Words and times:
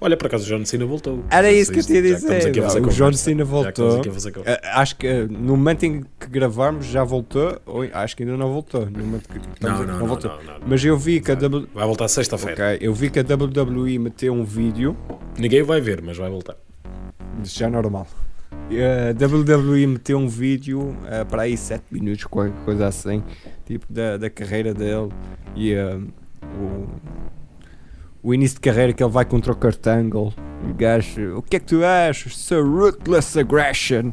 Olha, 0.00 0.16
por 0.16 0.26
acaso 0.26 0.44
o 0.44 0.46
John 0.58 0.64
Cena 0.64 0.84
voltou. 0.84 1.24
Era 1.30 1.50
isso 1.52 1.70
que 1.72 1.78
eu 1.78 1.80
estamos 1.80 2.02
dizer. 2.02 2.46
aqui 2.48 2.60
a 2.60 2.62
fazer 2.64 2.80
O. 2.80 2.88
John 2.90 3.12
Cena 3.12 3.44
voltou. 3.44 3.98
aqui 3.98 4.08
a 4.08 4.12
fazer 4.12 4.32
conversa. 4.32 4.60
Eh, 4.62 4.70
Acho 4.72 4.96
que 4.96 5.06
eh, 5.06 5.26
no 5.28 5.56
momento 5.56 5.84
em 5.84 6.02
que 6.18 6.26
gravarmos 6.28 6.86
já 6.86 7.04
voltou, 7.04 7.58
ou 7.66 7.82
acho 7.92 8.16
que 8.16 8.22
ainda 8.22 8.36
não 8.36 8.52
voltou. 8.52 8.86
No 8.86 9.04
momento 9.04 9.28
que 9.28 9.38
Não, 9.60 9.84
não, 9.84 9.98
não, 9.98 10.06
voltou. 10.06 10.30
não, 10.30 10.42
não, 10.44 10.58
não. 10.60 10.66
Mas 10.66 10.84
eu 10.84 10.96
vi 10.98 11.20
que 11.20 11.30
a 11.32 11.34
W... 11.34 11.68
Vai 11.74 11.86
voltar 11.86 12.08
sexta-feira. 12.08 12.74
Ok, 12.74 12.78
eu 12.86 12.92
vi 12.94 13.10
que 13.10 13.18
a 13.18 13.22
WWE 13.22 13.98
meteu 13.98 14.32
um 14.32 14.44
vídeo, 14.44 14.96
Ninguém 15.38 15.62
vai 15.62 15.80
ver, 15.80 16.02
mas 16.02 16.16
vai 16.16 16.30
voltar. 16.30 16.56
já 17.42 17.66
é 17.66 17.70
normal. 17.70 18.06
A 18.52 19.24
WWE 19.24 19.86
meteu 19.86 20.16
um 20.18 20.28
vídeo 20.28 20.96
eh, 21.06 21.24
para 21.24 21.42
aí 21.42 21.56
7 21.56 21.82
minutos, 21.90 22.24
qualquer 22.24 22.54
coisa 22.64 22.86
assim, 22.86 23.22
tipo 23.66 23.84
da, 23.92 24.16
da 24.16 24.30
carreira 24.30 24.72
dele 24.72 25.08
e 25.56 25.72
eh, 25.72 25.98
o, 26.60 26.86
o 28.24 28.32
início 28.32 28.54
de 28.54 28.62
carreira 28.62 28.92
que 28.94 29.04
ele 29.04 29.12
vai 29.12 29.26
contra 29.26 29.52
o 29.52 29.56
Kurt 29.56 29.86
Angle. 29.86 30.32
O 30.66 30.74
gajo, 30.74 31.36
o 31.36 31.42
que 31.42 31.56
é 31.56 31.60
que 31.60 31.66
tu 31.66 31.84
achas? 31.84 32.38
So 32.38 32.62
ruthless 32.62 33.38
aggression 33.38 34.12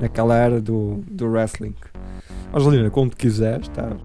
naquela 0.00 0.36
era 0.36 0.60
do, 0.60 1.02
do 1.10 1.26
wrestling. 1.26 1.74
Angelina, 2.54 2.88
quando 2.88 3.16
quiseres, 3.16 3.66
tá. 3.68 3.96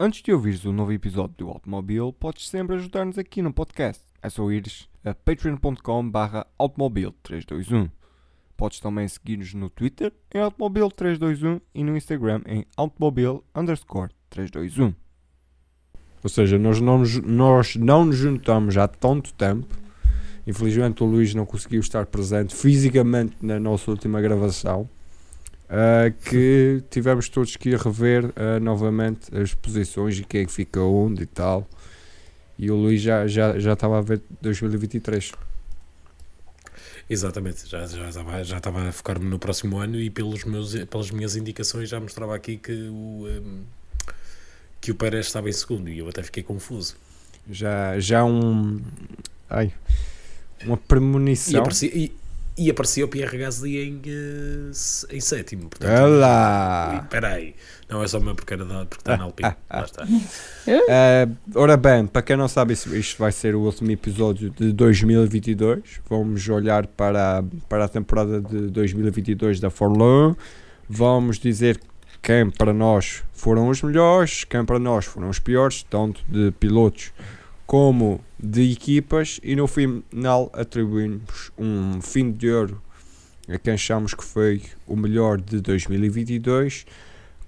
Antes 0.00 0.22
de 0.22 0.32
ouvires 0.32 0.64
o 0.64 0.72
novo 0.72 0.92
episódio 0.92 1.34
do 1.38 1.48
Automobile, 1.48 2.12
podes 2.12 2.48
sempre 2.48 2.76
ajudar-nos 2.76 3.18
aqui 3.18 3.42
no 3.42 3.52
podcast. 3.52 4.00
É 4.22 4.30
só 4.30 4.48
ires 4.48 4.88
a 5.04 5.12
patreon.com 5.12 6.08
barra 6.08 6.46
automobile321. 6.56 7.90
Podes 8.56 8.78
também 8.78 9.08
seguir-nos 9.08 9.54
no 9.54 9.68
Twitter 9.68 10.12
em 10.32 10.38
automobile321 10.38 11.60
e 11.74 11.82
no 11.82 11.96
Instagram 11.96 12.42
em 12.46 12.64
automobile 12.76 13.40
underscore 13.52 14.12
321. 14.30 14.94
Ou 16.22 16.30
seja, 16.30 16.60
nós 16.60 16.80
não, 16.80 17.02
nós 17.24 17.74
não 17.74 18.04
nos 18.04 18.18
juntamos 18.18 18.76
há 18.76 18.86
tanto 18.86 19.34
tempo. 19.34 19.66
Infelizmente 20.46 21.02
o 21.02 21.06
Luís 21.06 21.34
não 21.34 21.44
conseguiu 21.44 21.80
estar 21.80 22.06
presente 22.06 22.54
fisicamente 22.54 23.34
na 23.42 23.58
nossa 23.58 23.90
última 23.90 24.20
gravação. 24.20 24.88
Uh, 25.68 26.10
que 26.24 26.82
tivemos 26.88 27.28
todos 27.28 27.54
que 27.56 27.70
ir 27.70 27.78
rever 27.78 28.24
uh, 28.26 28.58
novamente 28.60 29.36
as 29.36 29.52
posições 29.52 30.18
e 30.18 30.24
quem 30.24 30.44
é 30.44 30.48
fica 30.48 30.80
onde 30.80 31.24
e 31.24 31.26
tal. 31.26 31.68
E 32.58 32.70
o 32.70 32.74
Luís 32.76 33.02
já, 33.02 33.26
já, 33.26 33.58
já 33.58 33.74
estava 33.74 33.98
a 33.98 34.00
ver 34.00 34.22
2023. 34.40 35.32
Exatamente, 37.10 37.66
já, 37.68 37.86
já, 37.86 38.08
estava, 38.08 38.44
já 38.44 38.58
estava 38.58 38.88
a 38.88 38.92
focar-me 38.92 39.26
no 39.26 39.38
próximo 39.38 39.78
ano 39.78 39.98
e 39.98 40.10
pelos 40.10 40.44
meus, 40.44 40.74
pelas 40.86 41.10
minhas 41.10 41.36
indicações 41.36 41.88
já 41.88 41.98
mostrava 42.00 42.34
aqui 42.36 42.58
que 42.58 42.72
o, 42.72 43.26
hum, 43.26 43.64
que 44.80 44.90
o 44.90 44.94
Pérez 44.94 45.26
estava 45.26 45.48
em 45.48 45.52
segundo 45.52 45.88
e 45.88 45.98
eu 45.98 46.08
até 46.08 46.22
fiquei 46.22 46.42
confuso. 46.42 46.96
Já, 47.50 47.98
já 47.98 48.24
um. 48.24 48.80
Ai. 49.48 49.72
Uma 50.64 50.76
E 50.76 50.76
premonição. 50.76 51.60
aparecia, 51.60 51.90
e, 51.94 52.12
e 52.58 52.68
aparecia 52.70 53.04
o 53.04 53.08
Pierre 53.08 53.38
Gasly 53.38 53.78
em, 53.78 54.02
eh, 54.06 54.70
em 55.16 55.20
sétimo. 55.20 55.68
Portanto, 55.68 56.02
Olá! 56.04 57.00
Espera 57.04 57.28
aí, 57.34 57.54
não 57.88 58.02
é 58.02 58.08
só 58.08 58.18
uma 58.18 58.34
porque, 58.34 58.52
era 58.54 58.64
da, 58.64 58.84
porque 58.84 59.00
está 59.00 59.16
na 59.16 59.24
Alpine. 59.24 59.54
Lá 59.70 59.84
está. 59.84 60.04
Uh, 60.04 61.36
ora 61.54 61.76
bem, 61.76 62.06
para 62.06 62.22
quem 62.22 62.36
não 62.36 62.48
sabe, 62.48 62.72
isto, 62.74 62.94
isto 62.96 63.18
vai 63.18 63.32
ser 63.32 63.54
o 63.54 63.60
último 63.60 63.90
episódio 63.90 64.50
de 64.50 64.72
2022. 64.72 66.00
Vamos 66.10 66.48
olhar 66.48 66.86
para, 66.88 67.38
a- 67.38 67.44
para 67.68 67.84
a 67.84 67.88
temporada 67.88 68.40
de 68.40 68.68
2022 68.70 69.60
da 69.60 69.70
Fórmula 69.70 70.30
1. 70.32 70.36
Vamos 70.88 71.38
dizer 71.38 71.80
quem 72.20 72.50
para 72.50 72.72
nós 72.72 73.22
foram 73.32 73.68
os 73.68 73.82
melhores, 73.82 74.42
quem 74.44 74.64
para 74.64 74.78
nós 74.78 75.04
foram 75.04 75.28
os 75.28 75.38
piores, 75.38 75.84
tanto 75.84 76.20
de 76.28 76.50
pilotos 76.52 77.12
como 77.66 78.20
de 78.38 78.72
equipas. 78.72 79.40
E 79.42 79.56
no 79.56 79.66
final 79.66 80.50
atribuímos 80.52 81.50
um 81.58 82.00
fim 82.00 82.30
de 82.30 82.50
ouro 82.50 82.82
a 83.48 83.58
quem 83.58 83.74
achamos 83.74 84.14
que 84.14 84.24
foi 84.24 84.62
o 84.86 84.94
melhor 84.94 85.40
de 85.40 85.60
2022. 85.60 86.84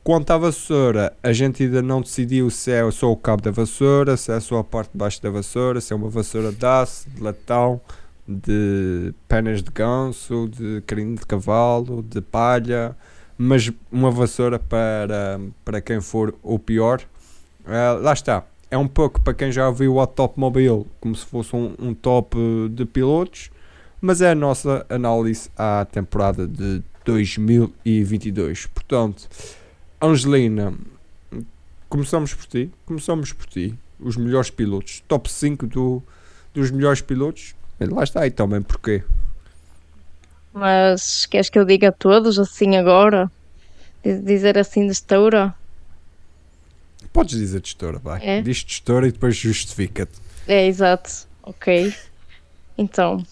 Quanto 0.03 0.31
à 0.31 0.39
vassoura, 0.39 1.13
a 1.23 1.31
gente 1.33 1.63
ainda 1.63 1.83
não 1.83 2.01
decidiu 2.01 2.49
se 2.49 2.71
é 2.71 2.91
só 2.91 3.13
o 3.13 3.17
cabo 3.17 3.43
da 3.43 3.51
vassoura, 3.51 4.17
se 4.17 4.33
é 4.33 4.41
só 4.41 4.59
a 4.59 4.65
parte 4.65 4.93
de 4.93 4.99
baixo 4.99 5.23
da 5.23 5.29
vassoura, 5.29 5.79
se 5.81 5.93
é 5.93 5.97
uma 5.97 6.09
vassoura 6.09 6.51
de 6.51 6.65
aço, 6.65 7.09
de 7.11 7.23
latão, 7.23 7.79
de 8.27 9.13
penas 9.29 9.63
de 9.63 9.71
ganso, 9.71 10.49
de 10.49 10.83
crino 10.87 11.17
de 11.17 11.27
cavalo, 11.27 12.03
de 12.03 12.23
palha, 12.23 12.97
mas 13.37 13.71
uma 13.93 14.11
vassoura 14.11 14.59
para, 14.59 15.39
para 15.65 15.83
quem 15.83 16.01
for 16.01 16.35
o 16.43 16.59
pior. 16.59 17.03
Ah, 17.67 17.99
lá 18.01 18.15
está. 18.15 18.45
É 18.71 18.79
um 18.79 18.87
pouco 18.87 19.21
para 19.21 19.35
quem 19.35 19.51
já 19.51 19.71
viu 19.71 19.97
o 19.97 20.31
Mobile 20.37 20.87
como 21.01 21.15
se 21.15 21.27
fosse 21.27 21.55
um, 21.57 21.75
um 21.79 21.93
top 21.95 22.37
de 22.71 22.85
pilotos, 22.85 23.51
mas 24.01 24.21
é 24.23 24.31
a 24.31 24.35
nossa 24.35 24.87
análise 24.89 25.51
à 25.57 25.85
temporada 25.91 26.47
de 26.47 26.83
2022. 27.05 28.67
Portanto, 28.67 29.29
Angelina, 30.01 30.73
começamos 31.89 32.33
por 32.33 32.47
ti. 32.47 32.71
Começamos 32.87 33.33
por 33.33 33.47
ti. 33.47 33.77
Os 33.99 34.17
melhores 34.17 34.51
pilotos. 34.51 35.03
Top 35.09 35.31
5 35.31 35.67
do, 35.67 36.03
dos 36.55 36.71
melhores 36.71 37.01
pilotos. 37.01 37.55
Lá 37.81 38.05
está 38.05 38.21
aí 38.23 38.31
também 38.31 38.63
porquê. 38.63 39.03
Mas 40.53 41.27
queres 41.27 41.49
que 41.51 41.59
eu 41.59 41.65
diga 41.65 41.93
todos 41.93 42.39
assim 42.39 42.77
agora? 42.77 43.31
Diz- 44.05 44.23
Dizer 44.25 44.59
assim 44.59 44.87
de 44.87 44.93
estoura? 44.93 45.55
Podes 47.13 47.39
dizer 47.39 47.61
gestora, 47.65 47.99
vai. 47.99 48.21
É? 48.23 48.41
Diz 48.41 48.59
gestora 48.59 49.09
e 49.09 49.13
depois 49.13 49.37
justifica-te. 49.37 50.13
É, 50.47 50.67
exato. 50.67 51.11
Ok. 51.43 51.93
Então, 52.79 53.25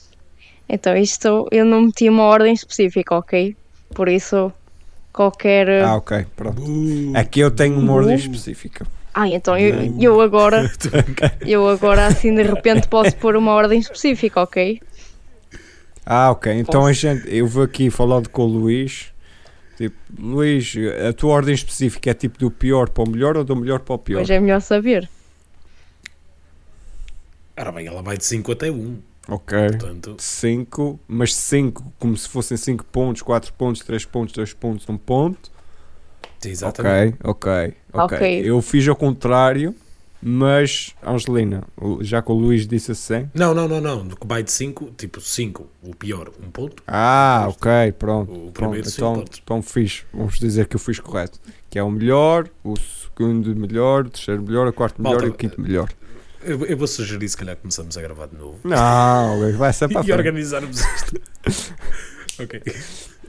então 0.69 0.97
isto 0.97 1.49
eu 1.51 1.65
não 1.65 1.83
meti 1.83 2.09
uma 2.09 2.25
ordem 2.25 2.53
específica, 2.53 3.15
ok? 3.17 3.57
Por 3.95 4.09
isso, 4.09 4.53
qualquer. 5.13 5.83
Ah, 5.83 5.97
ok, 5.97 6.27
pronto. 6.37 6.63
Aqui 7.15 7.41
eu 7.41 7.51
tenho 7.51 7.79
uma 7.79 7.93
ordem 7.93 8.17
específica. 8.17 8.87
Ah, 9.15 9.29
então 9.29 9.57
eu, 9.59 9.95
eu 9.99 10.21
agora. 10.21 10.71
Eu 11.41 11.67
agora 11.69 12.07
assim 12.07 12.33
de 12.35 12.43
repente 12.43 12.87
posso 12.87 13.17
pôr 13.17 13.35
uma 13.35 13.53
ordem 13.53 13.81
específica, 13.81 14.43
ok? 14.43 14.81
Ah, 16.05 16.31
ok. 16.31 16.53
Então 16.53 16.83
a 16.83 16.89
Posso. 16.89 17.01
gente, 17.01 17.35
eu 17.35 17.47
vou 17.47 17.65
aqui 17.65 17.91
falando 17.91 18.29
com 18.29 18.43
o 18.43 18.47
Luís. 18.47 19.13
Tipo, 19.79 19.97
Luís, 20.19 20.75
a 21.09 21.13
tua 21.13 21.35
ordem 21.35 21.55
específica 21.55 22.11
é 22.11 22.15
tipo 22.15 22.37
do 22.37 22.51
pior 22.51 22.89
para 22.89 23.05
o 23.05 23.09
melhor 23.09 23.37
ou 23.37 23.45
do 23.45 23.55
melhor 23.55 23.79
para 23.79 23.95
o 23.95 23.99
pior? 23.99 24.23
Hoje 24.23 24.35
é 24.35 24.41
melhor 24.41 24.61
saber. 24.61 25.09
Ora 27.57 27.71
bem, 27.71 27.87
ela 27.87 28.03
vai 28.03 28.17
de 28.17 28.25
5 28.25 28.51
até 28.51 28.73
1. 28.73 28.99
Ok. 29.29 29.57
Portanto, 29.69 30.17
5, 30.19 30.99
mas 31.07 31.33
5 31.33 31.93
como 31.97 32.17
se 32.17 32.29
fossem 32.29 32.57
5 32.57 32.85
pontos, 32.87 33.23
4 33.23 33.53
pontos, 33.53 33.83
3 33.83 34.05
pontos, 34.05 34.35
2 34.35 34.53
pontos, 34.53 34.89
1 34.89 34.97
ponto. 34.97 35.49
exatamente. 36.45 37.17
Ok, 37.23 37.53
ok, 37.53 37.75
ok. 37.93 38.17
Ok. 38.17 38.43
Eu 38.45 38.61
fiz 38.61 38.89
ao 38.89 38.97
contrário, 38.97 39.77
mas 40.21 40.95
Angelina, 41.05 41.65
já 42.01 42.21
que 42.21 42.31
o 42.31 42.35
Luís 42.35 42.67
disse 42.67 42.93
assim. 42.93 43.29
Não, 43.35 43.55
não, 43.55 43.69
não, 43.69 43.81
não. 43.81 44.09
Que 44.09 44.27
vai 44.27 44.43
de 44.43 44.51
5, 44.51 44.93
tipo 44.97 45.21
5, 45.21 45.67
o 45.83 45.95
pior, 45.95 46.31
1 46.43 46.47
um 46.47 46.51
ponto. 46.51 46.83
Ah, 46.87 47.47
ok, 47.49 47.93
pronto. 47.93 48.33
O 48.33 48.35
pronto 48.35 48.53
primeiro 48.53 48.89
então, 48.89 49.15
5 49.15 49.21
pontos. 49.21 49.41
então 49.43 49.63
fiz, 49.63 50.05
vamos 50.13 50.39
dizer 50.39 50.67
que 50.67 50.77
eu 50.77 50.81
fiz 50.81 50.99
correto. 50.99 51.39
Que 51.71 51.79
é 51.79 51.83
o 51.83 51.91
melhor, 51.91 52.49
o 52.65 52.75
segundo 52.77 53.55
melhor, 53.55 54.07
o 54.07 54.11
terceiro 54.11 54.43
melhor, 54.43 54.67
o 54.67 54.73
quarto 54.73 55.01
melhor 55.01 55.21
Malta, 55.21 55.27
e 55.27 55.31
o 55.31 55.35
quinto 55.35 55.61
melhor. 55.61 55.89
Eu, 56.43 56.65
eu 56.67 56.77
vou 56.77 56.87
sugerir, 56.87 57.29
se 57.29 57.37
calhar, 57.37 57.57
começamos 57.57 57.97
a 57.97 58.03
gravar 58.03 58.27
de 58.27 58.37
novo. 58.37 58.59
Não, 58.65 59.53
vai 59.57 59.73
ser 59.73 59.89
para 59.93 60.07
e 60.07 60.13
organizarmos 60.13 60.81
isto. 60.81 61.21
ok. 62.43 62.63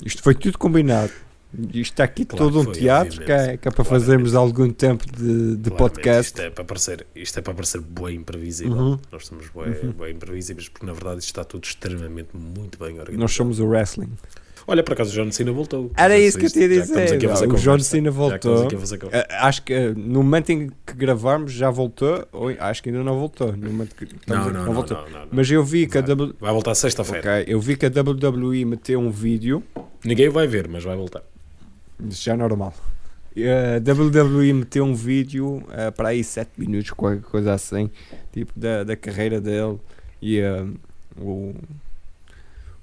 Isto 0.06 0.24
foi 0.24 0.36
tudo 0.36 0.58
combinado. 0.58 1.12
Isto 1.51 1.80
está 1.80 2.04
aqui 2.04 2.25
Claro 2.25 2.46
todo 2.46 2.60
um 2.60 2.66
que 2.66 2.72
foi, 2.72 2.81
teatro 2.81 3.25
que 3.25 3.31
é, 3.31 3.57
que 3.57 3.68
é 3.68 3.72
para 3.72 3.84
Claramente. 3.84 3.90
fazermos 3.90 4.36
algum 4.36 4.69
tempo 4.69 5.04
de, 5.12 5.56
de 5.56 5.72
podcast. 5.72 6.30
Isto 6.30 6.42
é 6.42 6.50
para 6.51 6.63
parecer, 6.63 7.07
isto 7.16 7.40
é 7.40 7.42
para 7.42 7.54
parecer 7.56 7.81
bem 7.81 8.16
imprevisível. 8.18 8.78
Uhum. 8.78 9.00
Nós 9.12 9.25
somos 9.25 9.48
bem, 9.50 9.92
bem 9.92 10.16
imprevisíveis 10.16 10.69
porque 10.69 10.86
na 10.86 10.94
verdade 10.94 11.19
isto 11.19 11.30
está 11.30 11.44
tudo 11.44 11.63
extremamente 11.63 12.30
muito 12.36 12.78
bem 12.78 12.90
organizado. 12.90 13.18
Nós 13.18 13.34
somos 13.34 13.60
o 13.60 13.66
wrestling. 13.66 14.12
Olha, 14.68 14.84
por 14.84 14.94
acaso 14.94 15.10
o 15.10 15.13
John 15.16 15.31
Cena 15.31 15.51
voltou. 15.51 15.92
Era 15.98 16.16
isso 16.19 16.38
que 16.38 16.46
eu 16.46 16.48
estamos 16.48 16.69
dizer. 16.69 17.28
fazer 17.28 17.48
O. 17.48 17.56
John 17.56 17.80
Cena 17.80 18.12
voltou. 18.12 18.68
Ah, 19.12 19.48
Acho 19.48 19.63
que 19.63 19.74
ah, 19.74 19.94
no 19.96 20.22
momento 20.22 20.51
em 20.51 20.69
que 20.86 20.94
gravarmos 20.94 21.51
já 21.54 21.72
voltou, 21.72 22.28
ou 22.31 22.50
acho 22.60 22.84
que 22.84 22.90
ainda 22.90 23.04
não 23.04 23.18
voltou. 23.18 23.51
No 23.57 23.72
momento 23.72 23.96
que 23.96 24.07
Não, 24.28 24.51
não, 24.51 24.66
não, 24.66 24.74
voltou. 24.74 24.98
não, 24.98 25.10
não. 25.10 25.28
Mas 25.31 25.50
eu 25.50 25.63
vi 25.63 25.88
que 25.88 25.98
a. 25.98 26.01
W... 26.01 26.36
Vai 26.40 26.54
voltar 26.54 26.75
sexta-feira. 26.75 27.40
Ok, 27.40 27.46
eu 27.48 27.60
vi 27.60 27.75
que 27.75 27.88
a 27.88 27.90
WWE 27.90 28.63
meteu 28.66 29.00
um 29.00 29.10
vídeo, 29.10 29.63
Ninguém 30.04 30.30
vai 30.30 30.48
ver, 30.48 30.68
mas 30.68 30.84
vai 30.84 30.96
voltar. 30.96 31.24
Isso 32.07 32.24
já 32.24 32.34
é 32.34 32.38
normal. 32.38 32.74
a 33.36 33.78
WWE 33.92 34.54
meteu 34.54 34.84
um 34.84 34.94
vídeo 34.94 35.63
uh, 35.68 35.92
para 35.96 36.10
aí 36.10 36.24
7 36.24 36.51
minutos, 36.57 36.92
qualquer 36.92 37.22
coisa 37.22 37.54
assim, 37.54 37.90
tipo 38.34 38.51
da, 38.56 38.84
da 38.84 38.96
carreira 38.96 39.40
dele 39.42 39.78
e 40.22 40.42
uh, 40.42 40.74
o, 41.18 41.56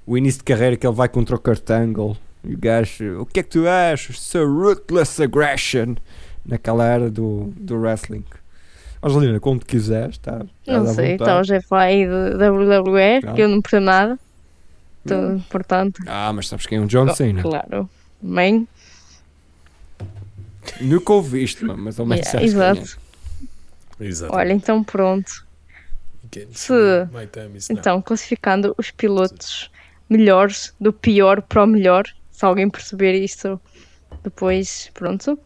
o 0.06 0.16
início 0.18 0.38
de 0.38 0.44
carreira 0.44 0.76
que 0.76 0.86
ele 0.86 0.94
vai 0.94 1.08
contra 1.08 1.36
o 1.36 1.38
Kurt 1.38 1.68
Angle 1.70 2.16
e 2.44 2.54
o 2.54 2.58
gajo, 2.58 3.20
o 3.20 3.26
que 3.26 3.40
é 3.40 3.42
que 3.42 3.50
tu 3.50 3.66
achas? 3.68 4.20
So 4.20 4.46
ruthless 4.46 5.20
aggression 5.22 5.96
naquela 6.44 6.84
era 6.86 7.10
do, 7.10 7.52
do 7.56 7.76
wrestling. 7.76 8.24
Angelina, 9.02 9.38
quando 9.38 9.64
quiseres, 9.64 10.18
tá, 10.18 10.38
tá 10.38 10.46
Não 10.66 10.86
sei, 10.86 11.12
então 11.12 11.44
já 11.44 11.60
falei 11.60 12.06
de 12.06 12.10
WWE, 12.12 13.34
que 13.34 13.42
eu 13.42 13.48
não 13.48 13.60
percebo 13.60 13.86
nada. 13.86 14.18
Então, 15.04 15.40
portanto, 15.50 16.02
Ah, 16.06 16.32
mas 16.32 16.48
sabes 16.48 16.66
quem 16.66 16.78
é 16.78 16.80
o 16.80 16.86
John 16.86 17.08
Cena? 17.14 17.42
claro. 17.42 17.88
Bem, 18.20 18.66
Nunca 20.80 21.12
ouviste, 21.12 21.64
mas 21.64 21.98
ao 21.98 22.06
menos 22.06 22.26
yeah, 22.26 22.48
sabes 22.50 22.94
quem 22.94 24.06
é. 24.06 24.08
exato. 24.08 24.34
Olha, 24.34 24.52
então 24.52 24.82
pronto. 24.84 25.46
se-. 26.52 26.72
Então, 27.70 28.02
classificando 28.02 28.74
os 28.78 28.90
pilotos 28.90 29.70
melhores, 30.08 30.74
do 30.80 30.92
pior 30.92 31.42
para 31.42 31.64
o 31.64 31.66
melhor. 31.66 32.04
Se 32.30 32.44
alguém 32.44 32.68
perceber 32.68 33.14
isto 33.14 33.60
depois, 34.22 34.90
pronto. 34.94 35.38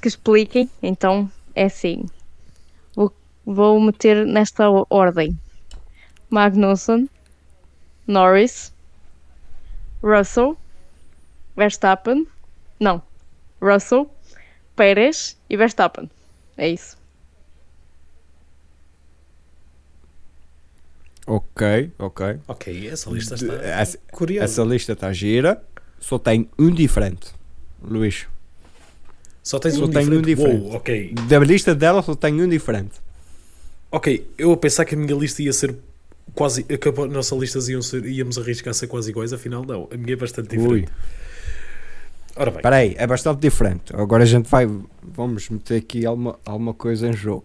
Que, 0.00 0.08
expliquem. 0.08 0.70
Então, 0.82 1.30
é 1.54 1.64
assim. 1.64 2.06
Vou, 2.94 3.12
vou 3.44 3.80
meter 3.80 4.24
nesta 4.26 4.68
ordem: 4.88 5.38
Magnussen, 6.30 7.08
Norris, 8.06 8.72
Russell, 10.02 10.56
Verstappen. 11.56 12.26
Não, 12.78 13.02
Russell, 13.60 14.10
Pérez 14.76 15.36
e 15.48 15.56
Verstappen. 15.56 16.10
É 16.56 16.68
isso. 16.68 16.96
Ok, 21.26 21.90
ok. 21.98 22.38
Ok, 22.46 22.88
essa 22.88 23.10
lista 23.10 23.34
está 23.34 23.54
essa- 23.54 23.98
curiosa. 24.12 24.44
Essa 24.44 24.62
lista 24.62 24.92
está 24.92 25.12
gira, 25.12 25.62
só 25.98 26.18
tem 26.18 26.48
um 26.58 26.70
diferente. 26.70 27.32
Luís, 27.82 28.26
Só 29.42 29.58
tens 29.58 29.74
só 29.74 29.84
um 29.84 29.90
tem 29.90 30.06
um 30.06 30.20
diferente. 30.22 30.24
diferente. 30.24 30.62
Uou, 30.64 30.74
ok. 30.76 31.14
da 31.28 31.38
lista 31.38 31.74
dela 31.74 32.02
só 32.02 32.14
tem 32.14 32.40
um 32.42 32.48
diferente. 32.48 32.92
Ok, 33.90 34.26
eu 34.38 34.52
a 34.52 34.56
pensar 34.56 34.84
que 34.84 34.94
a 34.94 34.98
minha 34.98 35.14
lista 35.14 35.42
ia 35.42 35.52
ser 35.52 35.74
quase. 36.34 36.62
que 36.64 36.88
a 36.88 37.06
nossa 37.06 37.34
lista 37.36 37.58
iam 37.70 37.80
ser, 37.82 38.04
íamos 38.06 38.36
arriscar 38.38 38.70
a 38.70 38.74
ser 38.74 38.86
quase 38.86 39.10
iguais, 39.10 39.32
afinal 39.32 39.64
não. 39.64 39.88
A 39.92 39.96
minha 39.96 40.14
é 40.14 40.16
bastante 40.16 40.56
Ui, 40.58 40.80
diferente. 40.82 40.92
Ora 42.36 42.50
bem, 42.50 42.58
espera 42.58 42.76
aí, 42.76 42.94
é 42.98 43.06
bastante 43.06 43.40
diferente. 43.40 43.94
Agora 43.94 44.24
a 44.24 44.26
gente 44.26 44.48
vai, 44.48 44.66
vamos 45.02 45.48
meter 45.48 45.76
aqui 45.78 46.04
alguma, 46.04 46.38
alguma 46.44 46.74
coisa 46.74 47.06
em 47.08 47.12
jogo. 47.12 47.44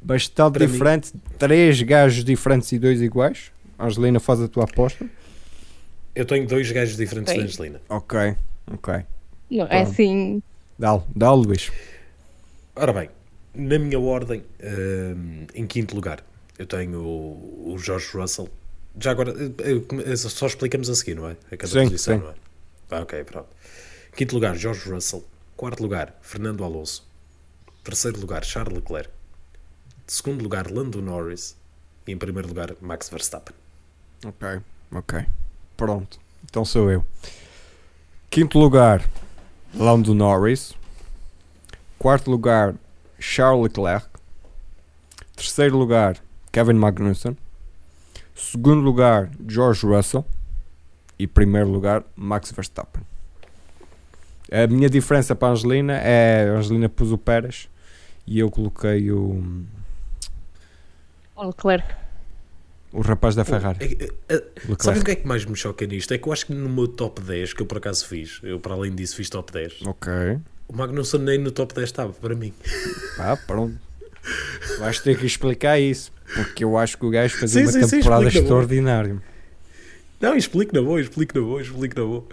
Bastante 0.00 0.52
Para 0.54 0.66
mim- 0.66 0.72
diferente, 0.72 1.12
três 1.38 1.82
gajos 1.82 2.24
diferentes 2.24 2.70
e 2.72 2.78
dois 2.78 3.02
iguais. 3.02 3.50
Angelina, 3.78 4.20
faz 4.20 4.40
a 4.40 4.48
tua 4.48 4.64
aposta. 4.64 5.04
eu 6.14 6.24
tenho 6.24 6.46
dois 6.46 6.70
gajos 6.70 6.96
diferentes 6.96 7.34
da 7.34 7.42
Angelina. 7.42 7.80
Ok, 7.88 8.34
ok. 8.72 8.94
Não, 9.50 9.66
é 9.66 9.82
assim. 9.82 10.42
Dá-lhe, 10.78 11.02
dá-lhe, 11.14 11.42
Luís. 11.46 11.72
Ora 12.76 12.92
bem, 12.92 13.10
na 13.54 13.78
minha 13.78 13.98
ordem, 13.98 14.44
hum, 14.62 15.46
em 15.54 15.66
quinto 15.66 15.94
lugar, 15.96 16.24
eu 16.56 16.66
tenho 16.66 17.00
o, 17.00 17.72
o 17.74 17.78
George 17.78 18.06
Russell. 18.16 18.48
Já 19.00 19.10
agora, 19.10 19.32
eh, 19.32 20.12
eh, 20.12 20.16
só 20.16 20.46
explicamos 20.46 20.88
a 20.90 20.94
seguir, 20.94 21.14
não 21.14 21.28
é? 21.28 21.32
A 21.52 21.56
cada 21.56 21.72
Sim, 21.72 21.84
posição, 21.84 22.16
sim. 22.18 22.22
não 22.22 22.30
é? 22.30 22.34
Ah, 22.90 23.00
ok, 23.02 23.22
pronto. 23.24 23.48
Quinto 24.18 24.34
lugar, 24.34 24.56
George 24.56 24.90
Russell. 24.90 25.22
Quarto 25.56 25.80
lugar, 25.80 26.12
Fernando 26.20 26.64
Alonso. 26.64 27.06
Terceiro 27.84 28.18
lugar, 28.18 28.44
Charles 28.44 28.74
Leclerc. 28.74 29.08
Segundo 30.08 30.42
lugar, 30.42 30.68
Lando 30.72 31.00
Norris. 31.00 31.56
E 32.04 32.10
em 32.10 32.18
primeiro 32.18 32.48
lugar, 32.48 32.74
Max 32.80 33.08
Verstappen. 33.08 33.54
Ok, 34.26 34.60
ok. 34.90 35.24
Pronto, 35.76 36.18
então 36.44 36.64
sou 36.64 36.90
eu. 36.90 37.06
Quinto 38.28 38.58
lugar, 38.58 39.08
Lando 39.72 40.12
Norris. 40.12 40.74
Quarto 41.96 42.28
lugar, 42.28 42.74
Charles 43.20 43.62
Leclerc. 43.62 44.08
Terceiro 45.36 45.78
lugar, 45.78 46.20
Kevin 46.50 46.74
Magnussen. 46.74 47.38
Segundo 48.34 48.82
lugar, 48.82 49.30
George 49.46 49.86
Russell. 49.86 50.24
E 51.16 51.28
primeiro 51.28 51.68
lugar, 51.68 52.02
Max 52.16 52.50
Verstappen. 52.50 53.06
A 54.50 54.66
minha 54.66 54.88
diferença 54.88 55.34
para 55.34 55.48
a 55.48 55.50
Angelina 55.52 55.94
é 55.98 56.48
a 56.48 56.58
Angelina 56.58 56.88
pôs 56.88 57.12
o 57.12 57.18
Pérez 57.18 57.68
e 58.26 58.38
eu 58.38 58.50
coloquei 58.50 59.10
o, 59.10 59.64
O 61.36 61.46
Leclerc. 61.46 61.86
o 62.92 63.00
rapaz 63.00 63.34
da 63.34 63.44
Ferrari. 63.44 63.78
É- 63.80 64.04
é- 64.34 64.36
é-. 64.36 64.42
Sabem 64.78 65.02
o 65.02 65.04
que 65.04 65.10
é 65.10 65.16
que 65.16 65.26
mais 65.26 65.44
me 65.44 65.54
choca 65.56 65.86
nisto? 65.86 66.12
É 66.14 66.18
que 66.18 66.26
eu 66.28 66.32
acho 66.32 66.46
que 66.46 66.54
no 66.54 66.68
meu 66.68 66.88
top 66.88 67.20
10, 67.20 67.52
que 67.52 67.62
eu 67.62 67.66
por 67.66 67.78
acaso 67.78 68.06
fiz, 68.06 68.40
eu 68.42 68.58
para 68.58 68.74
além 68.74 68.94
disso 68.94 69.16
fiz 69.16 69.28
top 69.28 69.52
10, 69.52 69.82
Ok. 69.82 70.10
o 70.68 70.74
Magnussen 70.76 71.20
nem 71.20 71.38
no 71.38 71.50
top 71.50 71.74
10 71.74 71.88
estava, 71.88 72.12
para 72.12 72.34
mim. 72.34 72.52
Pá, 73.16 73.36
pronto. 73.36 73.78
Vais 74.78 74.98
ter 75.00 75.18
que 75.18 75.26
explicar 75.26 75.78
isso. 75.78 76.12
Porque 76.34 76.62
eu 76.62 76.76
acho 76.76 76.98
que 76.98 77.06
o 77.06 77.10
gajo 77.10 77.38
fazia 77.38 77.66
Sim, 77.66 77.78
uma 77.78 77.88
sim, 77.88 77.96
temporada 77.98 78.28
extraordinária. 78.28 79.16
Não, 80.20 80.36
explico 80.36 80.74
na 80.74 80.82
boa, 80.82 81.00
explico 81.00 81.38
na 81.38 81.44
boa, 81.46 81.62
explico 81.62 81.98
na 81.98 82.06
boa. 82.06 82.26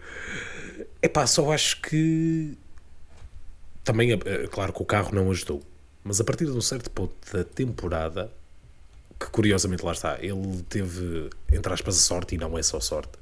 Epá, 1.06 1.26
só 1.28 1.52
acho 1.52 1.82
que. 1.82 2.58
Também, 3.84 4.12
é 4.12 4.16
é 4.44 4.48
claro 4.48 4.74
que 4.74 4.82
o 4.82 4.86
carro 4.86 5.14
não 5.14 5.30
ajudou. 5.32 5.62
Mas 6.04 6.20
a 6.20 6.24
partir 6.24 6.46
de 6.46 6.52
um 6.52 6.62
certo 6.62 6.90
ponto 6.90 7.14
da 7.32 7.44
temporada, 7.44 8.32
que 9.20 9.28
curiosamente 9.28 9.86
lá 9.86 9.94
está, 9.94 10.18
ele 10.22 10.64
teve, 10.70 11.30
entre 11.52 11.74
aspas, 11.74 11.96
sorte, 11.98 12.36
e 12.36 12.38
não 12.38 12.58
é 12.58 12.64
só 12.64 12.80
sorte, 12.80 13.14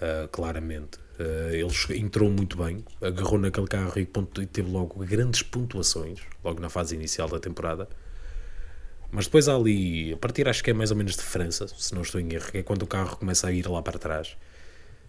ah, 0.00 0.28
claramente. 0.30 0.98
Ah, 1.18 1.50
ele 1.52 1.98
entrou 1.98 2.30
muito 2.30 2.56
bem, 2.56 2.84
agarrou 3.02 3.38
naquele 3.38 3.66
carro 3.66 3.98
e, 3.98 4.06
pontu- 4.06 4.42
e 4.42 4.46
teve 4.46 4.70
logo 4.70 5.04
grandes 5.04 5.42
pontuações, 5.42 6.20
logo 6.44 6.60
na 6.60 6.68
fase 6.70 6.94
inicial 6.94 7.28
da 7.28 7.38
temporada. 7.40 7.88
Mas 9.10 9.26
depois 9.26 9.48
ali, 9.48 10.12
a 10.12 10.16
partir 10.16 10.48
acho 10.48 10.62
que 10.62 10.70
é 10.70 10.74
mais 10.74 10.90
ou 10.90 10.96
menos 10.96 11.16
de 11.16 11.22
França, 11.22 11.66
se 11.68 11.94
não 11.94 12.02
estou 12.02 12.20
em 12.20 12.32
erro, 12.32 12.50
é 12.54 12.62
quando 12.62 12.82
o 12.82 12.86
carro 12.86 13.16
começa 13.16 13.48
a 13.48 13.52
ir 13.52 13.66
lá 13.68 13.82
para 13.82 13.98
trás, 13.98 14.36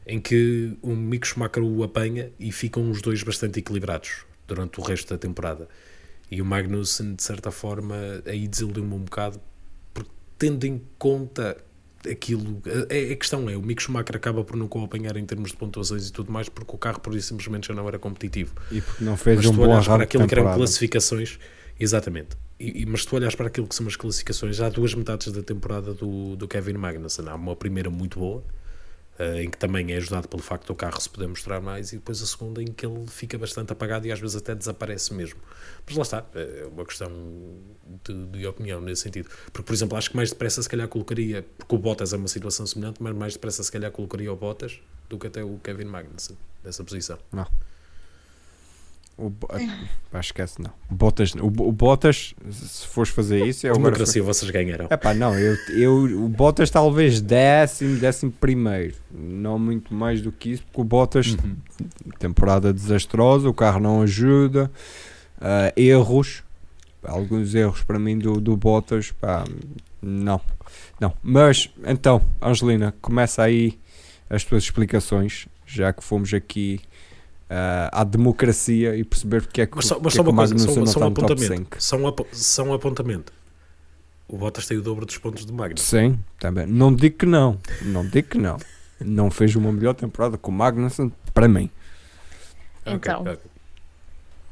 em 0.06 0.20
que 0.20 0.78
o 0.82 0.96
Mick 0.96 1.28
Schumacher 1.28 1.64
o 1.64 1.84
apanha 1.84 2.32
e 2.40 2.52
ficam 2.52 2.90
os 2.90 3.02
dois 3.02 3.24
bastante 3.24 3.60
equilibrados 3.60 4.26
durante 4.48 4.80
o 4.80 4.84
resto 4.84 5.14
da 5.14 5.18
temporada. 5.18 5.68
E 6.30 6.42
o 6.42 6.46
Magnussen, 6.46 7.16
de 7.16 7.24
certa 7.24 7.52
forma, 7.52 7.96
aí 8.26 8.48
desiludiu-me 8.48 8.94
um 8.94 9.00
bocado, 9.00 9.40
porque 9.94 10.10
tendo 10.38 10.66
em 10.66 10.82
conta 10.98 11.58
aquilo. 12.10 12.62
A, 12.66 13.14
a 13.14 13.16
questão 13.16 13.50
é, 13.50 13.56
o 13.56 13.62
Mick 13.62 13.82
Schumacher 13.82 14.16
acaba 14.16 14.44
por 14.44 14.56
nunca 14.56 14.78
o 14.80 14.84
apanhar 14.84 15.18
em 15.18 15.26
termos 15.26 15.52
de 15.52 15.58
pontuações 15.58 16.08
e 16.08 16.12
tudo 16.12 16.32
mais, 16.32 16.50
porque 16.50 16.74
o 16.74 16.78
carro 16.78 17.00
por 17.00 17.14
isso 17.16 17.28
simplesmente 17.28 17.68
já 17.68 17.74
não 17.74 17.88
era 17.88 18.00
competitivo. 18.00 18.56
E 18.72 18.82
porque 18.82 19.04
não 19.04 19.18
fez 19.18 19.38
Mas 19.38 19.46
um 19.48 19.52
tu 19.52 19.58
bom 19.58 19.70
olhas 19.70 19.88
para 19.88 20.04
aquilo 20.04 20.28
que 20.28 20.34
eram 20.34 20.54
classificações, 20.54 21.38
exatamente. 21.80 22.38
E, 22.60 22.86
mas 22.86 23.02
se 23.02 23.08
tu 23.08 23.16
olhas 23.16 23.36
para 23.36 23.48
aquilo 23.48 23.68
que 23.68 23.76
são 23.76 23.88
as 23.88 23.96
classificações, 23.96 24.60
há 24.62 24.70
duas 24.70 24.94
metades 24.94 25.32
da 25.32 25.42
temporada 25.42 25.94
do, 25.94 26.36
do 26.36 26.48
Kevin 26.48 26.74
Magnussen. 26.74 27.28
Há 27.28 27.36
uma 27.36 27.56
primeira 27.56 27.90
muito 27.90 28.20
boa, 28.20 28.44
em 29.42 29.50
que 29.50 29.58
também 29.58 29.92
é 29.92 29.98
ajudado 29.98 30.28
pelo 30.28 30.42
facto 30.42 30.68
do 30.68 30.76
carro 30.76 31.00
se 31.00 31.10
poder 31.10 31.28
mostrar 31.28 31.62
mais, 31.62 31.92
e 31.92 31.98
depois 31.98 32.22
a 32.22 32.26
segunda 32.26 32.62
em 32.62 32.68
que 32.68 32.86
ele 32.86 33.06
fica 33.08 33.38
bastante 33.38 33.72
apagado 33.72 34.08
e 34.08 34.12
às 34.12 34.20
vezes 34.20 34.36
até 34.36 34.56
desaparece 34.56 35.14
mesmo. 35.14 35.40
Mas 35.86 35.96
lá 35.96 36.02
está, 36.04 36.26
é 36.36 36.66
uma 36.72 36.86
questão 36.86 37.12
de, 38.04 38.26
de 38.28 38.48
opinião 38.48 38.82
nesse 38.82 39.04
sentido. 39.04 39.30
Porque, 39.52 39.64
por 39.64 39.74
exemplo, 39.74 39.98
acho 39.98 40.10
que 40.10 40.16
mais 40.16 40.30
depressa 40.30 40.62
se 40.62 40.70
calhar 40.70 40.88
colocaria, 40.88 41.46
porque 41.58 41.76
o 41.76 41.78
Bottas 41.78 42.14
é 42.14 42.18
uma 42.18 42.28
situação 42.28 42.66
semelhante, 42.66 43.02
mas 43.02 43.16
mais 43.16 43.34
depressa 43.34 43.64
se 43.64 43.72
calhar 43.72 43.92
colocaria 43.92 44.32
o 44.32 44.36
Bottas 44.36 44.80
do 45.10 45.20
que 45.20 45.28
até 45.28 45.44
o 45.44 45.60
Kevin 45.60 45.86
Magnussen 45.86 46.38
nessa 46.64 46.84
posição. 46.84 47.18
O 49.26 49.32
Pá, 50.12 50.20
esquece, 50.20 50.62
não. 50.62 50.72
Bottas, 50.90 51.34
o, 51.36 51.46
o 51.46 51.72
Bottas, 51.72 52.34
se 52.50 52.88
fores 52.88 53.12
fazer 53.12 53.46
isso, 53.46 53.66
é 53.68 53.70
A 53.70 53.74
agora. 53.74 53.86
democracia 53.86 54.24
vocês 54.24 54.50
ganharão. 54.50 54.88
É 54.90 54.98
pá, 54.98 55.14
não, 55.14 55.38
eu, 55.38 55.56
eu, 55.78 56.24
o 56.26 56.28
Bottas 56.28 56.70
talvez 56.70 57.22
décimo, 57.22 57.98
décimo 58.00 58.32
primeiro. 58.32 58.96
Não 59.12 59.60
muito 59.60 59.94
mais 59.94 60.22
do 60.22 60.32
que 60.32 60.52
isso, 60.54 60.64
porque 60.64 60.82
o 60.82 60.84
Bottas, 60.84 61.28
Uhum. 61.28 61.56
temporada 62.20 62.74
desastrosa, 62.74 63.48
o 63.48 63.54
carro 63.54 63.80
não 63.80 64.02
ajuda, 64.02 64.72
ah, 65.40 65.72
erros, 65.78 66.44
alguns 67.04 67.54
erros 67.56 67.84
para 67.84 68.00
mim 68.00 68.18
do, 68.18 68.42
do 68.42 68.58
Bottas, 68.58 69.12
pá, 69.12 69.46
não, 70.02 70.42
não. 71.00 71.14
Mas, 71.22 71.70
então, 71.86 72.22
Angelina, 72.42 72.94
começa 73.02 73.44
aí 73.44 73.78
as 74.30 74.44
tuas 74.44 74.64
explicações, 74.64 75.48
já 75.66 75.94
que 75.94 76.04
fomos 76.04 76.34
aqui 76.34 76.80
à 77.92 78.04
democracia 78.04 78.96
e 78.96 79.04
perceber 79.04 79.42
porque 79.42 79.62
é 79.62 79.66
que, 79.68 79.76
Mas 79.76 79.86
só, 79.86 80.00
mas 80.02 80.14
é 80.14 80.18
só 80.18 80.24
que 80.24 80.30
o 80.30 80.32
uma 80.32 80.38
coisa, 80.42 80.54
Magnussen 80.56 80.86
só, 80.86 80.92
só 80.94 81.00
um 81.00 81.08
apontamento. 81.08 81.48
5. 81.56 81.78
Só 81.84 81.98
um, 81.98 82.08
apo- 82.08 82.28
só 82.32 82.64
um 82.64 82.74
apontamento. 82.74 83.34
O 84.28 84.38
Bottas 84.38 84.66
tem 84.66 84.78
o 84.78 84.82
dobro 84.82 85.06
dos 85.06 85.18
pontos 85.18 85.44
do 85.44 85.54
Magno. 85.54 85.78
Sim, 85.78 86.18
também. 86.40 86.66
Não 86.66 86.94
digo 86.96 87.18
que 87.18 87.26
não. 87.26 87.58
Não 87.82 88.08
digo 88.08 88.30
que 88.30 88.38
não. 88.38 88.58
Não 89.00 89.30
fez 89.30 89.56
uma 89.56 89.72
melhor 89.74 89.94
temporada 89.94 90.38
com 90.38 90.52
o 90.52 90.54
Magnussen 90.54 91.12
para 91.34 91.48
mim. 91.50 91.70
Então. 92.86 93.22
ok. 93.22 93.38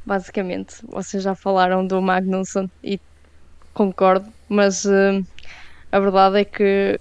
basicamente. 0.04 0.76
Vocês 0.88 1.22
já 1.22 1.34
falaram 1.34 1.86
do 1.86 2.00
Magnussen 2.02 2.70
e 2.82 3.00
concordo, 3.72 4.26
mas 4.48 4.84
eh, 4.84 5.22
a 5.90 5.98
verdade 6.00 6.40
é 6.40 6.44
que 6.44 7.00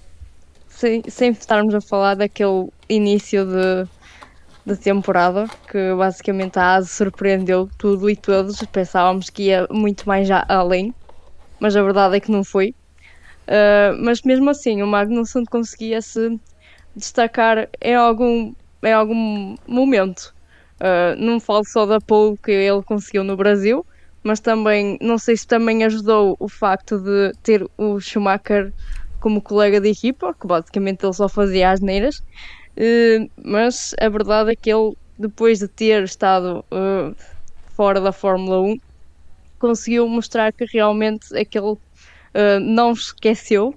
sem, 0.69 1.03
sem 1.09 1.31
estarmos 1.31 1.73
a 1.75 1.81
falar 1.81 2.15
daquele 2.15 2.69
início 2.87 3.45
de, 3.45 3.89
de 4.75 4.77
temporada, 4.77 5.47
que 5.69 5.93
basicamente 5.95 6.59
a 6.59 6.75
ASE 6.75 6.89
surpreendeu 6.89 7.69
tudo 7.77 8.09
e 8.09 8.15
todos, 8.15 8.59
pensávamos 8.71 9.29
que 9.29 9.43
ia 9.43 9.67
muito 9.69 10.07
mais 10.07 10.29
além, 10.47 10.93
mas 11.59 11.75
a 11.75 11.81
verdade 11.81 12.17
é 12.17 12.19
que 12.19 12.31
não 12.31 12.43
foi. 12.43 12.73
Uh, 13.47 13.97
mas 13.99 14.21
mesmo 14.21 14.49
assim, 14.49 14.81
o 14.83 14.87
Magnussen 14.87 15.43
conseguia 15.45 16.01
se 16.01 16.39
destacar 16.95 17.67
em 17.81 17.95
algum, 17.95 18.53
em 18.83 18.93
algum 18.93 19.55
momento. 19.67 20.33
Uh, 20.79 21.15
não 21.17 21.39
falo 21.39 21.65
só 21.65 21.85
da 21.85 21.99
pole 21.99 22.37
que 22.37 22.51
ele 22.51 22.83
conseguiu 22.83 23.23
no 23.23 23.35
Brasil, 23.35 23.85
mas 24.23 24.39
também, 24.39 24.97
não 25.01 25.17
sei 25.17 25.35
se 25.35 25.47
também 25.47 25.83
ajudou 25.83 26.37
o 26.39 26.47
facto 26.47 26.99
de 26.99 27.33
ter 27.41 27.65
o 27.77 27.99
Schumacher 27.99 28.71
como 29.19 29.41
colega 29.41 29.81
de 29.81 29.89
equipa, 29.89 30.33
que 30.39 30.47
basicamente 30.47 31.03
ele 31.03 31.13
só 31.13 31.27
fazia 31.27 31.71
as 31.71 31.81
neiras, 31.81 32.21
mas 33.43 33.93
a 33.99 34.07
verdade 34.09 34.51
é 34.51 34.55
que 34.55 34.71
ele, 34.71 34.93
depois 35.17 35.59
de 35.59 35.67
ter 35.67 36.03
estado 36.03 36.63
uh, 36.71 37.15
fora 37.75 37.99
da 37.99 38.11
Fórmula 38.11 38.61
1, 38.61 38.77
conseguiu 39.59 40.07
mostrar 40.07 40.53
que 40.53 40.65
realmente 40.65 41.35
aquele 41.37 41.71
uh, 41.73 41.79
não 42.61 42.93
esqueceu 42.93 43.75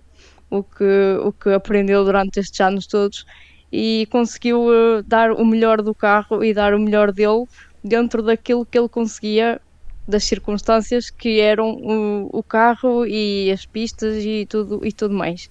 o 0.49 0.63
que, 0.63 1.19
o 1.25 1.33
que 1.33 1.51
aprendeu 1.51 2.05
durante 2.05 2.39
estes 2.39 2.61
anos 2.61 2.87
todos 2.87 3.25
e 3.73 4.07
conseguiu 4.11 4.67
dar 5.07 5.33
o 5.33 5.45
melhor 5.45 5.81
do 5.81 5.95
carro 5.95 6.45
e 6.45 6.53
dar 6.53 6.75
o 6.75 6.79
melhor 6.79 7.11
dele 7.11 7.45
dentro 7.83 8.23
daquilo 8.23 8.67
que 8.67 8.79
ele 8.79 8.89
conseguia 8.89 9.61
das 10.07 10.25
circunstâncias 10.25 11.11
que 11.11 11.41
eram 11.41 11.71
o, 11.71 12.29
o 12.33 12.43
carro 12.43 13.07
e 13.07 13.51
as 13.51 13.65
pistas 13.65 14.17
e 14.25 14.47
tudo, 14.49 14.85
e 14.85 14.93
tudo 14.93 15.15
mais. 15.15 15.49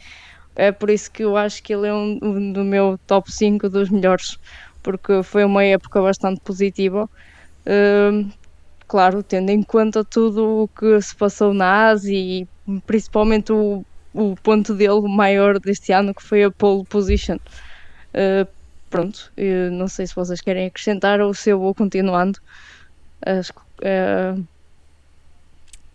É 0.61 0.71
por 0.71 0.91
isso 0.91 1.09
que 1.09 1.23
eu 1.23 1.35
acho 1.35 1.63
que 1.63 1.73
ele 1.73 1.87
é 1.87 1.93
um, 1.93 2.19
um 2.21 2.53
do 2.53 2.63
meu 2.63 2.99
top 3.07 3.31
5 3.31 3.67
dos 3.67 3.89
melhores, 3.89 4.37
porque 4.83 5.23
foi 5.23 5.43
uma 5.43 5.63
época 5.63 5.99
bastante 5.99 6.39
positiva. 6.41 7.09
Uh, 7.65 8.31
claro, 8.87 9.23
tendo 9.23 9.49
em 9.49 9.63
conta 9.63 10.05
tudo 10.05 10.65
o 10.65 10.67
que 10.67 11.01
se 11.01 11.15
passou 11.15 11.51
na 11.51 11.87
Ásia 11.87 12.15
e 12.15 12.47
principalmente 12.85 13.51
o, 13.51 13.83
o 14.13 14.35
ponto 14.43 14.75
dele 14.75 15.01
maior 15.07 15.59
deste 15.59 15.93
ano, 15.93 16.13
que 16.13 16.21
foi 16.21 16.43
a 16.43 16.51
pole 16.51 16.85
position. 16.85 17.37
Uh, 18.13 18.47
pronto, 18.87 19.31
não 19.71 19.87
sei 19.87 20.05
se 20.05 20.13
vocês 20.13 20.41
querem 20.41 20.67
acrescentar 20.67 21.21
ou 21.21 21.33
se 21.33 21.49
eu 21.49 21.57
vou 21.57 21.73
continuando. 21.73 22.37
Uh, 23.23 24.45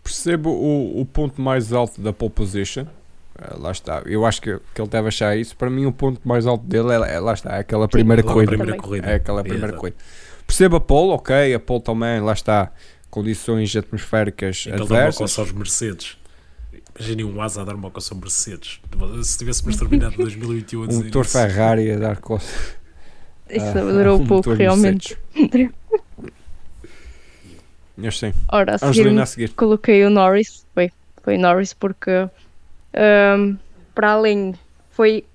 Percebo 0.03 0.49
o, 0.49 0.99
o 0.99 1.05
ponto 1.05 1.39
mais 1.41 1.71
alto 1.71 2.01
da 2.01 2.11
pole 2.11 2.31
position. 2.31 2.85
Uh, 3.37 3.61
lá 3.61 3.71
está. 3.71 4.01
Eu 4.05 4.25
acho 4.25 4.41
que, 4.41 4.59
que 4.73 4.81
ele 4.81 4.89
deve 4.89 5.09
achar 5.09 5.37
isso. 5.37 5.55
Para 5.55 5.69
mim, 5.69 5.85
o 5.85 5.91
ponto 5.91 6.19
mais 6.27 6.47
alto 6.47 6.65
dele 6.65 6.91
é, 6.91 7.15
é 7.15 7.19
lá 7.19 7.33
está, 7.33 7.55
é 7.55 7.59
aquela 7.59 7.87
primeira, 7.87 8.23
Sim, 8.23 8.27
corrida. 8.27 8.49
primeira 8.49 8.77
corrida. 8.77 9.07
É 9.07 9.15
aquela 9.15 9.43
primeira 9.43 9.73
corrida. 9.73 9.97
Percebo 10.45 10.77
a 10.77 10.79
pole, 10.79 11.11
ok. 11.11 11.53
A 11.53 11.59
pole 11.59 11.81
também, 11.81 12.19
lá 12.21 12.33
está. 12.33 12.71
Condições 13.09 13.75
atmosféricas 13.75 14.65
então 14.67 14.81
adversas. 14.81 15.31
Então 15.31 15.43
aos 15.43 15.53
Mercedes. 15.53 16.17
Imaginem 16.95 17.25
um 17.25 17.41
asa 17.41 17.61
a 17.61 17.65
dar 17.65 17.75
uma 17.75 17.91
coça 17.91 18.13
aos 18.13 18.21
Mercedes. 18.21 18.79
Se 19.23 19.37
tivéssemos 19.37 19.77
terminado 19.77 20.15
em 20.15 20.17
2021 20.17 20.83
a 20.83 20.87
Um 20.89 21.03
motor 21.03 21.25
isso. 21.25 21.37
Ferrari 21.37 21.91
a 21.91 21.97
dar 21.97 22.17
coça. 22.17 22.75
Isso 23.49 23.65
ah, 23.65 23.81
durou 23.81 24.19
um 24.19 24.25
pouco, 24.25 24.53
realmente. 24.53 25.17
Mas 27.95 28.19
sim. 28.19 28.33
Ora, 28.51 28.75
a 28.75 28.77
seguir, 28.77 29.19
a 29.19 29.25
seguir, 29.25 29.49
coloquei 29.53 30.05
o 30.05 30.09
Norris. 30.09 30.65
Foi, 30.73 30.91
foi 31.23 31.37
Norris 31.37 31.73
porque 31.73 32.29
um, 32.97 33.57
para 33.93 34.11
além 34.11 34.53
foi 34.91 35.25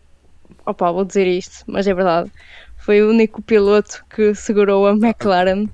opa, 0.67 0.91
vou 0.93 1.05
dizer 1.05 1.27
isto, 1.27 1.65
mas 1.67 1.87
é 1.87 1.95
verdade. 1.95 2.31
Foi 2.77 3.03
o 3.03 3.11
único 3.11 3.41
piloto 3.43 4.05
que 4.11 4.35
segurou 4.35 4.87
a 4.87 4.93
McLaren 4.93 5.69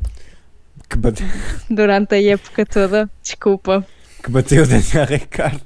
que 0.88 0.96
bate... 0.96 1.24
durante 1.70 2.14
a 2.14 2.22
época 2.22 2.66
toda. 2.66 3.10
Desculpa. 3.22 3.86
Que 4.22 4.30
bateu 4.30 4.66
Daniel 4.66 5.06
Ricciardo. 5.06 5.62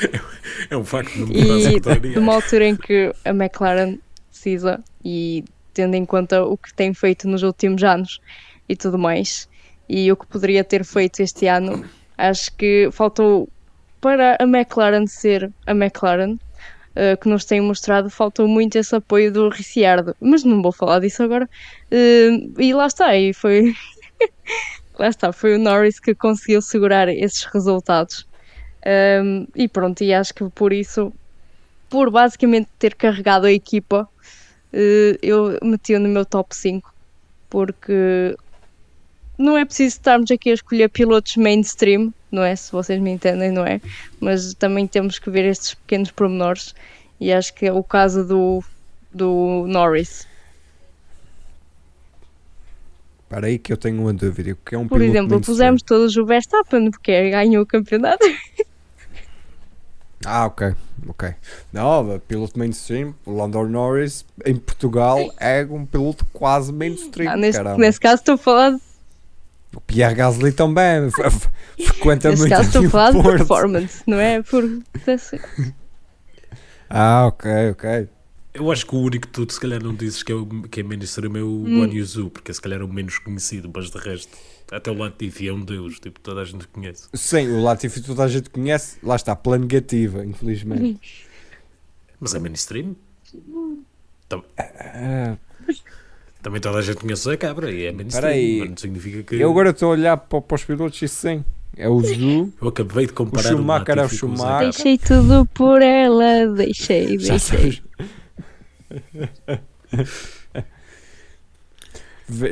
É 0.70 0.76
um 0.76 0.84
facto 0.84 1.16
não 1.18 1.28
E 1.28 1.80
numa 2.14 2.34
altura 2.34 2.66
em 2.66 2.76
que 2.76 3.12
a 3.24 3.30
McLaren 3.30 3.98
precisa 4.30 4.82
e 5.04 5.44
tendo 5.72 5.94
em 5.94 6.04
conta 6.04 6.44
o 6.44 6.56
que 6.56 6.72
tem 6.72 6.92
feito 6.94 7.26
nos 7.26 7.42
últimos 7.42 7.82
anos 7.82 8.20
e 8.68 8.76
tudo 8.76 8.98
mais, 8.98 9.48
e 9.88 10.10
o 10.12 10.16
que 10.16 10.26
poderia 10.26 10.62
ter 10.62 10.84
feito 10.84 11.20
este 11.20 11.46
ano. 11.46 11.84
Acho 12.16 12.52
que 12.54 12.88
faltou 12.92 13.48
para 14.04 14.36
a 14.38 14.44
McLaren 14.44 15.06
ser 15.06 15.50
a 15.66 15.72
McLaren. 15.72 16.38
Uh, 16.94 17.16
que 17.20 17.28
nos 17.28 17.44
tem 17.44 17.60
mostrado, 17.60 18.08
faltou 18.08 18.46
muito 18.46 18.76
esse 18.76 18.94
apoio 18.94 19.32
do 19.32 19.48
Ricciardo, 19.48 20.14
mas 20.20 20.44
não 20.44 20.62
vou 20.62 20.70
falar 20.70 21.00
disso 21.00 21.24
agora. 21.24 21.48
Uh, 21.90 22.60
e 22.60 22.72
lá 22.72 22.86
está, 22.86 23.16
e 23.16 23.32
foi 23.32 23.74
lá 24.96 25.08
está, 25.08 25.32
foi 25.32 25.56
o 25.56 25.58
Norris 25.58 25.98
que 25.98 26.14
conseguiu 26.14 26.62
segurar 26.62 27.08
esses 27.08 27.42
resultados. 27.46 28.28
Um, 28.86 28.88
ehm, 28.88 29.46
e 29.56 29.66
pronto, 29.66 30.04
e 30.04 30.14
acho 30.14 30.32
que 30.32 30.48
por 30.50 30.72
isso, 30.72 31.12
por 31.90 32.10
basicamente 32.10 32.68
ter 32.78 32.94
carregado 32.94 33.46
a 33.46 33.52
equipa, 33.52 34.08
uh, 34.72 35.18
eu 35.20 35.58
meti-o 35.64 35.98
no 35.98 36.08
meu 36.08 36.24
top 36.24 36.54
5, 36.54 36.94
porque 37.50 38.36
não 39.36 39.58
é 39.58 39.64
preciso 39.64 39.96
estarmos 39.96 40.30
aqui 40.30 40.50
a 40.50 40.54
escolher 40.54 40.88
pilotos 40.90 41.36
mainstream, 41.36 42.12
não 42.34 42.42
é? 42.42 42.54
Se 42.56 42.70
vocês 42.72 43.00
me 43.00 43.10
entendem, 43.10 43.50
não 43.50 43.64
é? 43.64 43.80
Mas 44.20 44.52
também 44.54 44.86
temos 44.86 45.18
que 45.18 45.30
ver 45.30 45.44
estes 45.44 45.74
pequenos 45.74 46.10
pormenores 46.10 46.74
e 47.20 47.32
acho 47.32 47.54
que 47.54 47.66
é 47.66 47.72
o 47.72 47.82
caso 47.82 48.24
do, 48.24 48.62
do 49.12 49.64
Norris. 49.68 50.26
Para 53.28 53.46
aí 53.46 53.58
que 53.58 53.72
eu 53.72 53.76
tenho 53.76 54.00
uma 54.00 54.12
dúvida. 54.12 54.56
Que 54.64 54.74
é 54.74 54.78
um 54.78 54.86
Por 54.86 55.00
exemplo, 55.00 55.40
pusemos 55.40 55.82
todos 55.82 56.16
o 56.16 56.26
Verstappen 56.26 56.90
porque 56.90 57.30
ganhou 57.30 57.62
o 57.62 57.66
campeonato. 57.66 58.24
Ah, 60.26 60.46
ok, 60.46 60.74
ok. 61.06 61.34
Não, 61.70 62.18
piloto 62.26 62.58
mainstream, 62.58 63.14
o 63.26 63.32
Lando 63.32 63.62
Norris 63.68 64.24
em 64.46 64.56
Portugal 64.56 65.18
é 65.38 65.66
um 65.68 65.84
piloto 65.84 66.24
quase 66.32 66.72
mainstream. 66.72 67.30
Ah, 67.30 67.36
neste, 67.36 67.62
nesse 67.76 68.00
caso 68.00 68.20
estou 68.20 68.36
a 68.36 68.38
falar 68.38 68.78
o 69.74 69.80
Pierre 69.80 70.14
Gasly 70.14 70.52
também 70.52 71.10
frequenta 71.86 72.28
muito 72.30 72.48
caso 72.48 72.68
estou 72.68 72.86
a 72.86 72.90
falar 72.90 73.12
de 73.12 73.22
performance, 73.22 74.02
não 74.06 74.18
é 74.18 74.42
por... 74.42 74.64
ah, 76.88 77.26
ok, 77.26 77.70
ok. 77.70 78.08
Eu 78.54 78.70
acho 78.70 78.86
que 78.86 78.94
o 78.94 79.00
único 79.00 79.26
que 79.26 79.32
tu 79.32 79.52
se 79.52 79.58
calhar 79.58 79.82
não 79.82 79.92
dizes 79.92 80.22
que 80.22 80.30
é, 80.30 80.34
o, 80.34 80.46
que 80.46 80.80
é 80.80 80.82
mainstream 80.84 81.36
é 81.36 81.42
o 81.42 81.48
hum. 81.48 81.82
One 81.82 81.96
Yuzu, 81.96 82.30
porque 82.30 82.54
se 82.54 82.60
calhar 82.60 82.80
é 82.80 82.84
o 82.84 82.88
menos 82.88 83.18
conhecido, 83.18 83.68
mas 83.74 83.90
de 83.90 83.98
resto, 83.98 84.36
até 84.70 84.92
o 84.92 84.94
Latifi 84.94 85.48
é 85.48 85.52
um 85.52 85.60
deus, 85.60 85.98
tipo, 85.98 86.20
toda 86.20 86.40
a 86.40 86.44
gente 86.44 86.68
conhece. 86.68 87.08
Sim, 87.14 87.48
o 87.48 87.62
Latifi 87.62 88.00
toda 88.00 88.22
a 88.22 88.28
gente 88.28 88.50
conhece, 88.50 88.98
lá 89.02 89.16
está, 89.16 89.34
pela 89.34 89.58
negativa, 89.58 90.24
infelizmente. 90.24 91.26
Mas 92.20 92.32
é 92.34 92.38
mainstream? 92.38 92.94
Então, 94.26 94.38
uh, 94.38 95.38
também 96.44 96.60
toda 96.60 96.78
a 96.78 96.82
gente 96.82 96.98
conhece 96.98 97.30
a 97.30 97.36
cabra 97.38 97.72
e 97.72 97.86
é 97.86 97.92
mainstream, 97.92 98.58
mas 98.58 98.68
não 98.68 98.76
significa 98.76 99.22
que. 99.22 99.36
Eu 99.36 99.50
agora 99.50 99.70
estou 99.70 99.88
a 99.88 99.92
olhar 99.92 100.16
para, 100.18 100.42
para 100.42 100.54
os 100.54 100.62
pilotos 100.62 101.00
e 101.00 101.08
sim. 101.08 101.42
É 101.74 101.88
o 101.88 102.00
Zu. 102.00 102.52
Eu 102.60 102.68
acabei 102.68 103.06
de 103.06 103.14
comparar 103.14 103.48
o 103.48 103.56
Schumacher 103.56 103.98
é 103.98 104.04
o 104.04 104.08
Schumacher. 104.08 104.70
Deixei 104.70 104.98
tudo 104.98 105.46
por 105.46 105.80
ela, 105.80 106.46
deixei, 106.54 107.16
deixei. 107.16 107.82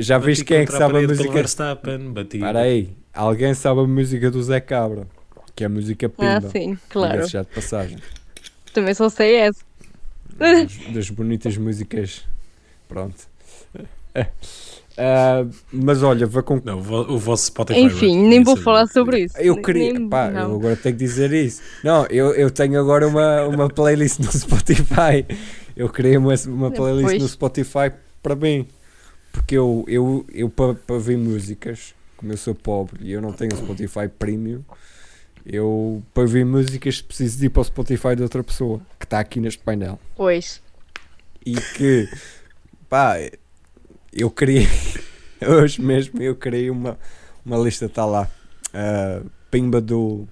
Já 0.01 0.19
viste 0.19 0.45
quem 0.45 0.59
é 0.59 0.67
que 0.67 0.73
sabe 0.73 1.05
a 1.05 1.09
música? 1.09 1.41
Espera 1.41 2.61
aí, 2.61 2.97
alguém 3.13 3.53
sabe 3.53 3.81
a 3.81 3.87
música 3.87 4.31
do 4.31 4.43
Zé 4.43 4.61
Cabra, 4.61 5.07
que 5.55 5.65
é 5.65 5.67
a 5.67 5.69
música 5.69 6.09
Pimba. 6.09 6.39
Ah, 6.47 6.51
sim, 6.51 6.79
claro. 6.89 7.29
Já 7.29 7.43
de 7.43 7.49
passagem. 7.49 7.99
Também 8.73 8.95
só 8.95 9.11
sei 9.11 9.37
essa. 9.37 9.63
Das, 10.37 10.77
das 10.95 11.11
bonitas 11.11 11.59
músicas. 11.59 12.25
Pronto. 12.89 13.32
Uh, 14.93 15.51
mas 15.73 16.03
olha, 16.03 16.27
vou 16.27 16.43
com... 16.43 16.61
não, 16.63 16.79
o 16.79 17.19
vosso 17.19 17.47
Spotify. 17.47 17.81
Enfim, 17.81 18.29
nem 18.29 18.43
vou 18.43 18.57
falar 18.57 18.87
sobre 18.87 19.25
isso. 19.25 19.39
Eu 19.39 19.61
queria, 19.61 19.95
nem, 19.95 20.09
pá, 20.09 20.31
eu 20.31 20.55
agora 20.55 20.77
tenho 20.77 20.95
que 20.95 21.05
dizer 21.05 21.33
isso. 21.33 21.63
Não, 21.83 22.07
eu, 22.07 22.35
eu 22.35 22.51
tenho 22.51 22.79
agora 22.79 23.09
uma, 23.09 23.47
uma 23.47 23.69
playlist 23.69 24.19
no 24.19 24.31
Spotify. 24.33 25.27
Eu 25.75 25.89
criei 25.89 26.17
uma, 26.19 26.35
uma 26.47 26.71
playlist 26.71 27.05
Depois. 27.05 27.23
no 27.23 27.29
Spotify 27.29 27.93
para 28.23 28.37
mim, 28.37 28.67
porque 29.33 29.57
eu, 29.57 29.85
eu, 29.89 30.27
eu 30.33 30.51
para, 30.51 30.75
para 30.75 30.99
ver 30.99 31.17
músicas, 31.17 31.95
como 32.17 32.33
eu 32.33 32.37
sou 32.37 32.55
pobre 32.55 32.99
e 33.03 33.13
eu 33.13 33.23
não 33.23 33.33
tenho 33.33 33.57
Spotify 33.57 34.09
Premium, 34.09 34.63
eu 35.45 36.03
para 36.13 36.27
ver 36.27 36.45
músicas 36.45 37.01
preciso 37.01 37.39
de 37.39 37.47
ir 37.47 37.49
para 37.49 37.63
o 37.63 37.65
Spotify 37.65 38.15
de 38.15 38.23
outra 38.23 38.45
pessoa 38.45 38.81
que 38.99 39.07
está 39.07 39.19
aqui 39.19 39.41
neste 39.41 39.63
painel. 39.63 39.99
Pois. 40.15 40.61
E 41.45 41.55
que, 41.55 42.09
pá, 42.89 43.17
eu 44.13 44.31
criei, 44.31 44.69
hoje 45.47 45.81
mesmo, 45.81 46.23
eu 46.23 46.35
criei 46.35 46.71
uma, 46.71 46.99
uma 47.45 47.57
lista 47.59 47.87
está 47.87 48.05
lá. 48.05 48.29
Uh, 48.75 49.29
pimba 49.51 49.81
do, 49.81 50.27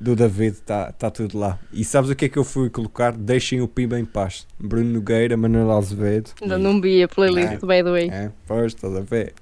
do 0.00 0.14
David, 0.14 0.56
está 0.56 0.92
tá 0.92 1.10
tudo 1.10 1.38
lá. 1.38 1.58
E 1.72 1.84
sabes 1.84 2.10
o 2.10 2.14
que 2.14 2.26
é 2.26 2.28
que 2.28 2.38
eu 2.38 2.44
fui 2.44 2.70
colocar? 2.70 3.12
Deixem 3.12 3.60
o 3.60 3.68
Pimba 3.68 3.98
em 3.98 4.04
paz. 4.04 4.46
Bruno 4.58 4.90
Nogueira, 4.90 5.36
Manuel 5.36 5.72
Azevedo. 5.72 6.30
Ainda 6.40 6.58
não 6.58 6.80
vi 6.80 7.02
a 7.02 7.08
playlist, 7.08 7.54
É. 7.54 7.56
by 7.56 7.82
the 7.82 7.90
way. 7.90 8.08
É, 8.10 8.30
pois, 8.46 8.72
estás 8.74 8.94
a 8.94 9.00
ver. 9.00 9.34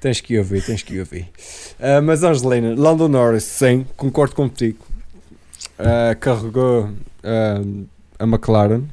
Tens 0.00 0.20
que 0.20 0.38
ouvir, 0.38 0.64
tens 0.64 0.82
que 0.82 0.98
ouvir. 0.98 1.28
Ah, 1.80 2.00
mas 2.00 2.22
Angelina, 2.22 2.74
Lando 2.76 3.08
Norris, 3.08 3.42
sim, 3.42 3.84
concordo 3.96 4.34
contigo. 4.34 4.78
Ah, 5.76 6.14
carregou 6.14 6.90
ah, 7.24 7.60
a 8.18 8.24
McLaren. 8.24 8.84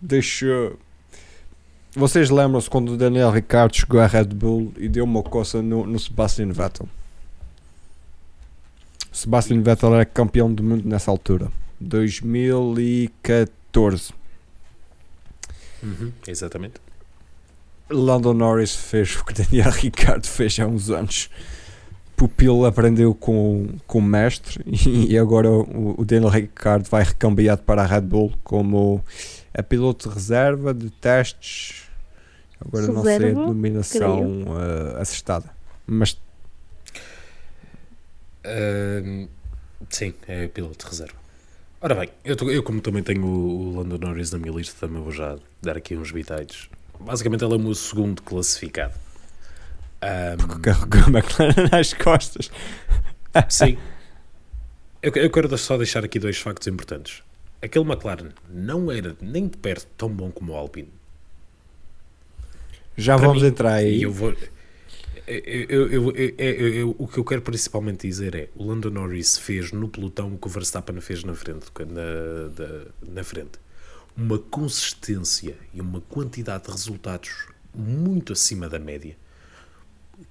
Deixou. 0.00 0.76
Vocês 1.98 2.30
lembram-se 2.30 2.70
quando 2.70 2.92
o 2.92 2.96
Daniel 2.96 3.28
Ricciardo 3.28 3.76
chegou 3.76 4.00
à 4.00 4.06
Red 4.06 4.26
Bull 4.26 4.72
e 4.76 4.88
deu 4.88 5.02
uma 5.02 5.20
coça 5.20 5.60
no, 5.60 5.84
no 5.84 5.98
Sebastian 5.98 6.52
Vettel? 6.52 6.88
Sebastian 9.10 9.60
Vettel 9.62 9.96
era 9.96 10.04
campeão 10.04 10.54
do 10.54 10.62
mundo 10.62 10.88
nessa 10.88 11.10
altura. 11.10 11.50
2014. 11.80 14.12
Uhum, 15.82 16.12
exatamente. 16.28 16.74
Lando 17.90 18.32
Norris 18.32 18.76
fez 18.76 19.16
o 19.16 19.24
que 19.24 19.34
Daniel 19.34 19.72
Ricciardo 19.74 20.28
fez 20.28 20.56
há 20.60 20.68
uns 20.68 20.90
anos. 20.90 21.28
Pupilo 22.16 22.64
aprendeu 22.64 23.12
com, 23.12 23.70
com 23.88 23.98
o 23.98 24.02
mestre 24.02 24.62
e 24.86 25.18
agora 25.18 25.50
o, 25.50 26.00
o 26.00 26.04
Daniel 26.04 26.30
Ricciardo 26.30 26.88
vai 26.88 27.02
recambiado 27.02 27.62
para 27.62 27.82
a 27.82 27.86
Red 27.86 28.02
Bull 28.02 28.32
como 28.44 29.04
a 29.52 29.64
piloto 29.64 30.08
de 30.08 30.14
reserva 30.14 30.72
de 30.72 30.90
testes. 30.90 31.87
Agora 32.60 32.86
não 32.88 33.02
sei 33.04 33.14
a 33.14 33.18
denominação 33.18 34.42
uh, 34.42 34.96
acertada. 35.00 35.50
Mas 35.86 36.18
Ahm, 38.44 39.28
sim, 39.90 40.14
é 40.26 40.46
piloto 40.48 40.84
de 40.84 40.90
reserva. 40.90 41.14
Ora 41.80 41.94
bem, 41.94 42.08
eu, 42.24 42.34
tô- 42.36 42.50
eu 42.50 42.62
como 42.62 42.80
também 42.80 43.02
tenho 43.02 43.24
o, 43.24 43.68
o 43.68 43.76
Lando 43.76 43.98
Norris 43.98 44.32
na 44.32 44.38
minha 44.38 44.52
lista, 44.52 44.86
também 44.86 45.02
vou 45.02 45.12
já 45.12 45.36
dar 45.62 45.76
aqui 45.76 45.96
uns 45.96 46.10
bitites. 46.10 46.68
Basicamente, 46.98 47.44
ele 47.44 47.52
é 47.54 47.56
o 47.56 47.60
meu 47.60 47.74
segundo 47.74 48.22
classificado. 48.22 48.94
Ahm, 50.00 50.60
carregou 50.60 51.02
a 51.06 51.10
McLaren 51.18 51.68
nas 51.70 51.92
costas. 51.92 52.50
sim. 53.48 53.78
Eu, 55.00 55.12
eu 55.14 55.30
quero 55.30 55.56
só 55.56 55.76
deixar 55.76 56.04
aqui 56.04 56.18
dois 56.18 56.38
factos 56.38 56.66
importantes. 56.66 57.22
Aquele 57.62 57.84
McLaren 57.84 58.30
não 58.48 58.90
era 58.90 59.16
nem 59.20 59.46
de 59.46 59.56
perto 59.56 59.86
tão 59.96 60.08
bom 60.08 60.30
como 60.30 60.52
o 60.52 60.56
Alpine. 60.56 60.92
Já 62.98 63.16
vamos 63.16 63.42
mim, 63.42 63.48
entrar 63.48 63.74
aí. 63.74 64.02
Eu 64.02 64.12
vou. 64.12 64.34
eu- 65.26 66.12
eu- 66.12 66.74
eu- 66.74 66.96
o 66.98 67.06
que 67.06 67.18
eu 67.18 67.24
quero 67.24 67.42
principalmente 67.42 68.06
dizer 68.08 68.34
é 68.34 68.48
o 68.56 68.64
Lando 68.66 68.90
Norris 68.90 69.38
fez 69.38 69.72
no 69.72 69.88
pelotão 69.88 70.34
o 70.34 70.38
que 70.38 70.46
o 70.46 70.50
Verstappen 70.50 71.00
fez 71.00 71.22
na 71.22 71.34
frente, 71.34 71.66
na, 71.86 73.10
na 73.14 73.22
frente. 73.24 73.58
Uma 74.16 74.38
consistência 74.38 75.54
e 75.72 75.80
uma 75.80 76.00
quantidade 76.00 76.64
de 76.64 76.70
resultados 76.70 77.46
muito 77.74 78.32
acima 78.32 78.68
da 78.68 78.78
média. 78.78 79.16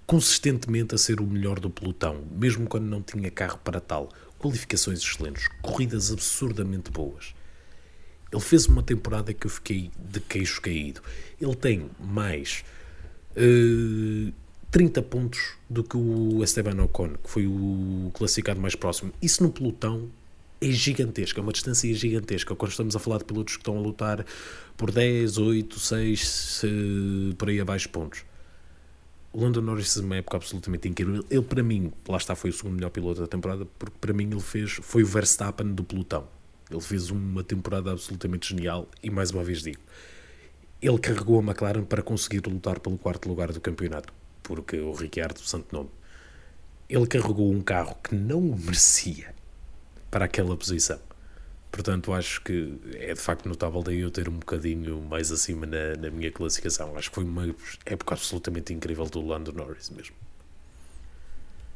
Consistentemente 0.05 0.93
a 0.93 0.97
ser 0.97 1.21
o 1.21 1.25
melhor 1.25 1.59
do 1.59 1.69
pelotão, 1.69 2.24
mesmo 2.31 2.67
quando 2.67 2.86
não 2.86 3.01
tinha 3.01 3.31
carro 3.31 3.59
para 3.63 3.79
tal. 3.79 4.09
Qualificações 4.38 5.00
excelentes, 5.00 5.47
corridas 5.62 6.12
absurdamente 6.12 6.91
boas. 6.91 7.33
Ele 8.31 8.41
fez 8.41 8.65
uma 8.65 8.83
temporada 8.83 9.33
que 9.33 9.47
eu 9.47 9.51
fiquei 9.51 9.89
de 9.97 10.19
queixo 10.19 10.62
caído. 10.62 11.01
Ele 11.39 11.56
tem 11.56 11.89
mais 12.00 12.63
eh, 13.36 14.32
30 14.72 15.01
pontos 15.03 15.53
do 15.70 15.84
que 15.84 15.96
o 15.96 16.44
Esteban 16.44 16.84
Ocon, 16.84 17.15
que 17.24 17.29
foi 17.29 17.48
o 17.48 18.12
classificado 18.13 18.60
mais 18.60 18.75
próximo. 18.75 19.13
Isso 19.21 19.43
no 19.43 19.52
pelotão 19.52 20.10
é 20.60 20.71
gigantesco, 20.71 21.39
é 21.39 21.43
uma 21.43 21.54
distância 21.54 21.93
gigantesca. 21.93 22.56
Quando 22.56 22.71
estamos 22.71 22.95
a 22.95 23.00
falar 23.00 23.19
de 23.19 23.26
pilotos 23.26 23.56
que 23.56 23.62
estão 23.62 23.78
a 23.78 23.82
lutar 23.82 24.26
por 24.76 24.91
10, 24.91 25.38
8, 25.38 25.80
6, 25.80 26.62
eh, 26.63 27.36
por 27.38 27.50
aí 27.50 27.60
abaixo 27.60 27.89
pontos. 27.89 28.26
O 29.32 29.41
Lando 29.41 29.62
Norris 29.62 29.93
fez 29.93 30.04
uma 30.04 30.15
época 30.15 30.38
absolutamente 30.38 30.88
incrível. 30.88 31.23
Ele, 31.30 31.41
para 31.43 31.62
mim, 31.62 31.91
lá 32.08 32.17
está, 32.17 32.36
foi 32.36 32.50
o 32.50 32.54
segundo 32.54 32.73
melhor 32.76 32.89
piloto 32.89 33.21
da 33.21 33.28
temporada, 33.28 33.67
porque 33.78 33.95
para 34.02 34.13
mim 34.13 34.28
ele 34.32 34.39
fez, 34.39 34.80
foi 34.82 35.04
o 35.04 35.06
Verstappen 35.06 35.73
do 35.73 35.84
pelotão. 35.84 36.28
Ele 36.71 36.82
fez 36.82 37.12
uma 37.12 37.43
temporada 37.43 37.91
absolutamente 37.91 38.50
genial 38.50 38.88
e, 39.02 39.10
mais 39.10 39.32
uma 39.32 39.43
vez 39.43 39.62
digo, 39.62 39.80
ele 40.81 40.99
carregou 40.99 41.39
a 41.39 41.43
McLaren 41.43 41.83
para 41.83 42.01
conseguir 42.01 42.45
lutar 42.47 42.79
pelo 42.79 42.97
quarto 42.97 43.27
lugar 43.27 43.51
do 43.51 43.59
campeonato, 43.59 44.13
porque 44.43 44.79
o 44.79 44.93
Ricciardo, 44.93 45.39
santo 45.41 45.75
nome, 45.75 45.89
ele 46.89 47.07
carregou 47.07 47.51
um 47.51 47.61
carro 47.61 47.95
que 48.03 48.15
não 48.15 48.39
o 48.39 48.57
merecia 48.57 49.33
para 50.09 50.25
aquela 50.25 50.55
posição. 50.55 50.99
Portanto, 51.71 52.13
acho 52.13 52.41
que 52.41 52.79
é 52.93 53.13
de 53.13 53.19
facto 53.19 53.47
notável 53.47 53.83
daí 53.83 53.99
eu 53.99 54.09
ter 54.09 54.29
um 54.29 54.37
bocadinho 54.39 55.01
mais 55.01 55.31
acima 55.31 55.65
na, 55.65 55.95
na 55.99 56.09
minha 56.09 56.31
classificação. 56.31 56.95
Acho 56.95 57.09
que 57.09 57.15
foi 57.15 57.25
uma 57.25 57.53
época 57.85 58.15
absolutamente 58.15 58.73
incrível 58.73 59.05
do 59.05 59.21
Lando 59.25 59.51
Norris 59.51 59.89
mesmo. 59.89 60.15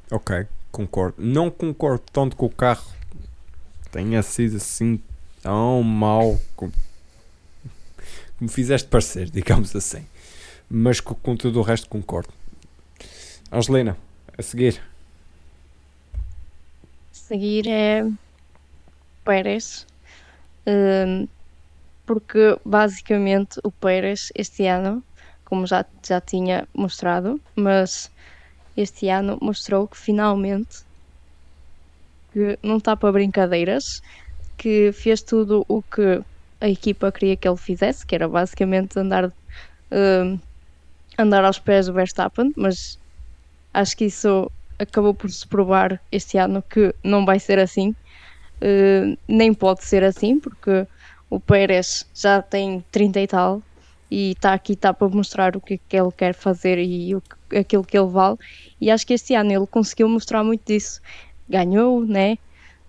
Ok, 0.10 0.48
concordo. 0.72 1.16
Não 1.20 1.52
concordo 1.52 2.04
tanto 2.12 2.36
com 2.36 2.46
o 2.46 2.50
carro 2.50 3.02
tenha 3.92 4.24
sido 4.24 4.58
assim 4.58 5.00
tão 5.44 5.84
mau 5.84 6.40
como 8.42 8.50
fizeste 8.50 8.88
parecer, 8.88 9.30
digamos 9.32 9.76
assim. 9.76 10.04
Mas 10.68 11.00
com, 11.00 11.14
com 11.14 11.38
tudo 11.38 11.60
o 11.60 11.62
resto 11.62 11.88
concordo. 11.88 12.34
Angelina, 13.52 13.96
a 14.36 14.42
seguir. 14.42 14.82
seguir 17.12 17.68
é 17.68 18.04
Pérez, 19.24 19.86
hum, 20.66 21.28
porque 22.04 22.58
basicamente 22.66 23.60
o 23.64 23.72
Pérez 23.72 24.32
este 24.34 24.66
ano, 24.66 25.04
como 25.46 25.68
já, 25.68 25.86
já 26.04 26.20
tinha 26.20 26.68
mostrado, 26.74 27.40
mas 27.56 28.10
este 28.76 29.08
ano 29.10 29.38
mostrou 29.40 29.88
que 29.88 29.98
finalmente 29.98 30.80
que 32.34 32.58
não 32.64 32.78
está 32.78 32.96
para 32.96 33.12
brincadeiras, 33.12 34.02
que 34.58 34.92
fez 34.94 35.22
tudo 35.22 35.64
o 35.68 35.84
que 35.84 36.24
a 36.62 36.70
equipa 36.70 37.12
queria 37.12 37.36
que 37.36 37.48
ele 37.48 37.58
fizesse, 37.58 38.06
que 38.06 38.16
era 38.16 38.30
basicamente 38.30 38.98
andar, 38.98 39.34
hum, 39.92 40.40
andar 41.18 41.44
aos 41.44 41.60
pés 41.60 41.88
do 41.88 41.94
Verstappen, 41.94 42.54
mas 42.56 43.00
acho 43.74 43.98
que 43.98 44.06
isso 44.06 44.50
acabou 44.80 45.14
por 45.14 45.30
se 45.30 45.46
provar 45.48 46.00
este 46.12 46.38
ano 46.38 46.62
que 46.62 46.94
não 47.04 47.26
vai 47.26 47.40
ser 47.40 47.60
assim, 47.60 47.90
uh, 47.90 49.18
nem 49.28 49.54
pode 49.54 49.84
ser 49.84 50.04
assim, 50.04 50.40
porque 50.40 50.88
o 51.30 51.40
Pérez 51.40 52.06
já 52.14 52.42
tem 52.42 52.84
30 52.92 53.20
e 53.22 53.28
tal 53.28 53.62
e 54.10 54.32
está 54.32 54.54
aqui 54.54 54.74
está 54.74 54.94
para 54.94 55.08
mostrar 55.08 55.56
o 55.56 55.62
que, 55.62 55.76
é 55.76 55.80
que 55.88 55.98
ele 55.98 56.12
quer 56.12 56.34
fazer 56.34 56.78
e 56.78 57.16
o, 57.16 57.24
aquilo 57.58 57.84
que 57.84 57.98
ele 57.98 58.10
vale. 58.10 58.38
E 58.80 58.92
acho 58.92 59.08
que 59.08 59.14
este 59.14 59.34
ano 59.34 59.54
ele 59.54 59.66
conseguiu 59.66 60.10
mostrar 60.10 60.44
muito 60.44 60.66
disso. 60.66 61.00
Ganhou, 61.48 62.06
né? 62.06 62.38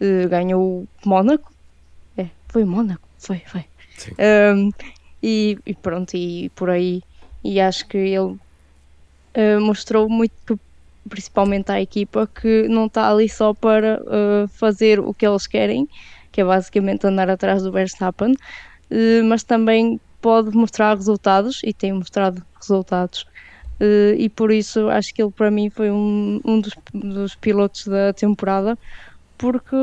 Uh, 0.01 0.29
ganhou 0.29 0.89
Mónaco. 1.07 1.53
É, 2.17 2.27
foi 2.49 2.65
Mónaco, 2.65 3.09
foi, 3.23 3.43
foi. 3.47 3.65
Um, 4.19 4.71
e, 5.23 5.59
e 5.65 5.75
pronto, 5.75 6.15
e 6.17 6.51
por 6.51 6.71
aí. 6.71 7.03
E 7.45 7.61
acho 7.61 7.87
que 7.87 7.99
ele 7.99 8.19
uh, 8.19 9.61
mostrou 9.61 10.09
muito 10.09 10.33
que 10.47 10.59
principalmente 11.09 11.71
à 11.71 11.81
equipa, 11.81 12.27
que 12.27 12.69
não 12.69 12.87
está 12.87 13.11
ali 13.11 13.29
só 13.29 13.53
para 13.53 14.01
uh, 14.03 14.49
fazer 14.49 15.01
o 15.01 15.13
que 15.13 15.27
eles 15.27 15.47
querem, 15.47 15.89
que 16.31 16.41
é 16.41 16.45
basicamente 16.45 17.07
andar 17.07 17.29
atrás 17.29 17.63
do 17.63 17.73
Verstappen, 17.73 18.33
uh, 18.33 19.25
mas 19.25 19.43
também 19.43 20.01
pode 20.21 20.57
mostrar 20.57 20.97
resultados 20.97 21.61
e 21.65 21.73
tem 21.73 21.93
mostrado 21.93 22.43
resultados. 22.59 23.27
Uh, 23.81 24.15
e 24.17 24.29
por 24.29 24.53
isso 24.53 24.89
acho 24.89 25.13
que 25.13 25.23
ele 25.23 25.33
para 25.33 25.51
mim 25.51 25.69
foi 25.69 25.91
um, 25.91 26.41
um 26.45 26.61
dos, 26.61 26.73
dos 26.95 27.35
pilotos 27.35 27.87
da 27.87 28.13
temporada, 28.13 28.79
porque 29.37 29.77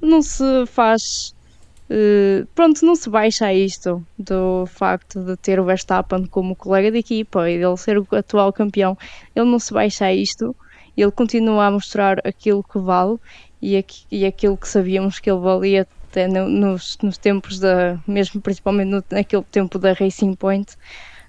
não 0.00 0.20
se 0.20 0.66
faz. 0.66 1.34
Uh, 1.92 2.46
pronto, 2.54 2.84
não 2.84 2.96
se 2.96 3.08
baixa 3.10 3.46
a 3.46 3.54
isto 3.54 4.06
do 4.18 4.66
facto 4.66 5.24
de 5.24 5.36
ter 5.36 5.60
o 5.60 5.64
Verstappen 5.64 6.26
como 6.26 6.56
colega 6.56 6.90
de 6.90 6.98
equipa 6.98 7.48
e 7.50 7.58
dele 7.58 7.76
ser 7.76 7.98
o 7.98 8.06
atual 8.12 8.52
campeão 8.52 8.96
ele 9.34 9.46
não 9.50 9.58
se 9.58 9.72
baixa 9.72 10.06
a 10.06 10.14
isto, 10.14 10.56
ele 10.96 11.12
continua 11.12 11.66
a 11.66 11.70
mostrar 11.70 12.18
aquilo 12.24 12.62
que 12.64 12.78
vale 12.78 13.16
e, 13.60 13.76
aqui- 13.76 14.04
e 14.10 14.26
aquilo 14.26 14.58
que 14.58 14.68
sabíamos 14.68 15.18
que 15.20 15.30
ele 15.30 15.40
valia 15.40 15.86
até 16.10 16.28
no- 16.28 16.48
nos, 16.48 16.96
nos 17.02 17.18
tempos 17.18 17.58
da, 17.58 17.98
mesmo 18.06 18.40
principalmente 18.42 18.88
no, 18.90 19.04
naquele 19.10 19.44
tempo 19.50 19.78
da 19.78 19.92
Racing 19.94 20.34
Point. 20.36 20.72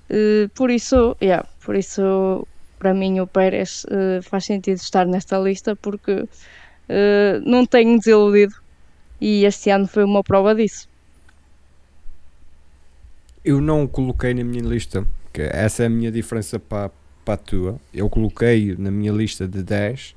Eh, 0.10 0.48
por 0.56 0.70
isso, 0.72 1.16
yeah, 1.22 1.48
por 1.66 1.76
isso 1.76 2.48
para 2.80 2.94
mim 2.94 3.20
o 3.22 3.28
Pérez 3.28 3.84
eh, 3.90 4.22
faz 4.24 4.46
sentido 4.46 4.78
estar 4.78 5.06
nesta 5.08 5.38
lista 5.40 5.76
porque 5.76 6.26
eh, 6.90 7.40
não 7.46 7.66
tenho 7.66 7.98
desiludido 7.98 8.54
e 9.24 9.46
este 9.46 9.70
ano 9.70 9.88
foi 9.88 10.04
uma 10.04 10.22
prova 10.22 10.54
disso. 10.54 10.90
Eu 13.44 13.62
não 13.62 13.86
o 13.86 13.88
coloquei 13.88 14.34
na 14.34 14.44
minha 14.44 14.62
lista, 14.62 15.08
que 15.32 15.42
essa 15.42 15.84
é 15.84 15.86
a 15.86 15.90
minha 15.90 16.12
diferença 16.12 16.60
para, 16.60 16.92
para 17.24 17.36
a 17.36 17.38
tua. 17.38 17.80
Eu 17.94 18.10
coloquei 18.10 18.76
na 18.78 18.92
minha 18.92 19.14
lista 19.14 19.48
de 19.48 19.64
10, 19.64 20.14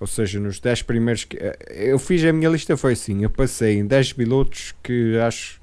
ou 0.00 0.08
seja, 0.08 0.40
nos 0.40 0.58
10 0.58 0.82
primeiros. 0.82 1.22
Que, 1.22 1.36
eh, 1.36 1.56
eu 1.70 2.00
fiz 2.00 2.24
a 2.24 2.32
minha 2.32 2.50
lista, 2.50 2.76
foi 2.76 2.94
assim: 2.94 3.22
eu 3.22 3.30
passei 3.30 3.78
em 3.78 3.86
10 3.86 4.14
pilotos 4.14 4.74
que 4.82 5.16
acho 5.18 5.60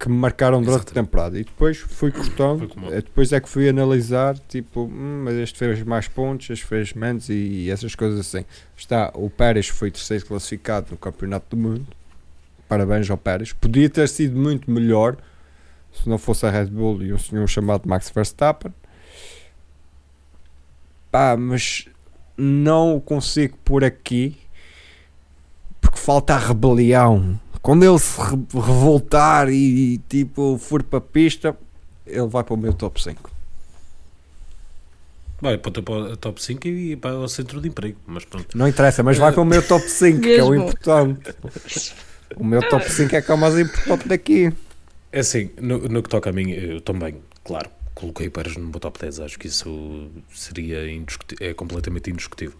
que 0.00 0.08
me 0.08 0.16
marcaram 0.16 0.62
durante 0.62 0.78
Exatamente. 0.86 0.98
a 0.98 1.02
temporada 1.02 1.38
e 1.38 1.44
depois 1.44 1.76
fui 1.76 2.10
cortando. 2.10 2.66
como- 2.68 2.90
eh, 2.90 3.02
Depois 3.02 3.30
é 3.34 3.40
que 3.40 3.48
fui 3.48 3.68
analisar, 3.68 4.38
tipo, 4.48 4.84
hum, 4.84 5.22
mas 5.24 5.34
este 5.34 5.58
fez 5.58 5.82
mais 5.82 6.08
pontos, 6.08 6.48
este 6.48 6.64
fez 6.64 6.94
menos 6.94 7.28
e, 7.28 7.68
essas 7.70 7.94
coisas 7.94 8.18
assim. 8.18 8.44
Está, 8.76 9.10
o 9.14 9.28
Pérez 9.28 9.68
foi 9.68 9.90
terceiro 9.90 10.24
classificado 10.24 10.86
no 10.90 10.96
Campeonato 10.96 11.54
do 11.54 11.60
Mundo. 11.62 11.86
Parabéns 12.66 13.10
ao 13.10 13.18
Pérez. 13.18 13.52
Podia 13.52 13.90
ter 13.90 14.08
sido 14.08 14.38
muito 14.38 14.70
melhor 14.70 15.16
se 15.92 16.08
não 16.08 16.16
fosse 16.18 16.46
a 16.46 16.50
Red 16.50 16.66
Bull 16.66 17.02
e 17.02 17.12
um 17.12 17.18
senhor 17.18 17.46
chamado 17.46 17.86
Max 17.88 18.08
Verstappen. 18.10 18.72
Pá, 21.10 21.36
mas 21.36 21.86
não 22.36 22.96
o 22.96 23.00
consigo 23.00 23.58
por 23.64 23.84
aqui 23.84 24.38
porque 25.80 25.98
falta 25.98 26.34
a 26.34 26.38
rebelião. 26.38 27.38
Quando 27.62 27.84
ele 27.84 27.98
se 27.98 28.18
re- 28.20 28.38
revoltar 28.54 29.48
e, 29.50 29.98
tipo 30.08 30.56
for 30.58 30.82
para 30.82 30.98
a 30.98 31.02
pista, 31.02 31.56
ele 32.06 32.26
vai 32.26 32.42
para 32.42 32.54
o 32.54 32.56
meu 32.56 32.72
top 32.72 33.02
5. 33.02 33.30
Vai 35.40 35.56
para 35.56 35.68
o 35.68 35.72
teu 35.72 36.16
top 36.18 36.42
5 36.42 36.68
e 36.68 36.96
para 36.96 37.18
o 37.18 37.28
centro 37.28 37.60
de 37.60 37.68
emprego. 37.68 37.98
Mas 38.06 38.24
pronto. 38.24 38.56
Não 38.56 38.68
interessa, 38.68 39.02
mas 39.02 39.16
vai 39.16 39.32
para 39.32 39.40
o 39.40 39.44
meu 39.44 39.66
top 39.66 39.88
5, 39.88 40.20
que 40.20 40.32
é 40.32 40.42
o 40.42 40.54
importante. 40.54 41.34
O 42.36 42.44
meu 42.44 42.66
top 42.68 42.90
5 42.90 43.16
é 43.16 43.22
que 43.22 43.30
é 43.30 43.34
o 43.34 43.38
mais 43.38 43.58
importante 43.58 44.06
daqui. 44.06 44.52
É 45.12 45.20
assim, 45.20 45.50
no, 45.60 45.78
no 45.88 46.02
que 46.02 46.08
toca 46.08 46.30
a 46.30 46.32
mim, 46.32 46.50
eu 46.50 46.80
também, 46.80 47.16
claro, 47.42 47.70
coloquei 47.94 48.28
o 48.28 48.30
Pérez 48.30 48.56
no 48.56 48.68
meu 48.68 48.78
top 48.78 49.00
10. 49.00 49.20
Acho 49.20 49.38
que 49.38 49.46
isso 49.48 50.10
seria 50.32 50.78
é 51.40 51.54
completamente 51.54 52.10
indiscutível. 52.10 52.58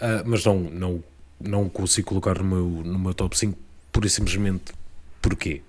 Ah, 0.00 0.22
mas 0.24 0.44
não, 0.44 0.58
não, 0.60 1.04
não 1.40 1.68
consigo 1.68 2.08
colocar 2.08 2.38
no 2.38 2.44
meu, 2.44 2.64
no 2.84 2.98
meu 2.98 3.14
top 3.14 3.36
5 3.36 3.58
pura 3.92 4.06
e 4.06 4.10
simplesmente 4.10 4.72
porquê? 5.20 5.62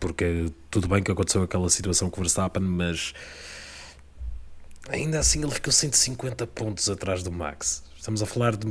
Porque 0.00 0.50
tudo 0.70 0.88
bem 0.88 1.02
que 1.02 1.10
aconteceu 1.10 1.42
aquela 1.42 1.68
situação 1.70 2.10
com 2.10 2.20
o 2.20 2.24
Verstappen, 2.24 2.62
mas 2.62 3.14
ainda 4.88 5.18
assim 5.18 5.42
ele 5.42 5.50
ficou 5.50 5.72
150 5.72 6.46
pontos 6.48 6.90
atrás 6.90 7.22
do 7.22 7.32
Max. 7.32 7.82
Estamos 7.96 8.22
a 8.22 8.26
falar 8.26 8.54
de. 8.54 8.66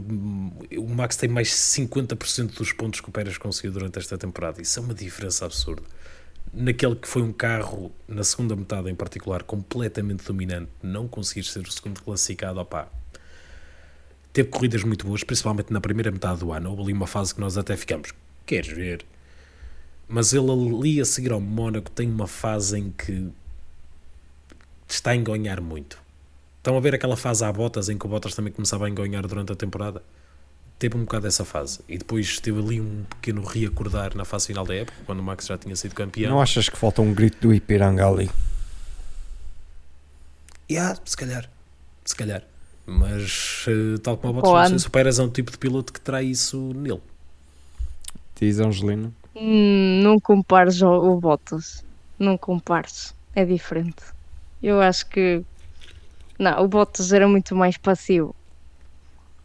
O 0.78 0.88
Max 0.88 1.16
tem 1.16 1.28
mais 1.28 1.50
50% 1.50 2.56
dos 2.56 2.72
pontos 2.72 3.02
que 3.02 3.10
o 3.10 3.12
Pérez 3.12 3.36
conseguiu 3.36 3.72
durante 3.72 3.98
esta 3.98 4.16
temporada. 4.16 4.62
Isso 4.62 4.78
é 4.80 4.84
uma 4.84 4.94
diferença 4.94 5.44
absurda. 5.44 5.82
Naquele 6.54 6.96
que 6.96 7.08
foi 7.08 7.24
um 7.24 7.34
carro, 7.34 7.92
na 8.08 8.24
segunda 8.24 8.56
metade 8.56 8.92
em 8.92 8.96
particular, 8.96 9.42
completamente 9.42 10.24
dominante, 10.24 10.70
não 10.84 11.08
conseguir 11.08 11.46
ser 11.46 11.62
o 11.62 11.72
segundo 11.72 12.00
classificado, 12.04 12.60
opá. 12.60 12.88
Teve 14.32 14.50
corridas 14.50 14.84
muito 14.84 15.08
boas, 15.08 15.24
principalmente 15.24 15.74
na 15.74 15.82
primeira 15.82 16.12
metade 16.12 16.42
do 16.42 16.52
ano. 16.52 16.70
Houve 16.70 16.84
ali 16.84 16.94
uma 16.94 17.08
fase 17.08 17.34
que 17.34 17.42
nós 17.42 17.58
até 17.58 17.76
ficamos, 17.76 18.14
queres 18.46 18.72
ver? 18.72 19.06
Mas 20.08 20.34
ele 20.34 20.52
ali 20.52 21.02
a 21.02 21.06
seguir 21.06 21.32
ao 21.32 21.42
Mónaco 21.42 21.90
tem 21.90 22.10
uma 22.10 22.28
fase 22.28 22.78
em 22.78 22.92
que 22.92 23.30
está 24.88 25.12
a 25.12 25.16
enganhar 25.16 25.62
muito. 25.62 25.98
Estão 26.58 26.78
a 26.78 26.80
ver 26.80 26.96
aquela 26.96 27.18
fase 27.18 27.44
à 27.44 27.52
Bottas 27.52 27.90
em 27.90 27.98
que 27.98 28.06
o 28.06 28.10
Bottas 28.10 28.36
também 28.36 28.54
começava 28.54 28.86
a 28.86 28.90
enganhar 28.90 29.26
durante 29.28 29.52
a 29.52 29.56
temporada? 29.56 30.02
Teve 30.80 30.98
um 30.98 31.02
bocado 31.02 31.28
essa 31.28 31.44
fase. 31.44 31.80
E 31.88 31.98
depois 31.98 32.40
teve 32.40 32.60
ali 32.60 32.80
um 32.80 33.04
pequeno 33.10 33.44
reacordar 33.44 34.16
na 34.16 34.26
fase 34.26 34.48
final 34.48 34.66
da 34.66 34.76
época, 34.76 34.98
quando 35.06 35.20
o 35.20 35.24
Max 35.24 35.46
já 35.46 35.58
tinha 35.58 35.76
sido 35.76 35.96
campeão. 35.96 36.32
Não 36.32 36.42
achas 36.42 36.70
que 36.70 36.78
falta 36.78 37.02
um 37.02 37.14
grito 37.14 37.38
do 37.48 37.54
Ipiranga 37.54 38.08
ali? 38.08 38.30
Yeah, 40.70 41.00
se 41.06 41.16
calhar. 41.18 41.50
Se 42.06 42.16
calhar. 42.16 42.44
Mas, 42.86 43.66
eh, 43.68 43.98
tal 44.02 44.18
como 44.18 44.32
o 44.32 44.36
Bottas, 44.36 44.52
não 44.52 44.58
ano. 44.58 44.70
sei 44.70 44.80
se 44.80 44.88
o 44.88 44.92
Pérez 44.92 45.20
é 45.20 45.24
um 45.24 45.30
tipo 45.30 45.52
de 45.52 45.58
piloto 45.58 45.94
que 45.94 46.02
terá 46.02 46.22
isso 46.22 46.74
nele. 46.74 47.02
Diz 48.40 48.60
Angelina. 48.60 49.12
Hum, 49.36 50.02
não 50.04 50.20
compares 50.20 50.82
o, 50.82 50.90
o 50.90 51.20
Bottas. 51.20 51.84
Não 52.20 52.38
compares. 52.38 53.14
É 53.36 53.44
diferente. 53.46 54.04
Eu 54.62 54.80
acho 54.82 55.08
que. 55.10 55.42
Não, 56.38 56.64
o 56.64 56.68
Bottas 56.68 57.12
era 57.14 57.28
muito 57.28 57.56
mais 57.56 57.78
passivo. 57.78 58.36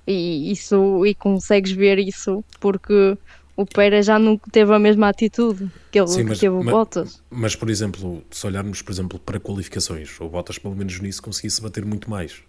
E 0.07 0.51
isso 0.51 1.05
e 1.05 1.14
consegues 1.14 1.70
ver 1.72 1.98
isso 1.98 2.42
porque 2.61 3.16
o 3.57 3.66
Pérez 3.66 4.07
já 4.07 4.18
nunca 4.18 4.51
teve 4.51 4.72
a 4.74 4.79
mesma 4.79 5.09
atitude 5.09 5.70
que 5.90 5.98
ele 5.98 6.09
Sim, 6.09 6.18
que 6.22 6.24
mas- 6.31 6.38
teve 6.38 6.55
o 6.55 6.62
mas- 6.62 6.72
Bottas. 6.74 7.22
Mas, 7.31 7.55
por 7.55 7.68
exemplo, 7.68 8.22
se 8.31 8.46
olharmos, 8.46 8.81
por 8.81 8.90
exemplo, 8.92 9.18
para 9.18 9.38
qualificações, 9.38 10.18
o 10.20 10.29
Bottas, 10.29 10.59
pelo 10.59 10.74
menos 10.74 10.98
nisso, 11.01 11.22
conseguisse 11.22 11.61
bater 11.61 11.85
muito 11.85 12.09
mais. 12.09 12.42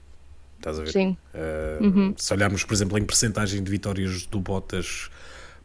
Estás 0.57 0.79
a 0.79 0.83
ver? 0.83 0.91
Sim. 0.91 1.17
Uh, 1.33 1.83
Uhum. 1.85 2.13
Se 2.17 2.33
olharmos, 2.33 2.63
por 2.63 2.73
exemplo, 2.73 2.97
em 2.97 3.03
percentagem 3.05 3.61
de 3.63 3.69
vitórias 3.71 4.25
do 4.25 4.39
Bottas 4.39 5.09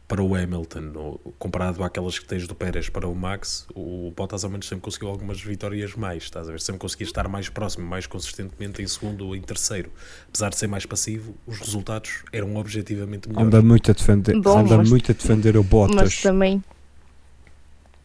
para 0.07 0.21
o 0.21 0.35
Hamilton, 0.35 1.19
comparado 1.39 1.83
àquelas 1.83 2.19
que 2.19 2.25
tens 2.27 2.47
do 2.47 2.53
Pérez 2.53 2.89
para 2.89 3.07
o 3.07 3.15
Max, 3.15 3.65
o 3.73 4.13
Bottas 4.15 4.43
ao 4.43 4.51
menos 4.51 4.67
sempre 4.67 4.83
conseguiu 4.83 5.09
algumas 5.09 5.41
vitórias 5.41 5.95
mais, 5.95 6.23
estás 6.23 6.47
a 6.47 6.51
ver? 6.51 6.61
Sempre 6.61 6.79
conseguia 6.79 7.05
estar 7.07 7.27
mais 7.27 7.49
próximo, 7.49 7.87
mais 7.87 8.05
consistentemente 8.05 8.81
em 8.83 8.87
segundo 8.87 9.25
ou 9.25 9.35
em 9.35 9.41
terceiro. 9.41 9.89
Apesar 10.29 10.49
de 10.51 10.57
ser 10.57 10.67
mais 10.67 10.85
passivo, 10.85 11.33
os 11.47 11.57
resultados 11.59 12.23
eram 12.31 12.55
objetivamente 12.55 13.27
melhores. 13.27 13.47
Anda 13.47 13.61
muito 13.63 13.89
a 13.89 13.93
defender, 13.95 14.39
Bom, 14.39 14.59
anda 14.59 14.77
mas- 14.77 14.89
muito 14.89 15.11
a 15.11 15.15
defender 15.15 15.57
o 15.57 15.61
Mas 15.63 15.69
Bottas. 15.69 16.21
também. 16.21 16.63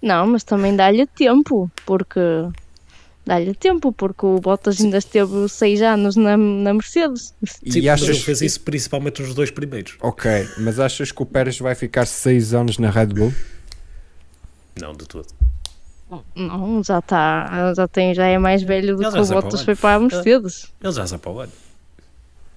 Não, 0.02 0.26
mas 0.28 0.42
também 0.42 0.74
dá-lhe 0.74 1.06
tempo, 1.06 1.70
porque. 1.84 2.18
Dá-lhe 3.24 3.54
tempo, 3.54 3.92
porque 3.92 4.24
o 4.26 4.40
Bottas 4.40 4.80
ainda 4.80 4.96
esteve 4.98 5.48
seis 5.48 5.83
anos 5.83 6.16
na, 6.16 6.37
na 6.37 6.72
Mercedes. 6.74 7.35
E 7.62 7.72
Sim, 7.72 7.88
achas- 7.88 8.09
ele 8.09 8.18
fez 8.18 8.40
isso 8.40 8.61
principalmente 8.62 9.22
nos 9.22 9.35
dois 9.35 9.50
primeiros. 9.50 9.96
Ok, 10.00 10.30
mas 10.59 10.80
achas 10.80 11.12
que 11.12 11.22
o 11.22 11.26
Pérez 11.26 11.59
vai 11.59 11.74
ficar 11.74 12.06
6 12.06 12.54
anos 12.54 12.78
na 12.78 12.90
Red 12.90 13.09
Bull? 13.09 13.33
Não, 14.80 14.94
de 14.94 15.04
todo. 15.06 15.26
Não, 16.35 16.83
já 16.83 16.98
está. 16.98 17.72
Já, 17.74 17.87
tem, 17.87 18.14
já 18.14 18.26
é 18.26 18.38
mais 18.38 18.62
velho 18.62 18.96
do 18.96 19.02
Ele 19.02 19.12
que 19.12 19.18
o 19.20 19.24
sai 19.24 19.35
Bottas 19.37 19.62
foi 19.62 19.76
para 19.76 19.96
a 19.96 20.00
Mercedes. 20.00 20.66
Ele 20.83 20.92
já 20.92 21.06
sabe 21.06 21.22
para 21.22 21.30
o 21.30 21.40
ano. 21.40 21.52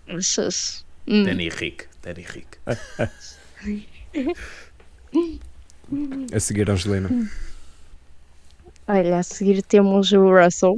Achas? 0.07 0.83
Hum, 1.07 1.23
Danny 1.25 1.49
Rick, 1.49 1.85
Danny 2.01 2.25
Rick. 2.27 2.57
A 6.33 6.39
seguir, 6.39 6.69
Angelina. 6.69 7.09
Olha, 8.87 9.19
a 9.19 9.23
seguir 9.23 9.61
temos 9.63 10.11
o 10.13 10.21
Russell. 10.31 10.75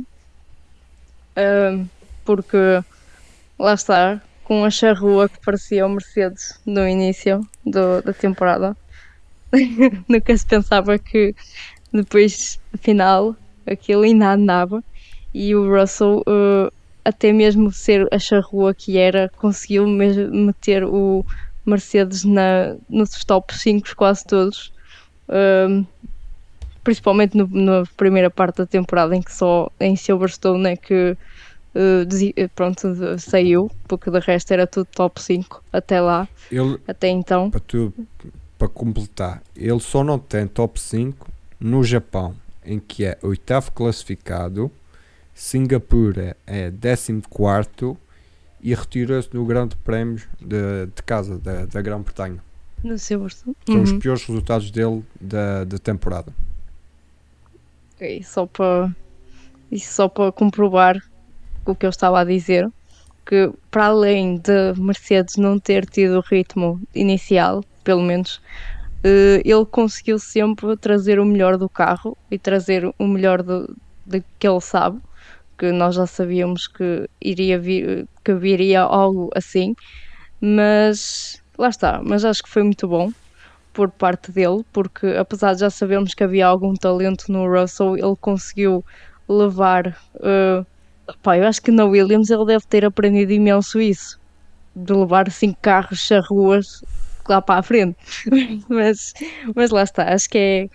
Porque 2.24 2.58
lá 3.60 3.74
está, 3.74 4.22
com 4.44 4.64
a 4.66 4.70
charrua 4.72 5.30
que 5.30 5.40
parecia 5.46 5.86
o 5.86 5.90
Mercedes 5.90 6.44
no 6.66 6.88
início 6.88 7.42
do- 7.66 8.02
da 8.02 8.14
temporada. 8.14 8.76
Nunca 10.10 10.38
se 10.38 10.46
pensava 10.48 11.00
que 11.00 11.34
depois, 11.94 12.58
afinal, 12.74 13.36
aquilo 13.68 14.04
ainda 14.04 14.34
andava. 14.34 14.82
E 15.34 15.56
o 15.56 15.70
Russell, 15.70 16.22
eh, 16.28 16.70
até 17.06 17.34
mesmo 17.34 17.72
ser 17.74 18.08
a 18.14 18.20
charrua 18.20 18.74
que 18.78 18.98
era, 18.98 19.30
conseguiu 19.38 19.88
meter 19.88 20.84
o 20.86 21.26
Mercedes 21.66 22.24
na, 22.26 22.76
nos 22.90 23.12
top 23.28 23.54
5 23.56 23.90
quase 23.98 24.24
todos. 24.28 24.72
Principalmente 26.86 27.36
no- 27.36 27.50
na 27.52 27.84
primeira 27.98 28.30
parte 28.30 28.58
da 28.60 28.66
temporada 28.66 29.14
em 29.14 29.22
que 29.22 29.34
só 29.34 29.70
em 29.80 29.98
Silverstone 29.98 30.68
é 30.70 30.78
que 30.78 31.18
eh, 31.76 32.48
pronto, 32.56 32.88
saiu, 33.20 33.70
porque 33.86 34.10
de 34.10 34.20
resto 34.20 34.52
era 34.54 34.66
tudo 34.66 34.88
top 34.96 35.22
5 35.22 35.62
até 35.74 36.00
lá, 36.00 36.26
Ele, 36.50 36.78
até 36.88 37.10
então. 37.10 37.52
para, 37.52 37.60
tu, 37.60 37.94
para 38.58 38.70
completar, 38.70 39.42
ele 39.54 39.82
só 39.82 40.02
não 40.02 40.18
tem 40.18 40.48
top 40.48 40.80
5 40.80 41.28
no 41.60 41.84
Japão, 41.84 42.34
em 42.66 42.80
que 42.80 43.04
é 43.04 43.18
oitavo 43.22 43.74
classificado, 43.74 44.72
Singapura 45.34 46.38
é 46.48 46.72
14 46.72 47.98
e 48.62 48.74
retirou-se 48.74 49.30
no 49.34 49.46
Grande 49.46 49.76
Prémio 49.76 50.22
de, 50.40 50.86
de 50.96 51.04
casa 51.04 51.38
da, 51.38 51.66
da 51.66 51.82
Grã-Bretanha. 51.82 52.42
No 52.82 52.98
Silverstone. 52.98 53.56
São 53.70 53.82
os 53.82 53.92
Uhum. 53.92 54.00
piores 54.00 54.24
resultados 54.24 54.72
dele 54.72 55.04
da, 55.20 55.66
da 55.66 55.78
temporada. 55.78 56.32
Ok, 57.96 58.24
só 58.24 58.46
para 58.46 58.90
só 59.78 60.10
para 60.10 60.32
comprovar 60.32 60.98
o 61.66 61.76
que 61.76 61.86
eu 61.86 61.90
estava 61.90 62.20
a 62.22 62.26
dizer 62.26 62.68
que 63.26 63.52
para 63.72 63.88
além 63.88 64.38
de 64.40 64.74
Mercedes 64.78 65.36
não 65.38 65.60
ter 65.60 65.86
tido 65.86 66.20
o 66.20 66.24
ritmo 66.30 66.80
inicial 66.94 67.62
pelo 67.86 68.02
menos 68.02 68.40
eh, 69.06 69.42
ele 69.46 69.66
conseguiu 69.72 70.20
sempre 70.20 70.78
trazer 70.78 71.20
o 71.20 71.26
melhor 71.26 71.58
do 71.58 71.70
carro 71.70 72.18
e 72.30 72.38
trazer 72.38 72.86
o 73.00 73.08
melhor 73.08 73.42
do, 73.42 73.66
do 74.06 74.22
que 74.40 74.48
ele 74.48 74.62
sabe 74.62 75.00
que 75.58 75.72
nós 75.72 75.96
já 75.96 76.06
sabíamos 76.06 76.68
que 76.68 77.08
iria 77.24 77.58
vir 77.60 78.06
que 78.26 78.34
viria 78.36 78.82
algo 78.82 79.30
assim 79.36 79.74
mas 80.42 81.38
lá 81.58 81.70
está 81.70 82.02
mas 82.04 82.26
acho 82.26 82.44
que 82.44 82.50
foi 82.50 82.64
muito 82.64 82.88
bom 82.90 83.10
por 83.76 83.92
parte 83.92 84.32
dele, 84.32 84.64
porque 84.74 85.08
apesar 85.08 85.54
de 85.54 85.60
já 85.60 85.70
sabermos 85.70 86.16
que 86.16 86.24
havia 86.24 86.48
algum 86.48 86.74
talento 86.74 87.32
no 87.32 87.48
Russell, 87.48 87.98
ele 87.98 88.16
conseguiu 88.20 88.84
levar 89.28 89.96
eh, 90.24 90.66
Pá, 91.22 91.38
eu 91.38 91.48
acho 91.48 91.62
que 91.62 91.72
na 91.72 91.86
Williams 91.86 92.30
ele 92.30 92.46
deve 92.46 92.66
ter 92.68 92.86
aprendido 92.86 93.32
imenso 93.32 93.80
isso. 93.80 94.20
De 94.76 94.94
levar 94.94 95.30
cinco 95.32 95.58
carros 95.62 96.12
a 96.12 96.20
ruas 96.20 96.84
lá 97.28 97.42
para 97.42 97.60
a 97.60 97.64
frente. 97.64 97.98
mas, 98.70 99.14
mas 99.56 99.72
lá 99.72 99.84
está, 99.84 100.14
acho 100.14 100.30
que 100.30 100.38
é. 100.38 100.68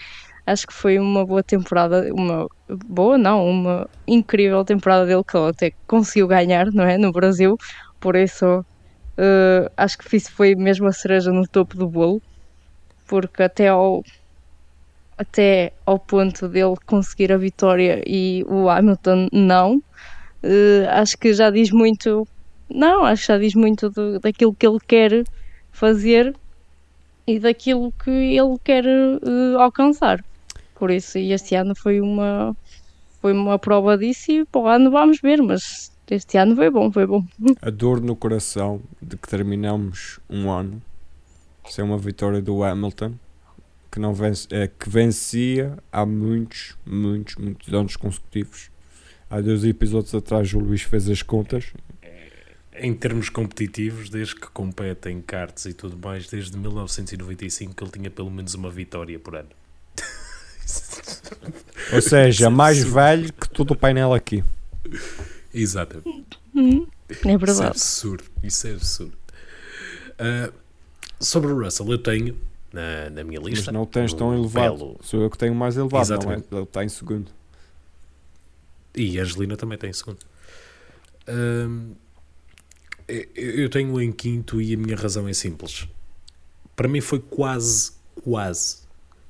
Acho 0.47 0.67
que 0.67 0.73
foi 0.73 0.99
uma 0.99 1.25
boa 1.25 1.43
temporada, 1.45 2.13
uma 2.13 2.49
boa 2.87 3.17
não, 3.17 3.49
uma 3.49 3.89
incrível 4.07 4.65
temporada 4.65 5.07
dele 5.07 5.23
que 5.23 5.37
ele 5.37 5.51
até 5.51 5.73
conseguiu 5.87 6.27
ganhar, 6.27 6.73
não 6.73 6.83
é? 6.83 6.99
No 6.99 7.13
Brasil, 7.13 7.57
por 8.01 8.17
isso 8.17 8.47
uh, 8.57 9.71
acho 9.77 9.99
que 9.99 10.17
isso 10.17 10.33
foi 10.33 10.57
mesmo 10.57 10.89
a 10.89 10.93
cereja 10.93 11.31
no 11.31 11.47
topo 11.47 11.77
do 11.77 11.87
bolo, 11.89 12.21
porque 13.11 13.43
até 13.43 13.67
ao, 13.67 14.05
até 15.19 15.73
ao 15.85 15.99
ponto 15.99 16.47
dele 16.47 16.77
conseguir 16.87 17.33
a 17.33 17.37
vitória 17.37 18.01
e 18.07 18.45
o 18.47 18.69
Hamilton 18.69 19.29
não, 19.33 19.79
uh, 19.79 20.89
acho 20.91 21.19
que 21.19 21.35
já 21.35 21.51
diz 21.51 21.73
muito, 21.73 22.27
não, 22.73 23.05
acho 23.05 23.23
que 23.23 23.29
já 23.33 23.39
diz 23.39 23.57
muito 23.57 23.91
do, 23.91 24.21
daquilo 24.21 24.55
que 24.55 24.65
ele 24.65 24.79
quer 24.87 25.25
fazer 25.73 26.33
e 27.27 27.41
daquilo 27.41 27.93
que 28.05 28.11
ele 28.11 28.57
quer 28.63 28.85
uh, 28.87 29.59
alcançar. 29.59 30.25
Por 30.77 30.93
isso, 30.93 31.19
este 31.19 31.57
ano 31.57 31.75
foi 31.75 32.01
uma, 32.01 32.57
foi 33.21 33.33
uma 33.33 33.59
prova 33.59 33.99
disso 33.99 34.31
e 34.31 34.45
para 34.45 34.61
o 34.61 34.69
ano 34.69 34.89
vamos 34.89 35.21
ver, 35.21 35.43
mas 35.43 35.91
este 36.09 36.39
ano 36.39 36.55
foi 36.55 36.71
bom, 36.71 36.93
foi 36.93 37.07
bom. 37.09 37.25
A 37.61 37.71
dor 37.71 38.01
no 38.01 38.15
coração 38.15 38.81
de 39.03 39.17
que 39.17 39.29
terminamos 39.29 40.21
um 40.31 40.49
ano 40.49 40.81
sem 41.71 41.85
uma 41.85 41.97
vitória 41.97 42.43
do 42.43 42.63
Hamilton 42.63 43.15
que, 43.91 43.99
não 43.99 44.15
vence, 44.15 44.47
é, 44.51 44.69
que 44.69 44.89
vencia 44.89 45.77
há 45.91 46.07
muitos, 46.07 46.77
muitos, 46.87 47.37
muitos 47.37 47.73
anos 47.75 47.97
consecutivos. 47.97 48.71
Há 49.29 49.41
dois 49.41 49.65
episódios 49.65 50.15
atrás 50.15 50.53
o 50.55 50.59
Luís 50.59 50.83
fez 50.83 51.09
as 51.09 51.23
contas. 51.23 51.73
Em 52.75 52.95
termos 52.95 53.29
competitivos, 53.29 54.09
desde 54.09 54.35
que 54.37 54.49
compete 54.49 55.11
em 55.11 55.21
karts 55.21 55.67
e 55.67 55.75
tudo 55.75 55.99
mais, 55.99 56.29
desde 56.29 56.57
1995 56.57 57.75
que 57.75 57.85
ele 57.85 57.91
tinha 57.91 58.11
pelo 58.11 58.31
menos 58.31 58.55
uma 58.55 58.71
vitória 58.71 59.19
por 59.19 59.37
ano. 59.37 59.51
Ou 61.93 62.01
seja, 62.01 62.49
mais 62.49 62.83
velho 62.83 63.33
que 63.33 63.49
todo 63.51 63.73
o 63.73 63.77
painel 63.77 64.15
aqui. 64.15 64.43
Exatamente. 65.53 66.39
Hum, 66.55 66.87
é 67.09 67.13
Isso 67.13 67.29
é 67.29 67.37
verdade. 67.37 67.71
absurdo. 67.71 68.25
Isso 68.43 68.67
é 68.67 68.73
absurdo. 68.73 69.19
Ah, 70.19 70.53
sobre 71.19 71.53
o 71.53 71.63
Russell, 71.65 71.91
eu 71.91 71.99
tenho 71.99 72.37
na, 72.73 73.11
na 73.11 73.25
minha 73.25 73.41
Mas 73.41 73.51
lista. 73.51 73.73
não 73.73 73.83
o 73.83 73.87
tens 73.87 74.13
tão 74.13 74.33
elevado. 74.37 74.77
belo- 74.77 74.99
Sou 75.03 75.21
eu 75.23 75.31
que 75.31 75.37
tenho 75.39 75.55
mais 75.55 75.77
elevado, 75.77 76.09
não 76.09 76.15
é? 76.15 76.17
Exatamente. 76.19 76.47
Ele 76.53 76.63
está 76.63 76.85
em 76.85 76.89
segundo. 76.89 77.31
E 78.95 79.19
a 79.19 79.23
Angelina 79.23 79.57
também 79.57 79.79
tem 79.79 79.91
em 79.91 79.93
segundo. 79.93 80.19
Hum, 81.29 81.93
eu- 83.09 83.27
eu 83.37 83.69
tenho 83.71 84.01
em 84.01 84.13
quinto 84.13 84.61
e 84.61 84.75
a 84.75 84.77
minha 84.77 84.97
razão 84.97 85.29
é 85.29 85.33
simples. 85.33 85.87
Para 86.77 86.89
mim 86.89 87.01
foi 87.01 87.19
quase, 87.21 87.93
quase 88.23 88.79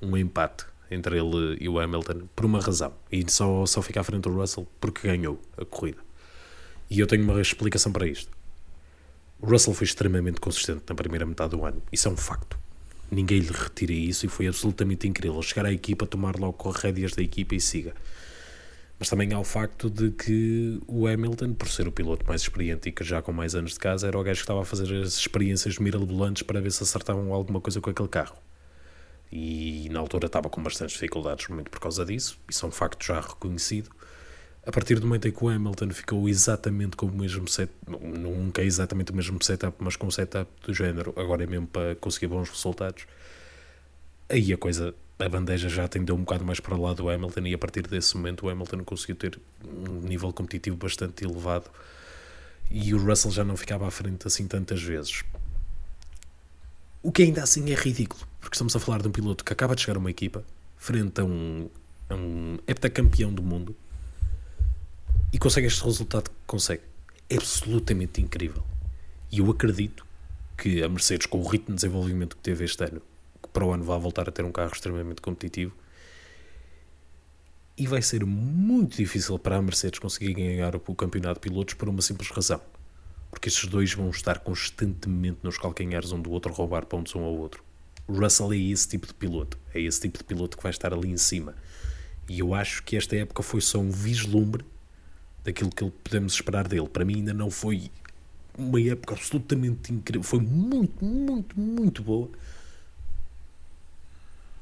um 0.00 0.16
empate 0.16 0.64
entre 0.90 1.18
ele 1.18 1.56
e 1.60 1.68
o 1.68 1.78
Hamilton 1.78 2.22
por 2.34 2.44
uma 2.44 2.60
razão. 2.60 2.92
E 3.10 3.24
só, 3.30 3.64
só 3.66 3.80
fica 3.82 4.00
à 4.00 4.04
frente 4.04 4.22
do 4.22 4.30
Russell 4.32 4.66
porque 4.80 5.06
ganhou 5.08 5.40
a 5.56 5.64
corrida. 5.64 5.98
E 6.88 6.98
eu 7.00 7.06
tenho 7.06 7.22
uma 7.22 7.40
explicação 7.40 7.92
para 7.92 8.06
isto. 8.06 8.30
O 9.40 9.46
Russell 9.46 9.72
foi 9.72 9.86
extremamente 9.86 10.40
consistente 10.40 10.82
na 10.88 10.94
primeira 10.94 11.24
metade 11.24 11.56
do 11.56 11.64
ano. 11.64 11.82
Isso 11.90 12.08
é 12.08 12.10
um 12.10 12.16
facto. 12.16 12.58
Ninguém 13.10 13.40
lhe 13.40 13.52
retira 13.52 13.92
isso 13.92 14.26
e 14.26 14.28
foi 14.28 14.46
absolutamente 14.46 15.08
incrível. 15.08 15.40
Chegar 15.42 15.64
à 15.64 15.72
equipa, 15.72 16.06
tomar 16.06 16.36
logo 16.38 16.52
com 16.52 16.70
rédeas 16.70 17.14
da 17.14 17.22
equipa 17.22 17.54
e 17.54 17.60
siga. 17.60 17.94
Mas 18.98 19.08
também 19.08 19.32
há 19.32 19.40
o 19.40 19.44
facto 19.44 19.88
de 19.88 20.10
que 20.10 20.78
o 20.86 21.06
Hamilton, 21.06 21.54
por 21.54 21.68
ser 21.68 21.88
o 21.88 21.92
piloto 21.92 22.26
mais 22.26 22.42
experiente 22.42 22.90
e 22.90 22.92
que 22.92 23.02
já 23.02 23.22
com 23.22 23.32
mais 23.32 23.54
anos 23.54 23.72
de 23.72 23.78
casa, 23.78 24.06
era 24.06 24.18
o 24.18 24.22
gajo 24.22 24.40
que 24.40 24.42
estava 24.42 24.60
a 24.60 24.64
fazer 24.64 24.94
as 25.02 25.14
experiências 25.14 25.78
mirabolantes 25.78 26.42
para 26.42 26.60
ver 26.60 26.70
se 26.70 26.82
acertavam 26.82 27.32
alguma 27.32 27.62
coisa 27.62 27.80
com 27.80 27.88
aquele 27.88 28.08
carro. 28.08 28.36
E 29.32 29.88
na 29.90 30.00
altura 30.00 30.26
estava 30.26 30.50
com 30.50 30.62
bastantes 30.62 30.92
dificuldades, 30.94 31.48
muito 31.48 31.70
por 31.70 31.80
causa 31.80 32.04
disso, 32.04 32.38
isso 32.46 32.66
é 32.66 32.68
um 32.68 32.72
facto 32.72 33.02
já 33.02 33.20
reconhecido. 33.20 33.90
A 34.64 34.70
partir 34.70 35.00
do 35.00 35.06
momento 35.06 35.26
em 35.26 35.32
que 35.32 35.42
o 35.42 35.48
Hamilton 35.48 35.90
ficou 35.90 36.28
exatamente 36.28 36.94
com 36.94 37.06
o 37.06 37.12
mesmo 37.12 37.48
set, 37.48 37.70
nunca 37.86 38.60
é 38.60 38.64
exatamente 38.66 39.10
o 39.10 39.16
mesmo 39.16 39.42
setup, 39.42 39.74
mas 39.80 39.96
com 39.96 40.06
um 40.06 40.10
setup 40.10 40.50
do 40.62 40.74
género, 40.74 41.14
agora 41.16 41.44
é 41.44 41.46
mesmo 41.46 41.66
para 41.66 41.94
conseguir 41.96 42.26
bons 42.26 42.50
resultados, 42.50 43.06
aí 44.28 44.52
a 44.52 44.58
coisa, 44.58 44.94
a 45.18 45.28
bandeja 45.28 45.68
já 45.68 45.88
tendeu 45.88 46.14
um 46.14 46.20
bocado 46.20 46.44
mais 46.44 46.60
para 46.60 46.74
o 46.74 46.82
lado 46.82 47.02
do 47.02 47.08
Hamilton 47.08 47.46
e 47.46 47.54
a 47.54 47.58
partir 47.58 47.82
desse 47.86 48.14
momento 48.16 48.44
o 48.44 48.50
Hamilton 48.50 48.84
conseguiu 48.84 49.16
ter 49.16 49.40
um 49.64 50.06
nível 50.06 50.30
competitivo 50.30 50.76
bastante 50.76 51.24
elevado 51.24 51.70
e 52.70 52.92
o 52.92 53.02
Russell 53.02 53.30
já 53.30 53.44
não 53.44 53.56
ficava 53.56 53.88
à 53.88 53.90
frente 53.90 54.26
assim 54.26 54.46
tantas 54.46 54.82
vezes. 54.82 55.24
O 57.02 57.10
que 57.10 57.22
ainda 57.22 57.42
assim 57.42 57.72
é 57.72 57.74
ridículo, 57.74 58.28
porque 58.38 58.54
estamos 58.54 58.76
a 58.76 58.78
falar 58.78 59.00
de 59.00 59.08
um 59.08 59.10
piloto 59.10 59.42
que 59.42 59.54
acaba 59.54 59.74
de 59.74 59.80
chegar 59.80 59.96
a 59.96 59.98
uma 59.98 60.10
equipa 60.10 60.44
frente 60.76 61.18
a 61.18 61.24
um, 61.24 61.70
a 62.10 62.14
um 62.14 62.58
heptacampeão 62.68 63.32
do 63.32 63.42
mundo 63.42 63.74
e 65.32 65.38
consegue 65.38 65.66
este 65.66 65.84
resultado 65.84 66.30
que 66.30 66.36
consegue. 66.46 66.82
É 67.28 67.36
absolutamente 67.36 68.20
incrível. 68.20 68.64
E 69.30 69.38
eu 69.38 69.50
acredito 69.50 70.04
que 70.58 70.82
a 70.82 70.88
Mercedes, 70.88 71.26
com 71.26 71.40
o 71.40 71.46
ritmo 71.46 71.68
de 71.68 71.76
desenvolvimento 71.76 72.36
que 72.36 72.42
teve 72.42 72.64
este 72.64 72.84
ano, 72.84 73.00
que 73.42 73.48
para 73.48 73.64
o 73.64 73.72
ano 73.72 73.84
vai 73.84 73.98
voltar 73.98 74.28
a 74.28 74.32
ter 74.32 74.44
um 74.44 74.52
carro 74.52 74.72
extremamente 74.72 75.20
competitivo, 75.22 75.72
e 77.78 77.86
vai 77.86 78.02
ser 78.02 78.26
muito 78.26 78.96
difícil 78.96 79.38
para 79.38 79.56
a 79.56 79.62
Mercedes 79.62 79.98
conseguir 79.98 80.34
ganhar 80.34 80.76
o 80.76 80.80
campeonato 80.94 81.40
de 81.40 81.48
pilotos 81.48 81.74
por 81.74 81.88
uma 81.88 82.02
simples 82.02 82.28
razão. 82.28 82.60
Porque 83.30 83.48
estes 83.48 83.66
dois 83.66 83.94
vão 83.94 84.10
estar 84.10 84.40
constantemente 84.40 85.38
nos 85.42 85.56
calcanhares 85.56 86.12
um 86.12 86.20
do 86.20 86.30
outro, 86.30 86.52
roubar 86.52 86.84
pontos 86.84 87.14
um 87.14 87.22
ao 87.22 87.34
outro. 87.34 87.64
O 88.06 88.12
Russell 88.12 88.52
é 88.52 88.58
esse 88.58 88.88
tipo 88.88 89.06
de 89.06 89.14
piloto. 89.14 89.56
É 89.72 89.80
esse 89.80 90.00
tipo 90.00 90.18
de 90.18 90.24
piloto 90.24 90.58
que 90.58 90.62
vai 90.62 90.70
estar 90.70 90.92
ali 90.92 91.08
em 91.08 91.16
cima. 91.16 91.54
E 92.28 92.40
eu 92.40 92.52
acho 92.52 92.82
que 92.82 92.96
esta 92.96 93.16
época 93.16 93.42
foi 93.42 93.62
só 93.62 93.78
um 93.78 93.90
vislumbre 93.90 94.64
daquilo 95.44 95.70
que 95.70 95.90
podemos 95.90 96.34
esperar 96.34 96.68
dele. 96.68 96.88
Para 96.88 97.04
mim 97.04 97.16
ainda 97.16 97.34
não 97.34 97.50
foi 97.50 97.90
uma 98.56 98.80
época 98.80 99.14
absolutamente 99.14 99.92
incrível. 99.92 100.22
Foi 100.22 100.40
muito, 100.40 101.04
muito, 101.04 101.58
muito 101.58 102.02
boa. 102.02 102.28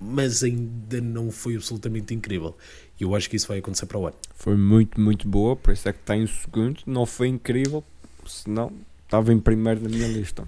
Mas 0.00 0.44
ainda 0.44 1.00
não 1.00 1.30
foi 1.30 1.56
absolutamente 1.56 2.14
incrível. 2.14 2.56
E 3.00 3.02
eu 3.02 3.14
acho 3.14 3.28
que 3.28 3.36
isso 3.36 3.48
vai 3.48 3.58
acontecer 3.58 3.86
para 3.86 3.98
o 3.98 4.06
ano. 4.06 4.16
Foi 4.34 4.56
muito, 4.56 5.00
muito 5.00 5.28
boa, 5.28 5.56
por 5.56 5.72
isso 5.72 5.88
é 5.88 5.92
que 5.92 5.98
está 5.98 6.16
em 6.16 6.26
segundo. 6.26 6.80
Não 6.86 7.04
foi 7.04 7.28
incrível, 7.28 7.82
senão 8.24 8.72
estava 9.04 9.32
em 9.32 9.40
primeiro 9.40 9.80
na 9.82 9.88
minha 9.88 10.06
lista. 10.06 10.46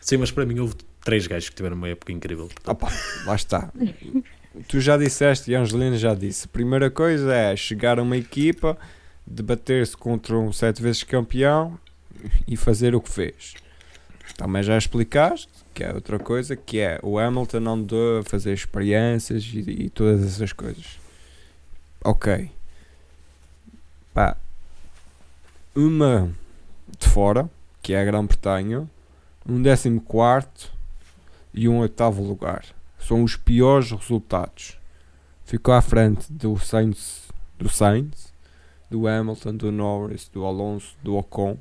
Sim, 0.00 0.18
mas 0.18 0.30
para 0.30 0.46
mim 0.46 0.60
houve 0.60 0.76
três 1.02 1.26
gajos 1.26 1.48
que 1.48 1.56
tiveram 1.56 1.76
uma 1.76 1.88
época 1.88 2.12
incrível. 2.12 2.48
Opa, 2.66 2.88
lá 3.24 3.34
está. 3.34 3.72
Tu 4.68 4.80
já 4.80 4.96
disseste 4.96 5.50
e 5.50 5.56
a 5.56 5.60
Angelina 5.60 5.96
já 5.96 6.14
disse. 6.14 6.46
A 6.46 6.48
primeira 6.48 6.90
coisa 6.90 7.34
é 7.34 7.56
chegar 7.56 7.98
a 7.98 8.02
uma 8.02 8.16
equipa, 8.16 8.78
debater-se 9.26 9.96
contra 9.96 10.38
um 10.38 10.52
sete 10.52 10.82
vezes 10.82 11.02
campeão 11.02 11.78
e 12.46 12.56
fazer 12.56 12.94
o 12.94 13.00
que 13.00 13.10
fez. 13.10 13.54
Também 14.36 14.62
já 14.62 14.76
explicaste 14.76 15.64
que 15.74 15.82
é 15.82 15.92
outra 15.92 16.18
coisa, 16.20 16.54
que 16.54 16.78
é 16.78 17.00
o 17.02 17.18
Hamilton 17.18 17.68
andou 17.68 18.18
a 18.20 18.22
fazer 18.22 18.54
experiências 18.54 19.42
e, 19.52 19.58
e 19.58 19.90
todas 19.90 20.24
essas 20.24 20.52
coisas. 20.52 21.00
Ok. 22.02 22.48
Pá. 24.14 24.36
Uma 25.74 26.32
de 26.96 27.08
fora, 27.08 27.50
que 27.82 27.92
é 27.92 28.00
a 28.00 28.04
Grã-Bretanha, 28.04 28.88
um 29.46 29.60
décimo 29.60 30.00
quarto 30.00 30.72
e 31.52 31.68
um 31.68 31.78
oitavo 31.78 32.22
lugar. 32.22 32.64
São 33.00 33.24
os 33.24 33.36
piores 33.36 33.90
resultados. 33.90 34.78
Ficou 35.44 35.74
à 35.74 35.82
frente 35.82 36.32
do 36.32 36.56
Sainz, 36.56 37.24
do 37.58 37.68
Sainz, 37.68 38.32
do 38.94 39.08
Hamilton, 39.08 39.56
do 39.56 39.72
Norris, 39.72 40.30
do 40.32 40.44
Alonso, 40.44 40.94
do 41.02 41.16
Ocon. 41.16 41.56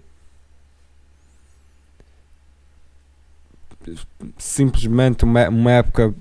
Simplesmente 4.38 5.24
uma, 5.24 5.50
uma 5.50 5.72
época 5.72 6.14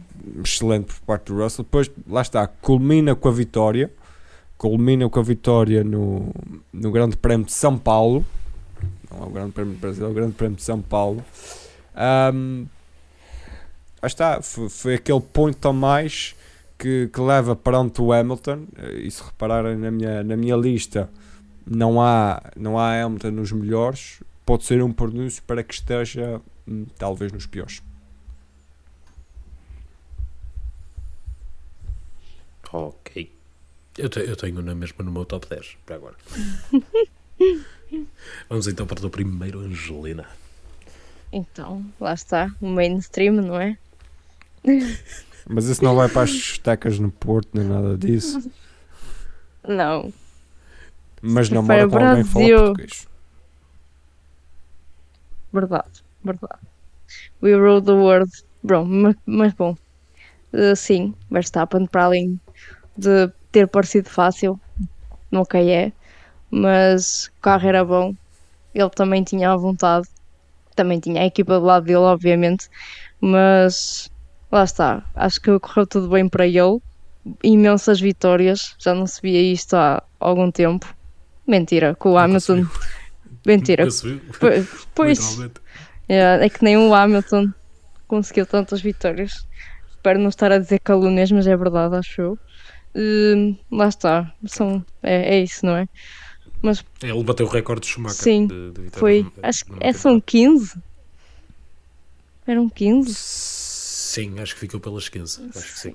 excelente 0.43 0.87
por 0.87 1.01
parte 1.01 1.27
do 1.27 1.43
Russell. 1.43 1.65
Depois, 1.65 1.91
lá 2.09 2.23
está, 2.23 2.47
culmina 2.47 3.15
com 3.15 3.29
a 3.29 3.33
vitória. 3.33 3.93
Culmina 4.57 5.07
com 5.11 5.21
a 5.21 5.23
vitória 5.23 5.85
no, 5.85 6.33
no 6.73 6.91
Grande 6.91 7.15
Prémio 7.15 7.45
de 7.45 7.53
São 7.53 7.79
Paulo. 7.79 8.25
Não 9.11 9.25
é 9.25 9.27
o 9.27 9.31
Grande 9.31 9.53
Prémio 9.53 9.75
do 9.75 9.79
Brasil, 9.79 10.07
é 10.07 10.09
o 10.09 10.15
Grande 10.15 10.33
Prémio 10.33 10.57
de 10.57 10.63
São 10.63 10.81
Paulo. 10.81 11.23
Um, 12.35 12.67
Aí 14.01 14.09
está, 14.09 14.43
foi, 14.43 14.69
foi 14.69 14.95
aquele 14.95 15.21
ponto 15.21 15.69
a 15.69 15.73
mais 15.73 16.35
que, 16.83 17.09
que 17.13 17.21
leva 17.21 17.55
perante 17.55 18.01
o 18.03 18.13
Hamilton. 18.13 18.67
E 18.97 19.09
se 19.11 19.23
repararem 19.23 19.77
na 19.77 19.91
minha, 19.91 20.25
na 20.25 20.37
minha 20.37 20.57
lista, 20.57 21.09
não 21.65 22.03
há, 22.03 22.43
não 22.57 22.77
há 22.79 23.01
Hamilton 23.03 23.31
nos 23.31 23.53
melhores. 23.53 24.21
Pode 24.45 24.65
ser 24.65 24.83
um 24.83 24.93
pronúncio 24.93 25.41
para 25.45 25.63
que 25.63 25.73
esteja 25.75 26.41
hum, 26.67 26.87
talvez 26.99 27.31
nos 27.33 27.47
piores. 27.47 27.81
Ok. 32.73 33.31
Eu, 33.99 34.09
te- 34.09 34.21
eu 34.21 34.35
tenho 34.37 34.63
na 34.63 34.75
mesma 34.75 35.05
no 35.05 35.13
meu 35.13 35.25
top 35.25 35.47
10, 35.49 35.77
para 35.85 35.97
agora. 35.97 36.17
Vamos 38.49 38.67
então 38.67 38.87
para 38.87 39.07
o 39.07 39.11
primeiro, 39.11 39.61
Angelina. 39.61 40.27
Então, 41.31 41.85
lá 42.01 42.15
está, 42.15 42.51
o 42.61 42.67
mainstream, 42.67 43.35
não 43.35 43.61
é? 43.61 43.77
Mas 45.49 45.67
isso 45.67 45.85
não 45.85 45.95
vai 45.95 46.09
para 46.09 46.23
as 46.23 46.31
discotecas 46.31 46.99
no 46.99 47.11
Porto 47.11 47.49
nem 47.55 47.65
nada 47.67 47.97
disso. 47.97 48.43
Não, 49.67 50.13
Mas 51.23 51.49
namora 51.51 51.87
para 51.87 51.87
com 51.87 51.97
alguém 51.97 52.25
fala 52.25 52.51
português. 52.51 53.07
verdade, 55.53 56.03
verdade. 56.25 56.61
We 57.43 57.55
rule 57.55 57.83
the 57.83 57.95
world. 57.95 58.31
Bom, 58.65 58.85
mas, 58.87 59.17
mas 59.27 59.53
bom, 59.55 59.77
eh, 60.53 60.75
sim, 60.77 61.15
Verstappen, 61.31 61.87
para 61.87 62.05
além 62.07 62.41
de 62.97 63.29
ter 63.53 63.69
parecido 63.69 64.09
fácil, 64.11 64.61
nunca 65.31 65.59
é, 65.63 65.93
mas 66.51 67.27
o 67.27 67.33
carro 67.43 67.69
era 67.69 67.85
bom, 67.85 68.15
ele 68.75 68.91
também 68.91 69.25
tinha 69.25 69.53
a 69.53 69.57
vontade, 69.57 70.09
também 70.77 71.01
tinha 71.01 71.23
a 71.23 71.27
equipa 71.27 71.59
do 71.61 71.67
lado 71.67 71.85
dele, 71.87 71.99
obviamente, 71.99 72.69
mas 73.21 74.11
lá 74.53 74.65
está, 74.65 75.03
acho 75.15 75.41
que 75.41 75.59
correu 75.59 75.87
tudo 75.87 76.09
bem 76.09 76.29
para 76.29 76.47
ele, 76.47 76.79
imensas 77.43 77.99
vitórias, 77.99 78.75
já 78.79 78.95
não 78.95 79.07
se 79.07 79.21
via 79.23 79.41
isto 79.41 79.75
há 79.75 80.03
algum 80.21 80.51
tempo. 80.51 80.95
Mentira, 81.47 81.95
com 81.95 82.13
o 82.13 82.19
Hamilton. 82.19 82.67
Mentira. 83.45 83.89
Pois, 84.95 85.41
é, 86.09 86.45
é 86.45 86.49
que 86.49 86.63
nem 86.63 86.77
o 86.77 86.95
Hamilton 86.95 87.49
conseguiu 88.07 88.47
tantas 88.47 88.81
vitórias. 88.81 89.47
Espero 89.91 90.19
não 90.19 90.29
estar 90.29 90.53
a 90.53 90.59
dizer 90.59 90.81
calúnias, 90.81 91.33
mas 91.33 91.47
é 91.47 91.57
verdade, 91.57 91.97
acho 91.97 92.21
eu. 92.21 92.39
Hum, 92.95 93.57
lá 93.71 93.89
está, 93.89 94.33
são, 94.45 94.85
é, 95.03 95.37
é 95.37 95.41
isso, 95.43 95.65
não 95.65 95.77
é? 95.77 95.89
Mas 96.61 96.85
Ele 97.03 97.25
bateu 97.25 97.47
o 97.47 97.49
recorde 97.49 97.81
de 97.81 97.87
Schumacher. 97.89 98.23
Sim, 98.23 98.47
de, 98.47 98.71
de 98.73 98.91
foi, 98.91 99.27
acho 99.43 99.65
que 99.65 99.73
é, 99.81 99.93
são 99.93 100.21
temporada. 100.21 100.25
15? 100.27 100.83
Eram 102.47 102.69
15? 102.69 103.62
Sim, 104.13 104.39
acho 104.41 104.53
que 104.53 104.61
ficou 104.61 104.79
pelas 104.79 105.09
15. 105.09 105.49
Acho 105.57 105.73
que 105.73 105.79
sim. 105.79 105.95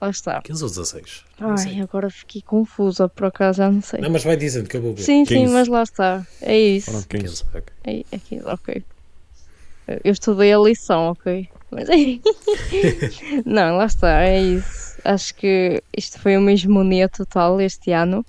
Lá 0.00 0.10
está. 0.10 0.42
15 0.42 0.64
ou 0.64 0.68
16. 0.68 1.24
Não 1.38 1.56
sei. 1.56 1.74
Ai, 1.74 1.80
agora 1.80 2.10
fiquei 2.10 2.42
confusa, 2.42 3.08
por 3.08 3.26
acaso 3.26 3.58
já 3.58 3.70
não 3.70 3.80
sei. 3.80 4.00
Não, 4.00 4.10
mas 4.10 4.24
vai 4.24 4.36
dizendo 4.36 4.68
que 4.68 4.76
eu 4.76 4.82
vou 4.82 4.92
ver. 4.92 5.04
Sim, 5.04 5.24
sim, 5.24 5.42
15. 5.42 5.52
mas 5.52 5.68
lá 5.68 5.84
está. 5.84 6.26
É 6.42 6.58
isso. 6.58 6.90
Foram 6.90 7.04
15. 7.04 7.24
15, 7.24 7.44
ok. 7.54 7.62
É, 7.84 8.16
aqui, 8.16 8.40
ok. 8.44 8.84
Eu 10.02 10.12
estudei 10.12 10.52
a 10.52 10.58
lição, 10.58 11.10
ok. 11.12 11.48
Mas 11.70 11.86
Não, 13.46 13.76
lá 13.76 13.86
está, 13.86 14.22
é 14.24 14.42
isso. 14.42 14.96
Acho 15.04 15.32
que 15.36 15.80
isto 15.96 16.18
foi 16.18 16.36
uma 16.36 16.50
hegemonia 16.50 17.08
total 17.08 17.60
este 17.60 17.92
ano. 17.92 18.26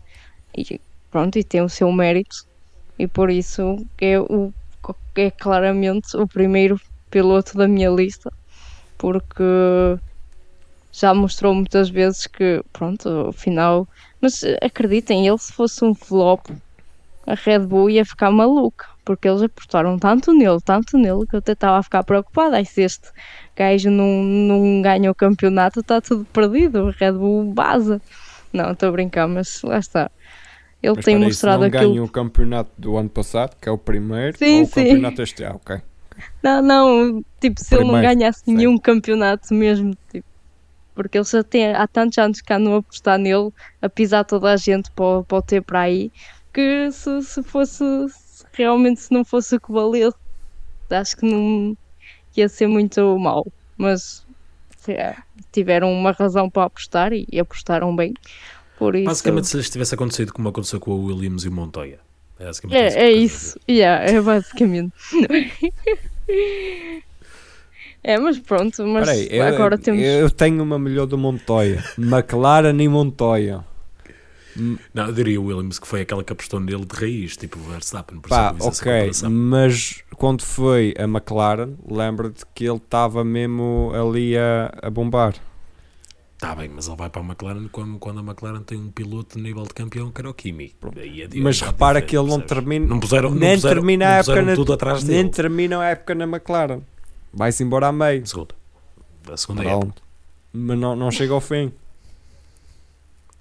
E 0.55 0.79
pronto, 1.09 1.39
e 1.39 1.43
tem 1.43 1.63
o 1.63 1.69
seu 1.69 1.91
mérito. 1.91 2.45
E 2.99 3.07
por 3.07 3.31
isso 3.31 3.83
é, 3.99 4.19
o, 4.19 4.53
é 5.15 5.31
claramente 5.31 6.15
o 6.15 6.27
primeiro 6.27 6.79
piloto 7.09 7.57
da 7.57 7.67
minha 7.67 7.89
lista. 7.89 8.31
Porque 8.97 9.43
já 10.91 11.13
mostrou 11.13 11.53
muitas 11.53 11.89
vezes 11.89 12.27
que, 12.27 12.63
pronto, 12.73 13.27
afinal. 13.29 13.87
Mas 14.21 14.41
acreditem, 14.61 15.27
ele 15.27 15.37
se 15.37 15.53
fosse 15.53 15.83
um 15.85 15.93
flop, 15.93 16.47
a 17.25 17.35
Red 17.35 17.59
Bull 17.59 17.89
ia 17.89 18.05
ficar 18.05 18.31
maluca, 18.31 18.87
porque 19.05 19.27
eles 19.27 19.41
apostaram 19.43 19.99
tanto 19.99 20.33
nele, 20.33 20.59
tanto 20.63 20.97
nele, 20.97 21.27
que 21.27 21.35
eu 21.35 21.39
até 21.39 21.51
estava 21.53 21.77
a 21.77 21.83
ficar 21.83 22.03
preocupada. 22.03 22.55
Ai, 22.57 22.65
se 22.65 22.81
este 22.81 23.09
gajo 23.55 23.89
não, 23.91 24.23
não 24.23 24.81
ganha 24.81 25.11
o 25.11 25.15
campeonato, 25.15 25.81
está 25.81 26.01
tudo 26.01 26.25
perdido. 26.25 26.87
A 26.87 26.91
Red 26.91 27.13
Bull 27.13 27.53
baza. 27.53 28.01
Não, 28.51 28.71
estou 28.71 28.89
a 28.89 28.91
brincar, 28.91 29.27
mas 29.27 29.61
lá 29.61 29.77
está. 29.77 30.09
Ele 30.81 30.93
Mas 30.95 31.05
tem 31.05 31.17
mostrado 31.17 31.61
não 31.61 31.67
aquilo. 31.67 31.91
ganha 31.91 32.03
o 32.03 32.09
campeonato 32.09 32.71
do 32.77 32.97
ano 32.97 33.09
passado, 33.09 33.55
que 33.59 33.67
é 33.67 33.71
o 33.71 33.77
primeiro, 33.77 34.37
Sim, 34.37 34.59
ou 34.59 34.63
o 34.63 34.67
sim. 34.67 34.73
campeonato 34.73 35.21
este 35.21 35.43
ano, 35.43 35.55
ok. 35.57 35.81
Não, 36.43 36.61
não, 36.61 37.23
tipo, 37.39 37.59
se 37.61 37.75
ele 37.75 37.83
não 37.85 37.93
Primeiro, 37.93 38.19
ganhasse 38.19 38.43
sim. 38.45 38.53
nenhum 38.55 38.77
campeonato 38.77 39.53
mesmo, 39.53 39.95
tipo, 40.11 40.27
porque 40.95 41.17
ele 41.17 41.25
já 41.25 41.43
tem 41.43 41.73
há 41.73 41.87
tantos 41.87 42.17
anos 42.17 42.41
que 42.41 42.53
andam 42.53 42.75
a 42.75 42.77
apostar 42.79 43.19
nele, 43.19 43.51
a 43.81 43.89
pisar 43.89 44.23
toda 44.25 44.51
a 44.51 44.57
gente 44.57 44.91
para, 44.91 45.05
o- 45.19 45.23
para 45.25 45.37
o 45.37 45.41
ter 45.41 45.61
para 45.63 45.81
aí, 45.81 46.11
que 46.53 46.91
se, 46.91 47.21
se 47.23 47.43
fosse, 47.43 47.83
se 48.09 48.45
realmente 48.53 49.01
se 49.01 49.13
não 49.13 49.23
fosse 49.23 49.55
o 49.55 49.61
que 49.61 49.71
valeu, 49.71 50.13
acho 50.89 51.17
que 51.17 51.25
não 51.25 51.77
ia 52.35 52.49
ser 52.49 52.67
muito 52.67 53.17
mau, 53.19 53.45
mas 53.77 54.25
é, 54.87 55.15
tiveram 55.51 55.91
uma 55.91 56.11
razão 56.11 56.49
para 56.49 56.63
apostar 56.65 57.13
e, 57.13 57.27
e 57.31 57.39
apostaram 57.39 57.95
bem, 57.95 58.13
por 58.77 58.95
isso... 58.95 59.05
Basicamente, 59.05 59.47
se 59.47 59.57
lhes 59.57 59.69
tivesse 59.69 59.93
acontecido 59.95 60.33
como 60.33 60.49
aconteceu 60.49 60.79
com 60.79 60.91
o 60.91 61.05
Williams 61.05 61.43
e 61.43 61.49
o 61.49 61.51
Montoya. 61.51 61.99
É, 62.39 62.45
basicamente 62.45 62.77
É, 62.77 62.91
que 62.91 62.97
é 62.97 63.11
isso, 63.11 63.59
yeah, 63.69 64.05
é 64.05 64.21
basicamente. 64.21 64.93
é, 68.03 68.19
mas 68.19 68.39
pronto, 68.39 68.85
mas 68.85 69.07
Espera 69.07 69.11
aí, 69.11 69.27
eu, 69.31 69.43
agora 69.45 69.77
temos. 69.77 70.01
eu 70.01 70.29
tenho 70.29 70.63
uma 70.63 70.77
melhor 70.77 71.05
do 71.05 71.17
Montoya. 71.17 71.83
McLaren 71.97 72.81
e 72.81 72.87
Montoya. 72.87 73.65
Não, 74.93 75.05
eu 75.05 75.13
diria 75.13 75.39
o 75.39 75.45
Williams, 75.45 75.77
que 75.77 75.87
foi 75.87 76.01
aquela 76.01 76.23
que 76.23 76.33
apostou 76.33 76.59
nele 76.59 76.85
de 76.85 76.95
raiz, 76.95 77.37
tipo 77.37 77.59
o 77.59 77.61
Verstappen. 77.63 78.19
Por 78.19 78.29
Pá, 78.29 78.55
isso 78.57 78.67
essa 78.69 79.27
ok, 79.27 79.29
mas 79.29 80.03
quando 80.15 80.41
foi 80.41 80.95
a 80.97 81.03
McLaren, 81.03 81.75
lembra-te 81.87 82.43
que 82.55 82.65
ele 82.65 82.77
estava 82.77 83.23
mesmo 83.23 83.91
ali 83.93 84.35
a, 84.35 84.71
a 84.81 84.89
bombar. 84.89 85.35
Tá 86.39 86.53
bem, 86.53 86.69
mas 86.69 86.87
ele 86.87 86.95
vai 86.95 87.09
para 87.09 87.21
a 87.21 87.25
McLaren 87.25 87.67
quando, 87.67 87.97
quando 87.97 88.19
a 88.19 88.23
McLaren 88.23 88.61
tem 88.61 88.77
um 88.77 88.91
piloto 88.91 89.37
de 89.37 89.43
nível 89.43 89.63
de 89.63 89.73
campeão 89.73 90.11
que 90.11 90.21
era 90.21 90.29
o 90.29 90.33
Kimi. 90.35 90.75
É 90.95 91.39
Mas 91.39 91.59
é 91.61 91.65
repara 91.65 91.99
que 91.99 92.15
ele 92.15 92.27
não 92.27 92.39
termina, 92.39 92.85
Não 92.85 92.99
puseram, 92.99 93.31
não 93.31 93.37
nem 93.37 93.55
puseram, 93.55 93.75
termina 93.75 94.05
não 94.05 94.11
a 94.11 94.17
época 94.17 94.41
na, 94.43 94.55
tudo 94.55 94.73
atrás 94.73 95.03
nem 95.03 95.17
dele. 95.17 95.29
termina 95.29 95.79
a 95.79 95.85
época 95.89 96.13
na 96.13 96.25
McLaren. 96.25 96.81
Vai-se 97.33 97.63
embora 97.63 97.87
a 97.87 97.91
meio. 97.91 98.25
Segunda. 98.27 98.55
A 99.31 99.35
segunda 99.37 99.63
época. 99.63 99.79
Pronto. 99.79 100.01
Mas 100.53 100.77
não, 100.77 100.95
não 100.95 101.09
chega 101.09 101.33
ao 101.33 101.41
fim. 101.41 101.71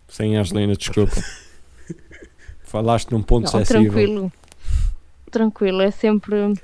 Sem 0.08 0.36
Angelina, 0.36 0.74
desculpa. 0.74 1.16
Falaste 2.64 3.12
num 3.12 3.22
ponto 3.22 3.44
Não, 3.44 3.50
sensível. 3.52 3.92
tranquilo. 3.92 4.32
Tranquilo, 5.30 5.82
é 5.82 5.90
sempre. 5.90 6.54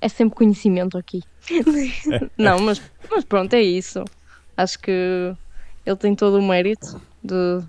É 0.00 0.08
sempre 0.08 0.36
conhecimento 0.36 0.98
aqui. 0.98 1.22
não, 2.36 2.58
mas, 2.60 2.80
mas 3.10 3.24
pronto, 3.24 3.54
é 3.54 3.62
isso. 3.62 4.04
Acho 4.62 4.78
que 4.78 4.90
ele 5.86 5.96
tem 5.98 6.14
todo 6.16 6.38
o 6.38 6.42
mérito 6.42 6.86
de, 7.22 7.60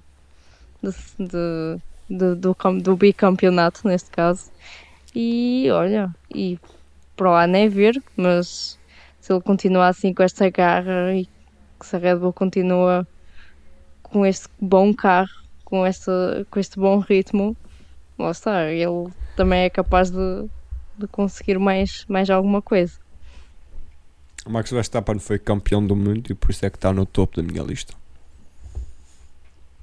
de, 0.84 0.92
de- 1.20 1.82
de- 2.10 2.36
do, 2.36 2.56
do 2.82 2.98
bicampeonato, 2.98 3.82
neste 3.88 4.10
caso. 4.12 4.42
E 5.16 5.70
olha, 5.72 6.10
e 6.36 6.58
para 7.16 7.32
o 7.32 7.36
ano 7.36 7.58
é 7.58 7.70
ver, 7.70 7.94
mas 8.18 8.48
se 9.22 9.34
ele 9.34 9.42
continuar 9.44 9.90
assim 9.90 10.14
com 10.14 10.24
esta 10.24 10.50
garra 10.50 11.16
e 11.16 11.26
se 11.84 11.96
a 11.96 12.00
Red 12.00 12.18
Bull 12.18 12.34
continua 12.34 13.06
com 14.04 14.26
este 14.26 14.48
bom 14.60 14.94
carro, 14.94 15.28
com, 15.66 15.86
esta, 15.86 16.46
com 16.52 16.60
este 16.60 16.80
bom 16.80 17.00
ritmo, 17.00 17.58
lá 18.20 18.32
está, 18.32 18.72
ele 18.72 19.10
também 19.36 19.64
é 19.64 19.70
capaz 19.70 20.12
de, 20.12 20.18
de 20.96 21.08
conseguir 21.10 21.60
mais, 21.60 21.90
mais 22.10 22.30
alguma 22.30 22.62
coisa. 22.62 22.94
O 24.46 24.52
Max 24.52 24.72
Verstappen 24.72 25.20
foi 25.20 25.38
campeão 25.38 25.86
do 25.86 25.96
mundo 25.96 26.32
e 26.32 26.34
por 26.34 26.50
isso 26.52 26.66
é 26.66 26.70
que 26.70 26.78
está 26.78 26.92
no 26.92 27.06
topo 27.06 27.42
da 27.42 27.44
minha 27.44 27.64
lista. 27.64 27.94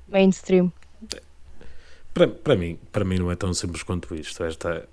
Mainstream. 0.09 0.73
Para, 2.13 2.27
para, 2.27 2.57
mim, 2.57 2.79
para 2.91 3.05
mim 3.05 3.19
não 3.19 3.31
é 3.31 3.37
tão 3.37 3.55
simples 3.55 3.83
quanto 3.83 4.15
isto. 4.15 4.43
Esta, 4.43 4.89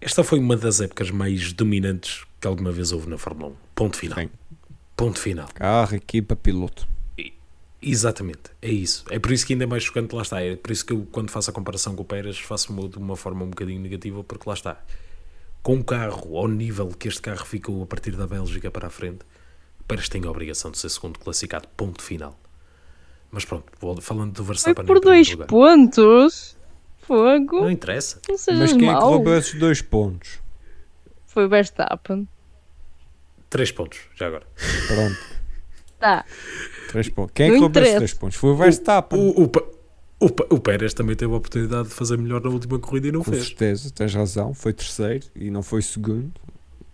esta 0.00 0.22
foi 0.22 0.38
uma 0.38 0.56
das 0.56 0.80
épocas 0.80 1.10
mais 1.10 1.52
dominantes 1.52 2.24
que 2.40 2.46
alguma 2.46 2.70
vez 2.70 2.92
houve 2.92 3.08
na 3.08 3.18
Fórmula 3.18 3.52
1. 3.52 3.56
Ponto 3.74 3.96
final. 3.96 4.18
Sim. 4.18 4.30
Ponto 4.96 5.18
final. 5.18 5.48
Carro, 5.54 5.96
equipa, 5.96 6.36
piloto. 6.36 6.86
Exatamente, 7.84 8.42
é 8.60 8.70
isso. 8.70 9.04
É 9.10 9.18
por 9.18 9.32
isso 9.32 9.44
que 9.44 9.54
ainda 9.54 9.64
é 9.64 9.66
mais 9.66 9.82
chocante, 9.82 10.14
lá 10.14 10.22
está. 10.22 10.40
É 10.40 10.54
por 10.54 10.70
isso 10.70 10.86
que 10.86 10.92
eu, 10.92 11.04
quando 11.10 11.30
faço 11.30 11.50
a 11.50 11.52
comparação 11.52 11.96
com 11.96 12.02
o 12.02 12.04
Pérez, 12.04 12.38
faço 12.38 12.72
de 12.88 12.96
uma 12.96 13.16
forma 13.16 13.44
um 13.44 13.50
bocadinho 13.50 13.80
negativa, 13.80 14.22
porque 14.22 14.48
lá 14.48 14.54
está. 14.54 14.80
Com 15.62 15.76
o 15.76 15.84
carro, 15.84 16.36
ao 16.36 16.48
nível 16.48 16.88
que 16.88 17.08
este 17.08 17.20
carro 17.22 17.44
ficou 17.46 17.82
a 17.82 17.86
partir 17.86 18.12
da 18.16 18.26
Bélgica 18.26 18.70
para 18.70 18.88
a 18.88 18.90
frente, 18.90 19.20
o 19.80 19.84
Pérez 19.84 20.08
tem 20.08 20.24
a 20.24 20.30
obrigação 20.30 20.70
de 20.70 20.78
ser 20.78 20.88
segundo 20.88 21.18
classificado, 21.20 21.68
ponto 21.76 22.02
final. 22.02 22.38
Mas 23.30 23.44
pronto, 23.44 23.64
vou- 23.80 24.00
falando 24.00 24.32
do 24.32 24.44
Foi 24.44 24.46
Verstappen. 24.54 24.84
por 24.84 24.96
em 24.96 25.00
primeiro 25.00 25.24
dois 25.24 25.30
lugar. 25.30 25.46
pontos. 25.46 26.56
Fogo. 27.02 27.60
Não 27.60 27.70
interessa. 27.70 28.20
Não 28.28 28.36
Mas 28.36 28.72
quem 28.72 28.88
é 28.88 28.92
que 28.94 29.00
mau. 29.00 29.10
roubou 29.10 29.34
esses 29.36 29.54
dois 29.58 29.80
pontos? 29.82 30.40
Foi 31.26 31.46
o 31.46 31.48
Verstappen. 31.48 32.28
Três 33.50 33.72
pontos, 33.72 34.00
já 34.14 34.26
agora. 34.28 34.46
Pronto, 34.86 35.18
Tá. 35.98 36.24
três 36.90 37.08
pontos. 37.08 37.32
Quem 37.34 37.46
é 37.48 37.50
que 37.54 37.58
roubou 37.58 37.82
esses 37.82 37.94
três 37.96 38.14
pontos? 38.14 38.36
Foi 38.36 38.50
o 38.50 38.56
Verstappen. 38.56 39.18
O, 39.18 39.42
o, 39.42 39.48
Pa- 39.48 39.64
o, 40.26 40.54
o 40.56 40.60
Pérez 40.60 40.94
também 40.94 41.16
teve 41.16 41.32
a 41.32 41.36
oportunidade 41.36 41.88
de 41.88 41.94
fazer 41.94 42.16
melhor 42.18 42.40
na 42.42 42.50
última 42.50 42.78
corrida 42.78 43.08
e 43.08 43.12
não 43.12 43.22
Com 43.22 43.32
fez. 43.32 43.46
certeza, 43.46 43.90
tens 43.90 44.14
razão. 44.14 44.54
Foi 44.54 44.72
terceiro 44.72 45.24
e 45.34 45.50
não 45.50 45.62
foi 45.62 45.82
segundo. 45.82 46.30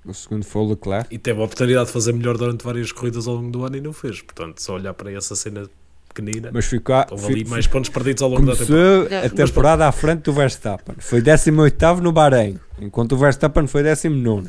O 0.04 0.14
segundo 0.14 0.44
foi 0.44 0.62
o 0.62 0.68
Leclerc. 0.70 1.14
E 1.14 1.18
teve 1.18 1.38
a 1.40 1.44
oportunidade 1.44 1.86
de 1.86 1.92
fazer 1.92 2.12
melhor 2.14 2.38
durante 2.38 2.64
várias 2.64 2.90
corridas 2.92 3.26
ao 3.28 3.34
longo 3.34 3.50
do 3.50 3.64
ano 3.64 3.76
e 3.76 3.80
não 3.80 3.92
fez. 3.92 4.22
Portanto, 4.22 4.62
só 4.62 4.74
olhar 4.74 4.94
para 4.94 5.12
essa 5.12 5.36
cena 5.36 5.68
pequenina. 6.08 6.50
Mas 6.52 6.64
ficou, 6.64 7.04
Houve 7.10 7.26
ali 7.26 7.44
fi- 7.44 7.50
mais 7.50 7.66
pontos 7.66 7.90
perdidos 7.90 8.22
ao 8.22 8.30
longo 8.30 8.46
da 8.46 8.56
temporada. 8.56 9.26
a 9.26 9.28
temporada 9.28 9.86
à 9.86 9.92
frente 9.92 10.22
do 10.22 10.32
Verstappen. 10.32 10.94
Foi 10.98 11.20
18 11.20 12.00
no 12.00 12.10
Bahrein, 12.12 12.58
enquanto 12.80 13.12
o 13.12 13.18
Verstappen 13.18 13.66
foi 13.66 13.82
19. 13.82 14.48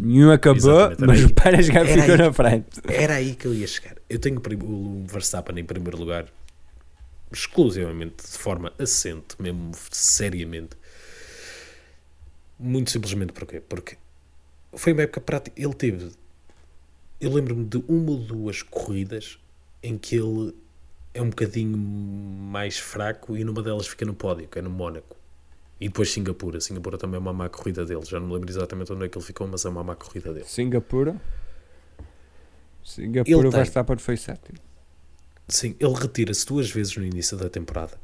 Nenhum 0.00 0.30
acabou, 0.30 0.90
mas 1.00 1.18
aí. 1.20 1.24
o 1.24 1.32
Pérez 1.34 1.66
ficou 1.66 1.82
aí. 1.82 2.16
na 2.18 2.32
frente. 2.32 2.66
Era 2.86 3.14
aí 3.14 3.34
que 3.34 3.46
eu 3.46 3.54
ia 3.54 3.66
chegar. 3.66 3.96
Eu 4.08 4.18
tenho 4.18 4.40
o 4.62 5.04
Verstappen 5.10 5.58
em 5.58 5.64
primeiro 5.64 5.98
lugar, 5.98 6.26
exclusivamente, 7.32 8.24
de 8.24 8.38
forma 8.38 8.72
assente, 8.78 9.40
mesmo 9.40 9.72
seriamente. 9.90 10.76
Muito 12.58 12.90
simplesmente 12.90 13.32
porquê? 13.32 13.60
Porque 13.60 13.98
foi 14.72 14.92
uma 14.92 15.02
época 15.02 15.20
prática. 15.20 15.60
Ele 15.60 15.74
teve. 15.74 16.12
Eu 17.20 17.32
lembro-me 17.32 17.64
de 17.64 17.78
uma 17.88 18.12
ou 18.12 18.18
duas 18.18 18.62
corridas 18.62 19.38
em 19.82 19.96
que 19.96 20.16
ele 20.16 20.54
é 21.14 21.22
um 21.22 21.30
bocadinho 21.30 21.76
mais 21.76 22.78
fraco 22.78 23.36
e 23.36 23.44
numa 23.44 23.62
delas 23.62 23.86
fica 23.86 24.04
no 24.04 24.14
pódio, 24.14 24.48
que 24.48 24.58
é 24.58 24.62
no 24.62 24.70
Mónaco. 24.70 25.16
E 25.80 25.88
depois 25.88 26.10
Singapura. 26.10 26.60
Singapura 26.60 26.96
também 26.96 27.16
é 27.16 27.18
uma 27.18 27.32
má 27.32 27.48
corrida 27.48 27.84
dele. 27.84 28.04
Já 28.04 28.18
não 28.18 28.28
me 28.28 28.34
lembro 28.34 28.50
exatamente 28.50 28.92
onde 28.92 29.04
é 29.04 29.08
que 29.08 29.16
ele 29.16 29.24
ficou, 29.24 29.46
mas 29.46 29.64
é 29.64 29.68
uma 29.68 29.84
má 29.84 29.94
corrida 29.94 30.32
dele. 30.32 30.46
Singapura. 30.46 31.20
Singapura, 32.82 33.36
Ele 33.36 33.48
o 33.48 33.50
tem. 33.50 33.60
Verstappen 33.60 33.98
foi 33.98 34.16
sétimo. 34.16 34.58
Sim, 35.48 35.76
ele 35.78 35.94
retira-se 35.94 36.44
duas 36.46 36.70
vezes 36.70 36.96
no 36.96 37.04
início 37.04 37.36
da 37.36 37.48
temporada. 37.48 37.98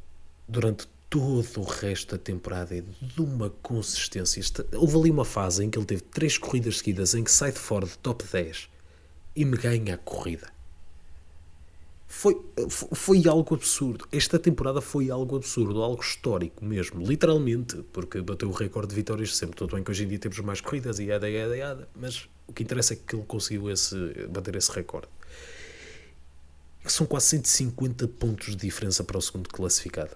Durante 0.47 0.87
todo 1.09 1.45
o 1.57 1.63
resto 1.63 2.15
da 2.15 2.23
temporada 2.23 2.75
é 2.75 2.81
de 2.81 3.21
uma 3.21 3.49
consistência. 3.61 4.41
Houve 4.73 4.97
ali 4.97 5.11
uma 5.11 5.25
fase 5.25 5.63
em 5.63 5.69
que 5.69 5.77
ele 5.77 5.85
teve 5.85 6.01
três 6.01 6.37
corridas 6.37 6.77
seguidas 6.79 7.13
em 7.13 7.23
que 7.23 7.31
sai 7.31 7.51
de 7.51 7.59
fora 7.59 7.85
de 7.85 7.97
top 7.97 8.23
10 8.31 8.69
e 9.35 9.45
me 9.45 9.57
ganha 9.57 9.95
a 9.95 9.97
corrida. 9.97 10.51
Foi, 12.07 12.39
fo- 12.69 12.93
foi 12.93 13.27
algo 13.27 13.55
absurdo. 13.55 14.07
Esta 14.11 14.37
temporada 14.37 14.79
foi 14.81 15.09
algo 15.09 15.35
absurdo, 15.35 15.81
algo 15.81 16.01
histórico 16.01 16.63
mesmo, 16.63 17.03
literalmente, 17.05 17.77
porque 17.91 18.21
bateu 18.21 18.49
o 18.49 18.51
recorde 18.51 18.89
de 18.89 18.95
vitórias 18.95 19.35
sempre. 19.35 19.55
Tudo 19.55 19.75
bem 19.75 19.83
que 19.83 19.89
hoje 19.89 20.03
em 20.03 20.07
dia 20.07 20.19
temos 20.19 20.37
mais 20.39 20.61
corridas 20.61 20.99
e 20.99 21.05
yada, 21.05 21.27
yada, 21.29 21.57
yada, 21.57 21.89
mas 21.99 22.29
o 22.47 22.53
que 22.53 22.61
interessa 22.63 22.93
é 22.93 22.97
que 22.97 23.15
ele 23.15 23.25
conseguiu 23.25 23.69
esse, 23.69 23.95
bater 24.29 24.55
esse 24.55 24.71
recorde 24.71 25.07
que 26.83 26.91
são 26.91 27.05
quase 27.05 27.27
150 27.27 28.07
pontos 28.07 28.55
de 28.55 28.55
diferença 28.57 29.03
para 29.03 29.17
o 29.17 29.21
segundo 29.21 29.49
classificado. 29.49 30.15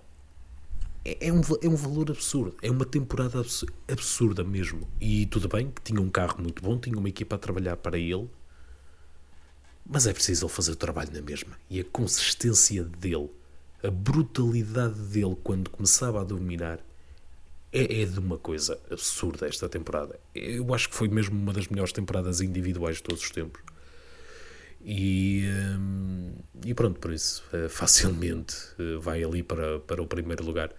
É, 1.05 1.27
é 1.27 1.33
um, 1.33 1.41
é 1.61 1.67
um 1.67 1.75
valor 1.75 2.11
absurdo. 2.11 2.55
É 2.61 2.69
uma 2.69 2.85
temporada 2.85 3.39
abs- 3.39 3.65
absurda 3.87 4.43
mesmo. 4.43 4.87
E 4.99 5.25
tudo 5.27 5.47
bem 5.47 5.71
que 5.71 5.81
tinha 5.81 6.01
um 6.01 6.09
carro 6.09 6.41
muito 6.41 6.61
bom, 6.61 6.77
tinha 6.77 6.97
uma 6.97 7.09
equipa 7.09 7.35
a 7.35 7.39
trabalhar 7.39 7.77
para 7.77 7.97
ele, 7.97 8.29
mas 9.85 10.05
é 10.05 10.13
preciso 10.13 10.45
ele 10.45 10.53
fazer 10.53 10.71
o 10.71 10.75
trabalho 10.75 11.11
na 11.13 11.21
mesma. 11.21 11.57
E 11.69 11.79
a 11.79 11.83
consistência 11.85 12.83
dele, 12.83 13.29
a 13.81 13.89
brutalidade 13.89 14.99
dele 14.99 15.37
quando 15.43 15.69
começava 15.69 16.19
a 16.21 16.23
dominar, 16.23 16.79
é, 17.71 18.01
é 18.01 18.05
de 18.05 18.19
uma 18.19 18.37
coisa 18.37 18.79
absurda 18.91 19.47
esta 19.47 19.69
temporada. 19.69 20.19
Eu 20.35 20.73
acho 20.73 20.89
que 20.89 20.95
foi 20.95 21.07
mesmo 21.07 21.37
uma 21.39 21.53
das 21.53 21.67
melhores 21.67 21.93
temporadas 21.93 22.41
individuais 22.41 22.97
de 22.97 23.03
todos 23.03 23.23
os 23.23 23.31
tempos. 23.31 23.61
E, 24.83 25.45
hum, 25.77 26.31
e 26.65 26.73
pronto, 26.73 26.99
por 26.99 27.11
isso, 27.11 27.43
eh, 27.53 27.67
facilmente 27.69 28.55
eh, 28.79 28.97
vai 28.99 29.23
ali 29.23 29.43
para, 29.43 29.79
para 29.79 30.01
o 30.01 30.07
primeiro 30.07 30.43
lugar 30.45 30.71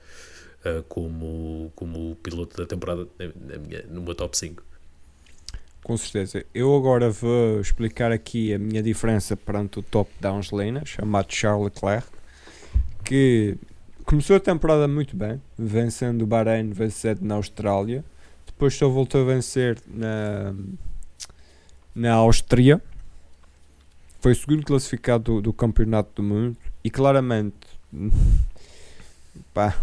eh, 0.64 0.82
como, 0.88 1.72
como 1.74 2.16
piloto 2.16 2.56
da 2.56 2.66
temporada 2.66 3.06
na, 3.18 3.58
minha, 3.58 3.84
meu 3.88 4.14
top 4.14 4.36
5. 4.36 4.62
Com 5.82 5.96
certeza. 5.96 6.44
Eu 6.52 6.74
agora 6.74 7.10
vou 7.10 7.60
explicar 7.60 8.12
aqui 8.12 8.52
a 8.52 8.58
minha 8.58 8.82
diferença 8.82 9.36
perante 9.36 9.78
o 9.78 9.82
top 9.82 10.10
da 10.20 10.30
Angelina, 10.30 10.84
chamado 10.84 11.32
Charles 11.32 11.72
Leclerc, 11.72 12.08
que 13.04 13.56
começou 14.04 14.36
a 14.36 14.40
temporada 14.40 14.88
muito 14.88 15.16
bem, 15.16 15.40
vencendo 15.56 16.22
o 16.22 16.26
Bahrein, 16.26 16.70
vencendo 16.70 17.22
na 17.22 17.36
Austrália, 17.36 18.04
depois 18.46 18.74
só 18.74 18.88
voltou 18.88 19.22
a 19.22 19.24
vencer 19.24 19.78
na, 19.86 20.54
na 21.94 22.14
Áustria, 22.14 22.82
foi 24.20 24.32
o 24.32 24.36
segundo 24.36 24.64
classificado 24.64 25.34
do, 25.34 25.42
do 25.42 25.52
Campeonato 25.52 26.10
do 26.16 26.22
Mundo 26.22 26.56
e 26.82 26.90
claramente, 26.90 27.54
pá, 29.54 29.76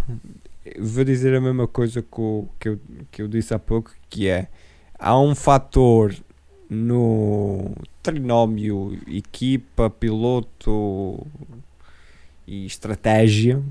vou 0.80 1.04
dizer 1.04 1.36
a 1.36 1.42
mesma 1.42 1.68
coisa 1.68 2.02
que, 2.02 2.20
o- 2.22 2.48
que, 2.60 2.70
eu, 2.70 2.80
que 3.12 3.22
eu 3.22 3.28
disse 3.28 3.54
há 3.54 3.60
pouco, 3.60 3.92
que 4.10 4.28
é 4.28 4.48
há 4.98 5.18
um 5.20 5.36
fator 5.36 6.16
no 6.70 7.76
trinómio 8.02 8.98
equipa, 9.08 9.90
piloto 9.90 11.26
e 12.48 12.66
estratégia 12.66 13.62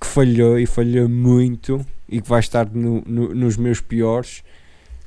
que 0.00 0.06
falhou 0.06 0.58
e 0.58 0.66
falhou 0.66 1.08
muito 1.08 1.84
e 2.08 2.20
que 2.20 2.28
vai 2.28 2.40
estar 2.40 2.68
no- 2.72 3.02
no- 3.06 3.34
nos 3.34 3.56
meus 3.56 3.80
piores. 3.80 4.42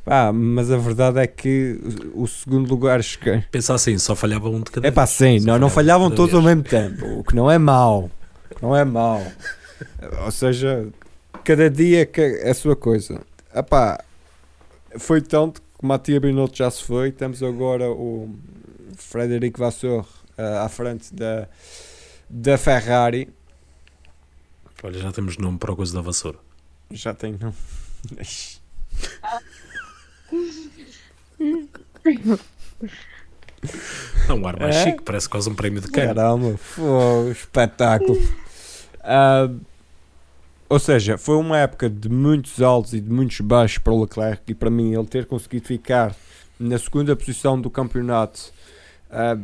Pá, 0.03 0.31
mas 0.33 0.71
a 0.71 0.77
verdade 0.77 1.19
é 1.19 1.27
que 1.27 1.79
o 2.15 2.25
segundo 2.27 2.67
lugar 2.69 3.03
cheguei- 3.03 3.43
Pensa 3.51 3.73
assim, 3.75 3.97
só 3.99 4.15
falhava 4.15 4.49
um 4.49 4.61
de 4.61 4.71
cada 4.71 4.87
é 4.87 4.91
pá, 4.91 5.05
sim, 5.05 5.39
não, 5.39 5.59
não 5.59 5.69
falhava 5.69 5.99
falhavam 5.99 6.07
um 6.07 6.15
todos 6.15 6.33
ao 6.33 6.41
mesmo 6.41 6.63
tempo, 6.63 7.19
o 7.19 7.23
que 7.23 7.35
não 7.35 7.49
é 7.51 7.57
mau. 7.59 8.09
Não 8.61 8.75
é 8.75 8.83
mau. 8.83 9.21
Ou 10.25 10.31
seja, 10.31 10.87
cada 11.43 11.69
dia 11.69 12.05
que 12.05 12.19
é 12.19 12.49
a 12.49 12.53
sua 12.53 12.75
coisa. 12.75 13.21
Epá, 13.53 14.03
foi 14.97 15.21
tanto 15.21 15.61
que 15.61 15.67
o 15.83 15.85
Matia 15.85 16.19
Binotto 16.19 16.57
já 16.57 16.69
se 16.71 16.83
foi, 16.83 17.11
temos 17.11 17.43
agora 17.43 17.89
o 17.91 18.33
Frederico 18.97 19.59
Vasseur 19.59 20.05
ah, 20.37 20.63
à 20.65 20.69
frente 20.69 21.13
da, 21.13 21.47
da 22.29 22.57
Ferrari. 22.57 23.29
Olha, 24.83 24.99
já 24.99 25.11
temos 25.11 25.37
nome 25.37 25.59
para 25.59 25.71
o 25.71 25.75
coisa 25.75 25.93
da 25.93 26.01
vassoura. 26.01 26.39
Já 26.89 27.13
tem, 27.13 27.37
não? 30.31 31.69
É 34.27 34.33
um 34.33 34.47
ar 34.47 34.59
mais 34.59 34.75
É? 34.75 34.83
chique, 34.85 35.03
parece 35.03 35.29
quase 35.29 35.47
um 35.49 35.53
prémio 35.53 35.81
de 35.81 35.87
cana. 35.87 36.15
Caramba, 36.15 36.57
foi 36.57 37.31
espetáculo. 37.31 38.17
Ah, 39.03 39.49
ou 40.67 40.79
seja, 40.79 41.17
foi 41.17 41.35
uma 41.35 41.57
época 41.59 41.89
de 41.89 42.09
muitos 42.09 42.61
altos 42.61 42.93
e 42.93 42.99
de 43.01 43.09
muitos 43.11 43.39
baixos 43.41 43.77
para 43.77 43.93
o 43.93 44.01
Leclerc 44.01 44.41
e 44.47 44.55
para 44.55 44.69
mim 44.69 44.95
ele 44.95 45.05
ter 45.05 45.25
conseguido 45.27 45.67
ficar 45.67 46.15
na 46.59 46.77
segunda 46.79 47.15
posição 47.15 47.59
do 47.59 47.69
campeonato. 47.69 48.51
ah, 49.11 49.37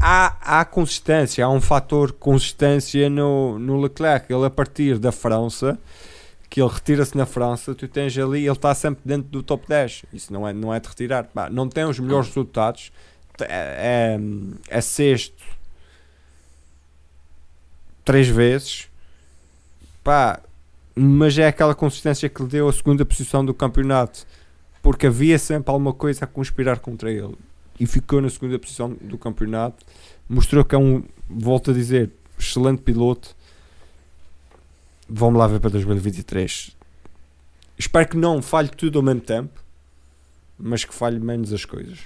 há, 0.00 0.60
há 0.60 0.64
consistência, 0.66 1.44
há 1.44 1.48
um 1.48 1.60
fator 1.60 2.12
consistência 2.12 3.08
no, 3.08 3.58
no 3.58 3.80
Leclerc. 3.80 4.30
Ele 4.30 4.44
a 4.44 4.50
partir 4.50 4.98
da 4.98 5.12
França, 5.12 5.78
que 6.48 6.60
ele 6.60 6.70
retira-se 6.70 7.16
na 7.16 7.26
França, 7.26 7.74
tu 7.74 7.86
tens 7.86 8.16
ali, 8.16 8.40
ele 8.40 8.52
está 8.52 8.74
sempre 8.74 9.02
dentro 9.04 9.28
do 9.28 9.42
top 9.42 9.66
10. 9.68 10.06
Isso 10.12 10.32
não 10.32 10.48
é, 10.48 10.52
não 10.52 10.74
é 10.74 10.80
de 10.80 10.88
retirar. 10.88 11.24
Pá, 11.24 11.50
não 11.50 11.68
tem 11.68 11.84
os 11.84 11.98
melhores 11.98 12.28
resultados, 12.28 12.90
é, 13.40 14.18
é, 14.18 14.78
é 14.78 14.80
sexto 14.80 15.44
três 18.08 18.26
vezes, 18.26 18.88
pá, 20.02 20.40
mas 20.94 21.36
é 21.36 21.46
aquela 21.46 21.74
consistência 21.74 22.26
que 22.26 22.42
lhe 22.42 22.48
deu 22.48 22.66
a 22.66 22.72
segunda 22.72 23.04
posição 23.04 23.44
do 23.44 23.52
campeonato, 23.52 24.26
porque 24.80 25.08
havia 25.08 25.38
sempre 25.38 25.70
alguma 25.70 25.92
coisa 25.92 26.24
a 26.24 26.26
conspirar 26.26 26.80
contra 26.80 27.12
ele 27.12 27.36
e 27.78 27.86
ficou 27.86 28.22
na 28.22 28.30
segunda 28.30 28.58
posição 28.58 28.96
do 28.98 29.18
campeonato. 29.18 29.84
Mostrou 30.26 30.64
que 30.64 30.74
é 30.74 30.78
um, 30.78 31.04
volto 31.28 31.70
a 31.70 31.74
dizer, 31.74 32.10
excelente 32.38 32.80
piloto. 32.80 33.36
Vamos 35.08 35.38
lá 35.38 35.46
ver 35.46 35.60
para 35.60 35.70
2023. 35.70 36.76
Espero 37.78 38.08
que 38.08 38.16
não 38.16 38.42
falhe 38.42 38.68
tudo 38.68 38.98
ao 38.98 39.02
mesmo 39.04 39.20
tempo, 39.20 39.62
mas 40.58 40.84
que 40.84 40.94
falhe 40.94 41.18
menos 41.20 41.52
as 41.52 41.64
coisas. 41.64 41.98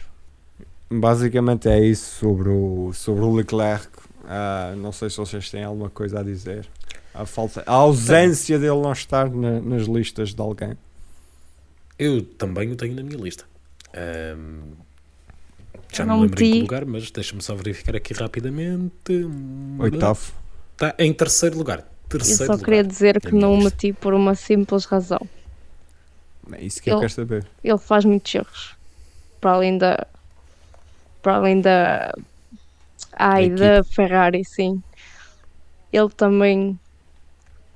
Basicamente 0.90 1.68
é 1.68 1.80
isso 1.84 2.18
sobre 2.18 2.48
o, 2.50 2.92
sobre 2.92 3.24
o 3.24 3.34
Leclerc. 3.34 3.88
Ah, 4.24 4.74
não 4.76 4.92
sei 4.92 5.08
se 5.10 5.16
vocês 5.16 5.50
têm 5.50 5.64
alguma 5.64 5.88
coisa 5.90 6.20
a 6.20 6.22
dizer. 6.22 6.68
A, 7.14 7.26
falta, 7.26 7.62
a 7.66 7.72
ausência 7.72 8.58
dele 8.58 8.80
não 8.80 8.92
estar 8.92 9.28
na- 9.30 9.60
nas 9.60 9.82
listas 9.86 10.32
de 10.34 10.40
alguém. 10.40 10.76
Eu 11.98 12.22
também 12.22 12.70
o 12.70 12.76
tenho 12.76 12.94
na 12.94 13.02
minha 13.02 13.18
lista. 13.18 13.44
Ahm, 13.94 14.72
já 15.92 16.04
Eu 16.04 16.06
não 16.06 16.16
me 16.16 16.22
lembro 16.22 16.42
em 16.44 16.52
que 16.52 16.60
lugar, 16.60 16.84
mas 16.86 17.10
deixa-me 17.10 17.42
só 17.42 17.54
verificar 17.54 17.96
aqui 17.96 18.14
rapidamente. 18.14 18.92
Oitavo. 19.78 20.32
Está 20.72 20.94
em 20.98 21.12
terceiro 21.12 21.56
lugar. 21.58 21.86
Eu 22.14 22.18
Terceiro 22.18 22.46
só 22.46 22.52
lugar. 22.52 22.64
queria 22.64 22.84
dizer 22.84 23.20
que 23.20 23.32
minha 23.32 23.40
não 23.46 23.54
o 23.54 23.62
meti 23.62 23.92
por 23.92 24.12
uma 24.14 24.34
simples 24.34 24.84
razão. 24.84 25.20
É 26.52 26.62
isso 26.62 26.82
que 26.82 26.90
eu 26.90 26.94
Ele- 26.94 27.00
quero 27.02 27.12
saber. 27.12 27.46
Ele 27.62 27.78
faz 27.78 28.04
muitos 28.04 28.34
erros. 28.34 28.76
Para 29.40 29.52
além 29.52 29.78
da. 29.78 30.06
Para 31.22 31.36
além 31.36 31.60
da. 31.60 32.12
Ai, 33.12 33.48
Da 33.50 33.76
da 33.78 33.84
Ferrari, 33.84 34.44
sim. 34.44 34.82
Ele 35.92 36.08
também 36.10 36.78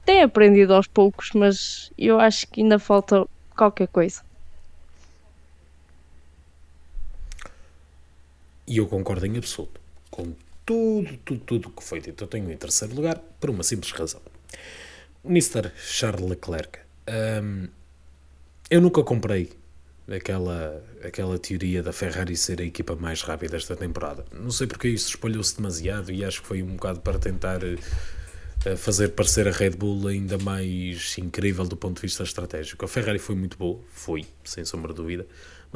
tem 0.05 0.23
aprendido 0.23 0.75
aos 0.75 0.87
poucos, 0.87 1.31
mas 1.35 1.91
eu 1.99 2.19
acho 2.21 2.47
que 2.49 2.61
ainda 2.63 2.79
falta 2.79 3.27
qualquer 3.57 3.89
coisa. 3.89 4.23
E 8.67 8.79
eu 8.79 8.87
concordo 8.87 9.27
em 9.27 9.37
absoluto 9.37 9.81
com 10.11 10.33
tudo, 10.67 11.17
tudo, 11.25 11.41
tudo 11.41 11.71
que 11.71 11.83
foi 11.83 12.01
dito. 12.01 12.25
Eu 12.25 12.29
tenho 12.29 12.51
em 12.51 12.57
terceiro 12.57 12.95
lugar 12.95 13.19
por 13.41 13.49
uma 13.49 13.63
simples 13.63 13.93
razão. 13.93 14.21
Mr. 15.25 15.71
Charles 15.77 16.29
Leclerc. 16.29 16.81
hum, 17.43 17.69
eu 18.69 18.81
nunca 18.81 19.03
comprei 19.05 19.53
aquela, 20.09 20.83
aquela 21.05 21.39
teoria 21.39 21.83
da 21.83 21.93
Ferrari 21.93 22.37
ser 22.37 22.61
a 22.61 22.65
equipa 22.65 22.97
mais 22.97 23.23
rápida 23.23 23.57
esta 23.57 23.77
temporada. 23.77 24.25
Não 24.33 24.51
sei 24.51 24.67
porque 24.67 24.89
isso 24.89 25.11
espalhou-se 25.11 25.57
demasiado 25.57 26.13
e 26.13 26.25
acho 26.25 26.43
que 26.43 26.49
foi 26.49 26.63
um 26.63 26.75
bocado 26.75 27.01
para 27.01 27.19
tentar 27.19 27.61
eh, 27.63 28.77
fazer 28.77 29.11
parecer 29.11 29.47
a 29.47 29.53
Red 29.53 29.71
Bull 29.71 30.09
ainda 30.09 30.37
mais 30.39 31.17
incrível 31.19 31.65
do 31.65 31.77
ponto 31.77 31.97
de 31.97 32.03
vista 32.03 32.25
estratégico. 32.25 32.85
A 32.85 32.89
Ferrari 32.89 33.21
foi 33.21 33.37
muito 33.37 33.57
boa, 33.57 33.81
foi, 33.93 34.27
sem 34.45 34.65
sombra 34.65 34.93
de 34.93 34.97
dúvida, 34.97 35.27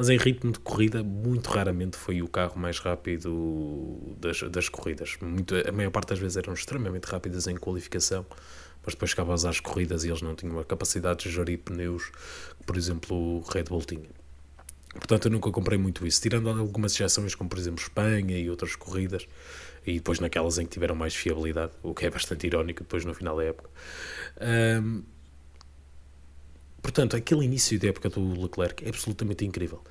mas 0.01 0.09
em 0.09 0.17
ritmo 0.17 0.51
de 0.51 0.57
corrida, 0.57 1.03
muito 1.03 1.47
raramente 1.51 1.95
foi 1.95 2.23
o 2.23 2.27
carro 2.27 2.57
mais 2.59 2.79
rápido 2.79 4.15
das, 4.19 4.41
das 4.49 4.67
corridas. 4.67 5.15
Muito, 5.21 5.53
a 5.55 5.71
maior 5.71 5.91
parte 5.91 6.09
das 6.09 6.17
vezes 6.17 6.37
eram 6.37 6.55
extremamente 6.55 7.03
rápidas 7.03 7.45
em 7.45 7.55
qualificação, 7.55 8.25
mas 8.83 8.95
depois 8.95 9.11
chegavas 9.11 9.45
às 9.45 9.59
corridas 9.59 10.03
e 10.03 10.07
eles 10.07 10.23
não 10.23 10.33
tinham 10.33 10.57
a 10.57 10.65
capacidade 10.65 11.25
de 11.25 11.29
gerir 11.29 11.59
pneus 11.59 12.05
que, 12.05 12.65
por 12.65 12.77
exemplo, 12.77 13.15
o 13.15 13.41
Red 13.41 13.65
Bull 13.65 13.81
tinha. 13.81 14.09
Portanto, 14.95 15.27
eu 15.27 15.31
nunca 15.33 15.51
comprei 15.51 15.77
muito 15.77 16.03
isso, 16.07 16.19
tirando 16.19 16.49
algumas 16.49 16.93
exceções, 16.93 17.35
como 17.35 17.47
por 17.47 17.59
exemplo 17.59 17.79
Espanha 17.79 18.39
e 18.39 18.49
outras 18.49 18.75
corridas, 18.75 19.27
e 19.85 19.93
depois 19.93 20.19
naquelas 20.19 20.57
em 20.57 20.65
que 20.65 20.71
tiveram 20.71 20.95
mais 20.95 21.13
fiabilidade, 21.13 21.73
o 21.83 21.93
que 21.93 22.07
é 22.07 22.09
bastante 22.09 22.47
irónico 22.47 22.81
depois 22.81 23.05
no 23.05 23.13
final 23.13 23.37
da 23.37 23.43
época. 23.43 23.69
Ahm, 24.39 25.03
portanto, 26.81 27.15
aquele 27.15 27.45
início 27.45 27.79
da 27.79 27.87
época 27.87 28.09
do 28.09 28.41
Leclerc 28.41 28.83
é 28.85 28.89
absolutamente 28.89 29.45
incrível. 29.45 29.81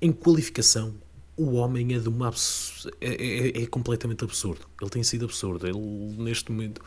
Em 0.00 0.12
qualificação, 0.12 0.94
o 1.36 1.52
homem 1.54 1.94
é 1.94 1.98
de 1.98 2.08
uma 2.08 2.28
abs- 2.28 2.86
é, 3.00 3.14
é- 3.58 3.62
é 3.62 3.66
completamente 3.66 4.24
absurdo. 4.24 4.66
Ele 4.80 4.90
tem 4.90 5.02
sido 5.02 5.24
absurdo. 5.24 5.66
Ele 5.66 5.78
neste 6.22 6.50
momento 6.50 6.80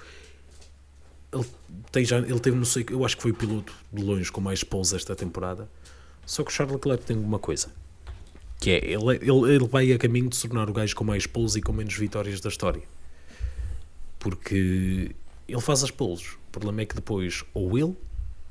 ele 1.33 1.45
tem 1.91 2.03
já 2.03 2.17
ele 2.19 2.39
teve 2.39 2.57
não 2.57 2.65
sei 2.65 2.85
eu 2.89 3.05
acho 3.05 3.15
que 3.15 3.21
foi 3.21 3.31
o 3.31 3.35
piloto 3.35 3.73
de 3.93 4.03
longe 4.03 4.29
com 4.31 4.41
mais 4.41 4.63
poles 4.63 4.91
esta 4.93 5.15
temporada. 5.15 5.69
Só 6.25 6.43
que 6.43 6.51
o 6.51 6.53
Charles 6.53 6.75
Leclerc 6.75 7.05
tem 7.05 7.17
uma 7.17 7.39
coisa 7.39 7.69
que 8.59 8.69
é 8.69 8.77
ele, 8.91 9.15
ele, 9.21 9.55
ele 9.55 9.67
vai 9.67 9.91
a 9.93 9.97
caminho 9.97 10.29
de 10.29 10.35
se 10.35 10.47
tornar 10.47 10.69
o 10.69 10.73
gajo 10.73 10.95
com 10.95 11.03
mais 11.03 11.25
poles 11.25 11.55
e 11.55 11.61
com 11.61 11.71
menos 11.73 11.95
vitórias 11.95 12.39
da 12.41 12.49
história. 12.49 12.83
Porque 14.19 15.15
ele 15.47 15.61
faz 15.61 15.83
as 15.83 15.91
poles. 15.91 16.33
O 16.33 16.51
problema 16.51 16.81
é 16.81 16.85
que 16.85 16.95
depois 16.95 17.43
ou 17.53 17.77
ele 17.77 17.95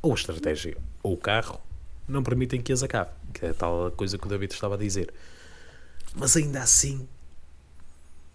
ou 0.03 0.13
a 0.13 0.15
estratégia 0.15 0.77
ou 1.03 1.15
o 1.15 1.17
carro 1.17 1.61
não 2.07 2.23
permitem 2.23 2.61
que 2.61 2.73
as 2.73 2.83
acabe. 2.83 3.11
Que 3.33 3.47
é 3.47 3.51
a 3.51 3.55
tal 3.55 3.91
coisa 3.93 4.19
que 4.19 4.27
o 4.27 4.29
David 4.29 4.53
estava 4.53 4.75
a 4.75 4.79
dizer. 4.79 5.13
Mas 6.15 6.37
ainda 6.37 6.61
assim, 6.61 7.09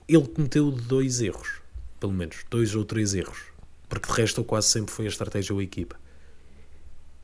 ele 0.07 0.28
cometeu 0.28 0.72
dois 0.72 1.22
erros. 1.22 1.61
Pelo 1.99 2.13
menos 2.13 2.45
dois 2.49 2.74
ou 2.76 2.86
três 2.86 3.13
erros. 3.13 3.45
Porque 3.89 4.07
de 4.07 4.13
resto, 4.13 4.43
quase 4.43 4.68
sempre 4.68 4.91
foi 4.91 5.05
a 5.05 5.09
estratégia 5.09 5.53
ou 5.53 5.59
a 5.59 5.63
equipa. 5.63 5.95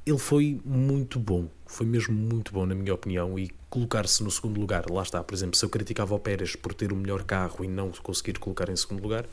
Ele 0.06 0.18
foi 0.18 0.60
muito 0.66 1.20
bom. 1.20 1.48
Foi 1.66 1.86
mesmo 1.86 2.14
muito 2.14 2.52
bom, 2.52 2.66
na 2.66 2.76
minha 2.76 2.94
opinião. 2.94 3.38
E 3.38 3.52
colocar-se 3.70 4.24
no 4.24 4.32
segundo 4.32 4.60
lugar, 4.60 4.90
lá 4.90 5.04
está, 5.04 5.24
por 5.24 5.34
exemplo, 5.34 5.56
se 5.56 5.64
eu 5.64 5.70
criticava 5.70 6.14
o 6.14 6.20
Pérez 6.20 6.56
por 6.56 6.74
ter 6.74 6.92
o 6.92 6.96
melhor 6.96 7.24
carro 7.24 7.64
e 7.64 7.68
não 7.68 7.92
conseguir 7.92 8.40
colocar 8.40 8.70
em 8.70 8.76
segundo 8.76 9.02
lugar, 9.02 9.26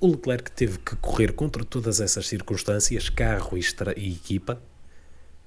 o 0.00 0.06
Leclerc 0.06 0.50
teve 0.52 0.78
que 0.78 0.96
correr 0.96 1.32
contra 1.32 1.64
todas 1.64 2.00
essas 2.00 2.26
circunstâncias, 2.26 3.08
carro 3.08 3.56
e, 3.58 3.62
e 3.96 4.14
equipa, 4.14 4.60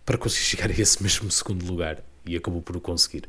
para 0.06 0.18
conseguir 0.18 0.46
chegar 0.46 0.70
a 0.70 0.74
esse 0.74 1.02
mesmo 1.02 1.32
segundo 1.32 1.66
lugar 1.66 2.04
e 2.26 2.36
acabou 2.36 2.62
por 2.62 2.76
o 2.76 2.82
conseguir. 2.82 3.28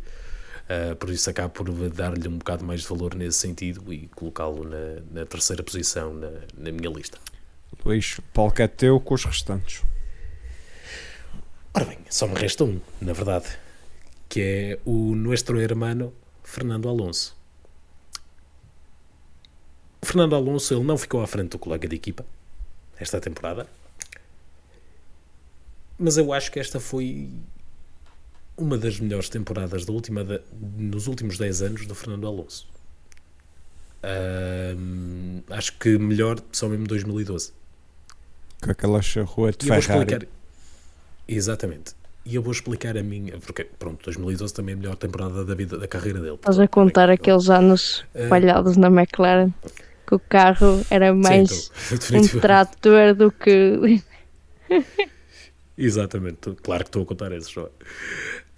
Uh, 0.62 0.94
por 0.96 1.10
isso 1.10 1.28
acabo 1.28 1.50
por 1.50 1.70
dar-lhe 1.90 2.28
um 2.28 2.38
bocado 2.38 2.64
mais 2.64 2.82
de 2.82 2.88
valor 2.88 3.14
nesse 3.14 3.38
sentido 3.38 3.92
e 3.92 4.06
colocá-lo 4.08 4.64
na, 4.64 5.02
na 5.10 5.26
terceira 5.26 5.62
posição 5.62 6.14
na, 6.14 6.30
na 6.56 6.70
minha 6.70 6.88
lista. 6.88 7.18
Luís, 7.84 8.20
palco 8.32 8.62
é 8.62 8.68
teu 8.68 9.00
com 9.00 9.14
os 9.14 9.24
restantes. 9.24 9.82
Ora 11.74 11.84
bem, 11.86 11.98
só 12.08 12.26
me 12.26 12.34
resta 12.34 12.64
um, 12.64 12.80
na 13.00 13.12
verdade, 13.12 13.46
que 14.28 14.40
é 14.40 14.78
o 14.84 15.14
nuestro 15.14 15.60
hermano 15.60 16.12
Fernando 16.44 16.88
Alonso. 16.88 17.36
O 20.02 20.06
Fernando 20.06 20.34
Alonso 20.34 20.74
ele 20.74 20.82
não 20.84 20.98
ficou 20.98 21.22
à 21.22 21.26
frente 21.26 21.50
do 21.50 21.58
colega 21.58 21.86
de 21.86 21.94
equipa 21.94 22.24
esta 22.98 23.20
temporada, 23.20 23.66
mas 25.98 26.16
eu 26.16 26.32
acho 26.32 26.50
que 26.50 26.58
esta 26.58 26.80
foi 26.80 27.28
uma 28.56 28.76
das 28.76 28.98
melhores 28.98 29.28
temporadas 29.28 29.84
da 29.84 29.92
última 29.92 30.24
da- 30.24 30.40
nos 30.76 31.06
últimos 31.06 31.38
10 31.38 31.62
anos 31.62 31.86
do 31.86 31.94
Fernando 31.94 32.26
Alonso. 32.26 32.66
Acho 35.50 35.78
que 35.78 35.96
melhor 35.98 36.40
só 36.50 36.68
mesmo 36.68 36.86
2012. 36.86 37.52
Com 38.60 38.70
aquela 38.72 39.00
charrua 39.00 39.52
de 39.52 39.64
E 39.64 39.68
Ferrari. 39.68 39.80
explicar. 40.02 40.26
Exatamente. 41.28 41.94
E 42.24 42.34
eu 42.36 42.42
vou 42.42 42.52
explicar 42.52 42.96
a 42.96 43.02
minha. 43.02 43.38
Porque, 43.38 43.64
pronto, 43.64 44.04
2012 44.04 44.52
também 44.54 44.74
é 44.74 44.76
a 44.76 44.80
melhor 44.80 44.96
temporada 44.96 45.44
da, 45.44 45.54
vida, 45.54 45.78
da 45.78 45.88
carreira 45.88 46.20
dele. 46.20 46.34
Estás 46.34 46.58
a 46.58 46.68
contar 46.68 47.10
aqueles 47.10 47.48
anos 47.48 48.04
falhados 48.28 48.76
na 48.76 48.88
McLaren, 48.88 49.50
que 50.06 50.14
o 50.14 50.18
carro 50.18 50.84
era 50.90 51.14
mais 51.14 51.50
Sim, 51.50 51.70
então, 51.70 51.76
um 51.92 51.98
definitivamente. 51.98 52.40
trator 52.40 53.14
do 53.14 53.30
que. 53.32 54.02
Exatamente, 55.76 56.54
claro 56.62 56.84
que 56.84 56.88
estou 56.88 57.02
a 57.02 57.06
contar 57.06 57.32
esses 57.32 57.50
só. 57.50 57.68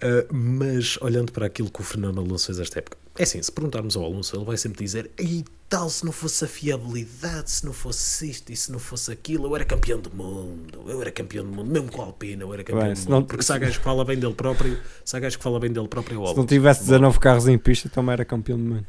Ah, 0.01 0.25
mas 0.31 0.97
olhando 1.01 1.31
para 1.31 1.45
aquilo 1.45 1.69
que 1.71 1.79
o 1.79 1.83
Fernando 1.83 2.19
Alonso 2.19 2.47
fez 2.47 2.59
esta 2.59 2.79
época, 2.79 2.97
é 3.17 3.23
assim: 3.23 3.41
se 3.41 3.51
perguntarmos 3.51 3.95
ao 3.95 4.03
Alonso, 4.03 4.35
ele 4.35 4.43
vai 4.45 4.57
sempre 4.57 4.83
dizer: 4.83 5.09
e 5.17 5.45
tal, 5.69 5.89
se 5.89 6.03
não 6.03 6.11
fosse 6.11 6.43
a 6.43 6.47
fiabilidade, 6.47 7.49
se 7.49 7.65
não 7.65 7.71
fosse 7.71 8.29
isto 8.29 8.51
e 8.51 8.55
se 8.55 8.69
não 8.69 8.79
fosse 8.79 9.11
aquilo, 9.11 9.45
eu 9.47 9.55
era 9.55 9.63
campeão 9.63 9.97
do 9.99 10.13
mundo, 10.13 10.83
eu 10.87 11.01
era 11.01 11.09
campeão 11.09 11.45
do 11.45 11.51
mundo, 11.51 11.71
mesmo 11.71 11.89
com 11.89 12.01
a 12.01 12.05
Alpina, 12.05 12.43
eu 12.43 12.53
era 12.53 12.63
campeão 12.65 12.83
Bem, 12.85 12.93
do 12.93 12.99
mundo. 12.99 13.09
não- 13.09 13.23
Porque 13.23 13.43
se 13.43 13.53
há 13.53 13.57
gajo 13.57 13.79
que 13.79 13.83
fala 13.85 14.03
bem 14.03 14.19
dele 14.19 14.33
próprio, 14.33 14.77
se 15.05 15.15
há 15.15 15.19
gajo 15.21 15.37
que 15.37 15.43
fala 15.43 15.59
bem 15.59 15.71
dele 15.71 15.87
próprio, 15.87 16.17
é 16.17 16.19
o 16.23 16.27
Se 16.27 16.35
não 16.35 16.45
tivesse 16.45 16.81
19 16.81 17.17
carros 17.19 17.47
em 17.47 17.57
pista, 17.57 17.87
também 17.87 18.11
era 18.11 18.25
campeão 18.25 18.57
do 18.57 18.63
mundo. 18.65 18.87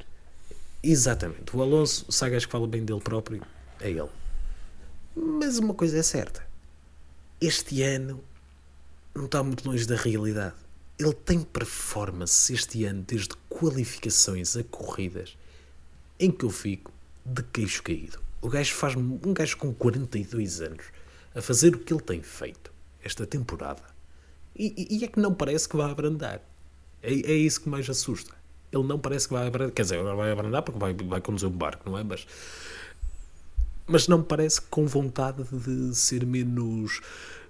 Exatamente. 0.88 1.56
O 1.56 1.60
Alonso, 1.62 2.06
gajo 2.30 2.46
que 2.46 2.52
fala 2.52 2.66
bem 2.68 2.84
dele 2.84 3.00
próprio, 3.00 3.42
é 3.80 3.90
ele. 3.90 4.08
Mas 5.16 5.58
uma 5.58 5.74
coisa 5.74 5.98
é 5.98 6.02
certa: 6.02 6.46
este 7.40 7.82
ano 7.82 8.22
não 9.14 9.24
está 9.24 9.42
muito 9.42 9.68
longe 9.68 9.84
da 9.84 9.96
realidade. 9.96 10.54
Ele 10.98 11.12
tem 11.12 11.42
performance 11.42 12.52
este 12.52 12.84
ano, 12.84 13.02
desde 13.02 13.34
qualificações 13.50 14.56
a 14.56 14.62
corridas, 14.62 15.36
em 16.20 16.30
que 16.30 16.44
eu 16.44 16.50
fico 16.50 16.92
de 17.24 17.42
queixo 17.42 17.82
caído. 17.82 18.20
O 18.40 18.48
gajo 18.48 18.72
faz 18.72 18.94
um 18.94 19.34
gajo 19.34 19.56
com 19.56 19.74
42 19.74 20.60
anos 20.60 20.84
a 21.34 21.42
fazer 21.42 21.74
o 21.74 21.80
que 21.80 21.92
ele 21.92 22.00
tem 22.02 22.22
feito 22.22 22.72
esta 23.02 23.26
temporada. 23.26 23.82
E, 24.54 24.72
e- 24.76 25.04
é 25.04 25.08
que 25.08 25.18
não 25.18 25.34
parece 25.34 25.68
que 25.68 25.76
vai 25.76 25.90
abrandar. 25.90 26.40
É, 27.02 27.12
é 27.12 27.34
isso 27.34 27.60
que 27.60 27.68
mais 27.68 27.90
assusta. 27.90 28.34
Ele 28.76 28.86
não 28.86 28.98
parece 28.98 29.26
que 29.28 29.34
vai 29.34 29.46
abrandar. 29.46 29.72
Quer 29.72 29.82
dizer, 29.82 30.02
vai 30.02 30.30
abrandar 30.30 30.62
porque 30.62 30.78
vai, 30.78 30.94
vai 30.94 31.20
conduzir 31.20 31.48
um 31.48 31.52
barco, 31.52 31.88
não 31.88 31.98
é? 31.98 32.04
Mas, 32.04 32.26
mas 33.86 34.08
não 34.08 34.22
parece 34.22 34.60
com 34.60 34.86
vontade 34.86 35.42
de 35.44 35.94
ser 35.94 36.24
menos. 36.26 37.00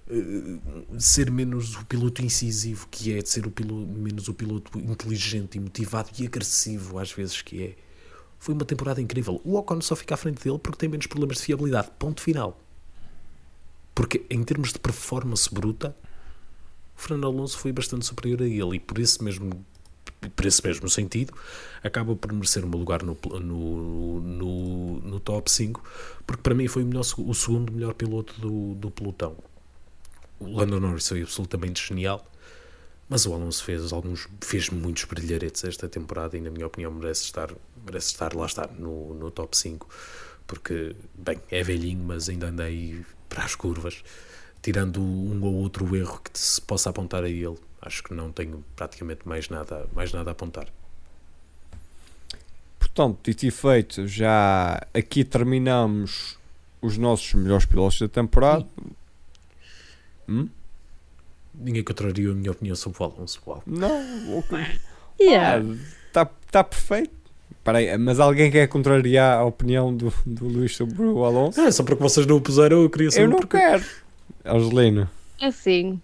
eh, 0.09 0.59
ser 0.99 1.29
menos 1.31 1.75
o 1.75 1.85
piloto 1.85 2.21
incisivo 2.23 2.87
que 2.89 3.13
é, 3.13 3.21
de 3.21 3.29
ser 3.29 3.45
o 3.45 3.51
piloto, 3.51 3.87
menos 3.87 4.27
o 4.27 4.33
piloto 4.33 4.77
inteligente 4.79 5.55
e 5.57 5.59
motivado 5.59 6.09
e 6.19 6.25
agressivo 6.25 6.99
às 6.99 7.11
vezes 7.11 7.41
que 7.41 7.63
é. 7.63 7.75
Foi 8.39 8.53
uma 8.53 8.65
temporada 8.65 9.01
incrível. 9.01 9.41
O 9.43 9.57
Ocon 9.57 9.81
só 9.81 9.95
fica 9.95 10.13
à 10.13 10.17
frente 10.17 10.43
dele 10.43 10.59
porque 10.59 10.77
tem 10.77 10.89
menos 10.89 11.07
problemas 11.07 11.37
de 11.37 11.43
fiabilidade. 11.43 11.89
Ponto 11.97 12.21
final. 12.21 12.59
Porque 13.95 14.23
em 14.29 14.43
termos 14.43 14.71
de 14.71 14.79
performance 14.79 15.51
bruta, 15.51 15.95
o 16.95 17.01
Fernando 17.01 17.25
Alonso 17.27 17.57
foi 17.57 17.71
bastante 17.71 18.05
superior 18.05 18.41
a 18.41 18.45
ele 18.45 18.75
e 18.75 18.79
por 18.79 18.99
esse 18.99 19.23
mesmo, 19.23 19.65
por 20.35 20.45
esse 20.45 20.65
mesmo 20.65 20.89
sentido 20.89 21.33
acaba 21.83 22.15
por 22.15 22.33
merecer 22.33 22.65
meu 22.65 22.79
lugar 22.79 23.03
no, 23.03 23.17
no, 23.39 24.19
no, 24.21 24.99
no 25.01 25.19
top 25.19 25.51
5 25.51 25.83
porque 26.25 26.41
para 26.41 26.55
mim 26.55 26.67
foi 26.67 26.83
o, 26.83 26.85
melhor, 26.85 27.05
o 27.17 27.33
segundo 27.33 27.71
melhor 27.71 27.93
piloto 27.93 28.39
do, 28.39 28.75
do 28.75 28.91
pelotão. 28.91 29.37
O 30.39 30.47
Lando 30.47 30.79
Norris 30.79 31.07
foi 31.07 31.21
absolutamente 31.21 31.87
genial, 31.87 32.25
mas 33.09 33.25
o 33.25 33.33
Alonso 33.33 33.63
fez 33.63 33.91
alguns 33.91 34.27
fez 34.41 34.69
muitos 34.69 35.05
brilharetes 35.05 35.63
esta 35.63 35.87
temporada 35.87 36.37
e 36.37 36.41
na 36.41 36.49
minha 36.49 36.67
opinião 36.67 36.91
merece 36.91 37.23
estar, 37.23 37.51
merece 37.85 38.07
estar 38.07 38.35
lá 38.35 38.45
estar 38.45 38.71
no, 38.71 39.13
no 39.13 39.31
top 39.31 39.57
5 39.57 39.87
porque, 40.45 40.95
bem, 41.13 41.41
é 41.51 41.61
velhinho, 41.61 42.03
mas 42.03 42.29
ainda 42.29 42.47
anda 42.47 42.63
aí 42.63 43.05
para 43.27 43.43
as 43.43 43.53
curvas 43.53 44.03
tirando 44.61 45.01
um 45.01 45.43
ou 45.43 45.53
outro 45.55 45.95
erro 45.95 46.19
que 46.21 46.37
se 46.37 46.61
possa 46.61 46.89
apontar 46.89 47.23
a 47.23 47.29
ele, 47.29 47.57
acho 47.81 48.03
que 48.03 48.13
não 48.13 48.31
tenho 48.31 48.63
praticamente 48.75 49.27
mais 49.27 49.49
nada, 49.49 49.85
mais 49.93 50.11
nada 50.13 50.31
a 50.31 50.33
apontar. 50.33 50.67
Portanto, 52.79 53.19
dito 53.23 53.45
e 53.45 53.51
feito, 53.51 54.07
já 54.07 54.81
aqui 54.93 55.23
terminamos 55.23 56.37
os 56.81 56.97
nossos 56.97 57.33
melhores 57.33 57.65
pilotos 57.65 57.99
da 57.99 58.07
temporada. 58.07 58.65
Hum? 60.27 60.47
Ninguém 61.53 61.83
contrariou 61.83 62.33
a 62.33 62.35
minha 62.35 62.51
opinião 62.51 62.75
sobre 62.75 63.01
o 63.01 63.05
Alonso. 63.05 63.41
Uau. 63.47 63.63
Não, 63.65 64.37
o 64.37 64.43
que- 64.43 64.79
Yeah. 65.23 65.65
Está 66.07 66.25
tá 66.51 66.63
perfeito. 66.63 67.11
Espera 67.51 67.79
aí, 67.79 67.97
mas 67.97 68.19
alguém 68.19 68.51
quer 68.51 68.67
contrariar 68.67 69.39
a 69.39 69.43
opinião 69.43 69.93
do, 69.95 70.13
do 70.25 70.45
Luís 70.47 70.75
sobre 70.75 71.01
o 71.01 71.25
Alonso? 71.25 71.59
Ah, 71.59 71.71
só 71.71 71.83
porque 71.83 72.01
vocês 72.01 72.25
não 72.27 72.37
o 72.37 72.41
puseram, 72.41 72.83
eu 72.83 72.89
queria 72.89 73.09
saber 73.11 73.25
Eu 73.25 73.29
não 73.29 73.37
porquê. 73.37 73.57
quero. 73.57 73.83
Angelina, 74.45 75.11
Assim, 75.41 75.99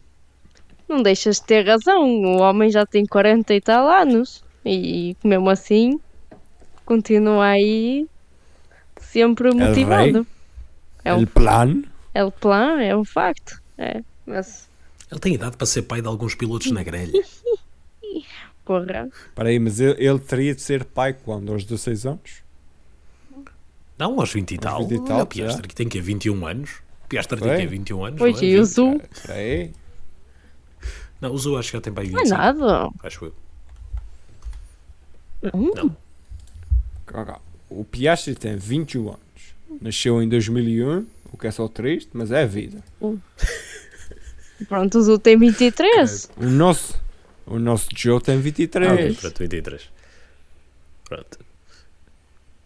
não 0.88 1.02
deixas 1.02 1.38
de 1.38 1.44
ter 1.44 1.68
razão. 1.68 2.04
O 2.04 2.38
homem 2.40 2.70
já 2.70 2.86
tem 2.86 3.06
40 3.06 3.54
e 3.54 3.62
tal 3.62 3.88
anos. 3.88 4.44
E 4.66 5.16
mesmo 5.24 5.50
assim, 5.50 6.00
continua 6.86 7.46
aí 7.46 8.08
sempre 9.00 9.54
motivado. 9.54 10.26
É 11.04 11.12
el 11.12 11.28
plano. 11.28 11.84
é 12.14 12.24
o 12.24 12.32
plano, 12.32 12.82
é 12.82 12.96
um 12.96 13.04
facto. 13.04 13.62
É, 13.78 14.02
mas, 14.26 14.70
Ele 15.12 15.20
tem 15.20 15.34
idade 15.34 15.58
para 15.58 15.68
ser 15.68 15.82
pai 15.84 16.02
de 16.02 16.08
alguns 16.08 16.36
pilotos 16.36 16.72
na 16.72 16.84
grelha. 16.84 17.12
porra. 18.64 19.10
Espera 19.28 19.50
aí, 19.50 19.60
mas 19.60 19.80
ele, 19.80 19.96
ele 20.04 20.20
teria 20.20 20.56
de 20.56 20.62
ser 20.62 20.86
pai 20.86 21.14
quando? 21.14 21.52
Aos 21.52 21.66
16 21.66 22.06
anos? 22.06 22.44
Não, 23.98 24.20
aos 24.20 24.32
20 24.32 24.52
e 24.52 24.58
tal. 24.58 24.88
20 24.88 24.92
e 24.92 25.06
tal, 25.06 25.16
Olha, 25.18 25.24
o 25.24 25.28
Piastri 25.28 25.68
que 25.68 25.76
tem 25.76 25.90
que 25.90 26.00
21 26.00 26.48
anos. 26.48 26.72
O 27.06 27.08
Piastri 27.10 27.42
tem 27.42 27.58
que 27.58 27.68
21 27.68 28.06
anos. 28.06 28.20
Pois, 28.20 28.42
é? 28.42 28.46
e 28.46 28.60
o 28.60 28.66
20. 28.66 28.74
Zu? 28.74 29.02
Espera 29.12 29.34
aí. 29.34 29.72
Não, 31.24 31.34
o 31.34 31.38
Zu 31.38 31.56
acho 31.58 31.72
que 31.72 31.78
já 31.78 31.82
tem 31.82 31.94
para 31.94 32.04
aí 32.04 32.10
Não 32.12 32.20
é 32.20 32.24
25. 32.24 32.38
nada. 32.42 32.90
Acho 33.02 33.26
eu. 33.26 33.36
Hum, 35.54 35.72
Não. 35.74 35.96
Calma, 37.06 37.40
O 37.70 37.84
Piastri 37.86 38.36
tem 38.36 38.58
21 38.58 39.08
anos. 39.08 39.20
Nasceu 39.82 40.22
em 40.22 40.28
2001, 40.28 41.06
o 41.32 41.38
que 41.38 41.48
é 41.48 41.52
só 41.52 41.68
triste, 41.70 42.10
mas 42.14 42.30
é 42.32 42.44
a 42.44 42.46
vida. 42.46 42.84
Pronto, 44.68 44.98
o 44.98 45.02
Zu 45.02 45.18
tem 45.18 45.38
23. 45.38 46.30
O 46.38 46.46
nosso, 46.46 46.94
o 47.46 47.58
nosso 47.58 47.88
Joe 47.96 48.22
tem 48.22 48.36
Ah, 48.36 48.38
ok, 48.40 48.44
23. 48.52 49.18
pronto, 49.18 49.40
23. 49.40 49.82
Pronto. 51.06 51.40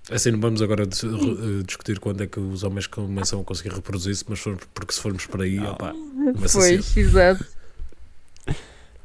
Assim, 0.10 0.32
não 0.32 0.40
vamos 0.40 0.62
agora 0.62 0.84
eh, 0.84 1.64
discutir 1.66 2.00
quando 2.00 2.24
é 2.24 2.28
que 2.28 2.40
os 2.40 2.64
homens 2.64 2.88
começam 2.88 3.42
a 3.42 3.44
conseguir 3.44 3.74
reproduzir-se, 3.74 4.24
mas 4.28 4.42
porque 4.74 4.94
se 4.94 5.02
formos 5.02 5.26
para 5.26 5.44
aí, 5.44 5.60
opá, 5.60 5.92
começa. 5.92 6.58
Pois, 6.60 6.96
exato. 6.98 7.46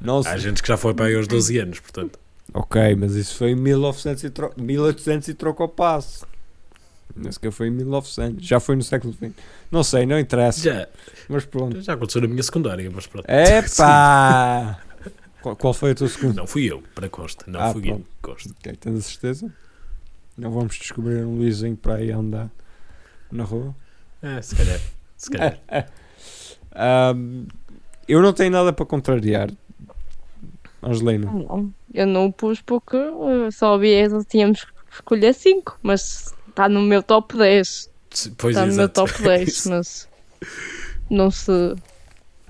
Nossa, 0.03 0.30
Há 0.30 0.36
gente 0.38 0.62
que 0.62 0.68
já 0.68 0.76
foi 0.76 0.94
para 0.94 1.07
aí 1.07 1.14
aos 1.14 1.26
12 1.28 1.59
anos, 1.59 1.80
portanto. 1.80 2.18
ok, 2.53 2.94
mas 2.96 3.14
isso 3.14 3.36
foi 3.36 3.50
em 3.50 3.55
1900 3.57 4.24
e 4.24 4.30
tro 4.30 4.53
1800 4.57 5.28
e 5.28 5.34
troca 5.34 5.64
o 5.64 5.68
passo. 5.68 6.26
Não 7.14 7.30
sei 7.30 7.40
que 7.42 7.50
foi 7.50 7.68
em 7.68 7.70
1900. 7.70 8.44
Já 8.46 8.59
foi 8.59 8.74
no 8.74 8.82
século 8.82 9.12
XX. 9.12 9.32
Não 9.70 9.84
sei, 9.84 10.07
não 10.07 10.18
interessa. 10.18 10.61
Já, 10.61 10.88
Mas 11.28 11.44
pronto. 11.44 11.80
já 11.82 11.92
aconteceu 11.92 12.22
na 12.22 12.28
minha 12.28 12.42
secundária, 12.42 12.90
mas 12.92 13.07
pronto. 13.07 13.26
Epá! 13.28 14.80
qual, 15.42 15.55
qual 15.57 15.74
foi 15.74 15.90
a 15.90 15.94
tua 15.94 16.09
segunda? 16.09 16.34
Não 16.34 16.46
fui 16.46 16.64
eu, 16.64 16.82
para 16.94 17.09
consta. 17.11 17.44
Não 17.48 17.61
Ah, 17.61 17.72
fui 17.72 17.82
eu, 17.82 17.94
pronto. 17.96 18.07
consta. 18.22 18.50
Ok, 18.59 18.72
tens 18.76 18.96
a 18.98 19.00
certeza? 19.03 19.53
Não 20.38 20.50
vamos 20.50 20.74
descobrir 20.76 21.22
um 21.24 21.36
Luizinho 21.36 21.76
para 21.76 21.96
aí 21.96 22.11
andar 22.11 22.50
na 23.30 23.44
rua? 23.44 23.74
É, 24.22 24.40
se 24.40 24.57
calhar. 24.57 24.80
Se 25.16 25.30
calhar. 25.30 25.59
Ahm, 26.74 27.46
eu 28.09 28.22
não 28.22 28.32
tenho 28.32 28.50
nada 28.50 28.72
para 28.72 28.86
contrariar. 28.86 29.50
Angelina. 30.83 31.30
Não, 31.30 31.72
eu 31.95 32.07
não 32.07 32.26
o 32.26 32.33
pus 32.33 32.61
porque 32.61 32.97
eh, 32.97 33.51
só 33.53 33.74
havia, 33.74 34.09
tínhamos 34.28 34.64
que 34.64 34.70
escolher 34.95 35.33
5, 35.35 35.78
mas 35.83 36.35
está 36.49 36.68
no 36.68 36.83
meu 36.83 37.03
top 37.03 37.37
10. 37.37 37.91
Se- 38.11 38.30
Pois 38.33 38.55
Está 38.57 38.66
é, 38.66 38.70
no 38.70 38.76
meu 38.76 38.89
top 38.89 39.12
10, 39.22 39.49
Isso. 39.49 39.70
mas 39.70 40.09
não 41.09 41.30
se. 41.30 41.53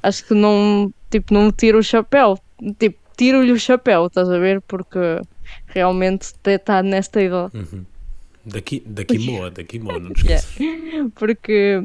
Acho 0.02 0.26
que 0.26 0.34
não. 0.34 0.92
Tipo, 1.10 1.34
não 1.34 1.42
me 1.46 1.52
tiro 1.52 1.78
o 1.78 1.82
chapéu. 1.82 2.38
Tipo, 2.78 2.98
tiro-lhe 3.16 3.52
o 3.52 3.58
chapéu, 3.58 4.06
estás 4.06 4.28
a 4.30 4.38
ver? 4.38 4.60
Porque 4.62 4.98
realmente 5.66 6.32
está 6.44 6.82
nesta 6.82 7.20
idade. 7.22 7.56
Uhum. 7.56 7.84
Daqui, 8.44 8.82
daqui 8.84 9.18
moa, 9.18 9.50
daqui 9.50 9.78
moa, 9.78 10.00
não 10.00 10.12
te 10.12 10.24
Yeah. 10.26 10.42
esqueças. 10.48 11.12
Porque 11.14 11.84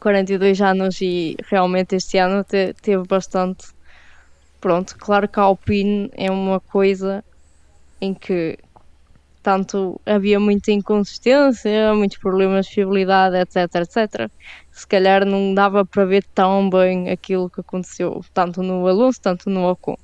42 0.00 0.60
anos 0.62 1.00
e 1.02 1.36
realmente 1.50 1.96
este 1.96 2.16
ano 2.18 2.44
te- 2.44 2.74
teve 2.80 3.02
bastante. 3.06 3.66
Pronto, 4.66 4.96
claro 4.98 5.28
que 5.28 5.38
a 5.38 5.44
Alpine 5.44 6.10
é 6.12 6.28
uma 6.28 6.58
coisa 6.58 7.24
em 8.00 8.12
que 8.12 8.58
tanto 9.40 10.00
havia 10.04 10.40
muita 10.40 10.72
inconsistência, 10.72 11.94
muitos 11.94 12.18
problemas 12.18 12.66
de 12.66 12.74
fiabilidade, 12.74 13.36
etc, 13.36 13.76
etc. 13.76 14.28
Se 14.72 14.84
calhar 14.84 15.24
não 15.24 15.54
dava 15.54 15.86
para 15.86 16.04
ver 16.04 16.24
tão 16.34 16.68
bem 16.68 17.10
aquilo 17.10 17.48
que 17.48 17.60
aconteceu, 17.60 18.24
tanto 18.34 18.60
no 18.60 18.84
Alonso, 18.88 19.20
tanto 19.20 19.48
no 19.48 19.70
Ocon. 19.70 19.96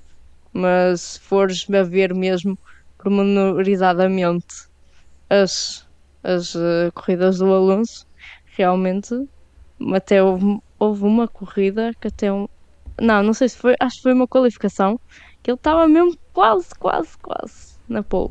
Mas 0.53 1.01
se 1.01 1.21
fores 1.21 1.67
a 1.69 1.83
ver 1.83 2.15
mesmo 2.15 2.57
pormenorizadamente 2.97 4.69
as, 5.29 5.85
as 6.23 6.55
eh, 6.55 6.89
corridas 6.95 7.39
do 7.39 7.53
Alonso, 7.53 8.07
realmente 8.57 9.13
até 9.93 10.23
houve, 10.23 10.61
houve 10.79 11.03
uma 11.03 11.27
corrida 11.27 11.91
que 12.01 12.07
até 12.07 12.33
um. 12.33 12.47
Não, 13.01 13.23
não 13.23 13.33
sei 13.35 13.49
se 13.49 13.57
foi, 13.57 13.75
acho 13.81 13.97
que 13.97 14.03
foi 14.03 14.13
uma 14.13 14.29
qualificação 14.29 15.01
que 15.43 15.51
ele 15.51 15.57
estava 15.57 15.89
mesmo 15.89 16.17
quase, 16.33 16.69
quase, 16.79 17.17
quase 17.19 17.73
na 17.89 18.03
pole. 18.03 18.31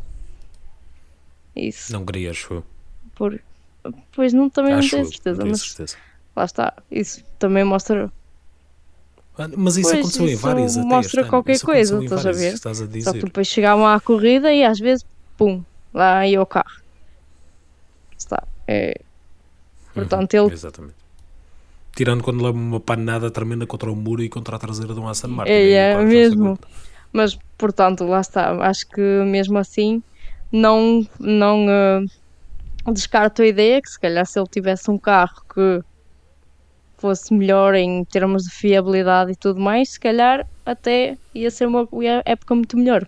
Isso, 1.56 1.92
Não 1.92 2.06
queria, 2.06 2.32
acho 2.32 2.54
eu. 2.54 2.64
por, 3.16 3.40
pois 4.16 4.32
não, 4.34 4.50
também 4.50 4.72
não 4.72 4.80
Acho 4.80 4.92
tenho 4.92 5.02
eu, 5.04 5.12
certeza, 5.12 5.38
não 5.38 5.44
tenho 5.44 5.52
mas 5.52 5.62
certeza. 5.62 5.98
lá 6.36 6.46
está, 6.46 6.74
isso 6.90 7.24
também 7.38 7.64
mostra 7.64 8.12
Ah, 9.38 9.48
Mas 9.58 9.76
isso 9.78 9.90
Pois, 9.90 10.00
aconteceu 10.00 10.26
em 10.28 10.34
isso 10.34 10.42
várias 10.42 10.78
até 10.78 10.88
mostra 10.88 11.26
qualquer 11.26 11.52
Isso 11.54 11.66
coisa, 11.66 11.96
em 11.98 12.04
estás 12.04 12.20
a 12.20 12.24
várias, 12.24 12.42
ver? 12.42 12.54
Estás 12.54 12.82
a 12.82 12.86
Só 13.02 13.14
que 13.14 13.20
depois 13.20 13.48
chegavam 13.48 13.86
à 13.88 14.00
corrida 14.00 14.54
e 14.54 14.64
às 14.64 14.80
vezes, 14.80 15.04
pum, 15.38 15.64
lá 15.94 16.26
ia 16.26 16.42
o 16.42 16.46
carro. 16.46 16.82
Está. 18.18 18.44
É, 18.68 18.94
portanto, 19.94 20.34
Uhum, 20.36 20.46
ele 20.46 20.54
Exatamente. 20.54 21.01
Tirando 21.96 22.24
quando 22.24 22.44
leva 22.44 22.58
uma 22.58 22.80
panada 22.80 23.30
tremenda 23.30 23.68
contra 23.68 23.92
o 23.92 23.96
muro 23.96 24.24
e 24.24 24.30
contra 24.30 24.56
a 24.56 24.60
traseira 24.60 24.94
de 24.94 25.00
um 25.00 25.08
Aston 25.08 25.28
Martin. 25.28 25.52
É, 25.52 25.92
é 25.92 26.06
mesmo. 26.06 26.58
Mas, 27.12 27.38
portanto, 27.58 28.06
lá 28.06 28.22
está. 28.22 28.52
Acho 28.66 28.88
que 28.88 29.02
mesmo 29.02 29.58
assim 29.58 30.02
não, 30.52 31.06
não 31.20 31.66
eh, 31.70 32.06
descarto 32.92 33.42
a 33.42 33.48
ideia 33.48 33.82
que 33.82 33.90
se 33.90 34.00
calhar 34.00 34.26
se 34.26 34.40
ele 34.40 34.48
tivesse 34.48 34.90
um 34.90 34.98
carro 34.98 35.42
que 35.54 35.82
fosse 36.98 37.34
melhor 37.34 37.74
em 37.74 38.06
termos 38.06 38.44
de 38.44 38.52
fiabilidade 38.52 39.32
e 39.32 39.36
tudo 39.36 39.60
mais, 39.60 39.90
se 39.90 40.00
calhar 40.00 40.48
até 40.66 41.18
ia 41.34 41.50
ser 41.50 41.66
uma 41.66 41.88
época 42.26 42.56
muito 42.56 42.78
melhor. 42.78 43.08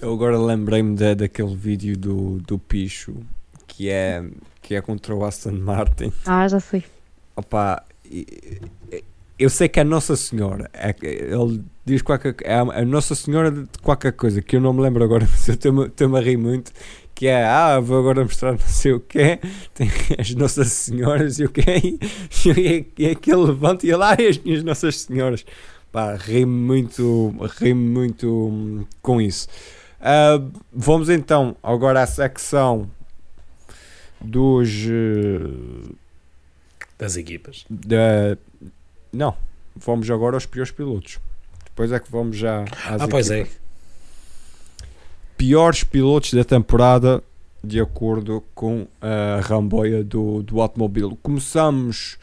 Eu 0.00 0.12
agora 0.12 0.38
lembrei-me 0.38 0.96
da- 0.96 1.14
daquele 1.14 1.54
vídeo 1.54 1.96
do, 1.96 2.38
do 2.40 2.58
Picho 2.58 3.16
que 3.78 3.88
é, 3.88 4.24
que 4.60 4.74
é 4.74 4.80
contra 4.80 5.14
o 5.14 5.24
Aston 5.24 5.52
Martin. 5.52 6.12
Ah, 6.26 6.48
já 6.48 6.58
sei. 6.58 6.82
Opa, 7.36 7.84
e- 8.04 8.26
e- 8.90 9.04
eu 9.38 9.48
sei 9.48 9.68
que 9.68 9.78
é 9.78 9.84
Nossa 9.84 10.16
Senhora. 10.16 10.68
É, 10.74 10.92
ele 11.00 11.62
diz 11.84 12.02
qualquer 12.02 12.34
é 12.42 12.54
a, 12.56 12.62
a 12.62 12.84
Nossa 12.84 13.14
Senhora 13.14 13.52
de 13.52 13.68
qualquer 13.80 14.10
coisa 14.14 14.42
que 14.42 14.56
eu 14.56 14.60
não 14.60 14.72
me 14.72 14.80
lembro 14.82 15.04
agora, 15.04 15.24
mas 15.30 15.46
eu 15.46 15.54
estou-me 15.54 16.18
a 16.18 16.20
rir 16.20 16.36
muito. 16.36 16.72
Que 17.14 17.28
é, 17.28 17.44
ah, 17.44 17.78
vou 17.78 18.00
agora 18.00 18.24
mostrar 18.24 18.50
não 18.50 18.58
sei 18.58 18.94
o 18.94 18.98
que 19.00 19.38
tem 19.74 19.88
as 20.18 20.34
Nossas 20.34 20.72
Senhoras 20.72 21.38
e 21.38 21.44
o 21.44 21.48
que 21.48 21.60
e, 22.58 22.86
e 22.98 23.06
aquele 23.06 23.36
levanta 23.44 23.86
e 23.86 23.94
lá 23.94 24.14
as 24.14 24.38
minhas 24.38 24.64
Nossas 24.64 25.02
Senhoras. 25.02 25.46
Pá, 25.92 26.16
ri-me 26.16 26.46
muito, 26.46 27.32
ri 27.60 27.74
muito 27.74 28.88
com 29.00 29.20
isso. 29.20 29.46
Ah, 30.00 30.42
vamos 30.72 31.08
então 31.08 31.54
agora 31.62 32.02
à 32.02 32.06
secção 32.08 32.90
dos. 34.20 34.68
eh, 34.88 35.92
Das 36.98 37.16
equipas. 37.16 37.64
da- 37.70 38.36
não, 39.12 39.36
vamos 39.76 40.10
agora 40.10 40.36
aos 40.36 40.46
piores 40.46 40.70
pilotos. 40.72 41.18
Depois 41.64 41.92
é 41.92 42.00
que 42.00 42.10
vamos 42.10 42.36
já 42.36 42.62
às 42.86 43.02
Ah, 43.02 43.08
pois 43.08 43.30
é. 43.30 43.46
Piores 45.36 45.84
pilotos 45.84 46.34
da 46.34 46.44
temporada 46.44 47.22
de 47.62 47.80
acordo 47.80 48.42
com 48.54 48.86
a 49.00 49.40
ramboia 49.40 50.02
do, 50.02 50.42
do 50.42 50.60
automóvel. 50.60 51.16
Começamos 51.22 52.18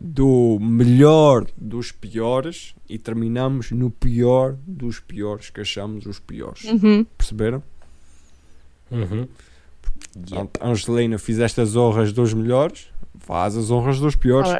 do 0.00 0.58
melhor 0.60 1.46
dos 1.56 1.90
piores 1.90 2.74
e 2.88 2.98
terminamos 2.98 3.70
no 3.70 3.90
pior 3.90 4.56
dos 4.66 5.00
piores 5.00 5.48
que 5.50 5.60
achamos 5.62 6.04
os 6.06 6.18
piores. 6.18 6.64
Uhum. 6.64 7.04
Perceberam? 7.16 7.62
Uhum. 8.90 9.26
Pronto, 10.28 10.60
Angelina, 10.62 11.18
fizeste 11.18 11.60
as 11.60 11.76
honras 11.76 12.12
dos 12.12 12.34
melhores, 12.34 12.88
faz 13.20 13.56
as 13.56 13.70
honras 13.70 14.00
dos 14.00 14.16
piores. 14.16 14.50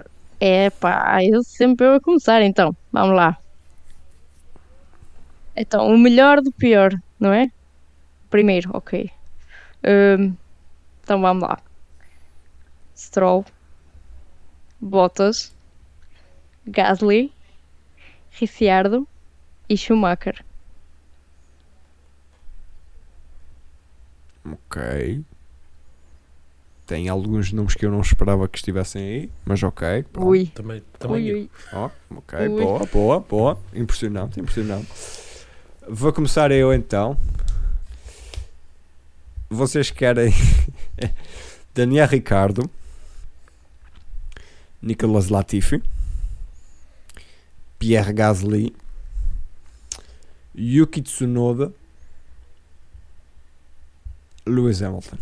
É 0.41 0.70
pá, 0.70 1.22
eu 1.24 1.43
sempre 1.43 1.86
eu 1.86 2.01
começar 2.01 2.43
então. 2.43 2.74
Vamos 2.93 3.16
lá. 3.16 3.36
Então, 5.57 5.93
o 5.93 5.99
melhor 5.99 6.41
do 6.41 6.53
pior, 6.53 6.93
não 7.18 7.32
é? 7.32 7.51
Primeiro, 8.30 8.70
ok. 8.72 9.11
Hum, 9.84 10.34
então 11.03 11.20
vamos 11.20 11.43
lá. 11.43 11.59
Stroll, 12.97 13.45
Bottas, 14.80 15.53
Gasly, 16.66 17.32
Ricciardo 18.30 19.09
e 19.68 19.76
Schumacher. 19.76 20.45
Ok. 24.53 25.22
Tem 26.86 27.09
alguns 27.09 27.53
nomes 27.53 27.74
que 27.74 27.84
eu 27.84 27.90
não 27.90 28.01
esperava 28.01 28.49
que 28.49 28.57
estivessem 28.57 29.03
aí, 29.03 29.30
mas 29.44 29.62
ok. 29.62 30.05
pronto. 30.11 30.28
Ui, 30.28 30.46
Também, 30.46 30.82
também 30.99 31.22
ui, 31.24 31.30
eu. 31.30 31.36
ui. 31.36 31.51
Ó, 31.72 31.90
ok, 32.16 32.38
Ui. 32.49 32.62
boa, 32.64 32.86
boa, 32.86 33.20
boa. 33.20 33.59
Impressionante, 33.74 34.40
impressionante. 34.40 34.88
Vou 35.86 36.12
começar 36.12 36.51
eu 36.51 36.72
então. 36.72 37.16
Vocês 39.51 39.90
querem 39.90 40.32
Daniel 41.74 42.07
Ricardo, 42.09 42.70
Nicolas 44.80 45.28
Latifi, 45.28 45.82
Pierre 47.78 48.12
Gasly, 48.14 48.74
Yuki 50.57 51.03
Tsunoda, 51.03 51.72
Lewis 54.49 54.82
Hamilton. 54.82 55.18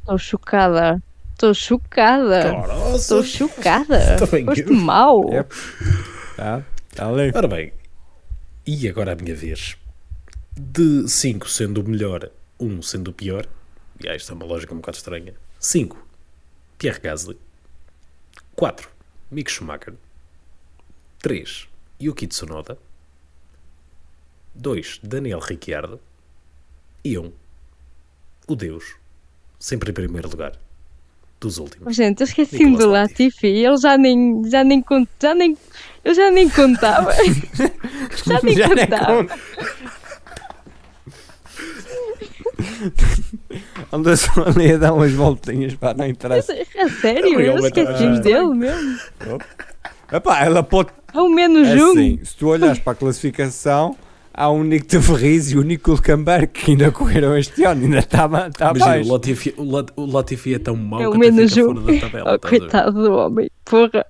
Estou 0.00 0.18
chocada. 0.18 1.02
Estou 1.32 1.54
chocada. 1.54 2.52
Estou 2.94 3.22
chocada. 3.22 4.16
Também 4.18 4.44
Foste 4.44 4.70
mau. 4.70 5.28
Yep. 5.32 5.54
Tá? 6.36 6.62
Tá 6.94 7.08
ali. 7.08 7.32
Ora 7.34 7.48
bem, 7.48 7.72
e 8.66 8.88
agora 8.88 9.12
a 9.12 9.16
minha 9.16 9.34
vez. 9.34 9.76
De 10.52 11.08
5 11.08 11.48
sendo 11.48 11.80
o 11.80 11.88
melhor, 11.88 12.30
1 12.60 12.66
um 12.66 12.82
sendo 12.82 13.08
o 13.08 13.12
pior, 13.12 13.46
e 14.02 14.08
ah, 14.08 14.14
isto 14.14 14.30
é 14.32 14.34
uma 14.34 14.44
lógica 14.44 14.74
um 14.74 14.76
bocado 14.76 14.96
estranha. 14.96 15.34
5, 15.58 15.96
Pierre 16.78 17.00
Gasly. 17.00 17.38
4, 18.54 18.88
Mick 19.30 19.50
Schumacher. 19.50 19.94
3, 21.20 21.68
Yuki 22.00 22.26
Tsunoda. 22.26 22.78
2, 24.54 25.00
Daniel 25.02 25.38
Ricciardo. 25.40 26.00
E 27.04 27.18
1, 27.18 27.22
um, 27.24 27.32
o 28.48 28.54
Deus, 28.56 28.94
sempre 29.58 29.90
em 29.90 29.94
primeiro 29.94 30.28
lugar, 30.28 30.52
dos 31.40 31.58
últimos. 31.58 31.94
Gente, 31.96 32.20
eu 32.20 32.24
esqueci-me 32.26 32.76
do 32.76 32.88
Latifi. 32.88 33.46
Ele 33.48 33.76
já 33.76 33.98
nem, 33.98 34.42
já 34.48 34.62
nem, 34.62 34.80
cont- 34.80 35.08
já 35.20 35.34
nem, 35.34 35.56
eu 36.04 36.14
já 36.14 36.30
nem 36.30 36.48
contava. 36.48 37.12
já 38.24 38.40
nem 38.42 38.54
Já 38.54 38.68
contava. 38.68 39.26
Anda 43.92 44.16
só 44.16 44.30
ali 44.46 44.72
a 44.72 44.78
dar 44.78 44.92
umas 44.92 45.12
voltinhas, 45.12 45.74
pá, 45.74 45.94
não 45.94 46.06
interessa. 46.06 46.52
A 46.78 46.88
sério, 46.88 47.26
eu 47.32 47.38
Realmente, 47.38 47.80
esqueci-me 47.80 48.20
dele 48.20 48.54
mesmo. 48.54 48.98
Epá, 50.12 50.44
ela 50.44 50.62
pode. 50.62 50.90
É 51.14 51.20
o 51.20 51.28
menos 51.28 51.68
É 51.68 51.74
um. 51.84 51.90
assim, 51.90 52.20
se 52.24 52.36
tu 52.36 52.48
olhas 52.48 52.78
para 52.78 52.92
a 52.92 52.96
classificação, 52.96 53.96
há 54.34 54.50
um 54.50 54.62
Nico 54.64 54.86
de 54.86 54.98
Vries 54.98 55.50
e 55.52 55.58
o 55.58 55.62
Nico 55.62 55.90
Hulkenberg 55.92 56.48
que 56.48 56.70
ainda 56.72 56.90
correram 56.90 57.36
este 57.36 57.64
ano, 57.64 57.84
ainda 57.84 57.98
estava 57.98 58.50
tá 58.50 58.70
Imagina, 58.70 58.84
abaixo. 58.86 59.08
o 59.08 59.12
Latifi, 59.12 59.54
o 59.56 59.64
Lat- 59.64 59.92
o 59.96 60.06
Latifi 60.06 60.54
é 60.54 60.58
tão 60.58 60.76
mau 60.76 61.00
É 61.00 61.04
que 61.04 61.08
até 61.16 61.18
menos 61.18 61.52
fica 61.54 61.64
fora 61.66 61.80
da 61.80 62.00
tabela. 62.00 62.32
Oh, 62.34 62.48
coitado 62.48 63.02
do 63.02 63.12
homem. 63.12 63.50
Porra. 63.64 64.06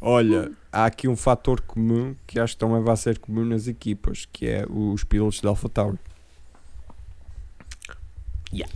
Olha, 0.00 0.52
há 0.70 0.84
aqui 0.86 1.08
um 1.08 1.16
fator 1.16 1.60
comum 1.62 2.14
que 2.26 2.38
acho 2.38 2.54
que 2.54 2.58
também 2.60 2.82
vai 2.82 2.96
ser 2.96 3.18
comum 3.18 3.44
nas 3.44 3.66
equipas, 3.66 4.26
que 4.30 4.46
é 4.46 4.66
os 4.68 5.02
pilotos 5.04 5.40
da 5.40 5.48
AlphaTauri. 5.48 5.98
Yeah. 8.52 8.72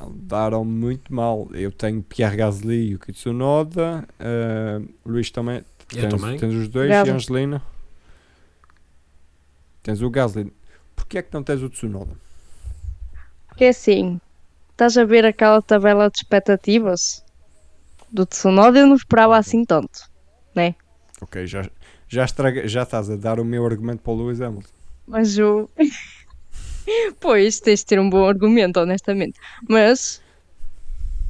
Andaram 0.00 0.64
muito 0.64 1.14
mal. 1.14 1.48
Eu 1.54 1.70
tenho 1.72 2.02
Pierre 2.02 2.36
Gasly 2.36 2.90
e 2.90 2.94
o 2.96 2.98
Tsunoda. 2.98 4.06
Uh, 4.20 4.86
Luís 5.06 5.30
também. 5.30 5.62
Eu 5.94 6.08
tens, 6.08 6.20
também. 6.20 6.38
tens 6.38 6.54
os 6.54 6.68
dois 6.68 6.88
Gasly. 6.88 7.08
e 7.08 7.12
a 7.12 7.14
Angelina. 7.14 7.62
Tens 9.82 10.02
o 10.02 10.10
Gasly. 10.10 10.52
Porquê 10.94 11.18
é 11.18 11.22
que 11.22 11.32
não 11.32 11.42
tens 11.42 11.62
o 11.62 11.68
Tsunoda? 11.68 12.12
Porque 13.48 13.64
é 13.64 13.68
assim, 13.68 14.20
estás 14.70 14.98
a 14.98 15.04
ver 15.04 15.24
aquela 15.24 15.62
tabela 15.62 16.10
de 16.10 16.18
expectativas 16.18 17.24
do 18.10 18.26
Tsunoda? 18.26 18.80
Eu 18.80 18.86
não 18.86 18.96
esperava 18.96 19.36
assim 19.36 19.64
tanto. 19.64 20.16
Ok, 21.20 21.46
já, 21.46 21.68
já, 22.08 22.24
estraga, 22.24 22.68
já 22.68 22.82
estás 22.82 23.08
a 23.10 23.16
dar 23.16 23.40
o 23.40 23.44
meu 23.44 23.64
argumento 23.64 24.02
para 24.02 24.12
o 24.12 24.16
Lewis 24.16 24.40
Hamilton. 24.40 24.68
Mas 25.06 25.38
o. 25.38 25.68
pois, 27.20 27.58
tens 27.60 27.80
de 27.80 27.86
ter 27.86 27.98
um 27.98 28.10
bom 28.10 28.28
argumento, 28.28 28.78
honestamente. 28.78 29.38
Mas 29.66 30.20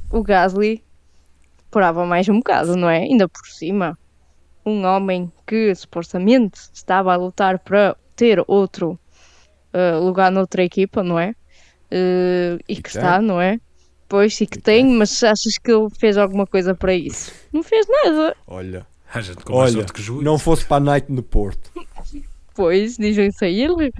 o 0.09 0.21
Gasly 0.21 0.83
esperava 1.65 2.05
mais 2.05 2.27
um 2.27 2.37
bocado, 2.37 2.75
não 2.75 2.89
é? 2.89 2.99
Ainda 2.99 3.29
por 3.29 3.47
cima, 3.47 3.97
um 4.67 4.85
homem 4.85 5.31
que 5.45 5.73
supostamente 5.75 6.59
estava 6.73 7.13
a 7.13 7.17
lutar 7.17 7.59
para 7.59 7.95
ter 8.15 8.43
outro 8.47 8.99
eh, 9.73 9.95
lugar 9.95 10.31
noutra 10.31 10.63
equipa, 10.63 11.03
não 11.03 11.17
é? 11.19 11.33
Eh, 11.91 12.57
e 12.67 12.73
E 12.73 12.81
que 12.81 12.89
está, 12.89 13.21
não 13.21 13.39
é? 13.41 13.59
Pois, 14.09 14.39
e 14.41 14.45
que 14.47 14.57
E 14.57 14.61
tem, 14.61 14.85
mas 14.87 15.23
achas 15.23 15.57
que 15.57 15.71
ele 15.71 15.89
fez 15.99 16.17
alguma 16.17 16.45
coisa 16.47 16.73
para 16.75 16.93
isso? 16.93 17.31
Não 17.53 17.63
fez 17.63 17.85
nada. 17.87 18.35
Olha, 18.47 18.85
Há 19.13 19.21
gente 19.21 19.43
com 19.43 19.53
mais 19.53 19.71
olha, 19.71 19.81
sorte 19.81 19.93
que 19.93 20.01
juiz. 20.01 20.23
não 20.23 20.37
fosse 20.37 20.65
para 20.65 20.77
a 20.77 20.79
Night 20.79 21.11
no 21.11 21.23
Porto. 21.23 21.71
Pois, 22.53 22.97
dizem 22.97 23.27
isso 23.27 23.45
a 23.45 23.47
ele. 23.47 23.93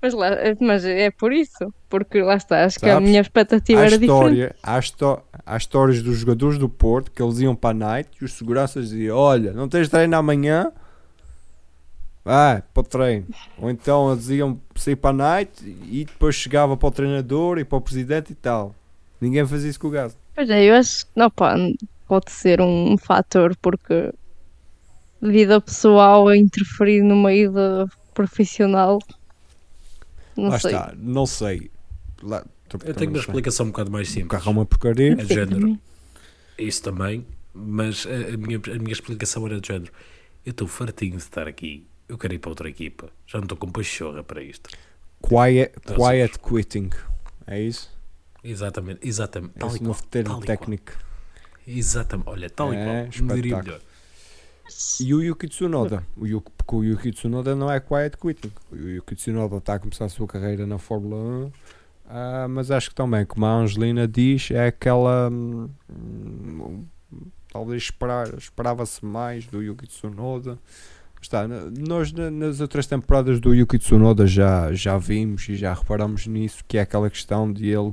mas, 0.00 0.14
lá, 0.14 0.30
mas 0.60 0.84
é 0.84 1.10
por 1.10 1.32
isso. 1.32 1.72
Porque 1.88 2.22
lá 2.22 2.36
está, 2.36 2.64
acho 2.64 2.78
que 2.78 2.86
a 2.88 2.94
Sabes, 2.94 3.08
minha 3.08 3.20
expectativa 3.20 3.80
Há, 3.80 3.84
era 3.86 3.98
diferente. 3.98 4.12
história, 4.12 4.56
há, 4.62 4.78
histó- 4.78 5.22
há 5.48 5.56
histórias 5.56 6.02
dos 6.02 6.18
jogadores 6.18 6.58
do 6.58 6.68
Porto 6.68 7.10
que 7.10 7.22
eles 7.22 7.38
iam 7.40 7.56
para 7.56 7.70
a 7.70 7.74
Night 7.74 8.10
e 8.20 8.24
os 8.24 8.32
seguranças 8.34 8.90
diziam: 8.90 9.16
Olha, 9.16 9.52
não 9.52 9.68
tens 9.68 9.88
treino 9.88 10.16
amanhã? 10.16 10.70
Vai 12.24 12.62
para 12.74 12.80
o 12.80 12.84
treino. 12.84 13.26
Ou 13.56 13.70
então 13.70 14.12
eles 14.12 14.28
iam 14.28 14.60
sair 14.76 14.96
para 14.96 15.10
a 15.10 15.12
Night 15.14 15.64
e 15.64 16.04
depois 16.04 16.34
chegava 16.34 16.76
para 16.76 16.88
o 16.88 16.92
treinador 16.92 17.58
e 17.58 17.64
para 17.64 17.78
o 17.78 17.80
presidente 17.80 18.32
e 18.32 18.34
tal. 18.34 18.74
Ninguém 19.20 19.46
fazia 19.46 19.70
isso 19.70 19.80
com 19.80 19.88
o 19.88 19.90
gás. 19.90 20.16
Pois 20.34 20.50
é, 20.50 20.64
eu 20.64 20.74
acho 20.74 21.06
que 21.06 21.12
não, 21.16 21.30
pá, 21.30 21.56
pode 22.06 22.30
ser 22.30 22.60
um, 22.60 22.96
fator 22.98 23.56
porque 23.56 24.12
vida 25.20 25.60
pessoal 25.60 26.28
a 26.28 26.36
interferir 26.36 27.02
numa 27.02 27.32
ida 27.32 27.86
profissional. 28.12 28.98
Não 30.36 30.50
Lá 30.50 30.58
sei. 30.58 30.70
está, 30.70 30.94
não 30.96 31.26
sei. 31.26 31.70
Lá, 32.22 32.44
Eu 32.84 32.94
tenho 32.94 33.10
uma 33.10 33.18
explicação 33.18 33.66
um 33.66 33.70
bocado 33.70 33.90
mais 33.90 34.08
O 34.08 34.12
simples. 34.12 34.30
carro 34.30 34.50
é 34.50 34.52
uma 34.52 34.66
porcaria. 34.66 35.12
É 35.12 35.16
de 35.16 35.26
género. 35.34 35.60
também. 35.60 35.80
Isso 36.58 36.82
também, 36.82 37.26
mas 37.54 38.06
a, 38.06 38.34
a 38.34 38.36
minha, 38.36 38.58
a 38.58 38.78
minha 38.78 38.92
explicação 38.92 39.46
era 39.46 39.60
de 39.60 39.68
género. 39.68 39.92
Eu 40.44 40.50
estou 40.50 40.66
fartinho 40.68 41.12
de 41.16 41.22
estar 41.22 41.46
aqui. 41.46 41.86
Eu 42.08 42.16
quero 42.18 42.34
ir 42.34 42.38
para 42.38 42.50
outra 42.50 42.68
equipa. 42.68 43.10
Já 43.26 43.38
não 43.38 43.44
estou 43.44 43.58
com 43.58 43.70
pachorra 43.70 44.22
para 44.24 44.42
isto. 44.42 44.70
Quiet, 45.22 45.72
Então, 45.76 45.96
quiet 45.96 46.38
quitting. 46.38 46.90
É 47.46 47.60
isso? 47.60 47.90
Exatamente, 48.42 49.00
exatamente. 49.06 49.54
Tal 49.54 49.68
e 49.70 49.72
Esse 49.74 49.82
novo 49.82 50.02
termo 50.04 50.30
tal 50.30 50.40
técnico. 50.40 50.92
Exatamente. 51.66 52.28
Olha, 52.28 52.48
tal 52.48 52.72
É, 52.72 53.08
e 53.12 53.18
qual. 53.22 53.36
Diria 53.36 53.58
melhor. 53.62 53.80
E 55.00 55.14
o 55.14 55.22
Yuki 55.22 55.48
Tsunoda? 55.48 56.04
O 56.16 56.26
Yuki, 56.26 56.50
porque 56.56 56.76
o 56.76 56.84
Yuki 56.84 57.10
Tsunoda 57.12 57.54
não 57.54 57.70
é 57.70 57.80
quiet 57.80 58.16
quitting. 58.16 58.52
O 58.70 58.76
Yuki 58.76 59.14
Tsunoda 59.14 59.56
está 59.56 59.74
a 59.74 59.78
começar 59.78 60.04
a 60.04 60.08
sua 60.08 60.26
carreira 60.26 60.66
na 60.66 60.78
Fórmula 60.78 61.16
1. 61.16 61.52
Ah, 62.08 62.46
mas 62.48 62.70
acho 62.70 62.88
que 62.90 62.94
também, 62.94 63.24
como 63.26 63.44
a 63.46 63.52
Angelina 63.54 64.06
diz, 64.08 64.50
é 64.50 64.66
aquela. 64.68 65.30
hum, 65.30 65.68
talvez 67.52 67.84
esperar, 67.84 68.28
esperava-se 68.36 69.04
mais 69.04 69.46
do 69.46 69.62
Yuki 69.62 69.86
Tsunoda. 69.86 70.58
Está, 71.20 71.46
nós 71.48 72.12
na- 72.12 72.30
nas 72.30 72.60
outras 72.60 72.86
temporadas 72.86 73.40
do 73.40 73.52
Yuki 73.52 73.78
Tsunoda 73.78 74.26
já, 74.26 74.72
já 74.72 74.96
vimos 74.96 75.48
e 75.48 75.56
já 75.56 75.74
reparamos 75.74 76.26
nisso, 76.28 76.64
que 76.66 76.78
é 76.78 76.82
aquela 76.82 77.10
questão 77.10 77.52
de 77.52 77.66
ele 77.68 77.92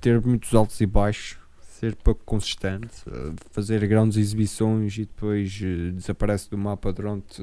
ter 0.00 0.20
muitos 0.20 0.52
altos 0.54 0.78
e 0.82 0.86
baixos, 0.86 1.38
ser 1.80 1.94
pouco 1.96 2.22
consistente, 2.26 2.90
eh, 3.06 3.32
fazer 3.52 3.86
grandes 3.86 4.18
exibições 4.18 4.96
e 4.98 5.06
depois 5.06 5.58
eh, 5.62 5.92
desaparece 5.92 6.50
do 6.50 6.58
mapa 6.58 6.92
durante, 6.92 7.42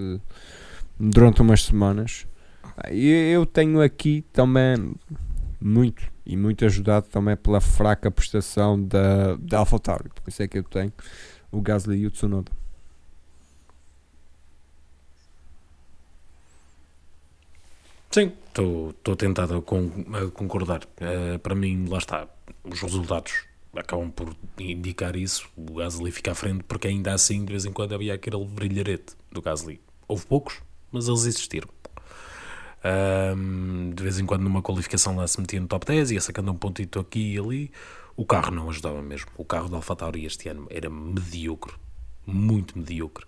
durante 0.99 1.41
umas 1.41 1.63
semanas. 1.63 2.27
Ah, 2.77 2.93
eu 2.93 3.45
tenho 3.47 3.81
aqui 3.81 4.23
também 4.31 4.93
muito 5.63 6.03
e 6.25 6.35
muito 6.37 6.65
ajudado 6.65 7.07
também 7.09 7.35
pela 7.37 7.61
fraca 7.61 8.11
prestação 8.11 8.81
da, 8.83 9.35
da 9.37 9.59
AlphaTauri, 9.59 10.09
por 10.09 10.29
isso 10.29 10.43
é 10.43 10.47
que 10.47 10.57
eu 10.59 10.63
tenho 10.63 10.93
o 11.51 11.61
Gasly 11.61 11.99
e 11.99 12.07
o 12.07 12.11
Tsunoda. 12.11 12.51
Sim, 18.11 18.31
estou 18.47 19.15
tentado 19.15 19.57
a, 19.57 19.61
con- 19.61 19.91
a 20.13 20.29
concordar. 20.31 20.81
Eh, 20.99 21.37
para 21.39 21.55
mim, 21.55 21.85
lá 21.87 21.97
está. 21.97 22.27
Os 22.63 22.79
resultados 22.81 23.33
acabam 23.75 24.11
por 24.11 24.35
indicar 24.59 25.15
isso. 25.15 25.49
O 25.55 25.75
Gasly 25.75 26.11
fica 26.11 26.31
à 26.31 26.35
frente, 26.35 26.63
porque 26.65 26.87
ainda 26.87 27.13
assim, 27.13 27.43
de 27.43 27.51
vez 27.51 27.65
em 27.65 27.73
quando, 27.73 27.93
havia 27.95 28.13
aquele 28.13 28.43
brilharete 28.45 29.15
do 29.31 29.41
Gasly. 29.41 29.81
Houve 30.07 30.25
poucos, 30.27 30.61
mas 30.91 31.07
eles 31.07 31.25
existiram. 31.25 31.69
Ahm, 32.83 33.91
de 33.93 34.03
vez 34.03 34.19
em 34.19 34.25
quando, 34.25 34.41
numa 34.41 34.61
qualificação 34.61 35.15
lá 35.15 35.25
se 35.25 35.39
metia 35.39 35.59
no 35.59 35.67
top 35.67 35.85
10, 35.85 36.11
ia 36.11 36.21
sacando 36.21 36.51
um 36.51 36.55
pontito 36.55 36.99
aqui 36.99 37.33
e 37.33 37.39
ali. 37.39 37.71
O 38.15 38.25
carro 38.25 38.51
não 38.51 38.69
ajudava 38.69 39.01
mesmo. 39.01 39.31
O 39.37 39.45
carro 39.45 39.69
da 39.69 39.77
AlphaTauri 39.77 40.25
este 40.25 40.49
ano 40.49 40.67
era 40.69 40.89
medíocre. 40.89 41.73
Muito 42.25 42.77
medíocre. 42.77 43.25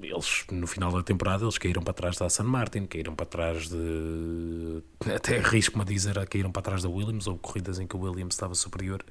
eles 0.00 0.44
no 0.50 0.66
final 0.66 0.92
da 0.92 1.02
temporada 1.02 1.44
eles 1.44 1.58
caíram 1.58 1.82
para 1.82 1.94
trás 1.94 2.16
da 2.16 2.26
Aston 2.26 2.44
Martin, 2.44 2.86
caíram 2.86 3.14
para 3.14 3.26
trás 3.26 3.68
de 3.68 4.82
até 5.14 5.38
arrisco-me 5.44 5.82
a 5.82 5.84
dizer, 5.84 6.28
caíram 6.28 6.52
para 6.52 6.62
trás 6.62 6.82
da 6.82 6.88
Williams, 6.88 7.26
ou 7.26 7.38
corridas 7.38 7.78
em 7.78 7.86
que 7.86 7.96
o 7.96 8.00
Williams 8.00 8.34
estava 8.34 8.54
superior. 8.54 9.04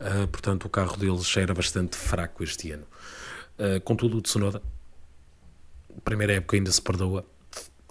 Uh, 0.00 0.26
portanto, 0.28 0.64
o 0.64 0.68
carro 0.68 0.96
deles 0.96 1.36
era 1.36 1.54
bastante 1.54 1.96
fraco 1.96 2.42
este 2.42 2.72
ano. 2.72 2.86
Uh, 3.58 3.80
contudo, 3.82 4.18
o 4.18 4.22
Tsunoda, 4.22 4.62
primeira 6.04 6.34
época 6.34 6.56
ainda 6.56 6.72
se 6.72 6.80
perdoa, 6.80 7.24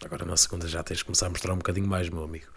agora 0.04 0.26
na 0.26 0.38
segunda 0.38 0.68
já 0.68 0.84
tens 0.84 0.98
de 0.98 1.06
começar 1.06 1.28
a 1.28 1.30
mostrar 1.30 1.54
um 1.54 1.58
bocadinho 1.58 1.88
mais, 1.88 2.10
meu 2.10 2.24
amigo. 2.24 2.48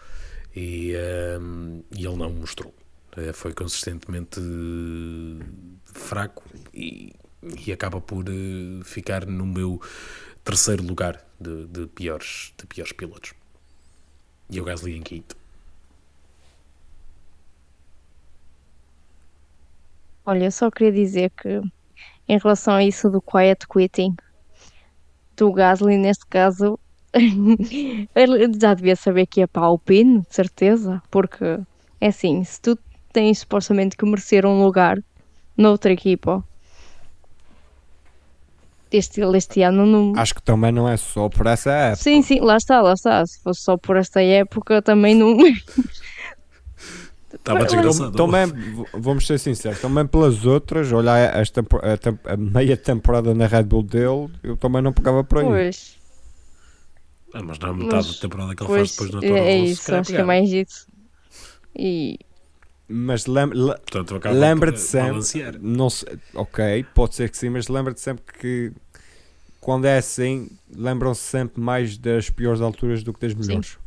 E, 0.55 0.95
uh, 0.95 1.85
e 1.97 2.07
ele 2.07 2.17
não 2.17 2.31
mostrou. 2.31 2.75
Uh, 3.17 3.33
foi 3.33 3.53
consistentemente 3.53 4.41
fraco 5.85 6.43
e, 6.73 7.15
e 7.67 7.73
acaba 7.73 8.01
por 8.01 8.25
ficar 8.85 9.27
no 9.27 9.47
meu 9.47 9.81
terceiro 10.45 10.83
lugar 10.83 11.25
de, 11.41 11.67
de, 11.67 11.87
piores, 11.87 12.53
de 12.59 12.67
piores 12.67 12.93
pilotos. 12.93 13.35
E 14.51 14.61
o 14.61 14.65
Gasly 14.65 14.97
em 14.97 15.03
quinto. 15.03 15.37
Olha, 20.27 20.51
só 20.51 20.71
queria 20.71 20.93
dizer 20.93 21.31
que 21.31 21.61
em 22.27 22.39
relação 22.39 22.75
a 22.75 22.85
isso 22.85 23.11
do 23.11 23.21
quiet 23.21 23.67
quitting, 23.69 24.17
do 25.37 25.53
Gasly 25.53 25.99
neste 25.99 26.25
caso, 26.27 26.79
ele 28.15 28.51
já 28.61 28.75
devia 28.75 28.97
saber 28.97 29.27
que 29.27 29.41
ia 29.41 29.49
para 29.49 29.63
a 29.63 29.67
Alpine, 29.67 30.21
de 30.21 30.35
certeza, 30.35 31.03
porque 31.11 31.61
é 32.01 32.09
assim, 32.09 32.43
se 32.45 32.61
tu 32.61 32.79
tens 33.13 33.41
supostamente 33.41 33.97
que 33.97 34.05
merecer 34.05 34.45
um 34.45 34.63
lugar 34.63 34.99
noutra 35.57 35.93
equipa, 35.93 36.45
este, 38.91 39.21
este 39.23 39.63
ano 39.63 39.87
não. 39.87 40.13
Acho 40.17 40.35
que 40.35 40.43
também 40.43 40.73
não 40.73 40.89
é 40.89 40.97
só 40.97 41.29
por 41.29 41.47
essa 41.47 41.71
época. 41.71 42.03
Sim, 42.03 42.23
sim, 42.23 42.41
lá 42.41 42.57
está, 42.57 42.81
lá 42.81 42.93
está. 42.93 43.25
Se 43.27 43.41
fosse 43.43 43.63
só 43.63 43.77
por 43.77 43.97
esta 43.97 44.23
época 44.23 44.81
também 44.83 45.15
não. 45.15 45.37
Estava 47.33 47.65
desgraçado. 47.65 48.13
Também, 48.13 48.47
vamos 48.93 49.27
ser 49.27 49.39
sinceros, 49.39 49.81
também 49.81 50.07
pelas 50.07 50.47
outras, 50.47 50.93
olhar 50.93 51.19
esta, 51.37 51.61
a, 51.61 52.33
a, 52.33 52.37
meia 52.37 52.77
temporada 52.77 53.35
na 53.35 53.47
Red 53.47 53.65
Bull 53.65 53.83
dele, 53.83 54.31
eu 54.43 54.57
também 54.57 54.81
não 54.81 54.93
pegava 54.93 55.25
por 55.25 55.39
aí. 55.39 55.45
Pois. 55.45 56.04
Ah, 57.35 57.43
mas 57.43 57.59
na 57.59 57.73
metade 57.73 58.15
da 58.15 58.21
temporada 58.21 58.55
que 58.55 58.63
ele 58.63 58.69
pois, 58.69 58.95
faz 58.95 59.11
depois 59.11 59.11
na 59.11 59.21
Toro 59.21 59.35
É 59.43 59.59
isso, 59.59 59.95
acho 59.95 60.11
que 60.11 60.17
é 60.17 60.25
mais 60.25 60.53
isso. 60.53 60.87
E. 61.77 62.19
Mas 62.89 63.27
lembra, 63.27 63.59
lembra-te 64.33 64.79
sempre, 64.79 65.59
não 65.61 65.91
sei, 65.91 66.19
ok, 66.35 66.85
pode 66.95 67.15
ser 67.17 67.31
que 67.31 67.37
sim, 67.37 67.49
mas 67.49 67.67
lembra-te 67.67 68.01
sempre 68.01 68.25
que 68.39 68.73
quando 69.59 69.87
é 69.87 69.97
assim, 69.97 70.49
lembram-se 70.71 71.23
sempre 71.23 71.61
mais 71.61 71.97
das 71.97 72.31
piores 72.31 72.61
alturas 72.61 73.03
do 73.03 73.13
que 73.13 73.21
das 73.21 73.35
melhores. 73.35 73.71
Sim. 73.71 73.79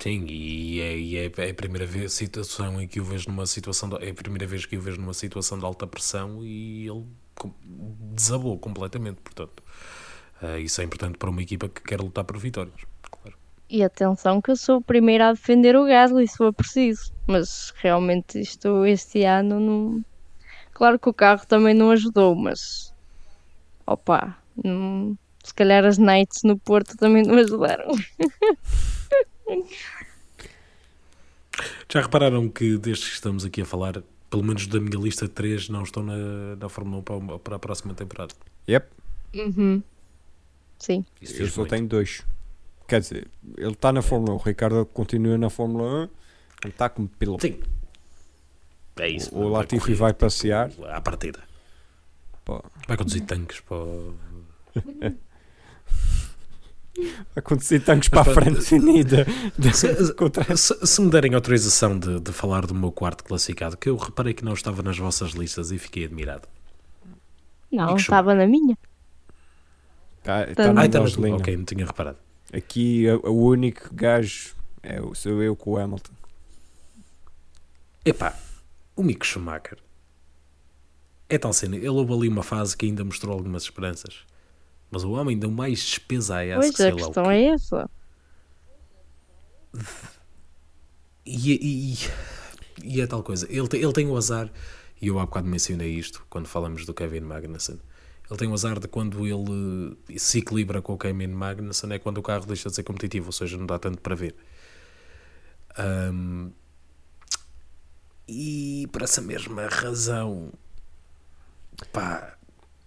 Sim, 0.00 0.24
e 0.26 0.80
é, 0.80 0.98
e 0.98 1.16
é, 1.16 1.32
é, 1.36 1.50
a 1.50 1.54
primeira 1.54 1.84
vez, 1.84 2.14
situação 2.14 2.80
em 2.80 2.88
que 2.88 2.98
o 2.98 3.04
vejo 3.04 3.28
numa 3.28 3.46
situação 3.46 3.86
de, 3.90 3.96
é 3.96 4.10
a 4.10 4.14
primeira 4.14 4.46
vez 4.46 4.64
que 4.64 4.76
o 4.78 4.80
vejo 4.80 4.98
numa 4.98 5.12
situação 5.12 5.58
de 5.58 5.64
alta 5.66 5.86
pressão 5.86 6.42
e 6.42 6.88
ele 6.88 7.04
desabou 8.14 8.58
completamente, 8.58 9.20
portanto 9.20 9.62
uh, 10.42 10.58
isso 10.58 10.80
é 10.80 10.84
importante 10.84 11.18
para 11.18 11.30
uma 11.30 11.42
equipa 11.42 11.68
que 11.68 11.82
quer 11.82 12.00
lutar 12.00 12.24
por 12.24 12.38
vitórias, 12.38 12.80
claro. 13.10 13.36
E 13.68 13.82
atenção 13.82 14.40
que 14.40 14.50
eu 14.50 14.56
sou 14.56 14.78
o 14.78 14.82
primeiro 14.82 15.24
a 15.24 15.32
defender 15.32 15.76
o 15.76 15.84
Gasly 15.84 16.26
se 16.26 16.36
for 16.36 16.52
preciso, 16.52 17.12
mas 17.26 17.72
realmente 17.76 18.40
isto 18.40 18.84
este 18.84 19.24
ano 19.24 19.60
não... 19.60 20.04
Claro 20.72 20.98
que 20.98 21.08
o 21.08 21.14
carro 21.14 21.46
também 21.46 21.74
não 21.74 21.90
ajudou, 21.90 22.34
mas 22.34 22.94
opa, 23.86 24.36
não... 24.62 25.16
se 25.44 25.52
calhar 25.54 25.84
as 25.84 25.98
nights 25.98 26.42
no 26.42 26.58
Porto 26.58 26.96
também 26.96 27.22
não 27.22 27.36
ajudaram. 27.36 27.90
Já 31.88 32.00
repararam 32.00 32.48
que 32.48 32.78
destes 32.78 33.08
que 33.08 33.14
estamos 33.14 33.44
aqui 33.44 33.62
a 33.62 33.64
falar, 33.64 34.02
pelo 34.30 34.44
menos 34.44 34.66
da 34.66 34.80
minha 34.80 34.98
lista 34.98 35.26
de 35.26 35.32
três, 35.32 35.68
não 35.68 35.82
estão 35.82 36.02
na, 36.02 36.56
na 36.56 36.68
Fórmula 36.68 36.98
1 37.00 37.02
para, 37.02 37.38
para 37.38 37.56
a 37.56 37.58
próxima 37.58 37.94
temporada? 37.94 38.32
Yep. 38.68 38.86
Uhum. 39.34 39.82
Sim. 40.80 41.04
Eu 41.20 41.46
só 41.48 41.64
tenho 41.66 41.86
dois. 41.86 42.22
Quer 42.88 43.00
dizer, 43.00 43.28
ele 43.56 43.72
está 43.72 43.92
na 43.92 44.02
Fórmula 44.02 44.32
1, 44.32 44.36
o 44.36 44.38
Ricardo 44.38 44.86
continua 44.86 45.38
na 45.38 45.48
Fórmula 45.48 45.84
1, 45.84 46.08
ele 46.64 46.72
está 46.72 46.88
como 46.88 47.06
piloto. 47.06 47.46
Sim. 47.46 47.60
É 48.98 49.08
isso. 49.08 49.32
O, 49.32 49.42
o 49.42 49.48
Latifi 49.48 49.94
vai 49.94 50.12
passear. 50.12 50.70
À 50.88 51.00
partida. 51.00 51.38
Pô. 52.44 52.64
Vai 52.88 52.96
conduzir 52.96 53.22
tanques 53.24 53.60
para. 53.60 53.76
a 57.36 57.42
conduzir 57.42 57.84
tanques 57.84 58.08
para 58.08 58.22
a 58.22 58.34
frente 58.34 58.74
unida. 58.74 59.26
Se, 59.72 60.56
se, 60.56 60.86
se, 60.86 61.00
me 61.00 61.10
derem 61.10 61.34
autorização 61.34 61.98
de, 61.98 62.20
de 62.20 62.32
falar 62.32 62.66
do 62.66 62.74
meu 62.74 62.90
quarto 62.90 63.22
classificado, 63.22 63.76
que 63.76 63.88
eu 63.88 63.96
reparei 63.96 64.34
que 64.34 64.44
não 64.44 64.54
estava 64.54 64.82
nas 64.82 64.98
vossas 64.98 65.32
listas 65.32 65.70
e 65.70 65.78
fiquei 65.78 66.06
admirado. 66.06 66.48
Não, 67.70 67.94
estava 67.94 68.34
na 68.34 68.46
minha. 68.46 68.76
Tá, 70.22 70.46
tá 70.54 70.74
ah, 70.76 70.86
está 70.86 71.00
Ok, 71.00 71.56
não 71.56 71.64
tinha 71.64 71.86
reparado. 71.86 72.18
Aqui 72.52 73.06
o 73.24 73.46
único 73.46 73.94
gajo 73.94 74.54
é, 74.82 75.00
sou 75.14 75.42
eu 75.42 75.54
com 75.54 75.72
o 75.72 75.76
Hamilton. 75.78 76.12
Epá, 78.04 78.36
o 78.96 79.02
Mick 79.02 79.26
Schumacher 79.26 79.78
é 81.28 81.38
tal 81.38 81.52
cena. 81.52 81.76
Ele 81.76 81.88
houve 81.88 82.12
ali 82.12 82.28
uma 82.28 82.42
fase 82.42 82.76
que 82.76 82.86
ainda 82.86 83.04
mostrou 83.04 83.34
algumas 83.34 83.62
esperanças. 83.62 84.24
Mas 84.90 85.04
o 85.04 85.12
homem 85.12 85.38
deu 85.38 85.50
mais 85.50 85.78
despesa 85.78 86.36
a 86.36 86.44
essa. 86.44 86.60
Pois, 86.60 86.80
a 86.80 86.92
questão 86.92 87.30
é 87.30 87.44
essa. 87.44 87.90
E, 91.24 91.52
e, 91.52 91.96
e, 92.82 93.00
é 93.00 93.06
tal 93.06 93.22
coisa. 93.22 93.46
Ele, 93.48 93.68
tem, 93.68 93.80
ele 93.80 93.92
tem 93.92 94.08
o 94.08 94.16
azar, 94.16 94.50
e 95.00 95.06
eu 95.06 95.18
há 95.20 95.26
bocado 95.26 95.46
mencionei 95.46 95.90
isto 95.92 96.26
quando 96.28 96.48
falamos 96.48 96.84
do 96.84 96.92
Kevin 96.92 97.20
Magnussen. 97.20 97.78
Ele 98.30 98.38
tem 98.38 98.48
o 98.48 98.54
azar 98.54 98.78
de 98.78 98.86
quando 98.86 99.26
ele 99.26 99.96
se 100.16 100.38
equilibra 100.38 100.80
com 100.80 100.94
o 100.94 100.98
Kevin 100.98 101.26
Magnussen, 101.26 101.92
é 101.92 101.98
quando 101.98 102.18
o 102.18 102.22
carro 102.22 102.46
deixa 102.46 102.68
de 102.68 102.76
ser 102.76 102.84
competitivo, 102.84 103.26
ou 103.26 103.32
seja, 103.32 103.56
não 103.58 103.66
dá 103.66 103.76
tanto 103.76 104.00
para 104.00 104.14
ver. 104.14 104.36
Um, 105.76 106.52
e 108.28 108.86
por 108.92 109.02
essa 109.02 109.20
mesma 109.20 109.66
razão, 109.66 110.52
pá, 111.92 112.36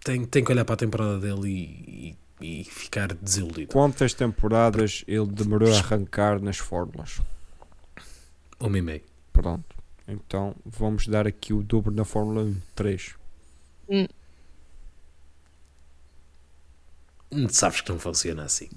tem, 0.02 0.24
tem 0.24 0.42
que 0.42 0.50
olhar 0.50 0.64
para 0.64 0.74
a 0.74 0.78
temporada 0.78 1.18
dele 1.18 1.50
e, 1.50 2.16
e, 2.40 2.60
e 2.60 2.64
ficar 2.64 3.12
desiludido. 3.12 3.70
Quantas 3.70 4.14
temporadas 4.14 5.04
ele 5.06 5.26
demorou 5.26 5.70
a 5.70 5.78
arrancar 5.78 6.40
nas 6.40 6.56
fórmulas? 6.56 7.20
Uma 8.58 8.78
e 8.78 8.82
meio. 8.82 9.02
Pronto. 9.30 9.76
Então 10.08 10.56
vamos 10.64 11.06
dar 11.06 11.26
aqui 11.26 11.52
o 11.52 11.62
dobro 11.62 11.92
na 11.94 12.04
Fórmula 12.04 12.42
1, 12.42 12.56
3. 12.74 13.14
Hum. 13.90 14.06
Sabes 17.48 17.80
que 17.80 17.90
não 17.90 17.98
funciona 17.98 18.44
assim. 18.44 18.68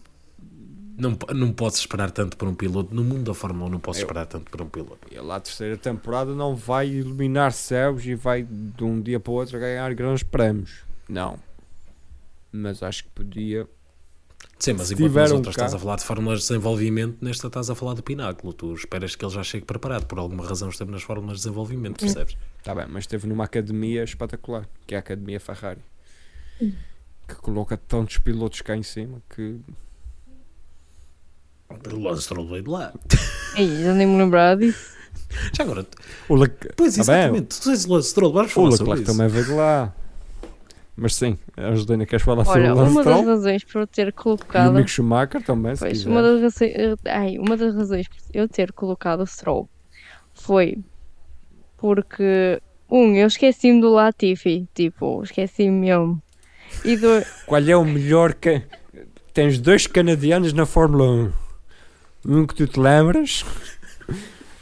Não, 0.97 1.15
não 1.35 1.53
podes 1.53 1.77
esperar 1.77 2.09
tanto 2.09 2.35
por 2.35 2.47
um 2.47 2.55
piloto. 2.55 2.93
No 2.93 3.03
mundo 3.03 3.23
da 3.23 3.33
Fórmula 3.33 3.67
1 3.67 3.69
não 3.69 3.79
podes 3.79 4.01
esperar 4.01 4.25
tanto 4.25 4.49
por 4.49 4.59
um 4.61 4.67
piloto. 4.67 5.07
E 5.11 5.19
lá 5.19 5.35
a 5.35 5.39
terceira 5.39 5.77
temporada 5.77 6.33
não 6.33 6.55
vai 6.55 6.89
iluminar 6.89 7.53
céus 7.53 8.03
e 8.03 8.15
vai 8.15 8.41
de 8.43 8.83
um 8.83 8.99
dia 8.99 9.19
para 9.19 9.31
o 9.31 9.35
outro 9.35 9.59
ganhar 9.59 9.93
grandes 9.93 10.23
prémios. 10.23 10.81
Não. 11.07 11.37
Mas 12.51 12.81
acho 12.81 13.03
que 13.03 13.09
podia. 13.11 13.67
Sim, 14.57 14.73
mas 14.73 14.91
enquanto 14.91 15.13
nas 15.13 15.31
outras 15.31 15.55
um 15.55 15.57
estás 15.59 15.73
a 15.75 15.79
falar 15.79 15.97
de 15.97 16.03
fórmulas 16.03 16.39
de 16.39 16.47
desenvolvimento, 16.47 17.17
nesta 17.21 17.45
estás 17.45 17.69
a 17.69 17.75
falar 17.75 17.93
de 17.93 18.01
pináculo. 18.01 18.51
Tu 18.53 18.73
esperas 18.73 19.15
que 19.15 19.23
ele 19.23 19.33
já 19.33 19.43
chegue 19.43 19.65
preparado. 19.65 20.07
Por 20.07 20.17
alguma 20.17 20.47
razão 20.47 20.69
esteve 20.69 20.91
nas 20.91 21.03
fórmulas 21.03 21.37
de 21.37 21.43
desenvolvimento, 21.43 21.99
percebes? 21.99 22.35
Está 22.57 22.73
bem, 22.73 22.87
mas 22.89 23.03
esteve 23.03 23.27
numa 23.27 23.43
academia 23.43 24.03
espetacular, 24.03 24.67
que 24.87 24.95
é 24.95 24.97
a 24.97 24.99
Academia 25.01 25.39
Ferrari. 25.39 25.81
Que 27.27 27.35
coloca 27.35 27.77
tantos 27.77 28.17
pilotos 28.17 28.61
cá 28.61 28.75
em 28.75 28.83
cima 28.83 29.21
que. 29.29 29.59
O 31.93 31.99
Lance 31.99 32.23
Stroll 32.23 32.47
veio 32.47 32.63
de 32.63 32.69
lá. 32.69 32.93
Ei, 33.55 33.83
já 33.83 33.93
nem 33.93 34.07
me 34.07 34.17
lembrava 34.17 34.55
disso. 34.57 34.95
Já 35.53 35.63
agora. 35.63 35.85
O 36.29 36.35
Le... 36.35 36.47
Pois, 36.75 36.95
tá 36.95 37.01
exatamente. 37.01 37.59
Tu 37.59 37.63
tens 37.63 37.85
o 37.85 37.93
Lance 37.93 38.09
Stroll, 38.09 38.31
vamos 38.31 38.51
falar 38.51 38.67
o 38.67 38.71
Leclerc 38.71 39.03
também 39.03 39.27
veio 39.27 39.45
de 39.45 39.51
lá. 39.51 39.93
Mas 40.99 41.13
sim, 41.13 41.37
a 41.55 41.67
Angelina, 41.67 42.07
queres 42.07 42.25
falar 42.25 42.47
Olha, 42.47 42.73
sobre 42.73 42.81
o 42.81 42.89
uma 42.89 43.03
das 43.03 43.25
razões 43.25 43.63
por 43.63 43.81
eu 43.81 43.87
ter 43.87 44.11
colocado. 44.13 44.65
E 44.65 44.69
o 44.69 44.73
Mick 44.73 44.89
Schumacher 44.89 45.43
também, 45.43 45.75
se 45.75 45.81
pois, 45.81 46.05
uma 46.05 46.23
das, 46.23 46.41
razões, 46.41 46.73
ai, 47.05 47.37
uma 47.37 47.55
das 47.55 47.75
razões 47.75 48.07
por 48.07 48.17
eu 48.33 48.49
ter 48.49 48.71
colocado 48.71 49.21
o 49.21 49.27
Stroll 49.27 49.69
foi 50.33 50.79
porque, 51.77 52.59
um, 52.89 53.13
eu 53.13 53.27
esqueci-me 53.27 53.79
do 53.79 53.91
Latifi, 53.91 54.67
tipo, 54.73 55.21
esqueci-me 55.21 55.69
mesmo. 55.69 56.21
E 56.83 56.95
do... 56.95 57.25
Qual 57.45 57.61
é 57.61 57.75
o 57.75 57.85
melhor 57.85 58.33
que. 58.33 58.61
Tens 59.33 59.59
dois 59.59 59.85
canadianos 59.85 60.53
na 60.53 60.65
Fórmula 60.65 61.05
1. 61.05 61.33
Um 62.25 62.47
que 62.47 62.55
tu 62.55 62.67
te 62.67 62.79
lembras 62.79 63.45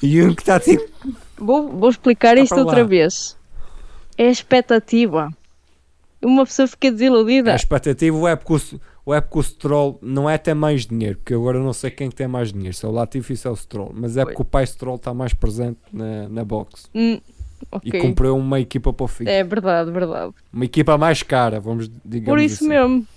e 0.01 0.21
um 0.21 0.35
que 0.35 0.41
está 0.41 0.59
tipo. 0.59 0.83
Vou, 1.37 1.69
vou 1.69 1.89
explicar 1.89 2.37
isto 2.37 2.55
outra 2.55 2.83
vez. 2.83 3.37
É 4.17 4.27
a 4.27 4.31
expectativa 4.31 5.31
uma 6.25 6.45
pessoa 6.45 6.67
fica 6.67 6.91
desiludida. 6.91 7.53
A 7.53 7.55
expectativa 7.55 8.29
é 8.29 8.35
porque 8.35 8.53
o, 8.53 8.79
o 9.05 9.13
é 9.13 9.21
porque 9.21 9.39
o 9.39 9.43
Stroll 9.43 9.99
não 10.01 10.29
é 10.29 10.37
ter 10.37 10.53
mais 10.53 10.85
dinheiro, 10.85 11.17
porque 11.17 11.33
agora 11.33 11.57
eu 11.57 11.63
não 11.63 11.73
sei 11.73 11.91
quem 11.91 12.09
tem 12.09 12.27
mais 12.27 12.51
dinheiro, 12.51 12.75
se 12.75 12.85
é 12.85 12.89
o 12.89 12.91
Latifi 12.91 13.33
ou 13.33 13.37
se 13.37 13.47
é 13.47 13.51
o 13.51 13.55
Stroll, 13.55 13.91
mas 13.93 14.17
é 14.17 14.25
porque 14.25 14.41
o 14.41 14.45
pai 14.45 14.65
Stroll 14.65 14.95
está 14.95 15.13
mais 15.13 15.33
presente 15.33 15.79
na, 15.93 16.27
na 16.27 16.43
box 16.43 16.89
Hum, 16.93 17.19
e 17.83 17.89
ok. 17.89 18.01
comprou 18.01 18.37
uma 18.37 18.59
equipa 18.59 18.93
para 18.93 19.03
o 19.03 19.07
fim. 19.07 19.27
É 19.27 19.43
verdade, 19.43 19.91
verdade. 19.91 20.33
Uma 20.51 20.65
equipa 20.65 20.97
mais 20.97 21.23
cara, 21.23 21.59
vamos 21.59 21.89
digamos 22.03 22.29
Por 22.29 22.39
isso 22.39 22.63
assim. 22.63 22.67
mesmo. 22.67 23.07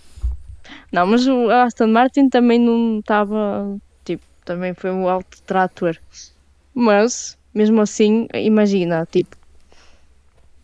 Não, 0.92 1.06
mas 1.06 1.26
o 1.26 1.50
Aston 1.50 1.86
Martin 1.86 2.28
também 2.28 2.58
não 2.58 2.98
estava. 2.98 3.78
Tipo, 4.04 4.24
também 4.44 4.74
foi 4.74 4.90
um 4.90 5.08
alto 5.08 5.40
trator. 5.42 5.96
Mas, 6.74 7.36
mesmo 7.54 7.80
assim, 7.80 8.26
imagina, 8.34 9.06
tipo. 9.10 9.36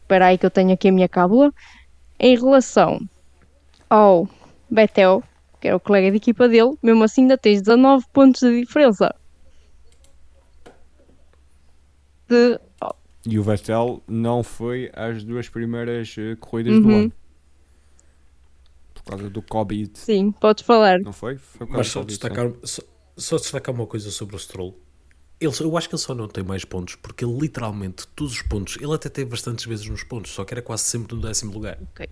Espera 0.02 0.26
aí 0.26 0.38
que 0.38 0.46
eu 0.46 0.50
tenho 0.50 0.72
aqui 0.72 0.88
a 0.88 0.92
minha 0.92 1.08
cábula. 1.08 1.52
Em 2.18 2.36
relação 2.36 3.00
ao 3.88 4.28
Betel, 4.70 5.22
que 5.60 5.68
era 5.68 5.76
o 5.76 5.80
colega 5.80 6.10
de 6.10 6.18
equipa 6.18 6.48
dele, 6.48 6.76
mesmo 6.82 7.02
assim 7.04 7.22
ainda 7.22 7.38
tens 7.38 7.62
19 7.62 8.04
pontos 8.12 8.40
de 8.40 8.60
diferença. 8.60 9.14
De, 12.28 12.58
E 13.26 13.38
o 13.38 13.42
Vettel 13.42 14.02
não 14.06 14.42
foi 14.42 14.90
às 14.94 15.24
duas 15.24 15.48
primeiras 15.48 16.14
eh, 16.18 16.36
corridas 16.38 16.80
do 16.80 16.88
Uhum. 16.88 16.98
ano. 17.04 17.12
Por 18.94 19.02
causa 19.04 19.30
do 19.30 19.42
Covid. 19.42 19.98
sim, 19.98 20.30
podes 20.32 20.64
falar. 20.64 21.00
Não 21.00 21.12
foi? 21.12 21.36
Foi 21.36 21.66
Mas 21.68 21.88
só 21.88 22.00
do 22.00 22.06
destacar, 22.06 22.50
só, 22.62 22.82
só 23.16 23.36
destacar 23.36 23.74
uma 23.74 23.86
coisa 23.86 24.10
sobre 24.10 24.36
o 24.36 24.38
Stroll. 24.38 24.78
Ele, 25.40 25.52
eu 25.60 25.76
acho 25.76 25.88
que 25.88 25.94
ele 25.94 26.02
só 26.02 26.14
não 26.14 26.28
tem 26.28 26.42
mais 26.44 26.64
pontos 26.64 26.94
porque 26.96 27.24
ele 27.24 27.36
literalmente, 27.38 28.06
todos 28.14 28.32
os 28.34 28.42
pontos, 28.42 28.78
ele 28.80 28.94
até 28.94 29.08
teve 29.08 29.30
bastantes 29.30 29.64
vezes 29.66 29.86
nos 29.88 30.02
pontos, 30.04 30.32
só 30.32 30.44
que 30.44 30.54
era 30.54 30.62
quase 30.62 30.84
sempre 30.84 31.14
no 31.14 31.20
décimo 31.20 31.52
lugar. 31.52 31.78
Ok. 31.92 32.06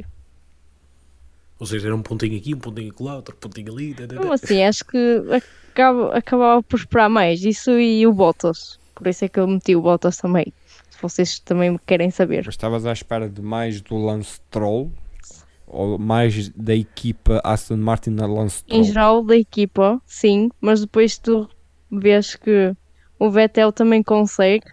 Ou 1.59 1.67
seja, 1.67 1.89
era 1.89 1.97
um 1.97 2.03
pontinho 2.03 2.37
aqui, 2.37 2.55
um 2.55 2.59
pontinho 2.59 2.93
lá, 3.01 3.17
outro 3.17 3.37
pontinho 3.37 3.73
ali. 3.73 3.95
Mesmo 3.99 4.33
assim, 4.33 4.63
acho 4.65 4.85
que 4.85 5.23
acaba, 5.73 6.17
acabava 6.17 6.63
por 6.63 6.77
esperar 6.77 7.09
mais. 7.09 7.45
Isso 7.45 7.71
e 7.79 8.07
o 8.07 8.13
Bottas. 8.13 8.79
Por 8.95 9.07
isso 9.07 9.25
é 9.25 9.29
que 9.29 9.39
eu 9.39 9.47
meti 9.47 9.75
o 9.77 9.81
Bottas 9.81 10.17
também. 10.17 10.53
Vocês 11.03 11.39
também 11.41 11.79
querem 11.87 12.11
saber. 12.11 12.47
Estavas 12.49 12.87
à 12.87 12.93
espera 12.93 13.29
de 13.29 13.43
mais 13.43 13.81
do 13.81 13.97
Lance 13.97 14.35
Stroll? 14.37 14.91
Ou 15.67 15.99
mais 15.99 16.49
da 16.51 16.75
equipa 16.75 17.41
Aston 17.43 17.77
Martin 17.77 18.11
na 18.11 18.27
Lance 18.27 18.59
Stroll? 18.59 18.81
Em 18.81 18.85
geral, 18.85 19.25
da 19.25 19.37
equipa, 19.37 20.01
sim. 20.07 20.49
Mas 20.61 20.81
depois 20.81 21.19
tu 21.19 21.49
vês 21.91 22.37
que 22.37 22.75
o 23.19 23.31
Vettel 23.31 23.73
também 23.73 24.03
consegue. 24.03 24.67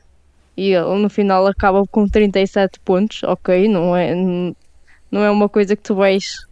E 0.56 0.74
ele 0.74 1.02
no 1.02 1.10
final 1.10 1.48
acaba 1.48 1.86
com 1.88 2.08
37 2.08 2.80
pontos. 2.82 3.24
Ok, 3.24 3.68
não 3.70 3.96
é, 3.96 4.14
não 4.14 5.24
é 5.24 5.32
uma 5.32 5.48
coisa 5.50 5.76
que 5.76 5.82
tu 5.84 5.96
vais 5.96 6.46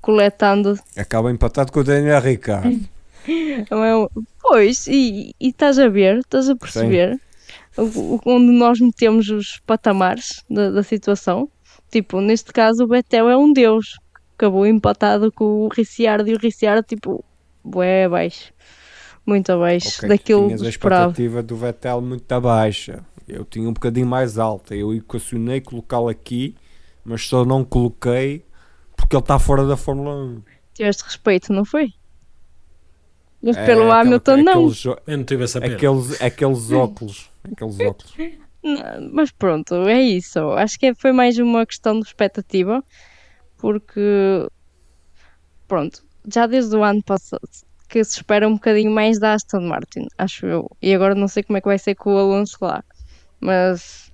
coletando 0.00 0.78
Acaba 0.96 1.32
empatado 1.32 1.72
com 1.72 1.80
o 1.80 1.84
Daniel 1.84 2.20
Ricciardo. 2.20 2.80
É 3.28 3.64
Pois, 4.40 4.86
e, 4.86 5.34
e 5.40 5.48
estás 5.48 5.80
a 5.80 5.88
ver, 5.88 6.18
estás 6.18 6.48
a 6.48 6.54
perceber 6.54 7.14
o- 7.14 7.20
onde 8.24 8.52
nós 8.52 8.80
metemos 8.80 9.28
os 9.28 9.60
patamares 9.66 10.44
da, 10.48 10.70
da 10.70 10.82
situação. 10.82 11.48
Tipo, 11.90 12.20
neste 12.20 12.52
caso, 12.52 12.84
o 12.84 12.88
Betel 12.88 13.28
é 13.28 13.36
um 13.36 13.52
deus. 13.52 13.98
Acabou 14.34 14.66
empatado 14.66 15.30
com 15.32 15.64
o 15.64 15.68
Ricciardo 15.68 16.28
e 16.28 16.34
o 16.34 16.38
Ricciardo, 16.38 16.82
tipo, 16.82 17.24
bué 17.64 18.04
abaixo. 18.04 18.52
Muito 19.24 19.50
abaixo 19.50 19.98
Ok, 19.98 20.08
daquilo 20.08 20.46
que 20.56 20.64
a 20.64 20.68
expectativa 20.68 21.42
do 21.42 21.56
Vettel 21.56 22.00
muito 22.00 22.40
baixa. 22.40 23.04
Eu 23.26 23.44
tinha 23.44 23.68
um 23.68 23.72
bocadinho 23.72 24.06
mais 24.06 24.38
alta. 24.38 24.74
Eu 24.74 24.94
equacionei 24.94 25.60
colocá-lo 25.60 26.08
aqui, 26.08 26.54
mas 27.04 27.26
só 27.26 27.44
não 27.44 27.64
coloquei 27.64 28.44
porque 28.96 29.16
ele 29.16 29.22
está 29.22 29.38
fora 29.38 29.66
da 29.66 29.76
Fórmula 29.76 30.14
1. 30.14 30.42
Tiveste 30.74 31.04
respeito, 31.04 31.52
não 31.52 31.64
foi? 31.64 31.92
Mas 33.42 33.56
É 33.56 33.66
pelo 33.66 33.90
Hamilton, 33.92 34.38
não. 34.38 34.52
Aqueles, 34.52 34.84
Eu 34.84 34.98
não 35.06 35.24
tive 35.24 35.44
essa 35.44 35.60
pena. 35.60 35.74
aqueles, 35.74 36.22
aqueles 36.22 36.70
óculos. 36.72 37.30
Aqueles 37.52 37.80
óculos. 37.80 38.14
Mas 39.12 39.30
pronto, 39.30 39.74
é 39.88 40.00
isso. 40.02 40.38
Acho 40.52 40.78
que 40.78 40.94
foi 40.94 41.12
mais 41.12 41.38
uma 41.38 41.64
questão 41.66 42.00
de 42.00 42.06
expectativa, 42.06 42.82
porque 43.58 44.48
pronto, 45.68 46.04
já 46.32 46.46
desde 46.46 46.74
o 46.76 46.82
ano 46.82 47.02
passado 47.02 47.48
que 47.88 48.02
se 48.02 48.16
espera 48.16 48.48
um 48.48 48.54
bocadinho 48.54 48.90
mais 48.90 49.18
da 49.18 49.34
Aston 49.34 49.60
Martin, 49.60 50.06
acho 50.18 50.46
eu. 50.46 50.68
E 50.82 50.92
agora 50.94 51.14
não 51.14 51.28
sei 51.28 51.42
como 51.44 51.56
é 51.56 51.60
que 51.60 51.68
vai 51.68 51.78
ser 51.78 51.94
com 51.94 52.14
o 52.14 52.18
Alonso 52.18 52.56
lá, 52.60 52.82
mas 53.40 54.12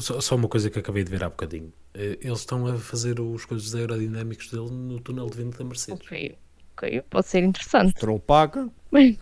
Só, 0.00 0.20
só 0.20 0.34
uma 0.34 0.48
coisa 0.48 0.68
que 0.70 0.78
acabei 0.78 1.04
de 1.04 1.10
ver 1.10 1.22
há 1.22 1.28
bocadinho. 1.28 1.72
Eh, 1.94 2.18
Eles 2.22 2.40
estão 2.40 2.66
a 2.66 2.76
fazer 2.78 3.20
os 3.20 3.44
coisas 3.44 3.74
aerodinâmicos 3.74 4.50
dele 4.50 4.70
no 4.70 5.00
túnel 5.00 5.26
de 5.28 5.36
vento 5.36 5.58
da 5.58 5.64
Mercedes. 5.64 6.00
ok, 6.00 6.38
ok, 6.72 7.02
pode 7.10 7.26
ser 7.28 7.42
interessante. 7.44 7.90
Stroll 7.96 8.18
paga. 8.18 8.68
Bem, 8.90 9.18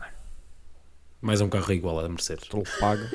Mais 1.20 1.40
um 1.40 1.48
carro 1.48 1.72
igual 1.72 1.98
à 1.98 2.02
da 2.02 2.08
Mercedes. 2.08 2.44
Stroll 2.44 2.64
paga. 2.78 3.10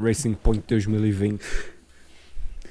Racing 0.00 0.34
Point 0.34 0.64
2020. 0.68 1.42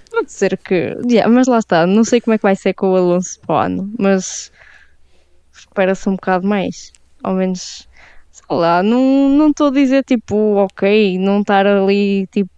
Pode 0.09 0.32
ser 0.32 0.57
que. 0.57 0.97
Yeah, 1.09 1.30
mas 1.30 1.47
lá 1.47 1.59
está, 1.59 1.86
não 1.86 2.03
sei 2.03 2.19
como 2.19 2.34
é 2.34 2.38
que 2.38 2.43
vai 2.43 2.55
ser 2.55 2.74
com 2.74 2.91
o 2.91 2.95
Alonso 2.95 3.39
para 3.41 3.55
o 3.55 3.59
ano, 3.59 3.93
mas 3.97 4.51
espera-se 5.53 6.09
um 6.09 6.15
bocado 6.15 6.47
mais. 6.47 6.91
Ao 7.24 7.34
menos, 7.34 7.88
sei 8.32 8.45
lá, 8.49 8.82
não 8.82 9.30
não 9.30 9.49
estou 9.51 9.67
a 9.67 9.72
dizer 9.72 10.03
tipo, 10.03 10.36
ok, 10.55 11.17
não 11.17 11.41
estar 11.41 11.65
ali 11.65 12.28
tipo 12.28 12.51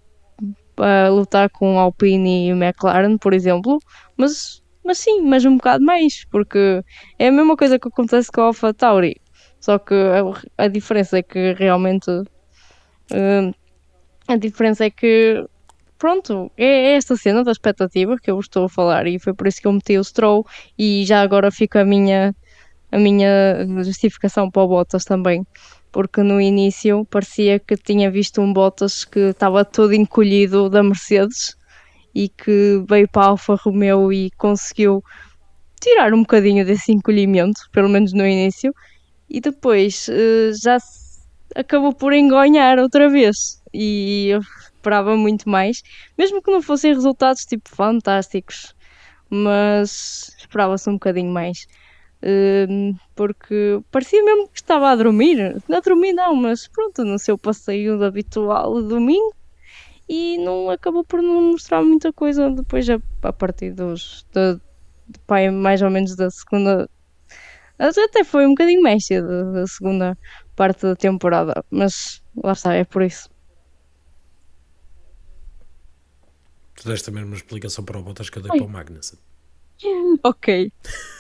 a 0.78 1.10
lutar 1.10 1.50
com 1.50 1.78
Alpine 1.78 2.50
e 2.50 2.52
McLaren, 2.52 3.18
por 3.18 3.34
exemplo, 3.34 3.80
mas, 4.18 4.64
mas 4.84 4.98
sim, 4.98 5.22
mas 5.22 5.46
um 5.46 5.58
bocado 5.58 5.86
mais, 5.86 6.26
porque 6.32 6.84
é 7.20 7.28
a 7.28 7.32
mesma 7.32 7.56
coisa 7.56 7.78
que 7.78 7.88
acontece 7.88 8.32
com 8.32 8.42
a 8.42 8.46
Alpha 8.46 8.74
Tauri, 8.74 9.22
só 9.64 9.80
que 9.80 9.94
a, 9.94 10.66
a 10.66 10.68
diferença 10.68 11.20
é 11.20 11.24
que 11.24 11.54
realmente. 11.54 12.12
hum, 12.12 13.54
a 14.28 14.36
diferença 14.36 14.84
é 14.84 14.90
que 14.90 15.46
pronto, 15.98 16.52
é 16.58 16.66
é 16.66 16.96
esta 16.98 17.16
cena 17.16 17.46
da 17.46 17.52
expectativa 17.52 18.18
que 18.22 18.30
eu 18.30 18.38
estou 18.42 18.66
a 18.66 18.70
falar 18.70 19.08
e 19.08 19.18
foi 19.20 19.34
por 19.34 19.48
isso 19.48 19.62
que 19.62 19.68
eu 19.68 19.72
meti 19.72 19.98
o 19.98 20.04
Stroll 20.04 20.46
e 20.78 21.06
já 21.06 21.22
agora 21.22 21.50
fica 21.50 21.80
a 21.80 21.86
minha, 21.86 22.36
a 22.92 22.98
minha 23.00 23.66
justificação 23.86 24.52
para 24.52 24.64
o 24.64 24.68
Bottas 24.68 25.06
também, 25.06 25.48
porque 25.94 26.22
no 26.22 26.42
início 26.42 27.06
parecia 27.06 27.58
que 27.58 27.78
tinha 27.78 28.12
visto 28.12 28.42
um 28.42 28.52
Bottas 28.52 29.06
que 29.06 29.30
estava 29.30 29.64
todo 29.64 29.94
encolhido 29.94 30.70
da 30.70 30.84
Mercedes 30.84 31.56
e 32.14 32.28
que 32.28 32.84
veio 32.90 33.08
para 33.08 33.28
a 33.28 33.30
Alfa 33.30 33.56
Romeo 33.56 34.12
e 34.12 34.30
conseguiu 34.32 35.02
tirar 35.80 36.14
um 36.14 36.22
bocadinho 36.22 36.66
desse 36.66 36.92
encolhimento, 36.92 37.62
pelo 37.72 37.88
menos 37.88 38.12
no 38.12 38.28
início, 38.28 38.74
e 39.30 39.40
depois 39.42 40.08
eh, 40.10 40.52
já 40.62 40.78
acabou 41.56 41.94
por 41.94 42.14
engonhar 42.14 42.80
outra 42.80 43.10
vez 43.10 43.62
e 43.74 44.30
eu 44.30 44.42
esperava 44.76 45.16
muito 45.16 45.50
mais 45.50 45.82
mesmo 46.18 46.42
que 46.42 46.52
não 46.52 46.62
fossem 46.62 46.94
resultados 46.94 47.46
tipo 47.46 47.70
fantásticos, 47.70 48.76
mas 49.30 50.36
esperava-se 50.38 50.90
um 50.90 50.94
bocadinho 50.94 51.32
mais. 51.32 51.66
Hum, 52.26 52.96
porque 53.16 53.82
parecia 53.92 54.24
mesmo 54.24 54.48
que 54.48 54.58
estava 54.58 54.90
a 54.92 54.96
dormir. 54.96 55.62
Não 55.68 55.78
a 55.78 55.82
dormir 55.82 56.14
não, 56.14 56.36
mas 56.36 56.68
pronto, 56.68 57.04
no 57.04 57.20
seu 57.20 57.38
passeio 57.38 58.02
habitual 58.04 58.82
domingo 58.82 59.34
e 60.08 60.38
não 60.38 60.70
acabou 60.70 61.04
por 61.04 61.22
não 61.22 61.52
mostrar 61.52 61.82
muita 61.82 62.12
coisa 62.14 62.50
depois 62.50 62.90
a, 62.90 63.00
a 63.22 63.34
partir 63.34 63.72
dos 63.72 64.26
pai, 65.28 65.50
mais 65.50 65.82
ou 65.82 65.90
menos 65.90 66.16
da 66.16 66.30
segunda 66.30 66.90
até 67.98 68.24
foi 68.24 68.46
um 68.46 68.50
bocadinho 68.50 68.82
mais 68.82 69.06
cedo 69.06 69.52
da 69.54 69.68
segunda 69.68 70.18
parte 70.56 70.82
da 70.84 70.96
temporada, 70.96 71.64
mas 71.70 72.22
lá 72.44 72.54
está, 72.54 72.74
é 72.74 72.84
por 72.86 73.02
isso. 73.04 73.30
Tu 76.76 76.84
deste 76.90 77.10
a 77.10 77.14
mesma 77.14 77.36
explicação 77.36 77.84
para 77.86 78.00
o 78.00 78.04
Bottas 78.04 78.30
que 78.30 78.38
eu 78.38 78.44
dei 78.44 78.52
para 78.52 78.64
o 78.66 78.70
Magnussen. 78.70 79.20
Ok, 80.24 80.72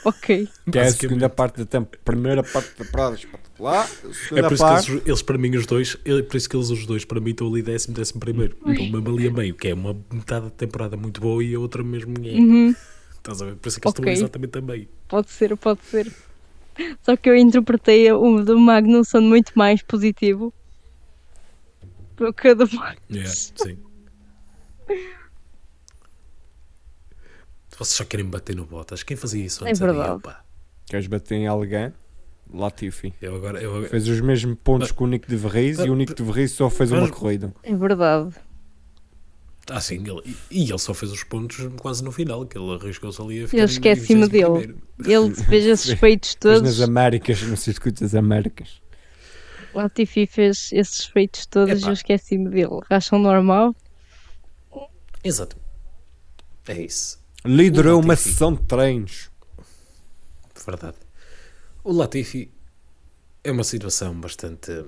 ok. 0.05 0.47
Que 0.71 0.79
é 0.79 0.83
a 0.83 0.91
segunda 0.91 1.29
parte 1.29 1.57
da 1.57 1.65
temporada. 1.65 1.99
Primeira 2.05 2.43
parte 2.43 2.69
da 2.69 2.85
temporada 2.85 3.15
espetacular. 3.15 3.89
A 4.33 4.39
É 4.39 4.43
segunda 4.43 4.47
por 4.47 4.53
isso 4.53 4.63
parte. 4.63 4.85
que 4.85 4.91
eles, 4.91 5.03
eles, 5.07 5.21
para 5.21 5.37
mim, 5.37 5.55
os 5.57 5.65
dois, 5.65 5.97
é 6.05 6.21
por 6.21 6.37
isso 6.37 6.49
que 6.49 6.55
eles, 6.55 6.69
os 6.69 6.85
dois, 6.85 7.03
para 7.03 7.19
mim, 7.19 7.31
estão 7.31 7.47
ali 7.47 7.61
décimo, 7.61 7.93
décimo 7.95 8.19
primeiro. 8.21 8.55
Estão 8.65 8.85
mesmo 8.87 9.09
ali 9.09 9.27
a 9.27 9.31
meio, 9.31 9.55
que 9.55 9.67
é 9.67 9.73
uma 9.73 9.93
metade 10.11 10.45
da 10.45 10.51
temporada 10.51 10.95
muito 10.95 11.19
boa 11.19 11.43
e 11.43 11.53
a 11.55 11.59
outra 11.59 11.83
mesmo 11.83 12.13
é. 12.25 12.31
Uhum. 12.39 12.75
Estás 13.17 13.41
a 13.41 13.45
ver? 13.45 13.55
Por 13.57 13.67
isso 13.69 13.79
que 13.81 13.87
eles 13.87 13.91
Ok. 13.91 13.99
estão 13.99 14.11
exatamente 14.13 14.57
a 14.57 14.61
meio. 14.61 14.87
Pode 15.07 15.29
ser, 15.31 15.55
pode 15.57 15.83
ser. 15.85 16.11
Só 17.01 17.15
que 17.15 17.29
eu 17.29 17.35
interpretei 17.35 18.11
o 18.11 18.43
do 18.43 18.57
Magnussen 18.59 19.21
muito 19.21 19.51
mais 19.55 19.81
positivo 19.81 20.53
do 22.17 22.33
que 22.33 22.49
o 22.49 22.55
do 22.55 22.65
Magnus. 22.73 22.99
Yeah, 23.09 23.29
sim. 23.29 23.77
Vocês 27.77 27.89
só 27.97 28.05
querem 28.05 28.25
bater 28.25 28.55
no 28.55 28.65
Bottas. 28.65 29.03
Quem 29.03 29.17
fazia 29.17 29.43
isso 29.45 29.65
É 29.65 29.69
antes 29.69 29.81
era 29.81 29.93
verdade. 29.93 30.21
pá. 30.21 30.43
Queres 30.85 31.07
bater 31.07 31.35
em 31.35 31.47
alguém? 31.47 31.91
Latifi. 32.53 33.13
Eu 33.21 33.35
agora, 33.35 33.59
eu 33.61 33.71
agora- 33.75 33.89
Fez 33.89 34.07
os 34.07 34.21
mesmos 34.21 34.55
pontos 34.63 34.91
que 34.91 35.01
o 35.03 35.07
Nick 35.07 35.27
de 35.27 35.35
Vries 35.35 35.79
e 35.79 35.89
o 35.89 35.95
Nick 35.95 36.13
de 36.13 36.21
Vries 36.23 36.51
só 36.51 36.69
fez 36.69 36.91
uma 36.91 37.09
corrida. 37.09 37.53
É 37.63 37.73
verdade. 37.75 38.35
Ah, 39.69 39.79
sim, 39.79 39.95
ele, 39.95 40.35
e 40.51 40.69
ele 40.69 40.77
só 40.77 40.93
fez 40.93 41.11
os 41.11 41.23
pontos 41.23 41.69
quase 41.77 42.03
no 42.03 42.11
final, 42.11 42.45
que 42.45 42.57
ele 42.57 42.73
arriscou-se 42.73 43.21
ali 43.21 43.43
a 43.43 43.47
ficar 43.47 43.61
Eu 43.61 43.65
esqueci-me 43.65 44.27
26º 44.27 44.29
dele. 44.29 44.75
Ele 45.05 45.35
fez 45.45 45.65
esses 45.65 45.99
feitos 45.99 46.35
todos. 46.35 46.61
nas 46.61 46.81
Américas, 46.81 47.41
no 47.43 47.55
circuito 47.55 48.03
das 48.03 48.13
Américas. 48.13 48.81
O 49.73 49.77
Latifi 49.79 50.27
fez 50.27 50.69
esses 50.73 51.05
feitos 51.05 51.45
todos 51.45 51.81
e 51.81 51.87
eu 51.87 51.93
esqueci-me 51.93 52.49
dele. 52.49 52.79
Acham 52.89 53.17
normal? 53.17 53.75
Exato. 55.23 55.55
É 56.67 56.81
isso. 56.81 57.19
Liderou 57.45 58.01
uma 58.01 58.15
sessão 58.15 58.53
de 58.53 58.61
treinos. 58.63 59.29
Verdade. 60.65 60.97
O 61.83 61.91
Latifi 61.91 62.51
é 63.43 63.51
uma 63.51 63.63
situação 63.63 64.13
bastante 64.19 64.85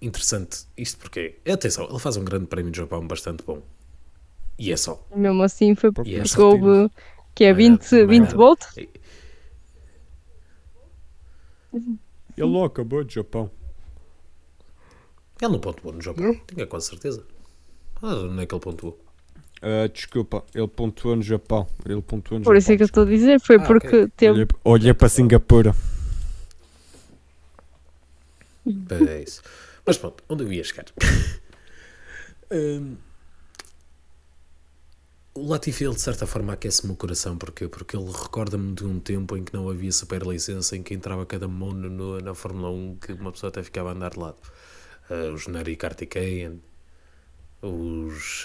interessante. 0.00 0.66
Isto 0.76 0.98
porque, 0.98 1.38
atenção, 1.46 1.88
ele 1.88 1.98
faz 1.98 2.16
um 2.16 2.24
grande 2.24 2.46
prémio 2.46 2.70
de 2.70 2.78
Japão 2.78 3.06
bastante 3.06 3.42
bom. 3.44 3.62
E 4.58 4.72
é 4.72 4.76
só. 4.76 5.02
Mesmo 5.14 5.42
assim 5.42 5.74
foi 5.74 5.92
Porque 5.92 6.16
é 6.16 6.24
porque 6.24 6.28
só 6.28 6.42
houve 6.42 6.90
que 7.34 7.44
é 7.44 7.52
Não 7.52 7.58
é 7.58 7.60
20, 7.60 7.80
nada, 7.80 7.88
não 8.02 8.12
é 8.12 8.14
20 8.14 8.28
nada. 8.28 8.36
volt? 8.36 8.60
Ele 12.38 12.62
acabou 12.64 13.04
de 13.04 13.14
Japão. 13.16 13.50
Ele 15.40 15.52
não 15.52 15.58
pontuou 15.60 15.92
no 15.92 16.00
Japão, 16.00 16.34
tinha 16.46 16.66
quase 16.66 16.86
certeza. 16.90 17.24
Ah, 18.02 18.14
onde 18.16 18.42
é 18.42 18.46
que 18.46 18.54
ele 18.54 18.62
pontuou? 18.62 18.98
Ah, 19.60 19.88
desculpa, 19.88 20.44
ele 20.54 20.68
pontuou 20.68 21.16
no 21.16 21.22
Japão. 21.22 21.66
Ele 21.84 22.00
pontuou 22.02 22.38
no 22.38 22.44
Por 22.44 22.56
isso 22.56 22.72
é 22.72 22.76
que 22.76 22.82
eu 22.82 22.86
Japão. 22.86 22.86
estou 22.86 23.04
a 23.04 23.06
dizer. 23.06 23.40
Foi 23.40 23.58
Ah, 23.58 23.62
porque 23.66 23.86
ok. 23.86 24.08
teve. 24.16 24.32
Olhei, 24.34 24.46
olhei 24.64 24.94
para 24.94 25.08
Singapura. 25.08 25.74
É 28.90 29.22
isso. 29.22 29.42
Mas 29.86 29.96
pronto, 29.98 30.22
onde 30.28 30.44
eu 30.44 30.52
ia 30.52 30.64
chegar? 30.64 30.86
Hum, 32.50 32.96
o 35.44 35.48
Latifi, 35.48 35.84
ele, 35.84 35.94
de 35.94 36.00
certa 36.00 36.26
forma, 36.26 36.52
aquece-me 36.52 36.92
o 36.92 36.96
coração. 36.96 37.36
Porquê? 37.36 37.68
Porque 37.68 37.96
ele 37.96 38.10
recorda-me 38.10 38.74
de 38.74 38.84
um 38.84 38.98
tempo 39.00 39.36
em 39.36 39.44
que 39.44 39.52
não 39.54 39.68
havia 39.68 39.92
super 39.92 40.22
licença, 40.22 40.76
em 40.76 40.82
que 40.82 40.94
entrava 40.94 41.24
cada 41.26 41.48
mono 41.48 41.88
no- 41.90 42.20
na 42.20 42.34
Fórmula 42.34 42.70
1 42.70 42.96
que 42.96 43.12
uma 43.12 43.32
pessoa 43.32 43.48
até 43.48 43.62
ficava 43.62 43.90
a 43.90 43.92
andar 43.92 44.10
de 44.10 44.18
lado. 44.20 44.36
Ah, 45.10 45.32
os 45.34 45.46
Neri 45.46 45.76
Kartikeyan, 45.76 46.56
os, 47.62 48.44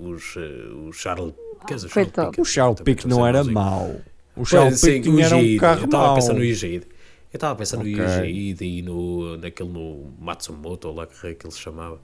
os, 0.00 0.36
eh, 0.36 0.72
os 0.88 0.96
Charles, 0.96 1.34
quer 1.66 1.74
dizer, 1.76 1.88
Charles 1.88 2.12
Coitado. 2.12 2.30
Piquet, 2.30 2.40
O 2.40 2.44
Charles 2.44 2.80
Pique 2.80 3.08
não 3.08 3.26
era 3.26 3.40
assim. 3.40 3.52
mau. 3.52 4.00
O 4.36 4.44
Charles 4.44 4.80
Pique 4.80 5.08
o 5.08 5.12
tinha 5.14 5.26
era 5.26 5.36
um 5.36 5.56
carro 5.56 5.80
Eu 5.80 5.84
estava 5.86 6.12
a 6.12 6.14
pensar 6.14 6.32
no 6.34 6.44
Igeide. 6.44 6.86
Eu 7.32 7.36
estava 7.36 7.52
a 7.52 7.56
pensar 7.56 7.78
Ok. 7.78 7.92
no 7.96 8.02
Igeide 8.02 8.64
e 8.64 8.82
no, 8.82 9.36
naquele 9.36 9.68
no 9.68 10.12
Matsumoto, 10.18 10.88
ou 10.88 10.94
lá 10.94 11.06
que 11.06 11.34
que 11.34 11.46
ele 11.46 11.52
se 11.52 11.58
chamava. 11.60 12.00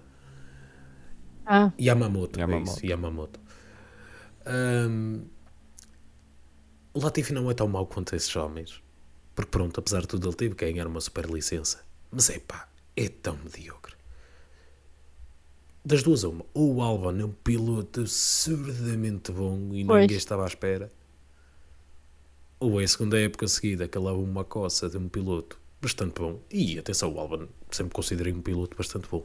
Ah, 1.47 1.73
Yamamoto, 1.81 2.39
Yamamoto. 2.41 2.71
É 2.71 2.73
isso, 2.75 2.87
Yamamoto. 2.87 3.41
Ahm, 4.45 5.23
o 6.93 7.01
Latifi 7.01 7.33
não 7.33 7.51
é 7.51 7.55
tão 7.55 7.69
mau 7.69 7.87
quanto 7.87 8.17
esses 8.17 8.35
homens. 8.35 8.83
Porque 9.35 9.51
pronto, 9.51 9.79
apesar 9.79 10.01
de 10.01 10.09
tudo, 10.09 10.29
ele 10.29 10.37
teve 10.37 10.55
que 10.55 10.65
ganhar 10.65 10.87
uma 10.87 11.01
super 11.01 11.27
licença. 11.27 11.85
Mas 12.11 12.31
é 12.31 12.39
pá, 12.39 12.69
é 12.97 13.09
tão 13.09 13.37
mediocre. 13.37 13.95
Das 15.85 16.03
duas, 16.03 16.25
uma. 16.25 16.45
Ou 16.53 16.77
o 16.77 16.83
Albon 16.83 17.17
é 17.21 17.25
um 17.25 17.33
piloto 17.33 18.01
absurdamente 18.01 19.31
bom 19.31 19.69
e 19.73 19.85
Pois. 19.85 20.01
ninguém 20.03 20.17
estava 20.17 20.43
à 20.45 20.47
espera. 20.47 20.91
Ou 22.59 22.81
é 22.81 22.85
a 22.85 22.89
segunda 22.89 23.21
época 23.21 23.47
seguida 23.47 23.87
que 23.87 23.97
ele 23.97 24.07
leva 24.07 24.19
uma 24.19 24.43
coça 24.45 24.89
de 24.89 24.97
um 24.97 25.09
piloto 25.09 25.61
bastante 25.81 26.19
bom. 26.21 26.41
E 26.51 26.79
atenção, 26.79 27.13
o 27.13 27.21
Albon 27.21 27.47
sempre 27.71 27.93
considerei 27.93 28.33
um 28.33 28.41
piloto 28.41 28.77
bastante 28.77 29.07
bom 29.09 29.25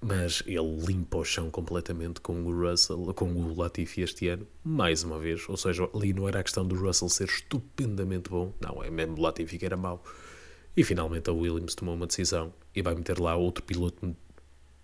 mas 0.00 0.42
ele 0.46 0.76
limpa 0.86 1.18
o 1.18 1.24
chão 1.24 1.50
completamente 1.50 2.20
com 2.20 2.42
o 2.42 2.68
Russell, 2.68 3.12
com 3.14 3.32
o 3.32 3.54
Latifi 3.54 4.00
este 4.00 4.28
ano, 4.28 4.46
mais 4.64 5.04
uma 5.04 5.18
vez. 5.18 5.46
Ou 5.48 5.56
seja, 5.56 5.88
ali 5.94 6.14
não 6.14 6.26
era 6.26 6.40
a 6.40 6.42
questão 6.42 6.66
do 6.66 6.74
Russell 6.74 7.08
ser 7.10 7.28
estupendamente 7.28 8.30
bom, 8.30 8.52
não, 8.60 8.82
é 8.82 8.90
mesmo 8.90 9.18
o 9.18 9.20
Latifi 9.20 9.58
que 9.58 9.66
era 9.66 9.76
mau. 9.76 10.02
E 10.74 10.82
finalmente 10.82 11.28
a 11.28 11.32
Williams 11.32 11.74
tomou 11.74 11.94
uma 11.94 12.06
decisão 12.06 12.52
e 12.74 12.80
vai 12.80 12.94
meter 12.94 13.18
lá 13.18 13.36
outro 13.36 13.62
piloto 13.62 14.16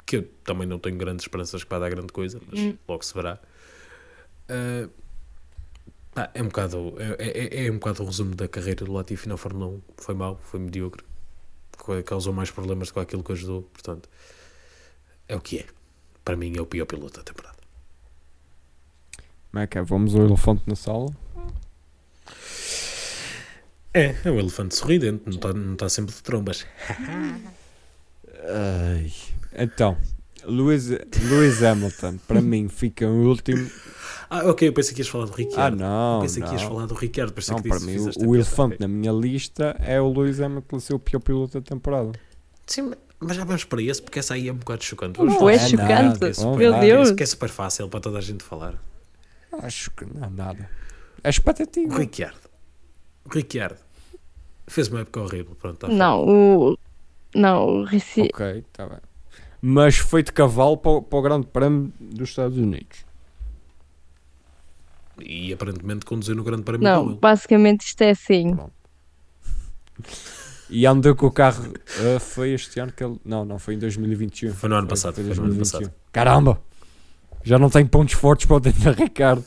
que 0.04 0.16
eu 0.16 0.22
também 0.44 0.66
não 0.66 0.78
tenho 0.78 0.96
grandes 0.96 1.24
esperanças 1.24 1.64
que 1.64 1.70
vai 1.70 1.80
dar 1.80 1.88
grande 1.88 2.12
coisa, 2.12 2.40
mas 2.50 2.74
logo 2.86 3.04
se 3.04 3.14
verá. 3.14 3.40
Ah, 4.48 4.88
pá, 6.14 6.30
é 6.34 6.42
um 6.42 6.46
bocado 6.46 6.94
é, 7.18 7.62
é, 7.62 7.66
é 7.66 7.70
um 7.70 7.78
bocado 7.78 8.02
o 8.02 8.06
resumo 8.06 8.34
da 8.34 8.46
carreira 8.46 8.84
do 8.84 8.92
Latifi 8.92 9.28
na 9.28 9.36
Fórmula 9.38 9.66
1. 9.68 9.82
Foi 9.96 10.14
mau, 10.14 10.38
foi 10.42 10.60
medíocre, 10.60 11.02
causou 12.04 12.34
mais 12.34 12.50
problemas 12.50 12.88
do 12.88 12.94
que 12.94 13.00
aquilo 13.00 13.24
que 13.24 13.32
ajudou, 13.32 13.62
portanto 13.62 14.08
é 15.28 15.36
o 15.36 15.40
que 15.40 15.58
é. 15.58 15.66
Para 16.24 16.36
mim 16.36 16.56
é 16.56 16.60
o 16.60 16.66
pior 16.66 16.86
piloto 16.86 17.18
da 17.18 17.22
temporada. 17.24 17.56
Como 19.50 19.62
é 19.62 19.66
que 19.66 19.78
é? 19.78 19.82
Vamos 19.82 20.14
ao 20.14 20.22
elefante 20.24 20.62
na 20.66 20.74
sala? 20.76 21.08
É, 23.94 24.14
é 24.24 24.30
um 24.30 24.38
elefante 24.38 24.76
sorridente, 24.76 25.22
não 25.26 25.34
está 25.36 25.52
não 25.54 25.74
tá 25.76 25.88
sempre 25.88 26.14
de 26.14 26.22
trombas. 26.22 26.66
Ai. 28.44 29.10
Então, 29.54 29.96
Lewis, 30.44 30.88
Lewis 30.90 31.62
Hamilton, 31.62 32.18
para 32.28 32.42
mim, 32.42 32.68
fica 32.68 33.06
o 33.08 33.28
último. 33.28 33.70
Ah, 34.28 34.50
ok, 34.50 34.68
eu 34.68 34.72
pensei 34.72 34.92
que 34.92 35.00
ias 35.00 35.08
falar 35.08 35.24
do 35.26 35.32
Ah, 35.32 35.36
Ricciardo. 35.36 35.76
não. 35.78 36.20
pensei 36.20 36.42
que 36.42 36.50
ias 36.50 36.62
não. 36.62 36.68
falar 36.68 36.86
do 36.86 36.94
Ricciardo, 36.94 37.32
pensei 37.32 37.54
Não, 37.54 37.62
que 37.62 37.68
para 37.68 37.78
disse- 37.78 38.18
mim, 38.18 38.26
o, 38.26 38.30
o 38.30 38.34
elefante 38.34 38.76
na 38.80 38.88
minha 38.88 39.12
lista 39.12 39.76
é 39.80 40.00
o 40.00 40.12
Lewis 40.12 40.40
Hamilton 40.40 40.80
ser 40.80 40.94
o 40.94 40.98
pior 40.98 41.20
piloto 41.20 41.58
da 41.60 41.64
temporada. 41.66 42.12
Sim, 42.66 42.92
mas 43.20 43.36
já 43.36 43.44
vamos 43.44 43.64
para 43.64 43.82
esse, 43.82 44.00
porque 44.02 44.18
essa 44.18 44.34
aí 44.34 44.48
é 44.48 44.52
um 44.52 44.56
bocado 44.56 44.84
chocante. 44.84 45.18
Não 45.18 45.26
Vamos 45.26 45.50
é 45.52 45.58
falar. 45.58 45.68
chocante. 45.70 46.24
é 46.24 46.32
super- 46.32 46.58
Meu. 46.58 46.80
Deus. 46.80 47.10
Que 47.12 47.22
é 47.22 47.26
super 47.26 47.48
fácil 47.48 47.88
para 47.88 48.00
toda 48.00 48.18
a 48.18 48.20
gente 48.20 48.42
falar. 48.44 48.74
Acho 49.62 49.90
que 49.92 50.04
não, 50.04 50.28
nada. 50.30 50.68
É 51.24 51.30
expectativa. 51.30 51.94
O 51.94 51.98
Ricciardo. 51.98 52.40
O 53.24 53.28
Ricciardo. 53.30 53.78
Fez 54.66 54.88
uma 54.88 55.00
época 55.00 55.20
horrível. 55.20 55.54
Pronto, 55.54 55.78
tá 55.78 55.88
não, 55.88 56.24
o. 56.26 56.78
Não, 57.34 57.66
o 57.66 57.84
Ricci... 57.84 58.22
Ok, 58.32 58.64
está 58.70 58.86
bem. 58.86 58.98
Mas 59.62 59.96
foi 59.96 60.22
de 60.22 60.32
cavalo 60.32 60.76
para, 60.76 60.90
o- 60.92 61.02
para 61.02 61.18
o 61.18 61.22
Grande 61.22 61.46
Prémio 61.46 61.92
dos 62.00 62.28
Estados 62.30 62.56
Unidos. 62.58 63.04
E 65.20 65.52
aparentemente 65.52 66.04
conduziu 66.04 66.34
no 66.34 66.44
Grande 66.44 66.62
Prémio 66.62 66.82
Não, 66.84 67.14
basicamente 67.14 67.82
isto 67.86 68.02
é 68.02 68.10
assim. 68.10 68.56
E 70.68 70.86
andou 70.86 71.14
com 71.14 71.26
o 71.26 71.30
carro. 71.30 71.72
ah, 72.16 72.20
foi 72.20 72.52
este 72.52 72.80
ano 72.80 72.92
que 72.92 73.04
ele. 73.04 73.18
Não, 73.24 73.44
não, 73.44 73.58
foi 73.58 73.74
em 73.74 73.78
2021. 73.78 74.52
Foi 74.52 74.68
no 74.68 74.76
ano 74.76 74.88
passado, 74.88 75.14
foi 75.14 75.24
no 75.24 75.30
ano 75.30 75.54
2021. 75.54 75.90
Caramba! 76.12 76.60
Já 77.44 77.58
não 77.58 77.70
tem 77.70 77.86
pontos 77.86 78.14
fortes 78.14 78.46
para 78.46 78.56
o 78.56 78.60
Daniel 78.60 78.94
Ricardo. 78.98 79.44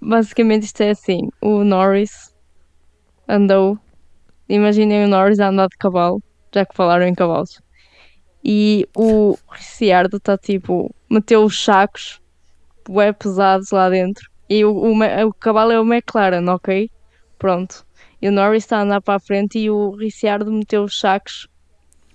Basicamente 0.00 0.64
isto 0.64 0.80
é 0.80 0.90
assim. 0.90 1.28
O 1.40 1.62
Norris 1.62 2.34
andou. 3.28 3.78
Imaginem 4.48 5.04
o 5.04 5.08
Norris 5.08 5.38
a 5.38 5.48
andar 5.48 5.68
de 5.68 5.76
cavalo, 5.76 6.20
já 6.52 6.66
que 6.66 6.74
falaram 6.74 7.06
em 7.06 7.14
cavalos. 7.14 7.60
E 8.44 8.88
o 8.96 9.38
Ricciardo 9.52 10.16
está 10.16 10.36
tipo. 10.36 10.92
meteu 11.08 11.44
os 11.44 11.62
sacos 11.62 12.20
bué 12.88 13.12
pesados 13.12 13.70
lá 13.70 13.88
dentro. 13.88 14.28
E 14.48 14.64
o, 14.64 14.72
o, 14.72 15.28
o 15.28 15.34
cavalo 15.34 15.70
é 15.70 15.80
o 15.80 15.84
McLaren, 15.84 16.44
ok? 16.48 16.90
Pronto. 17.38 17.86
E 18.20 18.28
o 18.28 18.32
Norris 18.32 18.64
está 18.64 18.78
a 18.78 18.82
andar 18.82 19.00
para 19.00 19.14
a 19.14 19.20
frente 19.20 19.58
e 19.58 19.70
o 19.70 19.92
Ricciardo 19.92 20.52
meteu 20.52 20.84
os 20.84 20.98
sacos. 20.98 21.48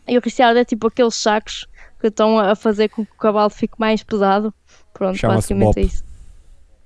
E 0.07 0.17
o 0.17 0.21
Ricciardo 0.21 0.59
é 0.59 0.65
tipo 0.65 0.87
aqueles 0.87 1.15
sacos 1.15 1.65
que 1.99 2.07
estão 2.07 2.37
a 2.37 2.55
fazer 2.55 2.89
com 2.89 3.05
que 3.05 3.11
o 3.11 3.17
cavalo 3.17 3.49
fique 3.49 3.79
mais 3.79 4.03
pesado. 4.03 4.53
Pronto, 4.93 5.17
Chama-se 5.17 5.53
basicamente 5.53 5.65
Bop. 5.65 5.79
é 5.79 5.83
isso. 5.83 6.03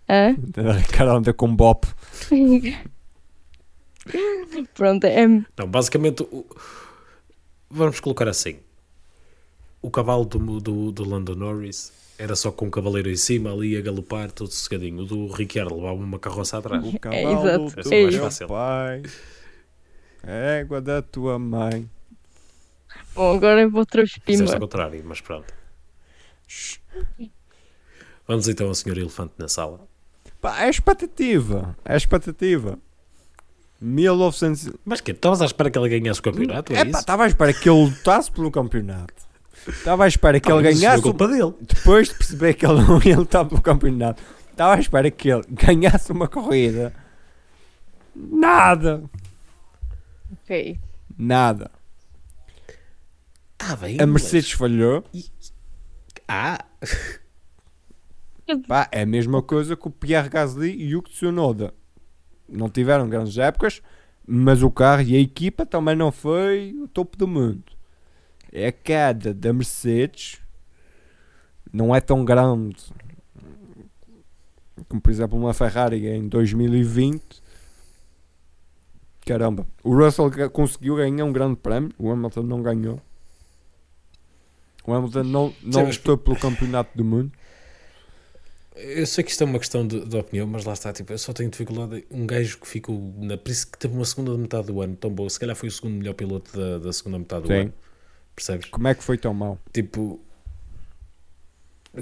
Hã? 0.09 0.35
Ricardo 0.79 1.11
anda 1.11 1.33
com 1.33 1.47
um 1.47 1.55
bop. 1.55 1.87
Pronto, 4.73 5.03
é. 5.03 5.27
Não, 5.27 5.67
basicamente, 5.67 6.25
vamos 7.69 7.99
colocar 7.99 8.27
assim: 8.27 8.59
o 9.81 9.91
cavalo 9.91 10.25
do, 10.25 10.59
do, 10.59 10.91
do 10.91 11.07
Lando 11.07 11.35
Norris 11.35 11.91
era 12.19 12.35
só 12.35 12.51
com 12.51 12.65
um 12.65 12.69
cavaleiro 12.69 13.09
em 13.09 13.15
cima, 13.15 13.49
ali 13.49 13.77
a 13.77 13.81
galopar, 13.81 14.29
todo 14.29 14.51
sossegadinho. 14.51 15.03
O 15.03 15.05
do 15.05 15.27
Ricciardo 15.27 15.73
levava 15.73 15.93
uma 15.93 16.19
carroça 16.19 16.57
atrás. 16.57 16.85
O 16.85 16.99
cavalo 16.99 17.47
exato, 17.47 17.81
do 17.81 17.93
é 17.93 18.01
isso. 18.01 18.19
fácil. 18.19 18.47
pai. 18.49 19.03
Égua 20.21 20.81
da 20.81 21.01
tua 21.01 21.39
mãe. 21.39 21.89
Bom, 23.15 23.37
agora 23.37 23.61
eu 23.61 23.71
vou 23.71 23.85
Fizeste 24.25 24.53
ao 24.53 24.59
contrário, 24.59 25.01
mas 25.05 25.21
pronto. 25.21 25.53
Vamos 28.27 28.49
então 28.49 28.67
ao 28.67 28.75
Senhor 28.75 28.97
Elefante 28.97 29.33
na 29.37 29.47
sala. 29.47 29.87
Pá, 30.41 30.63
é 30.65 30.69
expectativa. 30.69 31.75
É 31.85 31.95
expectativa. 31.95 32.77
1900. 33.79 34.73
Mas 34.83 34.99
que 34.99 35.11
Estavas 35.11 35.41
à 35.41 35.45
espera 35.45 35.71
que 35.71 35.79
ele 35.79 35.99
ganhasse 35.99 36.19
o 36.19 36.23
campeonato? 36.23 36.73
É, 36.73 36.79
É 36.81 36.85
pá, 36.85 36.99
estava 36.99 37.23
à 37.23 37.27
espera 37.27 37.53
que 37.53 37.69
ele 37.69 37.85
lutasse 37.85 38.29
pelo 38.29 38.51
campeonato. 38.51 39.28
Estava 39.67 40.05
à 40.05 40.07
espera 40.07 40.39
que 40.39 40.51
Ah, 40.51 40.55
ele 40.55 40.63
mas 40.69 40.77
é 40.77 40.81
ganhasse. 40.81 41.03
culpa 41.03 41.27
dele. 41.27 41.53
Depois 41.61 42.07
de 42.09 42.15
perceber 42.15 42.53
que 42.55 42.65
ele 42.65 42.81
não 42.81 43.01
ia 43.03 43.17
lutar 43.17 43.45
pelo 43.45 43.61
campeonato, 43.61 44.21
estava 44.51 44.75
à 44.75 44.79
espera 44.79 45.09
que 45.11 45.29
ele 45.29 45.43
ganhasse 45.49 46.11
uma 46.11 46.27
corrida. 46.27 46.93
Nada. 48.15 49.03
Ok. 50.43 50.79
Nada. 51.17 51.71
Está 53.53 53.75
bem. 53.75 53.95
A 53.99 54.07
mas- 54.07 54.21
Mercedes 54.23 54.51
falhou. 54.51 55.03
Ah, 56.27 56.63
Pá, 58.67 58.87
é 58.91 59.01
a 59.03 59.05
mesma 59.05 59.43
coisa 59.43 59.75
que 59.75 59.87
o 59.87 59.91
Pierre 59.91 60.29
Gasly 60.29 60.71
e 60.75 60.95
o 60.95 61.01
Tsunoda. 61.03 61.73
Não 62.47 62.67
tiveram 62.67 63.07
grandes 63.07 63.37
épocas, 63.37 63.79
mas 64.27 64.63
o 64.63 64.71
carro 64.71 65.03
e 65.03 65.15
a 65.15 65.19
equipa 65.19 65.67
também 65.67 65.95
não 65.95 66.11
foi 66.11 66.73
o 66.81 66.87
topo 66.87 67.15
do 67.15 67.27
mundo. 67.27 67.63
É 68.51 68.67
a 68.67 68.71
queda 68.71 69.33
da 69.33 69.53
Mercedes 69.53 70.39
não 71.71 71.95
é 71.95 72.01
tão 72.01 72.25
grande 72.25 72.77
como 74.87 74.99
por 75.01 75.11
exemplo 75.11 75.37
uma 75.37 75.53
Ferrari 75.53 76.07
em 76.07 76.27
2020 76.27 77.43
caramba 79.25 79.67
o 79.83 79.95
Russell 79.95 80.31
conseguiu 80.49 80.95
ganhar 80.95 81.25
um 81.25 81.31
grande 81.31 81.57
prémio 81.57 81.91
o 81.97 82.09
Hamilton 82.11 82.43
não 82.43 82.61
ganhou 82.63 82.99
o 84.85 84.93
Hamilton 84.93 85.23
não, 85.23 85.53
não 85.61 85.85
lutou 85.85 86.17
pelo 86.17 86.35
campeonato 86.35 86.97
do 86.97 87.05
mundo 87.05 87.31
Eu 88.75 89.05
sei 89.05 89.23
que 89.23 89.29
isto 89.29 89.43
é 89.43 89.45
uma 89.45 89.59
questão 89.59 89.85
de, 89.85 90.05
de 90.05 90.17
opinião, 90.17 90.47
mas 90.47 90.63
lá 90.63 90.73
está, 90.73 90.93
tipo, 90.93 91.11
eu 91.11 91.17
só 91.17 91.33
tenho 91.33 91.49
dificuldade. 91.49 92.05
Um 92.09 92.25
gajo 92.25 92.57
que 92.59 92.65
ficou 92.67 93.13
na. 93.17 93.37
Por 93.37 93.51
isso 93.51 93.69
que 93.69 93.77
teve 93.77 93.93
uma 93.93 94.05
segunda 94.05 94.35
metade 94.37 94.67
do 94.67 94.81
ano 94.81 94.95
tão 94.95 95.11
boa, 95.11 95.29
se 95.29 95.37
calhar 95.37 95.53
foi 95.53 95.67
o 95.67 95.71
segundo 95.71 95.95
melhor 95.95 96.13
piloto 96.13 96.57
da, 96.57 96.77
da 96.77 96.93
segunda 96.93 97.19
metade 97.19 97.41
do 97.41 97.47
Sim. 97.49 97.59
ano. 97.59 97.73
Percebes? 98.39 98.69
como 98.69 98.87
é 98.87 98.95
que 98.95 99.03
foi 99.03 99.17
tão 99.17 99.33
mau 99.33 99.59
Tipo. 99.73 100.19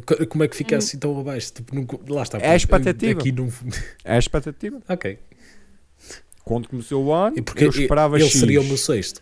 co- 0.05 0.27
Como 0.27 0.43
é 0.43 0.47
que 0.47 0.55
fica 0.55 0.77
assim 0.77 0.97
tão 0.97 1.19
abaixo? 1.19 1.53
Tipo, 1.53 1.75
nunca- 1.75 1.97
lá 2.07 2.23
está. 2.23 2.37
É 2.37 2.51
a 2.51 2.55
expectativa. 2.55 3.19
Aqui 3.19 3.31
não... 3.31 3.49
é 4.03 4.15
a 4.15 4.19
expectativa 4.19 4.81
ok. 4.87 5.19
quando 6.43 6.67
começou 6.69 7.05
o 7.05 7.13
ano 7.13 7.37
E 7.37 7.41
porque 7.41 7.65
eu 7.65 7.69
esperava 7.69 8.17
ele 8.17 8.25
X 8.29 8.39
seria 8.39 8.61
o 8.61 8.63
meu 8.63 8.77
sexto. 8.77 9.21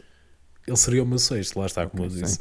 Ele 0.67 0.77
seria 0.77 1.03
o 1.03 1.05
meu 1.05 1.19
sexto, 1.19 1.59
lá 1.59 1.65
está, 1.67 1.87
como 1.87 2.03
eu 2.03 2.07
Ok, 2.07 2.21
disse. 2.21 2.39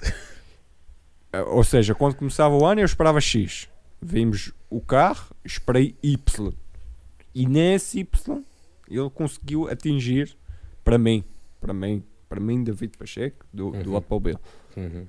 ou 1.48 1.62
seja, 1.64 1.94
quando 1.94 2.14
começava 2.16 2.54
o 2.56 2.64
ano 2.66 2.80
eu 2.80 2.84
esperava 2.86 3.20
X 3.20 3.68
vimos 4.00 4.52
o 4.68 4.80
carro, 4.80 5.34
esperei 5.44 5.94
Y 6.02 6.52
e 7.34 7.46
nesse 7.46 8.00
Y 8.00 8.42
ele 8.90 9.10
conseguiu 9.10 9.68
atingir 9.68 10.36
para 10.82 10.98
mim, 10.98 11.24
para 11.60 11.72
mim, 11.72 12.02
para 12.28 12.38
mim 12.40 12.62
David 12.62 12.96
Pacheco 12.98 13.44
do, 13.52 13.70
do 13.70 13.90
Uhum. 13.90 13.96
Automobile 13.96 14.38
Uhum. 14.76 15.06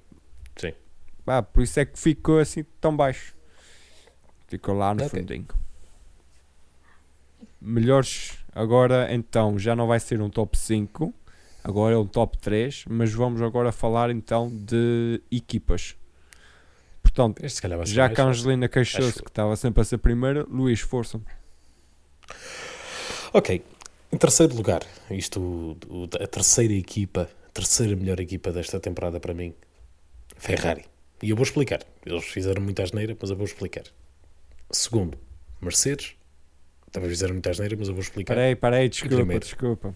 Sim. 0.57 0.73
Pá, 1.25 1.41
por 1.41 1.63
isso 1.63 1.79
é 1.79 1.85
que 1.85 1.97
ficou 1.99 2.39
assim 2.39 2.63
tão 2.79 2.95
baixo 2.95 3.35
ficou 4.47 4.75
lá 4.75 4.93
no 4.93 5.03
Ok. 5.03 5.19
fundinho 5.19 5.47
melhores 7.59 8.37
agora 8.53 9.11
então 9.13 9.57
já 9.57 9.75
não 9.75 9.87
vai 9.87 9.99
ser 9.99 10.21
um 10.21 10.29
top 10.29 10.55
5 10.57 11.13
agora 11.63 11.95
é 11.95 11.97
um 11.97 12.05
top 12.05 12.37
3 12.37 12.85
mas 12.87 13.11
vamos 13.11 13.41
agora 13.41 13.71
falar 13.71 14.11
então 14.11 14.49
de 14.53 15.19
equipas 15.31 15.95
portanto 17.01 17.41
já 17.85 18.03
mais 18.03 18.15
que 18.15 18.21
a. 18.21 18.25
Angelina 18.25 18.67
queixou-se 18.69 19.21
que 19.21 19.29
estava 19.29 19.55
sempre 19.55 19.81
a 19.81 19.83
ser 19.83 19.97
primeira, 19.97 20.43
Luís, 20.43 20.79
força. 20.79 21.19
Ok. 23.33 23.63
Em 24.11 24.17
terceiro 24.17 24.55
lugar, 24.55 24.81
isto, 25.09 25.77
a 26.21 26.27
terceira 26.27 26.73
equipa, 26.73 27.29
terceira 27.55 27.95
melhor 27.95 28.19
equipa 28.19 28.51
desta 28.51 28.81
temporada 28.81 29.17
para 29.17 29.33
mim, 29.33 29.55
Ferrari. 30.35 30.83
E 31.23 31.29
eu 31.29 31.37
vou 31.37 31.43
explicar. 31.43 31.79
Eles 32.05 32.25
fizeram 32.25 32.61
muita 32.61 32.83
asneira, 32.83 33.17
mas 33.19 33.29
eu 33.29 33.37
vou 33.37 33.45
explicar. 33.45 33.83
Segundo, 34.69 35.17
Mercedes. 35.61 36.15
Também 36.91 37.09
fizeram 37.09 37.33
muita 37.33 37.51
asneira, 37.51 37.75
mas 37.77 37.87
eu 37.87 37.93
vou 37.93 38.03
explicar. 38.03 38.35
Parei, 38.35 38.55
parei, 38.55 38.89
desculpa, 38.89 39.15
primeiro. 39.15 39.43
desculpa. 39.43 39.95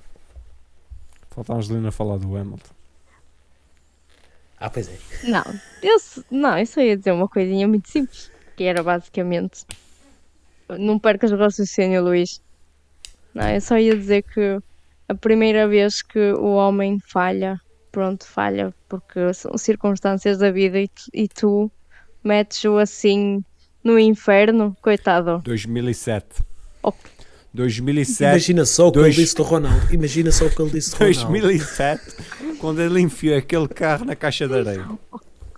Falta 1.30 1.54
a 1.54 1.58
Angelina 1.58 1.92
falar 1.92 2.18
do 2.18 2.36
Hamilton. 2.36 2.74
Ah, 4.58 4.70
pois 4.70 4.88
é. 4.88 4.98
Não, 5.30 5.44
eu, 5.84 5.98
não, 6.32 6.58
eu 6.58 6.66
só 6.66 6.82
ia 6.82 6.96
dizer 6.96 7.12
uma 7.12 7.28
coisinha 7.28 7.68
muito 7.68 7.90
simples, 7.90 8.32
que 8.56 8.64
era 8.64 8.82
basicamente. 8.82 9.66
Não 10.78 10.98
percas 10.98 11.32
o 11.32 11.36
raciocínio, 11.36 12.04
Luís. 12.04 12.42
Não, 13.34 13.50
eu 13.50 13.62
só 13.62 13.78
ia 13.78 13.96
dizer 13.96 14.24
que 14.24 14.62
a 15.10 15.14
primeira 15.16 15.68
vez 15.68 16.02
que 16.02 16.32
o 16.34 16.52
homem 16.54 17.00
falha, 17.06 17.60
pronto, 17.92 18.26
falha, 18.26 18.74
porque 18.88 19.34
são 19.34 19.58
circunstâncias 19.58 20.38
da 20.38 20.52
vida 20.52 20.80
e 20.80 20.88
tu, 20.88 21.02
e 21.14 21.28
tu 21.28 21.72
metes-o 22.24 22.78
assim 22.78 23.44
no 23.84 23.98
inferno, 24.00 24.76
coitado. 24.82 25.42
2007. 25.44 26.26
Ok. 26.84 27.10
2007. 27.54 28.22
Imagina 28.30 28.66
só 28.66 28.88
o 28.88 28.92
que 28.92 29.00
dois- 29.00 29.16
ele 29.16 29.24
disse 29.24 29.36
do 29.36 29.44
Ronaldo. 29.44 29.94
Imagina 29.94 30.32
só 30.32 30.46
o 30.46 30.50
que 30.50 30.62
ele 30.62 30.72
disse 30.72 30.92
do 30.92 30.98
Ronaldo. 30.98 31.28
2007, 31.32 32.02
quando 32.60 32.82
ele 32.82 33.02
enfiou 33.02 33.38
aquele 33.38 33.68
carro 33.68 34.06
na 34.06 34.16
caixa 34.16 34.48
de 34.48 34.54
areia. 34.54 34.86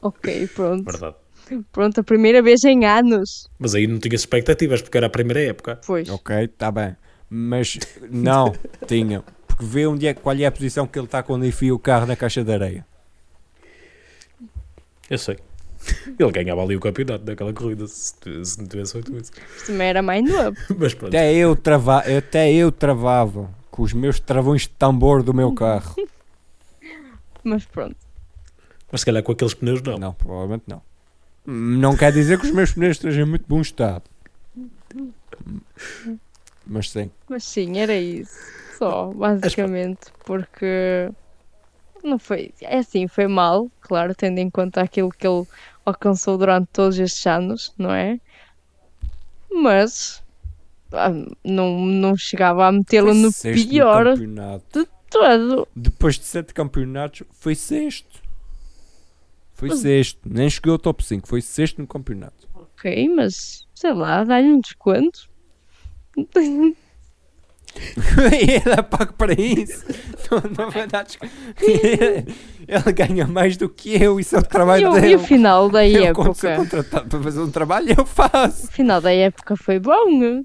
Ok, 0.01 0.47
pronto. 0.55 0.83
Verdade. 0.89 1.15
Pronto, 1.73 1.99
a 1.99 2.03
primeira 2.03 2.41
vez 2.41 2.63
em 2.63 2.85
anos. 2.85 3.49
Mas 3.59 3.75
aí 3.75 3.85
não 3.85 3.99
tinha 3.99 4.15
expectativas, 4.15 4.81
porque 4.81 4.97
era 4.97 5.07
a 5.07 5.09
primeira 5.09 5.41
época. 5.43 5.81
Pois. 5.85 6.07
Ok, 6.09 6.33
está 6.45 6.71
bem. 6.71 6.95
Mas 7.29 7.77
não, 8.09 8.53
tinha. 8.87 9.21
Porque 9.51 9.65
vê 9.65 9.85
onde 9.85 10.07
é, 10.07 10.13
qual 10.13 10.35
é 10.35 10.45
a 10.45 10.51
posição 10.51 10.87
que 10.87 10.97
ele 10.97 11.05
está 11.05 11.21
quando 11.21 11.45
enfia 11.45 11.73
o 11.73 11.79
carro 11.79 12.05
na 12.05 12.15
caixa 12.15 12.43
de 12.43 12.51
areia. 12.51 12.85
Eu 15.09 15.17
sei. 15.17 15.37
Ele 16.17 16.31
ganhava 16.31 16.61
ali 16.61 16.75
o 16.75 16.79
campeonato 16.79 17.25
daquela 17.25 17.51
corrida, 17.51 17.85
se, 17.87 18.13
se 18.45 18.59
não 18.59 18.67
tivesse 18.67 18.93
feito 18.93 19.15
isso. 19.17 19.31
Isto 19.57 19.67
também 19.67 19.87
era 19.87 20.01
mais 20.01 20.23
novo. 20.29 20.57
Mas 20.77 20.93
pronto. 20.93 21.09
Até 21.09 21.33
eu, 21.33 21.55
trava, 21.55 21.99
até 21.99 22.51
eu 22.53 22.71
travava 22.71 23.49
com 23.69 23.81
os 23.81 23.93
meus 23.93 24.19
travões 24.19 24.61
de 24.63 24.69
tambor 24.69 25.23
do 25.23 25.33
meu 25.33 25.53
carro. 25.53 25.95
Mas 27.43 27.65
pronto. 27.65 27.95
Mas 28.91 29.01
se 29.01 29.05
calhar 29.05 29.23
com 29.23 29.31
aqueles 29.31 29.53
pneus 29.53 29.81
não. 29.81 29.97
Não, 29.97 30.13
provavelmente 30.13 30.63
não. 30.67 30.81
Não 31.45 31.97
quer 31.97 32.11
dizer 32.11 32.39
que 32.39 32.45
os 32.45 32.51
meus 32.51 32.71
pneus 32.71 32.97
estejam 32.97 33.25
em 33.25 33.29
muito 33.29 33.45
bom 33.47 33.61
estado. 33.61 34.03
Mas 36.67 36.89
sim. 36.91 37.09
Mas 37.27 37.43
sim, 37.43 37.79
era 37.79 37.95
isso. 37.95 38.35
Só, 38.81 39.13
basicamente, 39.13 40.11
porque 40.25 41.11
não 42.03 42.17
foi. 42.17 42.51
É 42.59 42.79
assim, 42.79 43.07
foi 43.07 43.27
mal, 43.27 43.69
claro, 43.79 44.15
tendo 44.15 44.39
em 44.39 44.49
conta 44.49 44.81
aquilo 44.81 45.11
que 45.11 45.27
ele 45.27 45.45
alcançou 45.85 46.35
durante 46.35 46.67
todos 46.73 46.97
estes 46.97 47.27
anos, 47.27 47.71
não 47.77 47.93
é? 47.93 48.19
Mas 49.51 50.23
não, 51.43 51.79
não 51.85 52.17
chegava 52.17 52.65
a 52.65 52.71
metê-lo 52.71 53.13
no 53.13 53.29
pior 53.31 54.05
campeonato. 54.05 54.79
de 54.79 54.89
todo. 55.11 55.67
Depois 55.75 56.17
de 56.17 56.25
sete 56.25 56.51
campeonatos, 56.51 57.21
foi 57.33 57.53
sexto. 57.53 58.19
Foi 59.53 59.69
Mas- 59.69 59.79
sexto. 59.79 60.19
Nem 60.25 60.49
chegou 60.49 60.73
ao 60.73 60.79
top 60.79 61.05
5. 61.05 61.27
Foi 61.27 61.39
sexto 61.39 61.79
no 61.79 61.85
campeonato. 61.87 62.49
Ok, 62.55 63.09
mas 63.09 63.67
sei 63.75 63.93
lá, 63.93 64.23
dá-lhe 64.23 64.47
um 64.47 64.59
desconto. 64.59 65.29
Ele 67.75 68.73
é 68.77 68.81
pago 68.81 69.13
para 69.13 69.33
isso. 69.33 69.85
Não, 70.29 70.87
dar 70.87 71.03
desconto. 71.03 71.31
Ele 71.61 72.93
ganha 72.93 73.27
mais 73.27 73.57
do 73.57 73.69
que 73.69 74.01
eu. 74.01 74.19
Isso 74.19 74.35
é 74.35 74.39
o 74.39 74.43
E 74.43 74.45
trabalho 74.45 74.91
o, 74.91 74.97
e 74.97 75.01
dele. 75.01 75.15
o 75.15 75.19
final 75.19 75.69
da 75.69 75.87
eu, 75.87 76.13
quando 76.13 76.35
sou 76.35 76.49
época? 76.49 76.55
contratado 76.55 77.09
para 77.09 77.21
fazer 77.23 77.39
um 77.39 77.51
trabalho, 77.51 77.95
eu 77.97 78.05
faço. 78.05 78.65
O 78.67 78.71
final 78.71 79.01
da 79.01 79.11
época 79.13 79.55
foi 79.55 79.79
bom. 79.79 80.43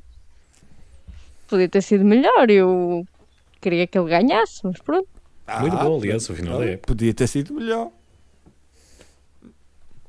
Podia 1.48 1.68
ter 1.68 1.82
sido 1.82 2.04
melhor. 2.04 2.50
Eu 2.50 3.04
queria 3.60 3.86
que 3.86 3.98
ele 3.98 4.08
ganhasse, 4.08 4.60
mas 4.64 4.78
pronto. 4.80 5.08
Muito 5.60 5.76
Ah, 5.76 5.84
bom, 5.84 5.98
aliás, 5.98 6.28
o 6.28 6.34
final 6.34 6.58
da 6.58 6.64
época. 6.64 6.86
Podia 6.86 7.14
ter 7.14 7.26
sido 7.28 7.54
melhor. 7.54 7.90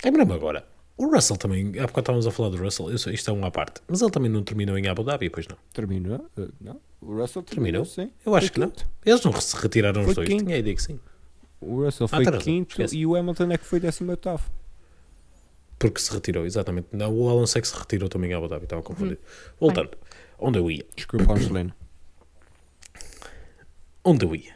Lembra-me 0.03 0.33
agora. 0.33 0.65
O 0.97 1.05
Russell 1.13 1.37
também, 1.37 1.67
há 1.79 1.81
bocado 1.85 1.99
estávamos 1.99 2.25
a 2.27 2.31
falar 2.31 2.49
do 2.49 2.57
Russell, 2.57 2.89
eu 2.89 2.95
isto 2.95 3.29
é 3.29 3.33
uma 3.33 3.47
à 3.47 3.51
parte, 3.51 3.81
mas 3.87 4.01
ele 4.01 4.09
também 4.09 4.31
não 4.31 4.41
terminou 4.43 4.75
em 4.79 4.87
Abu 4.87 5.03
Dhabi, 5.03 5.29
pois 5.29 5.47
não? 5.47 5.55
Terminou? 5.71 6.25
Uh, 6.35 6.49
Não. 6.59 6.81
O 6.99 7.15
Russell 7.15 7.43
Terminou? 7.43 7.83
terminou, 7.83 7.85
sim. 7.85 8.11
Eu 8.25 8.33
acho 8.33 8.47
Foi 8.47 8.53
que 8.55 8.59
não. 8.59 8.73
Eles 9.05 9.23
não 9.23 9.31
se 9.39 9.55
retiraram 9.57 10.01
Foi 10.01 10.09
os 10.09 10.15
dois, 10.15 10.27
quinto. 10.27 10.43
tinha 10.43 10.55
a 10.55 10.59
ideia 10.59 10.75
que 10.75 10.81
sim. 10.81 10.99
O 11.61 11.83
Russell 11.83 12.05
Ah, 12.05 12.15
foi 12.15 12.25
razão, 12.25 12.39
quinto 12.41 12.95
e 12.95 13.05
o 13.05 13.15
Hamilton 13.15 13.51
é 13.51 13.57
que 13.59 13.65
foi 13.65 13.79
18 13.79 14.39
Porque 15.77 15.99
se 16.01 16.11
retirou, 16.11 16.45
exatamente. 16.47 16.87
Não, 16.91 17.13
o 17.15 17.29
Alonso 17.29 17.55
é 17.59 17.61
que 17.61 17.67
se 17.67 17.77
retirou 17.77 18.09
também 18.09 18.31
em 18.31 18.33
Abu 18.33 18.47
Dhabi, 18.47 18.63
estava 18.63 18.81
a 18.81 18.83
confundir. 18.83 19.19
Voltando, 19.59 19.91
onde 20.39 20.57
eu 20.57 20.71
ia? 20.71 20.85
Desculpa, 20.95 21.33
Angelina. 21.33 21.75
Onde 24.03 24.25
eu 24.25 24.35
ia? 24.35 24.55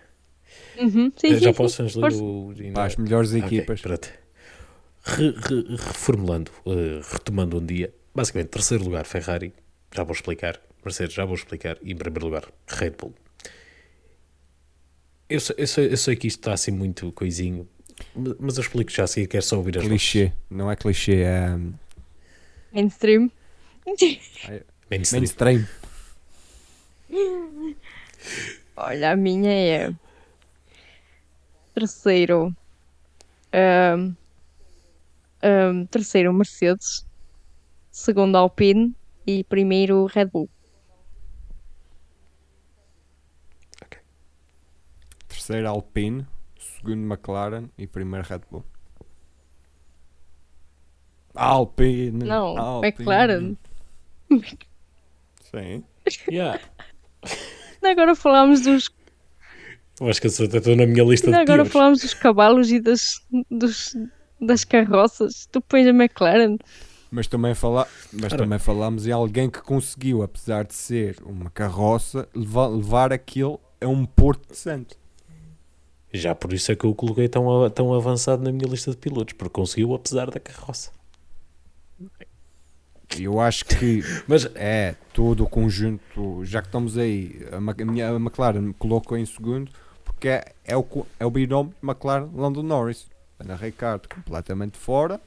Uhum, 0.80 1.12
sim, 1.16 1.28
Eh, 1.28 1.34
sim, 1.36 1.40
Já 1.40 1.52
sim. 1.52 1.54
posso, 1.54 1.84
Angelina? 1.84 2.74
Para 2.74 2.86
as 2.86 2.96
melhores 2.96 3.32
Ok, 3.34 3.44
equipas. 3.46 3.82
pronto. 3.82 4.10
Re- 5.04 5.32
re- 5.36 5.76
reformulando, 5.78 6.52
eh, 6.66 7.02
retomando 7.12 7.58
um 7.60 7.66
dia, 7.66 7.94
basicamente, 8.14 8.50
terceiro 8.50 8.84
lugar, 8.84 9.04
Ferrari, 9.06 9.54
já 9.94 10.04
vou 10.04 10.14
explicar. 10.14 10.62
Mercedes, 10.86 11.14
já 11.16 11.26
vou 11.26 11.36
explicar. 11.36 11.78
E 11.82 11.92
em 11.92 11.96
primeiro 11.96 12.26
lugar, 12.26 12.44
Red 12.68 12.92
Bull. 12.92 13.14
Eu 15.30 15.40
sei, 15.40 15.56
eu 15.58 15.68
sei, 15.68 15.92
eu 15.94 15.98
sei 15.98 16.16
que 16.16 16.28
isto 16.28 16.40
está 16.40 16.54
assim 16.54 16.72
muito 16.72 17.12
coisinho, 17.14 17.68
mas- 18.40 18.58
eu 18.58 18.62
explico 18.62 18.92
já 18.92 19.04
a 19.06 19.08
seguir, 19.08 19.28
quero 19.28 19.44
só 19.44 19.58
ouvir 19.58 19.78
as 19.78 19.84
clichê. 19.86 20.32
Não 20.50 20.70
é 20.72 20.76
clichê, 20.76 21.22
é 21.22 21.50
um, 21.52 21.74
Mainstream. 22.74 23.32
Mainstream. 24.90 25.22
mainstream. 25.22 25.68
Olha, 28.76 29.12
a 29.12 29.16
minha 29.16 29.52
é 29.52 29.94
terceiro. 31.74 32.56
ahm, 33.54 34.14
ahm, 35.44 35.86
terceiro 35.86 36.34
Mercedes. 36.34 37.06
segundo 37.92 38.38
Alpine 38.38 38.96
e 39.28 39.44
primeiro 39.44 40.06
Red 40.06 40.28
Bull. 40.28 40.50
Terceiro 45.28 45.68
Alpine, 45.70 46.28
segundo 46.60 47.04
McLaren 47.06 47.70
e 47.78 47.88
primeiro 47.88 48.28
Red 48.28 48.42
Bull. 48.50 48.64
Alpine. 51.34 52.24
Não, 52.26 52.58
Alpine. 52.58 52.94
McLaren. 52.98 53.58
Sim. 55.52 55.84
Yeah. 56.30 56.60
Agora 57.84 58.16
falámos 58.16 58.62
dos, 58.62 58.90
Eu 60.00 60.10
acho 60.10 60.22
que 60.22 60.28
eu 60.28 60.32
estou 60.32 60.76
na 60.76 60.86
minha 60.86 61.04
lista 61.04 61.32
de 61.32 61.38
agora 61.38 61.64
piores. 61.64 61.72
falámos 61.72 62.02
dos 62.02 62.14
cavalos 62.14 62.72
e 62.72 62.80
das, 62.80 63.26
dos, 63.50 63.96
das 64.42 64.64
carroças. 64.64 65.48
Tu 65.52 65.62
pões 65.62 65.86
a 65.88 65.92
McLaren. 65.92 66.58
Mas 67.12 67.28
também, 67.28 67.54
fala... 67.54 67.88
Mas 68.14 68.34
também 68.34 68.58
falámos 68.58 69.06
em 69.06 69.12
alguém 69.12 69.50
que 69.50 69.62
conseguiu, 69.62 70.24
apesar 70.24 70.64
de 70.64 70.74
ser 70.74 71.18
uma 71.24 71.50
carroça, 71.50 72.28
levar, 72.34 72.68
levar 72.68 73.14
aquilo 73.14 73.60
a 73.82 73.88
um 73.88 74.06
porto 74.06 74.52
de 74.52 74.58
santo. 74.58 74.98
Já 76.14 76.36
por 76.36 76.52
isso 76.54 76.72
é 76.72 76.76
que 76.76 76.86
eu 76.86 76.90
o 76.92 76.96
coloquei 76.96 77.28
tão, 77.30 77.70
tão 77.70 77.94
avançado 77.94 78.44
na 78.44 78.52
minha 78.52 78.68
lista 78.70 78.92
de 78.92 78.98
pilotos, 78.98 79.34
porque 79.34 79.54
conseguiu 79.54 79.94
apesar 79.94 80.30
da 80.30 80.40
carroça. 80.40 80.92
Eu 83.20 83.40
acho 83.40 83.66
que 83.66 84.02
Mas 84.28 84.46
é 84.56 84.96
todo 85.14 85.44
o 85.44 85.50
conjunto, 85.50 86.46
já 86.46 86.62
que 86.62 86.68
estamos 86.68 86.98
aí, 86.98 87.46
a, 87.52 87.86
minha 87.86 88.10
a 88.10 88.16
McLaren 88.16 88.62
me 88.62 88.74
colocou 88.74 89.18
em 89.18 89.26
segundo, 89.26 89.72
porque 90.04 90.28
é, 90.28 90.54
é, 90.64 90.78
o, 90.78 90.86
é 91.20 91.26
o 91.26 91.32
binômio 91.32 91.74
McLaren 91.84 92.30
Lando 92.34 92.64
Norris. 92.64 93.11
Ana 93.42 93.56
Ricardo 93.56 94.08
completamente 94.08 94.78
fora. 94.78 95.20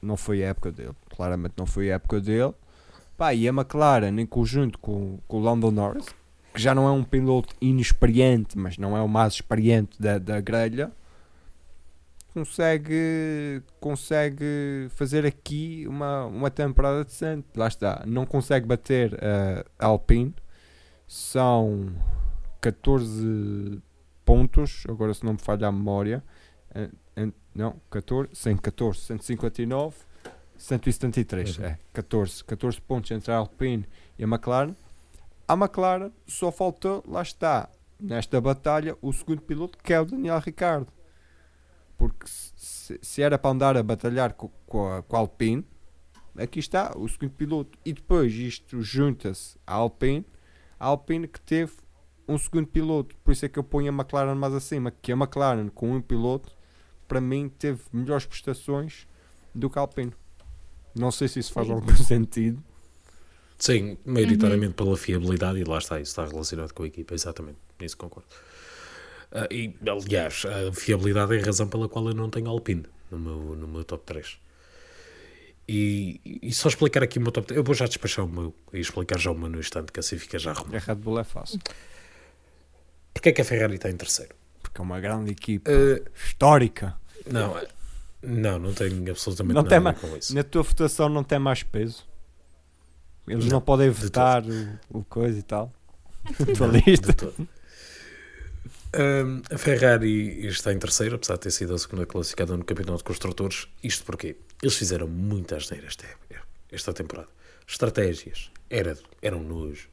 Não 0.00 0.16
foi 0.16 0.44
a 0.44 0.48
época 0.48 0.70
dele, 0.70 0.94
claramente 1.10 1.54
não 1.56 1.66
foi 1.66 1.90
a 1.90 1.94
época 1.94 2.20
dele. 2.20 2.54
Pá, 3.16 3.32
e 3.32 3.48
a 3.48 3.52
McLaren 3.52 4.20
em 4.20 4.26
conjunto 4.26 4.78
com, 4.78 5.18
com 5.28 5.38
o 5.38 5.40
Lando 5.40 5.70
Norris, 5.70 6.06
que 6.52 6.60
já 6.60 6.74
não 6.74 6.86
é 6.88 6.90
um 6.90 7.04
piloto 7.04 7.54
inexperiente, 7.60 8.58
mas 8.58 8.76
não 8.76 8.96
é 8.96 9.00
o 9.00 9.08
mais 9.08 9.34
experiente 9.34 10.00
da, 10.00 10.18
da 10.18 10.40
grelha, 10.40 10.90
consegue, 12.34 13.62
consegue 13.78 14.88
fazer 14.90 15.24
aqui 15.24 15.86
uma, 15.88 16.26
uma 16.26 16.50
temporada 16.50 17.04
decente. 17.04 17.46
Lá 17.54 17.68
está, 17.68 18.02
não 18.04 18.26
consegue 18.26 18.66
bater 18.66 19.16
a 19.78 19.86
Alpine, 19.86 20.34
são 21.06 21.92
14 22.60 23.80
pontos, 24.24 24.84
agora 24.88 25.12
se 25.14 25.24
não 25.24 25.32
me 25.34 25.38
falha 25.38 25.66
a 25.68 25.72
memória. 25.72 26.22
Eh, 26.74 26.90
en- 27.16 27.32
Não, 27.54 27.76
14, 27.90 28.30
sim, 28.34 28.56
14, 28.56 28.98
159, 29.00 29.94
173, 30.56 31.58
Uhum. 31.58 31.64
é, 31.66 31.78
14, 31.92 32.42
14 32.44 32.80
pontos 32.80 33.10
entre 33.12 33.30
a 33.32 33.36
Alpine 33.36 33.86
e 34.18 34.24
a 34.24 34.26
McLaren. 34.26 34.74
A 35.46 35.54
McLaren 35.54 36.10
só 36.26 36.50
faltou, 36.50 37.04
lá 37.06 37.22
está, 37.22 37.68
nesta 38.00 38.40
batalha, 38.40 38.96
o 39.00 39.12
segundo 39.12 39.40
piloto 39.42 39.78
que 39.78 39.92
é 39.92 40.00
o 40.00 40.04
Daniel 40.04 40.40
Ricciardo. 40.40 40.88
Porque 41.96 42.26
se, 42.26 42.98
se 43.00 43.22
era 43.22 43.38
para 43.38 43.50
andar 43.50 43.76
a 43.76 43.82
batalhar 43.82 44.32
co- 44.32 44.50
com, 44.66 44.92
a, 44.92 45.02
com 45.02 45.14
a 45.16 45.18
Alpine, 45.20 45.64
aqui 46.36 46.58
está 46.58 46.92
o 46.96 47.08
segundo 47.08 47.30
piloto. 47.34 47.78
E 47.84 47.92
depois 47.92 48.32
isto 48.34 48.82
junta-se 48.82 49.56
à 49.66 49.74
Alpine, 49.74 50.26
a 50.78 50.86
Alpine 50.86 51.28
que 51.28 51.40
teve 51.40 51.72
um 52.28 52.38
segundo 52.38 52.66
piloto. 52.66 53.14
Por 53.22 53.32
isso 53.32 53.44
é 53.44 53.48
que 53.48 53.58
eu 53.58 53.64
ponho 53.64 53.90
a 53.90 53.94
McLaren 53.94 54.34
mais 54.34 54.54
acima, 54.54 54.90
que 54.90 55.12
a 55.12 55.16
McLaren 55.16 55.68
com 55.68 55.92
um 55.92 56.00
piloto, 56.00 56.52
para 57.06 57.20
mim, 57.20 57.48
teve 57.48 57.80
melhores 57.92 58.26
prestações 58.26 59.06
do 59.54 59.70
que 59.70 59.78
a 59.78 59.82
Alpine. 59.82 60.12
Não 60.94 61.10
sei 61.10 61.28
se 61.28 61.40
isso 61.40 61.52
faz 61.52 61.68
algum 61.68 61.94
sentido. 61.96 62.62
sim, 63.58 63.96
maioritariamente 64.04 64.74
pela 64.74 64.96
fiabilidade, 64.96 65.58
e 65.58 65.64
lá 65.64 65.78
está, 65.78 66.00
isso 66.00 66.10
está 66.10 66.24
relacionado 66.24 66.72
com 66.72 66.82
a 66.82 66.86
equipa, 66.86 67.14
exatamente, 67.14 67.58
nisso 67.80 67.96
concordo. 67.96 68.28
Ah, 69.32 69.48
e, 69.50 69.74
aliás, 69.86 70.44
a 70.46 70.72
fiabilidade 70.72 71.34
é 71.34 71.42
a 71.42 71.44
razão 71.44 71.68
pela 71.68 71.88
qual 71.88 72.06
eu 72.08 72.14
não 72.14 72.30
tenho 72.30 72.48
Alpine 72.48 72.84
no 73.10 73.18
meu, 73.18 73.56
no 73.56 73.66
meu 73.66 73.84
top 73.84 74.04
3. 74.04 74.38
E, 75.66 76.20
e 76.42 76.52
só 76.52 76.68
explicar 76.68 77.02
aqui 77.02 77.18
o 77.18 77.22
meu 77.22 77.32
top 77.32 77.46
3. 77.48 77.56
Eu 77.56 77.64
vou 77.64 77.74
já 77.74 77.86
despachar 77.86 78.24
o 78.24 78.28
meu 78.28 78.54
e 78.72 78.78
explicar 78.78 79.18
já 79.18 79.30
o 79.30 79.34
meu 79.34 79.48
no 79.48 79.58
instante, 79.58 79.90
que 79.90 79.98
assim 79.98 80.18
fica 80.18 80.38
já 80.38 80.52
arrumado. 80.52 80.76
A 80.76 80.78
Red 80.78 80.94
Bull 80.96 81.18
é 81.18 81.24
fácil, 81.24 81.58
Porquê 83.24 83.30
é 83.30 83.32
que 83.32 83.40
a 83.40 83.44
Ferrari 83.46 83.76
está 83.76 83.88
em 83.90 83.96
terceiro? 83.96 84.34
porque 84.62 84.80
é 84.80 84.84
uma 84.84 85.00
grande 85.00 85.30
equipa 85.32 85.70
Ah, 85.70 86.10
histórica. 86.26 86.94
não, 87.26 87.56
é- 87.58 87.66
não, 88.22 88.58
não 88.58 88.74
tenho 88.74 89.10
absolutamente 89.10 89.54
Não 89.54 89.62
nada 89.62 89.68
tem 89.70 89.76
a 89.78 89.80
ver 89.80 89.84
mais- 89.84 89.98
com 90.00 90.14
isso. 90.18 90.34
Na 90.34 90.42
tua 90.42 90.62
votação 90.62 91.08
não 91.08 91.24
tem 91.24 91.38
mais 91.38 91.62
peso. 91.62 92.06
Eles 93.26 93.44
não, 93.46 93.52
Não, 93.52 93.60
podem 93.62 93.90
de 93.90 93.98
votar 93.98 94.42
o, 94.44 94.78
o 94.98 95.04
coisa 95.04 95.38
e 95.38 95.42
tal. 95.42 95.72
Tua 96.56 96.66
Não, 96.66 96.74
lista. 96.74 97.32
a 99.50 99.56
Ferrari 99.58 100.46
está 100.46 100.72
em 100.72 100.78
terceiro, 100.78 101.14
apesar 101.16 101.34
de 101.34 101.40
ter 101.40 101.50
sido 101.50 101.74
a 101.74 101.78
segunda 101.78 102.04
classificada 102.04 102.54
no 102.56 102.64
Campeonato 102.64 102.98
de 102.98 103.04
Construtores. 103.04 103.68
Isto 103.82 104.04
porque 104.04 104.36
eles 104.62 104.76
fizeram 104.76 105.06
muitas 105.08 105.64
asneiras 105.64 105.96
esta, 105.96 106.06
esta 106.70 106.92
temporada. 106.92 107.28
Estratégias 107.66 108.50
era, 108.68 108.98
eram 109.22 109.42
nojo. 109.42 109.88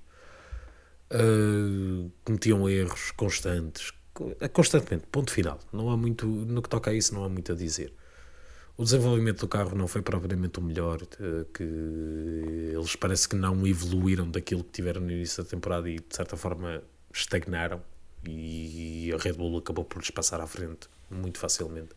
Uh, 1.14 2.10
cometiam 2.24 2.70
erros 2.70 3.12
constantes. 3.12 3.92
Co- 4.14 4.36
Constantemente, 4.54 5.06
ponto 5.12 5.32
final. 5.32 5.60
Não 5.74 5.90
há 5.90 5.98
muito, 5.98 6.26
no 6.26 6.62
que 6.62 6.70
toca 6.70 6.92
a 6.92 6.94
isso, 6.94 7.14
não 7.14 7.24
há 7.24 7.30
muito 7.30 7.52
a 7.52 7.56
dizer. 7.56 7.94
O 8.78 8.84
desenvolvimento 8.84 9.42
do 9.42 9.48
carro 9.48 9.76
não 9.76 9.88
foi 9.88 10.02
propriamente 10.02 10.60
o 10.60 10.62
melhor, 10.64 11.02
eh, 11.20 11.46
que 11.54 11.64
eles 12.74 12.96
parece 12.96 13.28
que 13.30 13.36
não 13.36 13.68
evoluíram 13.68 14.30
daquilo 14.30 14.64
que 14.64 14.72
tiveram 14.72 15.02
no 15.02 15.12
início 15.12 15.44
da 15.44 15.50
temporada 15.50 15.90
e 15.90 15.98
de 15.98 16.16
certa 16.16 16.38
forma 16.38 16.82
estagnaram 17.14 17.82
e 18.28 19.12
a 19.14 19.18
Red 19.18 19.34
Bull 19.34 19.58
acabou 19.60 19.84
por 19.86 20.00
lhes 20.00 20.10
passar 20.12 20.40
à 20.42 20.48
frente 20.48 20.88
muito 21.10 21.38
facilmente. 21.40 21.90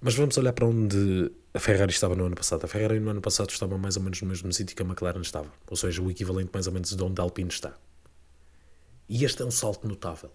Mas 0.00 0.14
vamos 0.14 0.38
olhar 0.38 0.52
para 0.52 0.64
onde 0.64 1.32
a 1.52 1.58
Ferrari 1.58 1.90
estava 1.90 2.14
no 2.14 2.24
ano 2.24 2.36
passado. 2.36 2.64
A 2.64 2.68
Ferrari 2.68 3.00
no 3.00 3.10
ano 3.10 3.20
passado 3.20 3.50
estava 3.50 3.76
mais 3.76 3.96
ou 3.96 4.02
menos 4.02 4.22
no 4.22 4.28
mesmo 4.28 4.52
sítio 4.52 4.76
que 4.76 4.82
a 4.82 4.86
McLaren 4.86 5.20
estava, 5.20 5.52
ou 5.66 5.76
seja, 5.76 6.00
o 6.00 6.08
equivalente 6.08 6.50
mais 6.52 6.68
ou 6.68 6.72
menos 6.72 6.94
de 6.94 7.02
onde 7.02 7.20
a 7.20 7.24
Alpine 7.24 7.48
está. 7.48 7.74
E 9.08 9.24
este 9.24 9.42
é 9.42 9.44
um 9.44 9.50
salto 9.50 9.88
notável, 9.88 10.30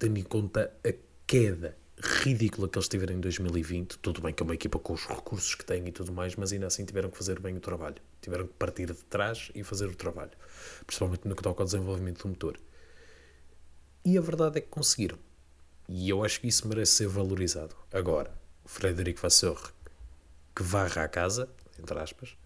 tendo 0.00 0.18
em 0.18 0.24
conta 0.24 0.72
a 0.84 0.92
queda 1.26 1.76
ridícula 2.00 2.68
que 2.68 2.76
eles 2.76 2.88
tiveram 2.88 3.14
em 3.14 3.20
2020. 3.20 3.98
Tudo 3.98 4.20
bem 4.20 4.34
que 4.34 4.42
é 4.42 4.44
uma 4.44 4.54
equipa 4.54 4.80
com 4.80 4.94
os 4.94 5.06
recursos 5.06 5.54
que 5.54 5.64
tem 5.64 5.86
e 5.86 5.92
tudo 5.92 6.12
mais, 6.12 6.34
mas 6.34 6.52
ainda 6.52 6.66
assim 6.66 6.84
tiveram 6.84 7.08
que 7.08 7.16
fazer 7.16 7.38
bem 7.38 7.56
o 7.56 7.60
trabalho. 7.60 7.96
Tiveram 8.20 8.48
que 8.48 8.54
partir 8.54 8.86
de 8.86 9.04
trás 9.04 9.52
e 9.54 9.62
fazer 9.62 9.86
o 9.86 9.94
trabalho, 9.94 10.32
principalmente 10.84 11.28
no 11.28 11.36
que 11.36 11.42
toca 11.42 11.62
ao 11.62 11.66
desenvolvimento 11.66 12.22
do 12.22 12.28
motor. 12.30 12.58
E 14.04 14.18
a 14.18 14.20
verdade 14.20 14.58
é 14.58 14.60
que 14.60 14.68
conseguiram. 14.68 15.18
E 15.88 16.08
eu 16.08 16.24
acho 16.24 16.40
que 16.40 16.48
isso 16.48 16.66
merece 16.66 16.92
ser 16.92 17.08
valorizado. 17.08 17.76
Agora, 17.92 18.32
Frederico 18.68 19.22
Vasseur, 19.22 19.72
que 20.54 20.62
varra 20.62 21.02
a 21.02 21.08
casa, 21.08 21.48
entre 21.80 21.98
aspas, 21.98 22.36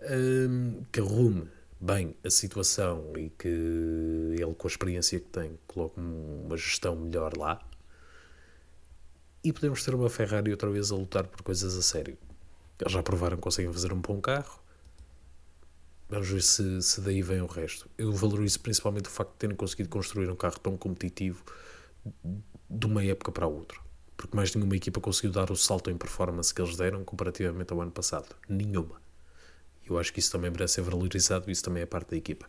hum, 0.00 0.84
que 0.92 1.00
arrume 1.00 1.50
bem 1.80 2.14
a 2.24 2.30
situação 2.30 3.12
e 3.18 3.28
que 3.30 3.48
ele, 3.48 4.54
com 4.56 4.68
a 4.68 4.70
experiência 4.70 5.18
que 5.18 5.26
tem, 5.26 5.58
coloque 5.66 5.98
uma 5.98 6.56
gestão 6.56 6.94
melhor 6.94 7.36
lá. 7.36 7.60
E 9.42 9.52
podemos 9.52 9.84
ter 9.84 9.96
uma 9.96 10.08
Ferrari 10.08 10.52
outra 10.52 10.70
vez 10.70 10.92
a 10.92 10.94
lutar 10.94 11.26
por 11.26 11.42
coisas 11.42 11.76
a 11.76 11.82
sério. 11.82 12.16
Eles 12.80 12.92
já 12.92 13.02
provaram 13.02 13.36
que 13.36 13.42
conseguem 13.42 13.72
fazer 13.72 13.92
um 13.92 14.00
bom 14.00 14.20
carro. 14.20 14.62
Vamos 16.08 16.28
ver 16.28 16.42
se, 16.42 16.80
se 16.80 17.00
daí 17.00 17.20
vem 17.20 17.42
o 17.42 17.46
resto. 17.46 17.90
Eu 17.98 18.12
valorizo 18.12 18.60
principalmente 18.60 19.06
o 19.06 19.10
facto 19.10 19.32
de 19.32 19.38
terem 19.38 19.56
conseguido 19.56 19.88
construir 19.88 20.30
um 20.30 20.36
carro 20.36 20.60
tão 20.60 20.76
competitivo 20.76 21.44
de 22.70 22.86
uma 22.86 23.04
época 23.04 23.32
para 23.32 23.44
a 23.44 23.48
outra. 23.48 23.85
Porque 24.16 24.36
mais 24.36 24.54
nenhuma 24.54 24.76
equipa 24.76 25.00
conseguiu 25.00 25.30
dar 25.30 25.50
o 25.50 25.56
salto 25.56 25.90
em 25.90 25.96
performance 25.96 26.54
que 26.54 26.60
eles 26.60 26.76
deram 26.76 27.04
comparativamente 27.04 27.72
ao 27.72 27.80
ano 27.80 27.90
passado. 27.90 28.34
Nenhuma. 28.48 29.00
Eu 29.88 29.98
acho 29.98 30.12
que 30.12 30.18
isso 30.18 30.32
também 30.32 30.50
merece 30.50 30.74
ser 30.74 30.82
valorizado 30.82 31.50
isso 31.50 31.62
também 31.62 31.82
é 31.82 31.86
parte 31.86 32.10
da 32.10 32.16
equipa. 32.16 32.46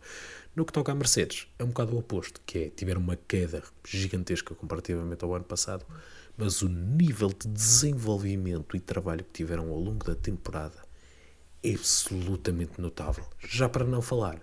No 0.56 0.64
que 0.64 0.72
toca 0.72 0.90
à 0.90 0.94
Mercedes, 0.94 1.46
é 1.58 1.62
um 1.62 1.68
bocado 1.68 1.94
o 1.94 1.98
oposto, 1.98 2.40
que 2.44 2.58
é, 2.58 2.70
tiveram 2.70 3.00
uma 3.00 3.16
queda 3.16 3.62
gigantesca 3.86 4.54
comparativamente 4.54 5.24
ao 5.24 5.32
ano 5.34 5.44
passado, 5.44 5.86
mas 6.36 6.62
o 6.62 6.68
nível 6.68 7.28
de 7.28 7.46
desenvolvimento 7.48 8.76
e 8.76 8.80
trabalho 8.80 9.24
que 9.24 9.30
tiveram 9.32 9.70
ao 9.70 9.78
longo 9.78 10.04
da 10.04 10.16
temporada 10.16 10.82
é 11.62 11.70
absolutamente 11.70 12.80
notável. 12.80 13.24
Já 13.46 13.68
para 13.68 13.84
não 13.84 14.02
falar 14.02 14.40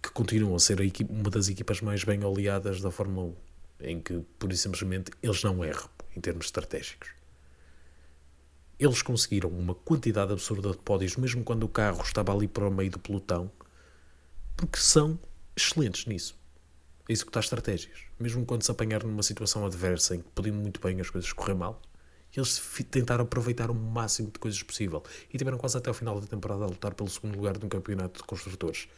que 0.00 0.10
continuam 0.10 0.54
a 0.54 0.60
ser 0.60 0.78
uma 1.08 1.30
das 1.30 1.48
equipas 1.48 1.80
mais 1.80 2.04
bem 2.04 2.22
oleadas 2.22 2.80
da 2.80 2.90
Fórmula 2.90 3.28
1, 3.28 3.34
em 3.84 4.00
que, 4.00 4.24
pura 4.38 4.52
e 4.52 4.56
simplesmente, 4.56 5.10
eles 5.22 5.42
não 5.42 5.64
erram 5.64 5.88
em 6.16 6.20
termos 6.20 6.46
estratégicos. 6.46 7.10
Eles 8.78 9.02
conseguiram 9.02 9.50
uma 9.50 9.74
quantidade 9.74 10.32
absurda 10.32 10.70
de 10.70 10.78
pódios, 10.78 11.16
mesmo 11.16 11.44
quando 11.44 11.64
o 11.64 11.68
carro 11.68 12.02
estava 12.02 12.32
ali 12.32 12.48
para 12.48 12.66
o 12.66 12.70
meio 12.70 12.90
do 12.90 12.98
pelotão, 12.98 13.50
porque 14.56 14.78
são 14.78 15.18
excelentes 15.56 16.06
nisso. 16.06 16.36
A 17.08 17.12
executar 17.12 17.42
estratégias. 17.42 17.98
Mesmo 18.18 18.44
quando 18.44 18.62
se 18.62 18.70
apanharam 18.70 19.08
numa 19.08 19.22
situação 19.22 19.64
adversa 19.66 20.16
em 20.16 20.20
que 20.20 20.28
podiam 20.30 20.56
muito 20.56 20.80
bem 20.80 21.00
as 21.00 21.10
coisas 21.10 21.32
correr 21.32 21.54
mal, 21.54 21.80
eles 22.34 22.60
tentaram 22.90 23.24
aproveitar 23.24 23.70
o 23.70 23.74
máximo 23.74 24.30
de 24.30 24.38
coisas 24.38 24.62
possível. 24.62 25.02
E 25.32 25.38
tiveram 25.38 25.58
quase 25.58 25.76
até 25.76 25.90
ao 25.90 25.94
final 25.94 26.20
da 26.20 26.26
temporada 26.26 26.64
a 26.64 26.66
lutar 26.66 26.94
pelo 26.94 27.08
segundo 27.08 27.36
lugar 27.36 27.56
de 27.56 27.64
um 27.64 27.68
campeonato 27.68 28.20
de 28.20 28.26
construtores. 28.26 28.88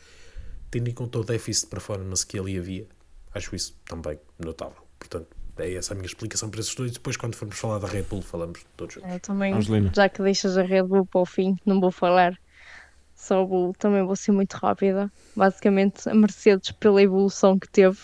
Tendo 0.70 0.88
em 0.88 0.94
conta 0.94 1.18
o 1.18 1.24
déficit 1.24 1.66
de 1.66 1.70
performance 1.70 2.26
que 2.26 2.38
ali 2.38 2.58
havia, 2.58 2.86
acho 3.36 3.54
isso 3.54 3.78
também 3.84 4.18
notável. 4.38 4.86
Portanto, 4.98 5.28
é 5.58 5.74
essa 5.74 5.94
a 5.94 5.96
minha 5.96 6.06
explicação 6.06 6.50
para 6.50 6.60
esses 6.60 6.74
dois. 6.74 6.92
Depois, 6.92 7.16
quando 7.16 7.34
formos 7.34 7.58
falar 7.58 7.78
da 7.78 7.86
Red 7.86 8.02
Bull, 8.02 8.22
falamos 8.22 8.60
de 8.60 8.66
todos 8.76 8.94
juntos. 8.94 9.10
Eu 9.10 9.20
também, 9.20 9.54
Angelina. 9.54 9.90
já 9.94 10.08
que 10.08 10.22
deixas 10.22 10.58
a 10.58 10.62
Red 10.62 10.84
Bull 10.84 11.06
para 11.06 11.20
o 11.20 11.26
fim, 11.26 11.56
não 11.64 11.80
vou 11.80 11.90
falar 11.90 12.38
só 13.14 13.42
o 13.42 13.46
Bull, 13.46 13.74
também 13.78 14.04
vou 14.04 14.16
ser 14.16 14.32
muito 14.32 14.54
rápida. 14.54 15.10
Basicamente, 15.34 16.08
a 16.08 16.14
Mercedes, 16.14 16.72
pela 16.72 17.02
evolução 17.02 17.58
que 17.58 17.68
teve 17.68 17.98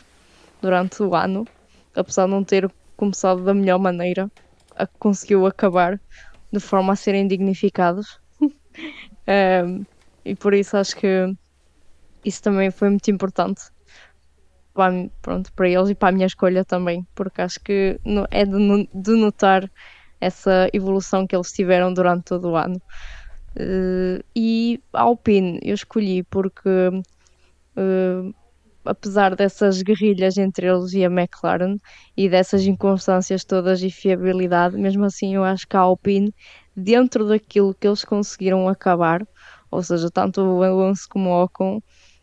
durante 0.61 1.03
o 1.03 1.15
ano, 1.15 1.47
apesar 1.95 2.27
de 2.27 2.31
não 2.31 2.43
ter 2.43 2.71
começado 2.97 3.45
da 3.45 3.53
melhor 3.53 3.79
maneira, 3.79 4.31
a 4.75 4.87
que 4.87 4.95
conseguiu 4.99 5.47
acabar 5.47 6.01
de 6.51 6.61
forma 6.61 6.93
a 6.93 6.97
serem 6.97 7.27
dignificados. 7.27 8.19
Ehm, 9.27 9.85
e 10.25 10.35
por 10.35 10.55
isso 10.55 10.77
acho 10.77 10.97
que 10.97 11.35
isso 12.25 12.43
também 12.43 12.71
foi 12.71 12.89
muito 12.89 13.11
importante 13.11 13.72
para, 14.75 14.93
pronto, 15.23 15.53
para 15.55 15.69
eles 15.69 15.91
e 15.91 15.95
para 15.95 16.09
a 16.11 16.13
minha 16.13 16.27
escolha 16.27 16.65
também, 16.65 17.05
porque 17.15 17.43
acho 17.43 17.61
que 17.65 17.99
é 18.31 18.45
de, 18.45 18.53
no- 18.53 18.87
de 18.95 19.13
notar 19.13 19.65
essa 20.21 20.69
evolução 20.73 21.27
que 21.27 21.35
eles 21.37 21.49
tiveram 21.53 21.93
durante 21.93 22.25
todo 22.25 22.51
o 22.51 22.57
ano. 22.57 22.81
Eh, 23.59 24.21
e 24.37 24.81
a 24.95 25.03
Alpine 25.03 25.59
eu 25.63 25.75
escolhi 25.75 26.25
porque, 26.25 26.69
eh, 27.77 28.31
apesar 28.85 29.37
dessas 29.37 29.83
guerrilhas 29.83 30.37
entre 30.39 30.67
eles 30.69 30.93
e 30.95 31.05
a 31.05 31.09
McLaren 31.11 31.77
e 32.17 32.29
dessas 32.29 32.67
inconstâncias 32.67 33.45
todas 33.45 33.83
e 33.83 33.91
fiabilidade, 33.91 34.77
mesmo 34.79 35.05
assim 35.05 35.35
eu 35.37 35.45
acho 35.45 35.67
que 35.69 35.77
a 35.77 35.81
Alpine, 35.81 36.33
dentro 36.77 37.27
daquilo 37.29 37.75
que 37.75 37.87
eles 37.89 38.05
conseguiram 38.05 38.69
acabar, 38.69 39.23
ou 39.71 39.83
seja, 39.83 40.09
tanto 40.13 40.41
o 40.43 40.63
Alonso 40.63 41.03
como 41.11 41.31
o 41.31 41.45
Ocon, 41.45 41.81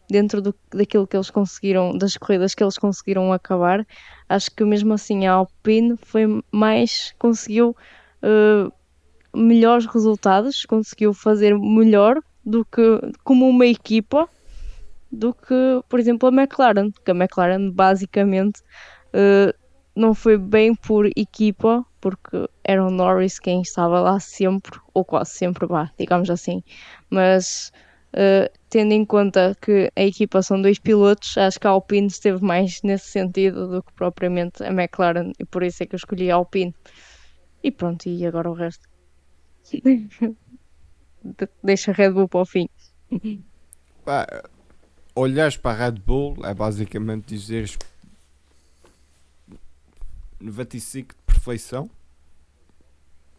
dentro 0.10 0.42
do, 0.42 0.56
daquilo 0.74 1.06
que 1.06 1.16
eles 1.16 1.30
conseguiram, 1.30 1.98
das 1.98 2.18
corridas 2.18 2.56
que 2.56 2.64
eles 2.64 2.78
conseguiram 2.78 3.32
acabar, 3.32 3.86
acho 4.28 4.50
que 4.52 4.64
mesmo 4.66 4.94
assim 4.94 5.28
a 5.28 5.34
Alpine 5.34 5.96
foi 5.98 6.42
mais, 6.52 7.14
conseguiu 7.20 7.76
eh, 8.22 8.68
melhores 9.34 9.86
resultados, 9.86 10.66
conseguiu 10.66 11.14
fazer 11.14 11.58
melhor 11.58 12.20
do 12.44 12.66
que 12.66 12.82
como 13.24 13.48
uma 13.48 13.68
equipa 13.68 14.28
do 15.12 15.34
que, 15.34 15.84
por 15.88 16.00
exemplo, 16.00 16.30
a 16.30 16.32
McLaren, 16.32 16.92
que 17.04 17.12
a 17.12 17.16
McLaren 17.16 17.72
basicamente 17.72 18.62
eh, 19.14 19.54
não 19.96 20.14
foi 20.14 20.38
bem 20.38 20.74
por 20.74 21.06
equipa, 21.16 21.86
porque 22.00 22.48
era 22.64 22.86
o 22.86 22.90
Norris 22.90 23.40
quem 23.40 23.62
estava 23.62 24.00
lá 24.00 24.20
sempre, 24.20 24.80
ou 24.94 25.04
quase 25.04 25.32
sempre, 25.32 25.68
vá, 25.68 25.92
digamos 25.98 26.30
assim, 26.30 26.64
mas 27.10 27.72
eh, 28.14 28.52
tendo 28.70 28.92
em 28.94 29.06
conta 29.06 29.56
que 29.62 29.92
a 29.96 30.04
equipa 30.04 30.42
são 30.42 30.62
dois 30.62 30.80
pilotos, 30.80 31.38
acho 31.38 31.60
que 31.60 31.68
a 31.68 31.72
Alpine 31.72 32.08
esteve 32.08 32.44
mais 32.44 32.82
nesse 32.84 33.08
sentido 33.08 33.68
do 33.68 33.84
que 33.84 33.94
propriamente 33.94 34.64
a 34.64 34.68
McLaren, 34.72 35.32
e 35.40 35.46
por 35.46 35.64
isso 35.64 35.84
é 35.84 35.86
que 35.86 35.96
eu 35.96 35.98
escolhi 35.98 36.32
a 36.32 36.36
Alpine. 36.36 36.74
E 37.64 37.72
pronto, 37.72 38.08
e 38.08 38.26
agora 38.26 38.50
o 38.50 38.54
resto. 38.54 38.88
De- 39.72 41.50
Deixa 41.64 41.92
a 41.92 41.94
Red 41.94 42.12
Bull 42.12 42.28
para 42.30 42.40
o 42.42 42.46
fim. 42.46 42.70
Pá, 44.06 44.26
olhares 45.16 45.58
para 45.58 45.72
a 45.72 45.86
Red 45.86 46.00
Bull 46.00 46.38
é 46.46 46.54
basicamente 46.54 47.28
dizeres 47.28 47.78
95 50.40 51.14
de 51.16 51.22
perfeição, 51.26 51.90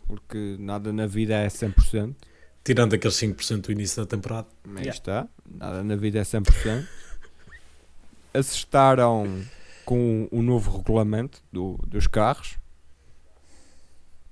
porque 0.07 0.57
nada 0.59 0.93
na 0.93 1.07
vida 1.07 1.35
é 1.35 1.49
100%. 1.49 2.15
Tirando 2.63 2.95
aqueles 2.95 3.17
5% 3.17 3.63
do 3.63 3.73
início 3.73 4.03
da 4.03 4.07
temporada. 4.07 4.47
Aí 4.65 4.71
Yeah. 4.83 4.91
está, 4.91 5.29
nada 5.51 5.83
na 5.83 5.97
vida 5.97 6.19
é 6.19 6.23
100%. 6.23 6.87
Acertaram 8.33 9.43
com 9.85 10.29
o 10.31 10.43
novo 10.43 10.77
regulamento 10.77 11.43
do- 11.53 11.79
dos 11.87 12.07
carros. 12.07 12.57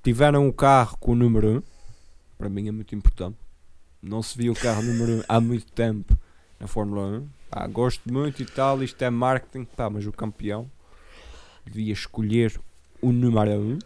Tiveram 0.03 0.47
o 0.49 0.53
carro 0.53 0.97
com 0.99 1.13
o 1.13 1.17
número 1.17 1.59
1. 1.59 1.63
Para 2.39 2.49
mim 2.49 2.69
é 2.69 2.71
muito 2.73 2.95
importante. 2.95 3.37
Não 4.01 4.23
se 4.23 4.39
viu 4.39 4.53
o 4.53 4.57
carro 4.57 4.83
número 4.83 5.19
1 5.21 5.25
há 5.29 5.41
muito 5.41 5.67
tempo 5.73 6.17
na 6.61 6.67
Fórmula 6.69 7.19
1. 7.19 7.29
Pá, 7.51 7.67
gosto 7.67 8.13
muito 8.13 8.43
e 8.43 8.47
tal, 8.47 8.83
isto 8.83 9.03
é 9.03 9.11
marketing, 9.11 9.65
pá, 9.65 9.91
mas 9.91 10.07
o 10.07 10.13
campeão 10.13 10.71
devia 11.65 11.93
escolher 11.93 12.61
o 13.03 13.11
número 13.11 13.51
1. 13.59 13.79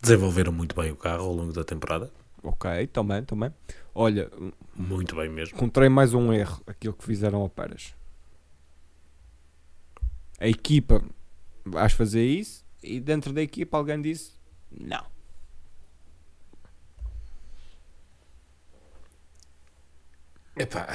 Desenvolveram 0.00 0.52
muito 0.52 0.74
bem 0.74 0.90
o 0.92 0.96
carro 0.96 1.24
ao 1.24 1.32
longo 1.32 1.52
da 1.52 1.64
temporada. 1.64 2.10
Ok, 2.42 2.86
também, 2.88 3.24
também. 3.24 3.52
Olha, 3.94 4.30
Muito 4.76 5.16
bem 5.16 5.28
mesmo. 5.28 5.56
encontrei 5.56 5.88
mais 5.88 6.14
um 6.14 6.32
erro, 6.32 6.62
aquilo 6.66 6.94
que 6.94 7.04
fizeram 7.04 7.40
ao 7.40 7.48
Pérez. 7.48 7.94
A 10.38 10.46
equipa 10.46 11.02
vais 11.64 11.92
fazer 11.92 12.24
isso 12.24 12.64
e 12.82 13.00
dentro 13.00 13.32
da 13.32 13.42
equipa 13.42 13.76
alguém 13.76 14.00
disse 14.00 14.32
não. 14.70 15.04
Epá. 20.56 20.86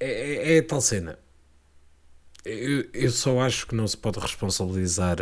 É, 0.00 0.08
é, 0.54 0.56
é 0.58 0.62
tal 0.62 0.80
cena. 0.80 1.18
Eu, 2.50 2.88
eu 2.94 3.10
só 3.10 3.40
acho 3.40 3.66
que 3.66 3.74
não 3.74 3.86
se 3.86 3.96
pode 3.96 4.18
responsabilizar 4.18 5.16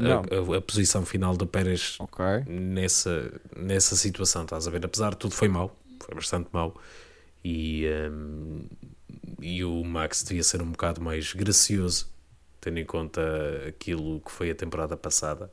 não. 0.00 0.22
a, 0.30 0.54
a- 0.54 0.58
a 0.58 0.60
posição 0.60 1.04
final 1.06 1.36
do 1.36 1.46
Pérez 1.46 1.96
Ok. 1.98 2.24
nessa, 2.46 3.40
nessa 3.56 3.94
situação, 3.96 4.42
estás 4.42 4.66
a 4.66 4.70
ver? 4.70 4.84
Apesar 4.84 5.10
de 5.10 5.16
tudo 5.18 5.34
foi 5.34 5.48
mau, 5.48 5.76
foi 6.00 6.14
bastante 6.14 6.48
mau. 6.52 6.80
E, 7.44 7.86
hum, 8.12 8.66
e 9.40 9.64
o 9.64 9.84
Max 9.84 10.22
devia 10.24 10.42
ser 10.42 10.62
um 10.62 10.70
bocado 10.72 11.00
mais 11.00 11.32
gracioso, 11.32 12.08
tendo 12.60 12.78
em 12.78 12.84
conta 12.84 13.20
aquilo 13.68 14.20
que 14.20 14.30
foi 14.32 14.50
a 14.50 14.54
temporada 14.54 14.96
passada 14.96 15.50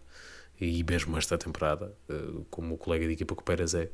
e 0.59 0.83
mesmo 0.83 1.17
esta 1.17 1.37
temporada, 1.37 1.93
eh, 2.09 2.41
como 2.49 2.75
o 2.75 2.77
colega 2.77 3.07
de 3.07 3.13
equipa 3.13 3.35
que 3.35 3.41
o 3.41 3.45
Pérez 3.45 3.73
é. 3.75 3.89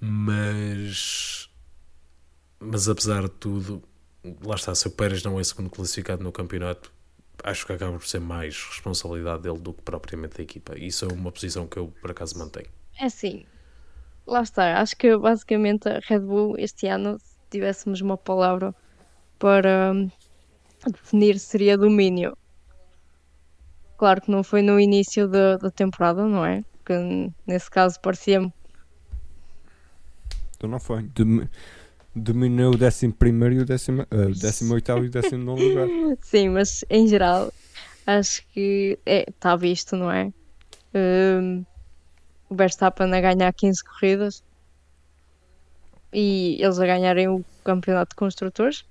Mas, 0.00 1.48
mas 2.60 2.88
apesar 2.88 3.22
de 3.22 3.30
tudo, 3.30 3.82
lá 4.42 4.54
está, 4.54 4.74
se 4.74 4.86
o 4.86 4.90
Pérez 4.90 5.22
não 5.22 5.38
é 5.38 5.44
segundo 5.44 5.70
classificado 5.70 6.22
no 6.22 6.32
campeonato, 6.32 6.92
acho 7.42 7.66
que 7.66 7.72
acaba 7.72 7.98
por 7.98 8.06
ser 8.06 8.20
mais 8.20 8.62
responsabilidade 8.64 9.42
dele 9.42 9.58
do 9.58 9.72
que 9.72 9.82
propriamente 9.82 10.36
da 10.36 10.42
equipa. 10.42 10.78
Isso 10.78 11.04
é 11.04 11.12
uma 11.12 11.30
posição 11.32 11.66
que 11.66 11.78
eu 11.78 11.88
por 12.00 12.10
acaso 12.10 12.38
mantenho. 12.38 12.68
É 12.98 13.06
assim, 13.06 13.44
lá 14.26 14.42
está. 14.42 14.80
Acho 14.80 14.96
que 14.96 15.16
basicamente 15.16 15.88
a 15.88 16.00
Red 16.00 16.20
Bull 16.20 16.56
este 16.58 16.86
ano, 16.86 17.18
se 17.18 17.36
tivéssemos 17.50 18.00
uma 18.00 18.16
palavra 18.16 18.74
para 19.38 19.92
hum, 19.94 20.10
definir, 20.92 21.38
seria 21.38 21.76
domínio. 21.78 22.36
Claro 23.96 24.20
que 24.20 24.30
não 24.30 24.42
foi 24.42 24.62
no 24.62 24.78
início 24.80 25.28
da, 25.28 25.56
da 25.56 25.70
temporada, 25.70 26.24
não 26.26 26.44
é? 26.44 26.64
Que 26.84 26.94
nesse 27.46 27.70
caso 27.70 28.00
parecia-me. 28.00 28.52
Então 30.56 30.68
não 30.70 30.80
foi. 30.80 31.02
Dom- 31.02 31.46
Dominou 32.14 32.74
o 32.74 32.76
11 32.76 33.06
e 33.06 33.58
o 33.58 33.64
18 33.64 34.06
uh, 34.14 34.30
18 34.30 34.90
e 34.90 34.94
o 34.94 35.10
19 35.10 35.68
lugar. 35.68 35.88
Sim, 36.22 36.50
mas 36.50 36.84
em 36.88 37.08
geral 37.08 37.52
acho 38.06 38.42
que 38.52 38.98
está 39.06 39.56
visto, 39.56 39.96
não 39.96 40.10
é? 40.10 40.32
Hum, 40.94 41.64
o 42.48 42.54
Verstappen 42.54 43.12
a 43.12 43.20
ganhar 43.20 43.52
15 43.52 43.82
corridas 43.84 44.44
e 46.12 46.56
eles 46.60 46.78
a 46.78 46.86
ganharem 46.86 47.28
o 47.28 47.44
campeonato 47.64 48.10
de 48.10 48.16
construtores. 48.16 48.84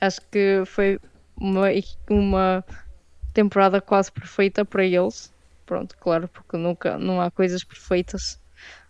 Acho 0.00 0.20
que 0.30 0.62
foi 0.64 1.00
uma, 1.36 1.66
uma 2.08 2.64
temporada 3.34 3.80
quase 3.80 4.12
perfeita 4.12 4.64
para 4.64 4.84
eles. 4.84 5.32
Pronto, 5.66 5.96
claro, 5.98 6.28
porque 6.28 6.56
nunca 6.56 6.96
não 6.96 7.20
há 7.20 7.30
coisas 7.30 7.64
perfeitas, 7.64 8.40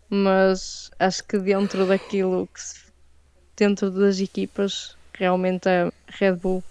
mas 0.09 0.91
acho 0.99 1.25
que 1.25 1.39
dentro 1.39 1.87
daquilo 1.87 2.47
que 2.47 2.63
se, 2.63 2.88
dentro 3.59 3.91
das 3.91 4.21
equipas, 4.21 4.97
realmente 5.15 5.69
a 5.69 5.93
Red 6.07 6.37
Bull 6.37 6.63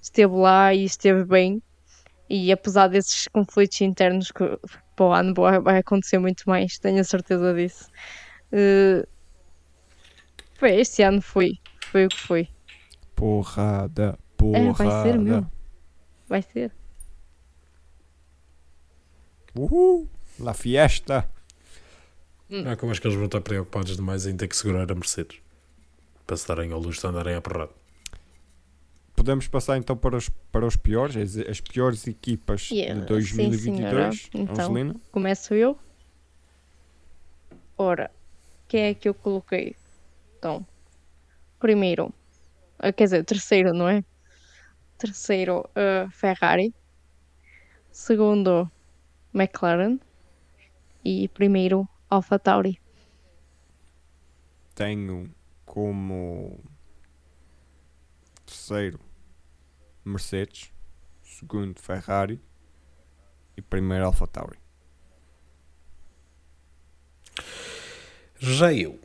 esteve 0.00 0.34
lá 0.34 0.72
e 0.74 0.84
esteve 0.84 1.24
bem. 1.24 1.62
E 2.28 2.50
apesar 2.50 2.88
desses 2.88 3.28
conflitos 3.28 3.80
internos 3.80 4.32
que 4.32 4.44
para 4.96 5.04
o 5.06 5.12
ano 5.12 5.34
vai, 5.34 5.60
vai 5.60 5.78
acontecer 5.78 6.18
muito 6.18 6.42
mais, 6.48 6.78
tenho 6.78 7.00
a 7.00 7.04
certeza 7.04 7.54
disso. 7.54 7.88
Eh, 8.50 9.06
foi, 10.58 10.80
este 10.80 11.02
ano 11.02 11.20
foi, 11.20 11.52
foi 11.90 12.06
o 12.06 12.08
que 12.08 12.18
foi. 12.18 12.48
Porrada, 13.14 14.18
É, 14.54 14.72
vai 14.72 14.74
ser 14.74 14.74
porrada. 14.74 15.18
mesmo. 15.18 15.52
Vai 16.28 16.42
ser. 16.42 16.72
Uhul, 19.54 20.08
la 20.38 20.54
fiesta. 20.54 21.28
Não, 22.48 22.76
que 22.76 22.84
eu 22.84 22.90
acho 22.90 23.00
que 23.00 23.06
eles 23.06 23.16
vão 23.16 23.26
estar 23.26 23.40
preocupados 23.40 23.96
demais 23.96 24.26
em 24.26 24.36
ter 24.36 24.48
que 24.48 24.56
segurar 24.56 24.90
a 24.90 24.94
Mercedes. 24.94 25.38
Para 26.26 26.36
se 26.36 26.48
darem 26.48 26.72
ao 26.72 26.80
luxo 26.80 27.00
de 27.00 27.06
andarem 27.06 27.36
a 27.36 27.40
porrada. 27.40 27.72
Podemos 29.14 29.48
passar 29.48 29.78
então 29.78 29.96
para 29.96 30.16
os, 30.16 30.28
para 30.28 30.66
os 30.66 30.76
piores, 30.76 31.16
as, 31.16 31.48
as 31.48 31.60
piores 31.60 32.06
equipas 32.06 32.70
Yeah, 32.70 32.94
de 32.94 33.00
sim, 33.00 33.06
2022. 33.06 33.62
senhora. 33.62 34.10
Então. 34.34 34.64
Angelina? 34.66 34.96
Começo 35.10 35.54
eu. 35.54 35.78
Ora, 37.78 38.10
quem 38.68 38.82
é 38.82 38.94
que 38.94 39.08
eu 39.08 39.14
coloquei? 39.14 39.74
Então, 40.38 40.66
primeiro, 41.58 42.12
ah, 42.78 42.92
quer 42.92 43.04
dizer, 43.04 43.24
terceiro, 43.24 43.72
não 43.72 43.88
é? 43.88 44.04
Terceiro, 44.98 45.68
ah, 45.74 46.08
Ferrari. 46.10 46.74
Segundo, 47.90 48.70
McLaren. 49.34 49.98
E 51.04 51.28
primeiro, 51.28 51.88
AlphaTauri. 52.10 52.78
Tenho 54.74 55.30
como 55.76 56.58
terceiro 58.46 58.98
Mercedes, 60.02 60.72
segundo 61.22 61.78
Ferrari 61.78 62.40
e 63.54 63.60
primeiro 63.60 64.06
AlphaTauri. 64.06 64.58
Já 68.38 68.72
eu, 68.72 68.98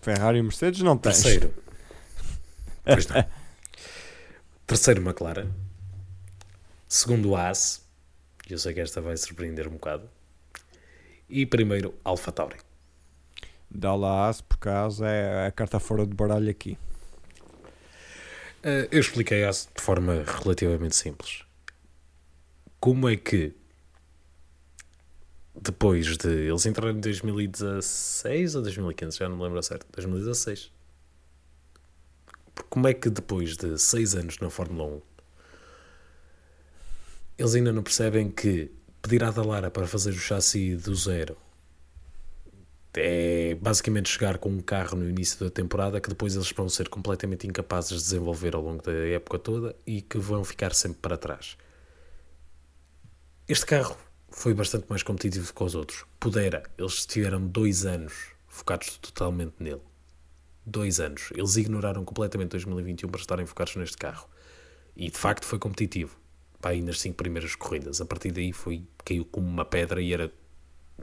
Ferrari 0.00 0.38
e 0.38 0.42
Mercedes 0.42 0.80
não 0.80 0.96
tens. 0.96 1.20
terceiro. 1.20 1.54
Pois 2.82 3.06
não. 3.08 3.24
terceiro, 4.66 5.02
McLaren. 5.02 5.52
Segundo, 6.88 7.36
Haas. 7.36 7.86
Eu 8.48 8.58
sei 8.58 8.72
que 8.72 8.80
esta 8.80 9.02
vai 9.02 9.18
surpreender 9.18 9.68
um 9.68 9.72
bocado. 9.72 10.08
E 11.28 11.44
primeiro, 11.44 11.94
Alpha 12.02 12.32
Tauri. 12.32 12.56
Dá 13.74 13.94
lá 13.94 14.28
As, 14.28 14.40
por 14.40 14.58
causa 14.58 15.08
é 15.08 15.46
a 15.46 15.50
carta 15.50 15.80
fora 15.80 16.06
de 16.06 16.14
baralho 16.14 16.50
aqui. 16.50 16.76
Eh, 18.62 18.88
eu 18.92 19.00
expliquei 19.00 19.40
de 19.40 19.82
forma 19.82 20.24
relativamente 20.42 20.94
simples. 20.94 21.44
Como 22.78 23.08
é 23.08 23.16
que 23.16 23.54
depois 25.54 26.16
de 26.16 26.28
eles 26.28 26.66
entraram 26.66 26.96
em 26.96 27.00
2016 27.00 28.54
ou 28.54 28.62
2015, 28.62 29.18
já 29.18 29.28
não 29.28 29.36
me 29.36 29.42
lembro 29.42 29.58
a 29.58 29.62
certo, 29.62 29.86
2016. 29.92 30.70
Porque 32.54 32.68
Como 32.70 32.86
é 32.88 32.94
que 32.94 33.08
depois 33.10 33.56
de 33.56 33.78
6 33.78 34.14
anos 34.14 34.38
na 34.38 34.50
Fórmula 34.50 34.96
1 34.96 35.02
eles 37.38 37.54
ainda 37.54 37.72
não 37.72 37.82
percebem 37.82 38.30
que 38.30 38.70
pedir 39.00 39.24
à 39.24 39.30
Dalara 39.30 39.70
para 39.70 39.86
fazer 39.86 40.10
o 40.10 40.18
chassi 40.18 40.76
do 40.76 40.94
zero 40.94 41.36
é 42.94 43.54
basicamente 43.54 44.08
chegar 44.08 44.38
com 44.38 44.50
um 44.50 44.60
carro 44.60 44.96
no 44.96 45.08
início 45.08 45.38
da 45.44 45.50
temporada 45.50 46.00
que 46.00 46.08
depois 46.08 46.34
eles 46.34 46.50
vão 46.52 46.68
ser 46.68 46.88
completamente 46.88 47.46
incapazes 47.46 47.90
de 47.90 47.98
desenvolver 47.98 48.54
ao 48.54 48.62
longo 48.62 48.82
da 48.82 48.92
época 48.92 49.38
toda 49.38 49.74
e 49.86 50.02
que 50.02 50.18
vão 50.18 50.44
ficar 50.44 50.74
sempre 50.74 50.98
para 51.00 51.16
trás. 51.16 51.56
Este 53.48 53.66
carro 53.66 53.96
foi 54.30 54.54
bastante 54.54 54.86
mais 54.88 55.02
competitivo 55.02 55.52
que 55.52 55.62
os 55.62 55.74
outros. 55.74 56.04
Pudera, 56.18 56.62
eles 56.78 57.04
tiveram 57.06 57.46
dois 57.46 57.84
anos 57.84 58.32
focados 58.46 58.98
totalmente 58.98 59.54
nele. 59.58 59.80
Dois 60.64 61.00
anos. 61.00 61.30
Eles 61.34 61.56
ignoraram 61.56 62.04
completamente 62.04 62.50
2021 62.50 63.08
para 63.08 63.20
estarem 63.20 63.46
focados 63.46 63.74
neste 63.76 63.96
carro. 63.96 64.28
E 64.94 65.10
de 65.10 65.18
facto 65.18 65.44
foi 65.44 65.58
competitivo. 65.58 66.16
Pá, 66.60 66.70
aí 66.70 66.80
nas 66.82 67.00
cinco 67.00 67.16
primeiras 67.16 67.54
corridas. 67.54 68.00
A 68.00 68.04
partir 68.04 68.30
daí 68.30 68.52
foi, 68.52 68.86
caiu 69.04 69.24
como 69.24 69.46
uma 69.46 69.64
pedra 69.64 70.00
e 70.00 70.12
era 70.12 70.32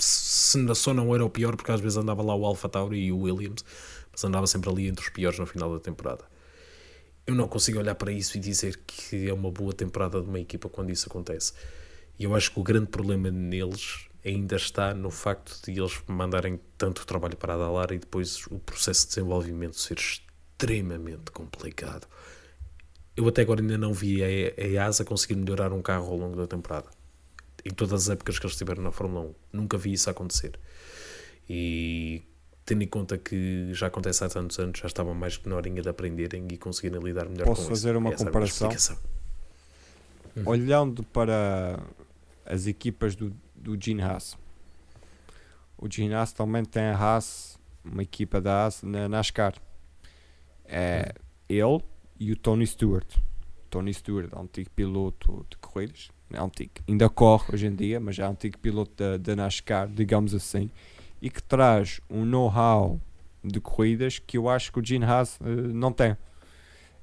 se 0.03 0.75
só 0.75 0.93
não 0.93 1.13
era 1.13 1.23
o 1.23 1.29
pior, 1.29 1.55
porque 1.55 1.71
às 1.71 1.81
vezes 1.81 1.97
andava 1.97 2.21
lá 2.21 2.35
o 2.35 2.45
Alpha 2.45 2.69
Tauri 2.69 2.99
e 2.99 3.11
o 3.11 3.19
Williams, 3.19 3.63
mas 4.11 4.23
andava 4.23 4.47
sempre 4.47 4.69
ali 4.69 4.87
entre 4.87 5.03
os 5.03 5.09
piores 5.09 5.39
no 5.39 5.45
final 5.45 5.73
da 5.73 5.79
temporada. 5.79 6.25
Eu 7.25 7.35
não 7.35 7.47
consigo 7.47 7.79
olhar 7.79 7.95
para 7.95 8.11
isso 8.11 8.37
e 8.37 8.39
dizer 8.39 8.79
que 8.87 9.29
é 9.29 9.33
uma 9.33 9.51
boa 9.51 9.73
temporada 9.73 10.21
de 10.21 10.27
uma 10.27 10.39
equipa 10.39 10.67
quando 10.67 10.89
isso 10.89 11.07
acontece. 11.07 11.53
E 12.17 12.23
eu 12.23 12.35
acho 12.35 12.51
que 12.51 12.59
o 12.59 12.63
grande 12.63 12.87
problema 12.87 13.29
neles 13.29 14.07
ainda 14.25 14.55
está 14.55 14.93
no 14.93 15.11
facto 15.11 15.59
de 15.63 15.79
eles 15.79 16.01
mandarem 16.07 16.59
tanto 16.77 17.05
trabalho 17.05 17.37
para 17.37 17.53
a 17.53 17.57
Dalara 17.57 17.93
e 17.93 17.99
depois 17.99 18.45
o 18.47 18.59
processo 18.59 19.03
de 19.03 19.09
desenvolvimento 19.09 19.79
ser 19.79 19.97
extremamente 19.97 21.31
complicado. 21.31 22.07
Eu 23.15 23.27
até 23.27 23.41
agora 23.41 23.61
ainda 23.61 23.77
não 23.77 23.93
vi 23.93 24.23
a, 24.23 24.27
a 24.27 24.67
EASA 24.67 25.05
conseguir 25.05 25.35
melhorar 25.35 25.71
um 25.71 25.81
carro 25.81 26.07
ao 26.07 26.17
longo 26.17 26.35
da 26.35 26.47
temporada 26.47 26.98
em 27.65 27.71
todas 27.71 28.03
as 28.03 28.09
épocas 28.09 28.39
que 28.39 28.45
eles 28.45 28.53
estiveram 28.53 28.83
na 28.83 28.91
Fórmula 28.91 29.25
1. 29.25 29.35
Nunca 29.53 29.77
vi 29.77 29.93
isso 29.93 30.09
acontecer. 30.09 30.59
E 31.49 32.21
tendo 32.65 32.83
em 32.83 32.87
conta 32.87 33.17
que 33.17 33.73
já 33.73 33.87
acontece 33.87 34.23
há 34.23 34.29
tantos 34.29 34.59
anos, 34.59 34.79
já 34.79 34.87
estavam 34.87 35.13
mais 35.15 35.37
que 35.37 35.49
na 35.49 35.55
horinha 35.55 35.81
de 35.81 35.89
aprenderem 35.89 36.47
e 36.51 36.57
conseguirem 36.57 37.01
lidar 37.01 37.27
melhor 37.27 37.45
Posso 37.45 37.63
com 37.63 37.69
fazer 37.69 37.89
isso. 37.89 37.97
uma 37.97 38.09
Essa 38.11 38.21
era 38.23 38.29
a 38.29 38.31
minha 38.31 38.47
comparação? 38.49 38.69
explicação. 38.71 38.97
Olhando 40.45 41.03
para 41.03 41.79
as 42.45 42.67
equipas 42.67 43.15
do, 43.15 43.33
do 43.55 43.75
Gene 43.81 44.01
Haas, 44.01 44.37
o 45.77 45.91
Gene 45.91 46.13
Haas 46.13 46.31
também 46.31 46.63
tem 46.63 46.83
a 46.83 46.95
Haas, 46.95 47.57
uma 47.83 48.03
equipa 48.03 48.39
da 48.39 48.63
Haas 48.65 48.83
na 48.83 49.09
NASCAR. 49.09 49.55
É 50.65 51.13
ele 51.47 51.83
e 52.19 52.31
o 52.31 52.37
Tony 52.37 52.67
Stewart. 52.67 53.17
Tony 53.69 53.93
Stewart, 53.93 54.31
antigo 54.35 54.69
piloto 54.71 55.45
de 55.49 55.57
corridas, 55.57 56.09
é 56.31 56.69
ainda 56.87 57.09
corre 57.09 57.53
hoje 57.53 57.67
em 57.67 57.75
dia, 57.75 57.99
mas 57.99 58.19
é 58.19 58.23
antigo 58.23 58.57
piloto 58.59 58.91
da, 58.95 59.17
da 59.17 59.35
NASCAR, 59.35 59.87
digamos 59.87 60.33
assim, 60.35 60.69
e 61.21 61.29
que 61.29 61.41
traz 61.41 61.99
um 62.09 62.23
know-how 62.23 62.99
de 63.43 63.59
corridas 63.59 64.19
que 64.19 64.37
eu 64.37 64.47
acho 64.47 64.71
que 64.71 64.79
o 64.79 64.85
Gene 64.85 65.05
Haas 65.05 65.39
eh, 65.41 65.49
não 65.49 65.91
tem. 65.91 66.15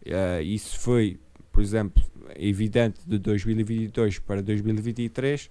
Eh, 0.05 0.43
isso 0.43 0.79
foi, 0.79 1.19
por 1.51 1.63
exemplo, 1.63 2.03
evidente 2.37 3.01
de 3.07 3.19
2022 3.19 4.19
para 4.21 4.43
2023, 4.43 5.51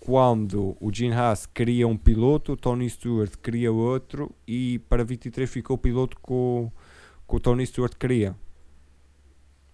quando 0.00 0.76
o 0.80 0.92
Gene 0.92 1.14
Haas 1.14 1.46
cria 1.46 1.88
um 1.88 1.96
piloto, 1.96 2.52
o 2.52 2.56
Tony 2.56 2.88
Stewart 2.88 3.32
cria 3.42 3.72
outro 3.72 4.30
e 4.46 4.80
para 4.88 5.04
23 5.04 5.48
ficou 5.48 5.76
o 5.76 5.78
piloto 5.78 6.16
que 6.16 6.32
o, 6.32 6.70
que 7.28 7.36
o 7.36 7.40
Tony 7.40 7.66
Stewart 7.66 7.94
queria. 7.94 8.36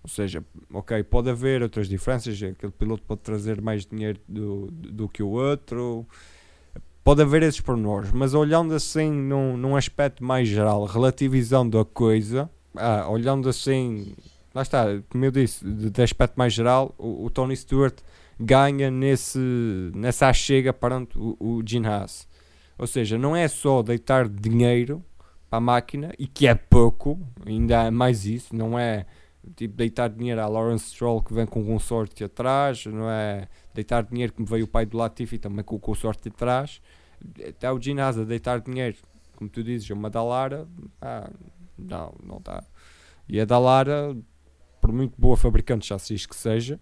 Ou 0.04 0.08
seja, 0.10 0.44
ok, 0.70 1.02
pode 1.02 1.30
haver 1.30 1.62
outras 1.62 1.88
diferenças, 1.88 2.34
aquele 2.42 2.72
piloto 2.72 3.02
pode 3.04 3.22
trazer 3.22 3.62
mais 3.62 3.86
dinheiro 3.86 4.20
do, 4.28 4.66
do, 4.70 5.08
que 5.08 5.22
o 5.22 5.28
outro, 5.28 6.06
pode 7.02 7.22
haver 7.22 7.42
esses 7.42 7.62
pormenores, 7.62 8.12
mas 8.12 8.34
olhando 8.34 8.74
assim 8.74 9.10
num, 9.10 9.56
num 9.56 9.74
aspecto 9.74 10.22
mais 10.22 10.46
geral, 10.46 10.84
relativizando 10.84 11.78
a 11.78 11.86
coisa, 11.86 12.50
ah, 12.76 13.08
olhando 13.08 13.48
assim, 13.48 14.14
lá 14.54 14.60
está, 14.60 14.84
como 15.08 15.24
eu 15.24 15.30
disse, 15.30 15.64
de, 15.64 15.88
de 15.88 16.02
aspecto 16.02 16.34
mais 16.36 16.52
geral, 16.52 16.94
o, 16.98 17.24
o 17.24 17.30
Tony 17.30 17.56
Stewart 17.56 17.96
ganha 18.38 18.90
nesse, 18.90 19.38
nessa 19.94 20.30
chega 20.34 20.70
perante 20.70 21.18
o, 21.18 21.34
o 21.40 21.62
Gene 21.64 21.86
Haas. 21.86 22.28
Ou 22.76 22.86
seja, 22.86 23.16
não 23.16 23.34
é 23.34 23.48
só 23.48 23.82
deitar 23.82 24.28
dinheiro 24.28 25.02
para 25.48 25.56
a 25.56 25.60
máquina, 25.62 26.12
e 26.18 26.26
que 26.26 26.46
é 26.46 26.54
pouco, 26.54 27.18
ainda 27.46 27.86
há 27.86 27.90
mais 27.90 28.26
isso, 28.26 28.54
não 28.54 28.78
é 28.78 29.06
tipo 29.56 29.76
deitar 29.76 30.08
dinheiro 30.08 30.40
à 30.40 30.46
Lawrence 30.46 30.86
Stroll 30.86 31.22
que 31.22 31.34
vem 31.34 31.46
com 31.46 31.60
um 31.60 31.66
consórcio 31.66 32.26
atrás, 32.26 32.86
não 32.86 33.10
é 33.10 33.48
deitar 33.72 34.04
dinheiro 34.04 34.32
como 34.32 34.46
veio 34.46 34.64
o 34.64 34.68
pai 34.68 34.86
do 34.86 34.96
Latifi 34.96 35.38
também 35.38 35.64
com 35.64 35.76
o 35.76 35.80
consórcio 35.80 36.30
atrás, 36.32 36.80
até 37.46 37.70
o 37.70 37.78
a 37.98 38.24
deitar 38.24 38.60
dinheiro, 38.60 38.96
como 39.36 39.50
tu 39.50 39.62
dizes, 39.62 39.88
uma 39.90 40.10
Dallara, 40.10 40.66
ah, 41.00 41.30
não, 41.78 42.14
não 42.22 42.40
dá. 42.42 42.62
E 43.28 43.40
a 43.40 43.44
Dallara, 43.44 44.16
por 44.80 44.92
muito 44.92 45.14
boa 45.18 45.36
fabricante 45.36 45.82
de 45.82 45.86
chassis 45.88 46.26
que 46.26 46.36
seja, 46.36 46.78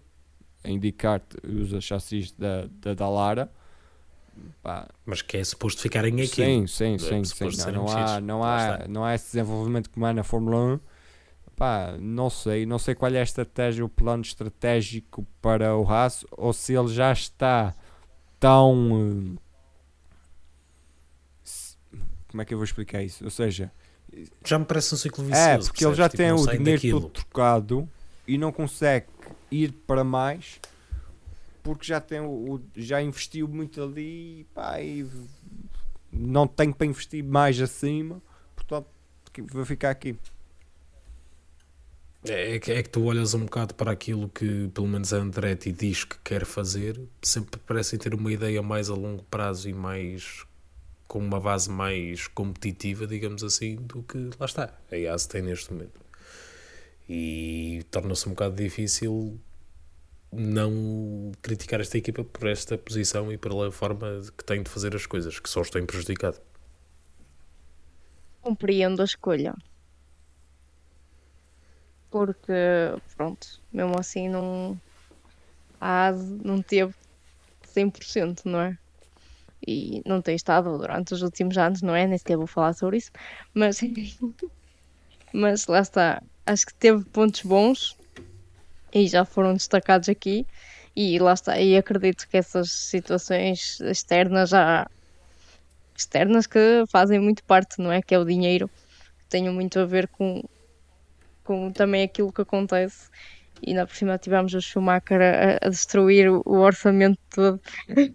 a 0.63 0.69
indicar-te 0.69 1.37
usa 1.45 1.81
chassis 1.81 2.31
da, 2.31 2.67
da 2.81 2.93
Dallara, 2.93 3.51
pá, 4.61 4.87
Mas 5.05 5.21
que 5.21 5.37
é 5.37 5.43
suposto 5.43 5.81
ficarem 5.81 6.13
aqui. 6.15 6.27
Sim, 6.27 6.67
sim, 6.67 6.95
É 6.95 6.97
sim, 6.97 7.23
sim. 7.23 7.49
Não, 7.65 7.71
não 7.71 7.89
há, 7.89 8.21
não, 8.21 8.43
há, 8.43 8.85
não 8.87 9.05
há 9.05 9.15
esse 9.15 9.25
desenvolvimento 9.25 9.89
como 9.89 10.05
há 10.05 10.13
na 10.13 10.23
Fórmula 10.23 10.75
1. 10.75 10.79
Pá, 11.55 11.95
não 11.99 12.29
sei, 12.29 12.65
não 12.65 12.79
sei 12.79 12.95
qual 12.95 13.13
é 13.13 13.19
a 13.19 13.23
estratégia, 13.23 13.85
o 13.85 13.89
plano 13.89 14.23
estratégico 14.23 15.25
para 15.41 15.75
o 15.77 15.87
Haas, 15.87 16.25
ou 16.31 16.51
se 16.51 16.73
ele 16.73 16.87
já 16.93 17.11
está 17.11 17.75
tão. 18.39 19.37
eh, 19.37 19.39
Como 22.29 22.41
é 22.41 22.45
que 22.45 22.53
eu 22.53 22.57
vou 22.57 22.65
explicar 22.65 23.03
isso? 23.03 23.23
Ou 23.23 23.29
seja, 23.29 23.71
Já 24.43 24.57
me 24.57 24.65
parece 24.65 24.93
um 24.93 24.97
ciclo 24.97 25.23
vicioso. 25.23 25.49
é, 25.49 25.57
porque 25.57 25.85
ele 25.85 25.95
já 25.95 26.09
percebes? 26.09 26.41
Tipo, 26.41 26.45
tem 26.47 26.55
o 26.55 26.57
dinheiro 26.57 26.81
daquilo. 26.81 27.01
todo 27.01 27.11
trocado 27.11 27.89
e 28.27 28.37
não 28.37 28.51
consegue 28.51 29.07
ir 29.51 29.71
para 29.85 30.03
mais 30.03 30.59
porque 31.61 31.85
já 31.85 32.01
tem 32.01 32.19
o, 32.19 32.59
já 32.75 33.01
investiu 33.01 33.47
muito 33.47 33.81
ali 33.81 34.45
pá, 34.53 34.81
e 34.81 35.07
não 36.11 36.45
tem 36.45 36.73
para 36.73 36.85
investir 36.87 37.23
mais 37.23 37.61
acima, 37.61 38.21
portanto 38.55 38.87
vou 39.51 39.65
ficar 39.65 39.91
aqui. 39.91 40.17
É, 42.25 42.55
é 42.55 42.59
que, 42.59 42.71
é 42.71 42.81
que 42.81 42.89
tu 42.89 43.03
olhas 43.03 43.33
um 43.33 43.45
bocado 43.45 43.73
para 43.73 43.91
aquilo 43.91 44.29
que 44.29 44.69
pelo 44.69 44.87
menos 44.87 45.13
a 45.13 45.17
Andretti 45.17 45.71
diz 45.71 46.03
que 46.05 46.17
quer 46.23 46.45
fazer, 46.45 46.99
sempre 47.21 47.59
parecem 47.59 47.99
ter 47.99 48.13
uma 48.13 48.31
ideia 48.31 48.61
mais 48.61 48.89
a 48.89 48.95
longo 48.95 49.23
prazo 49.23 49.69
e 49.69 49.73
mais 49.73 50.45
com 51.07 51.19
uma 51.19 51.39
base 51.39 51.69
mais 51.69 52.27
competitiva, 52.27 53.05
digamos 53.05 53.43
assim, 53.43 53.75
do 53.75 54.01
que 54.03 54.17
lá 54.39 54.45
está, 54.45 54.73
a 54.91 54.95
Haas 55.11 55.27
tem 55.27 55.41
neste 55.43 55.71
momento. 55.71 56.01
E 57.07 57.85
torna-se 57.91 58.27
um 58.27 58.31
bocado 58.31 58.55
difícil 58.55 59.39
não 60.31 61.31
criticar 61.41 61.79
esta 61.79 61.97
equipa 61.97 62.23
por 62.23 62.47
esta 62.47 62.77
posição 62.77 63.31
e 63.31 63.37
pela 63.37 63.71
forma 63.71 64.21
que 64.35 64.43
tem 64.43 64.63
de 64.63 64.69
fazer 64.69 64.95
as 64.95 65.05
coisas, 65.05 65.39
que 65.39 65.49
só 65.49 65.61
os 65.61 65.69
tem 65.69 65.85
prejudicado. 65.85 66.39
Compreendo 68.41 69.01
a 69.01 69.05
escolha. 69.05 69.53
Porque, 72.13 72.53
pronto, 73.17 73.59
mesmo 73.71 73.99
assim 73.99 74.29
não. 74.29 74.79
A 75.81 76.09
ASE 76.09 76.39
não 76.45 76.61
teve 76.61 76.93
100%, 77.75 78.41
não 78.45 78.61
é? 78.61 78.77
E 79.65 80.03
não 80.05 80.21
tem 80.21 80.35
estado 80.35 80.77
durante 80.77 81.15
os 81.15 81.23
últimos 81.23 81.57
anos, 81.57 81.81
não 81.81 81.95
é? 81.95 82.05
Nem 82.05 82.19
sequer 82.19 82.37
vou 82.37 82.45
falar 82.45 82.73
sobre 82.73 82.97
isso. 82.97 83.09
Mas, 83.51 83.81
mas 85.33 85.65
lá 85.65 85.79
está. 85.79 86.21
Acho 86.45 86.67
que 86.67 86.75
teve 86.75 87.03
pontos 87.05 87.41
bons 87.41 87.97
e 88.93 89.07
já 89.07 89.25
foram 89.25 89.55
destacados 89.55 90.07
aqui. 90.07 90.45
E 90.95 91.17
lá 91.17 91.33
está. 91.33 91.59
E 91.59 91.75
acredito 91.75 92.29
que 92.29 92.37
essas 92.37 92.71
situações 92.71 93.79
externas 93.79 94.51
já. 94.51 94.87
externas 95.97 96.45
que 96.45 96.83
fazem 96.91 97.19
muito 97.19 97.43
parte, 97.45 97.81
não 97.81 97.91
é? 97.91 98.03
Que 98.03 98.13
é 98.13 98.19
o 98.19 98.23
dinheiro. 98.23 98.69
Que 99.17 99.25
tenham 99.29 99.51
muito 99.51 99.79
a 99.79 99.85
ver 99.85 100.07
com, 100.09 100.43
com 101.43 101.71
também 101.71 102.03
aquilo 102.03 102.31
que 102.31 102.41
acontece. 102.41 103.09
E 103.61 103.71
ainda 103.71 103.87
por 103.87 103.95
cima 103.95 104.17
tivemos 104.17 104.53
o 104.53 104.61
Schumacher 104.61 105.21
a, 105.21 105.67
a 105.67 105.69
destruir 105.69 106.29
o, 106.29 106.41
o 106.45 106.57
orçamento 106.59 107.19
todo. 107.33 107.61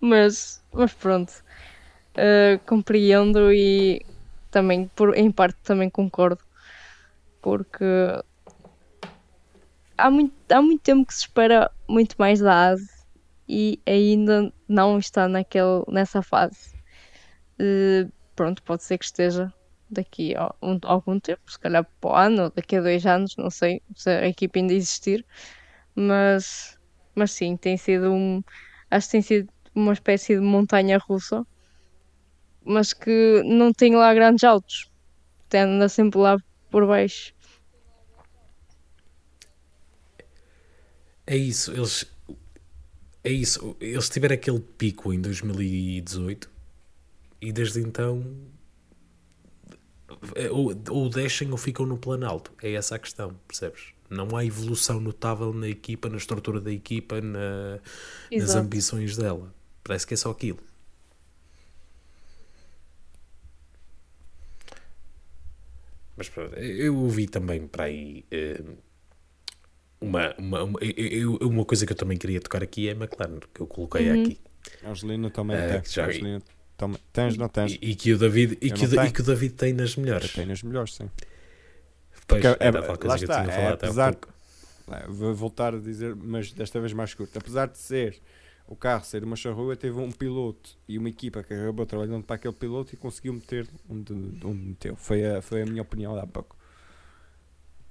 mas, 0.00 0.62
mas 0.72 0.92
pronto. 0.92 1.32
Uh, 2.12 2.58
compreendo 2.66 3.52
e 3.52 4.04
também, 4.50 4.88
por, 4.94 5.16
em 5.16 5.30
parte, 5.30 5.58
também 5.62 5.90
concordo. 5.90 6.42
Porque 7.40 7.84
há 9.98 10.10
muito, 10.10 10.34
há 10.50 10.62
muito 10.62 10.82
tempo 10.82 11.06
que 11.06 11.14
se 11.14 11.20
espera 11.20 11.70
muito 11.88 12.14
mais 12.18 12.40
da 12.40 12.68
ASE 12.70 12.88
e 13.48 13.80
ainda 13.86 14.52
não 14.68 14.98
está 14.98 15.28
naquele, 15.28 15.84
nessa 15.88 16.22
fase. 16.22 16.72
Uh, 17.58 18.10
pronto, 18.34 18.62
pode 18.62 18.82
ser 18.82 18.98
que 18.98 19.04
esteja 19.04 19.52
daqui 19.92 20.34
a 20.34 20.54
um, 20.62 20.78
algum 20.82 21.20
tempo, 21.20 21.42
se 21.50 21.58
calhar 21.58 21.86
para 22.00 22.10
o 22.10 22.14
ano, 22.14 22.52
daqui 22.54 22.76
a 22.76 22.80
dois 22.80 23.04
anos, 23.06 23.36
não 23.36 23.50
sei 23.50 23.82
se 23.94 24.10
a 24.10 24.26
equipa 24.26 24.58
ainda 24.58 24.72
existir, 24.72 25.24
mas, 25.94 26.78
mas 27.14 27.30
sim, 27.32 27.56
tem 27.56 27.76
sido 27.76 28.12
um. 28.12 28.42
Acho 28.90 29.06
que 29.06 29.12
tem 29.12 29.22
sido 29.22 29.48
uma 29.74 29.92
espécie 29.92 30.34
de 30.34 30.40
montanha 30.40 30.98
russa, 30.98 31.46
mas 32.64 32.92
que 32.92 33.42
não 33.44 33.72
tem 33.72 33.94
lá 33.94 34.12
grandes 34.14 34.44
altos, 34.44 34.90
anda 35.54 35.88
sempre 35.88 36.18
lá 36.18 36.38
por 36.70 36.86
baixo. 36.86 37.34
É 41.26 41.36
isso, 41.36 41.72
eles. 41.72 42.06
É 43.24 43.30
isso, 43.30 43.76
eles 43.80 44.08
tiveram 44.08 44.34
aquele 44.34 44.58
pico 44.58 45.12
em 45.12 45.20
2018 45.20 46.50
e 47.40 47.52
desde 47.52 47.80
então 47.80 48.24
ou, 50.50 50.72
ou 50.90 51.08
deixem 51.08 51.50
ou 51.50 51.56
ficam 51.56 51.86
no 51.86 51.96
plano 51.96 52.26
alto. 52.26 52.52
É 52.62 52.72
essa 52.72 52.96
a 52.96 52.98
questão, 52.98 53.34
percebes? 53.46 53.92
Não 54.08 54.36
há 54.36 54.44
evolução 54.44 55.00
notável 55.00 55.52
na 55.52 55.68
equipa, 55.68 56.08
na 56.08 56.16
estrutura 56.16 56.60
da 56.60 56.70
equipa, 56.70 57.20
na, 57.20 57.80
nas 58.30 58.54
ambições 58.54 59.16
dela. 59.16 59.52
Parece 59.82 60.06
que 60.06 60.14
é 60.14 60.16
só 60.16 60.30
aquilo. 60.30 60.58
Mas 66.16 66.28
pronto, 66.28 66.54
eu 66.56 66.96
ouvi 66.96 67.26
também 67.26 67.66
para 67.66 67.84
aí 67.84 68.24
eh, 68.30 68.62
uma, 70.00 70.34
uma, 70.36 70.62
uma, 70.64 70.80
eu, 70.82 71.36
uma 71.36 71.64
coisa 71.64 71.86
que 71.86 71.92
eu 71.92 71.96
também 71.96 72.18
queria 72.18 72.40
tocar 72.40 72.62
aqui 72.62 72.88
é 72.88 72.92
a 72.92 72.94
McLaren, 72.94 73.40
que 73.54 73.60
eu 73.60 73.66
coloquei 73.66 74.10
uhum. 74.10 74.22
aqui. 74.22 74.40
Angelina 74.84 75.30
também 75.30 75.56
uh, 75.56 75.68
tem. 75.70 75.90
Já, 75.90 76.06
Angelina, 76.06 76.42
Toma, 76.82 76.98
tens, 77.12 77.36
não 77.36 77.48
tens? 77.48 77.74
E, 77.74 77.90
e, 77.92 77.94
que 77.94 78.12
o 78.12 78.18
David, 78.18 78.58
e, 78.60 78.68
que 78.68 78.84
o, 78.84 79.04
e 79.04 79.12
que 79.12 79.20
o 79.20 79.24
David 79.24 79.54
tem 79.54 79.72
nas 79.72 79.94
melhores. 79.94 80.32
Tem 80.32 80.44
nas 80.44 80.64
melhores, 80.64 80.94
sim. 80.94 81.08
Pois, 82.26 82.44
é, 82.44 82.56
é, 82.58 82.72
coisa 82.72 83.06
lá 83.06 83.14
está, 83.14 83.44
é, 83.44 83.68
apesar, 83.68 84.16
é, 84.90 85.06
vou 85.06 85.32
voltar 85.32 85.76
a 85.76 85.78
dizer, 85.78 86.16
mas 86.16 86.50
desta 86.50 86.80
vez 86.80 86.92
mais 86.92 87.14
curto. 87.14 87.38
Apesar 87.38 87.68
de 87.68 87.78
ser 87.78 88.20
o 88.66 88.74
carro 88.74 89.04
ser 89.04 89.22
uma 89.22 89.36
charrua, 89.36 89.76
teve 89.76 89.96
um 89.96 90.10
piloto 90.10 90.70
e 90.88 90.98
uma 90.98 91.08
equipa 91.08 91.44
que 91.44 91.54
acabou 91.54 91.86
trabalhando 91.86 92.24
para 92.24 92.34
aquele 92.34 92.54
piloto 92.54 92.92
e 92.94 92.96
conseguiu 92.96 93.34
meter 93.34 93.68
onde, 93.88 94.12
onde 94.12 94.66
meteu. 94.66 94.96
Foi 94.96 95.24
a, 95.24 95.40
foi 95.40 95.62
a 95.62 95.64
minha 95.64 95.82
opinião 95.82 96.18
há 96.18 96.26
pouco. 96.26 96.56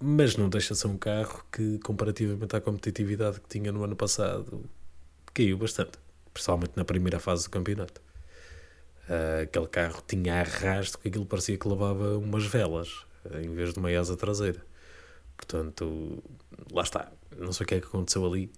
Mas 0.01 0.35
não 0.35 0.49
deixa 0.49 0.73
de 0.73 0.81
ser 0.81 0.87
um 0.87 0.97
carro 0.97 1.45
que, 1.49 1.79
comparativamente 1.79 2.53
à 2.57 2.59
competitividade 2.59 3.39
que 3.39 3.47
tinha 3.47 3.71
no 3.71 3.85
ano 3.85 3.95
passado, 3.95 4.69
caiu 5.33 5.57
bastante. 5.57 5.97
Principalmente 6.33 6.73
na 6.75 6.83
primeira 6.83 7.21
fase 7.21 7.45
do 7.45 7.51
campeonato. 7.51 8.01
Uh, 9.09 9.43
aquele 9.43 9.67
carro 9.67 10.01
tinha 10.07 10.39
arrasto 10.39 10.97
que 10.99 11.09
aquilo 11.09 11.25
parecia 11.25 11.57
que 11.57 11.67
levava 11.67 12.17
umas 12.17 12.45
velas 12.45 13.05
em 13.41 13.53
vez 13.53 13.73
de 13.73 13.79
uma 13.79 13.89
asa 13.89 14.15
traseira. 14.15 14.63
Portanto, 15.35 16.23
lá 16.71 16.83
está. 16.83 17.11
Não 17.37 17.51
sei 17.51 17.63
o 17.63 17.67
que 17.67 17.75
é 17.75 17.79
que 17.79 17.87
aconteceu 17.87 18.25
ali, 18.25 18.51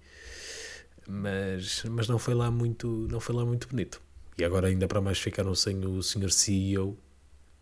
mas, 1.07 1.83
mas 1.85 2.07
não 2.07 2.17
foi 2.17 2.33
lá 2.33 2.49
muito, 2.49 3.07
não 3.09 3.19
foi 3.19 3.35
lá 3.35 3.45
muito 3.45 3.67
bonito. 3.67 4.01
E 4.37 4.43
agora 4.43 4.67
ainda 4.67 4.87
para 4.87 5.01
mais 5.01 5.19
ficaram 5.19 5.53
sem 5.53 5.85
o 5.85 6.01
Sr. 6.01 6.31
CEO, 6.31 6.97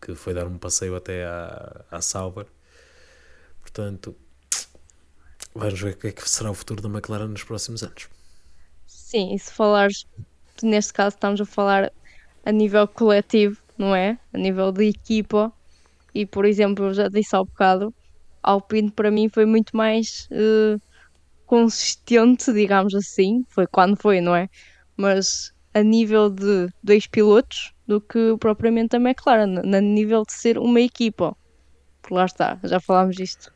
que 0.00 0.14
foi 0.14 0.32
dar 0.32 0.46
um 0.46 0.58
passeio 0.58 0.96
até 0.96 1.24
à, 1.24 1.84
à 1.90 2.00
Sauber. 2.00 2.46
Portanto, 3.60 4.16
vamos 5.54 5.80
ver 5.80 5.92
o 5.92 5.96
que 5.96 6.08
é 6.08 6.12
que 6.12 6.28
será 6.28 6.50
o 6.50 6.54
futuro 6.54 6.80
da 6.80 6.88
McLaren 6.88 7.28
nos 7.28 7.44
próximos 7.44 7.82
anos. 7.82 8.08
Sim, 8.86 9.34
e 9.34 9.38
se 9.38 9.52
falares, 9.52 10.06
neste 10.62 10.92
caso 10.92 11.14
estamos 11.14 11.40
a 11.40 11.44
falar 11.44 11.92
a 12.44 12.52
nível 12.52 12.86
coletivo, 12.88 13.58
não 13.76 13.94
é? 13.94 14.18
A 14.32 14.38
nível 14.38 14.72
de 14.72 14.88
equipa. 14.88 15.52
E, 16.14 16.26
por 16.26 16.44
exemplo, 16.44 16.86
eu 16.86 16.94
já 16.94 17.08
disse 17.08 17.34
há 17.34 17.38
bocado, 17.38 17.94
Alpine 18.42 18.90
para 18.90 19.10
mim 19.10 19.28
foi 19.28 19.46
muito 19.46 19.76
mais 19.76 20.28
uh, 20.32 20.80
consistente, 21.46 22.52
digamos 22.52 22.94
assim. 22.94 23.44
Foi 23.48 23.66
quando 23.66 23.96
foi, 23.96 24.20
não 24.20 24.34
é? 24.34 24.48
Mas 24.96 25.52
a 25.72 25.82
nível 25.82 26.28
de 26.28 26.68
dois 26.82 27.06
pilotos 27.06 27.72
do 27.86 28.00
que 28.00 28.36
propriamente 28.38 28.96
a 28.96 29.00
McLaren, 29.00 29.62
na 29.64 29.80
nível 29.80 30.22
de 30.26 30.32
ser 30.32 30.58
uma 30.58 30.80
equipa. 30.80 31.36
Lá 32.10 32.24
está, 32.24 32.58
já 32.64 32.80
falámos 32.80 33.16
disto 33.16 33.52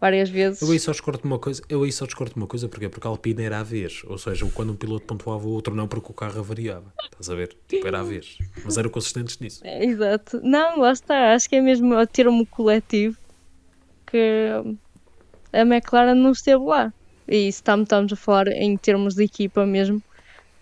várias 0.00 0.30
vezes. 0.30 0.62
Eu 0.62 0.70
aí 0.70 0.78
só 0.78 0.92
discordo 0.92 1.20
uma 1.24 1.38
coisa, 1.38 1.62
eu 1.68 1.82
aí 1.82 1.92
só 1.92 2.06
discordo 2.06 2.32
uma 2.36 2.46
coisa, 2.46 2.68
porque 2.68 2.88
porque 2.88 3.06
a 3.06 3.10
Alpine 3.10 3.44
era 3.44 3.60
a 3.60 3.62
vez, 3.62 4.02
ou 4.06 4.16
seja, 4.16 4.46
quando 4.54 4.72
um 4.72 4.76
piloto 4.76 5.04
pontuava 5.04 5.46
o 5.46 5.50
outro 5.50 5.74
não 5.74 5.86
porque 5.86 6.10
o 6.10 6.14
carro 6.14 6.40
avariava, 6.40 6.92
estás 7.04 7.28
a 7.28 7.34
ver? 7.34 7.56
Tipo, 7.68 7.86
era 7.86 8.00
a 8.00 8.02
vez, 8.02 8.38
mas 8.64 8.78
eram 8.78 8.88
consistentes 8.88 9.38
nisso. 9.38 9.60
É, 9.64 9.84
exato. 9.84 10.40
Não, 10.42 10.80
lá 10.80 10.92
está, 10.92 11.34
acho 11.34 11.48
que 11.48 11.56
é 11.56 11.60
mesmo 11.60 11.94
a 11.94 12.06
termo 12.06 12.46
coletivo 12.46 13.18
que 14.06 14.48
a 15.52 15.60
McLaren 15.60 16.14
não 16.14 16.32
esteve 16.32 16.64
lá. 16.64 16.92
E 17.28 17.52
se 17.52 17.62
estamos 17.62 18.12
a 18.12 18.16
falar 18.16 18.48
em 18.48 18.76
termos 18.76 19.14
de 19.14 19.22
equipa 19.22 19.64
mesmo, 19.64 20.02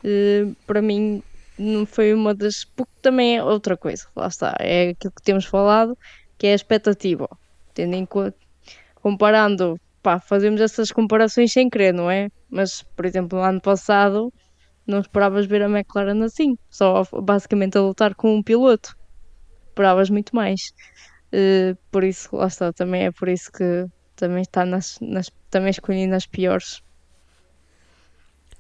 eh, 0.05 0.47
para 0.66 0.82
mim 0.82 1.23
não 1.59 1.86
foi 1.86 2.12
uma 2.12 2.35
das. 2.35 2.65
Porque 2.65 2.93
também 3.01 3.39
é 3.39 3.43
outra 3.43 3.74
coisa, 3.74 4.06
lá 4.15 4.27
está, 4.27 4.55
é 4.60 4.90
aquilo 4.90 5.12
que 5.15 5.23
temos 5.23 5.47
falado, 5.47 5.97
que 6.36 6.47
é 6.47 6.52
a 6.52 6.56
expectativa. 6.56 7.27
Tendo 7.73 7.94
em 7.94 8.05
conta 8.05 8.36
comparando, 9.01 9.79
pá, 10.03 10.19
fazemos 10.19 10.61
essas 10.61 10.91
comparações 10.91 11.53
sem 11.53 11.69
querer, 11.69 11.93
não 11.93 12.11
é? 12.11 12.29
Mas, 12.51 12.83
por 12.83 13.05
exemplo, 13.07 13.39
no 13.39 13.45
ano 13.45 13.61
passado 13.61 14.33
não 14.87 15.01
esperavas 15.01 15.47
ver 15.47 15.62
a 15.62 15.69
McLaren 15.69 16.25
assim, 16.25 16.57
só 16.70 17.05
basicamente 17.23 17.77
a 17.77 17.83
lutar 17.83 18.15
com 18.15 18.35
um 18.35 18.43
piloto. 18.43 18.97
Esperavas 19.69 20.09
muito 20.09 20.35
mais. 20.35 20.73
Uh, 21.33 21.77
por 21.91 22.05
isso, 22.05 22.35
lá 22.35 22.47
está, 22.47 22.73
também 22.73 23.05
é 23.05 23.12
por 23.12 23.29
isso 23.29 23.53
que 23.53 23.87
também 24.16 24.43
está 24.43 24.65
nas, 24.65 24.99
nas 25.01 25.31
também 25.51 25.70
escolhi 25.70 26.07
nas 26.07 26.27
piores. 26.27 26.83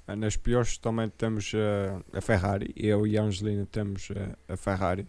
Nas 0.06 0.36
piores 0.36 0.78
também 0.78 1.08
temos 1.08 1.52
uh, 1.54 2.04
a 2.12 2.20
Ferrari, 2.20 2.72
eu 2.76 3.06
e 3.06 3.18
a 3.18 3.22
Angelina 3.22 3.66
temos 3.66 4.10
uh, 4.10 4.36
a 4.48 4.56
Ferrari 4.56 5.06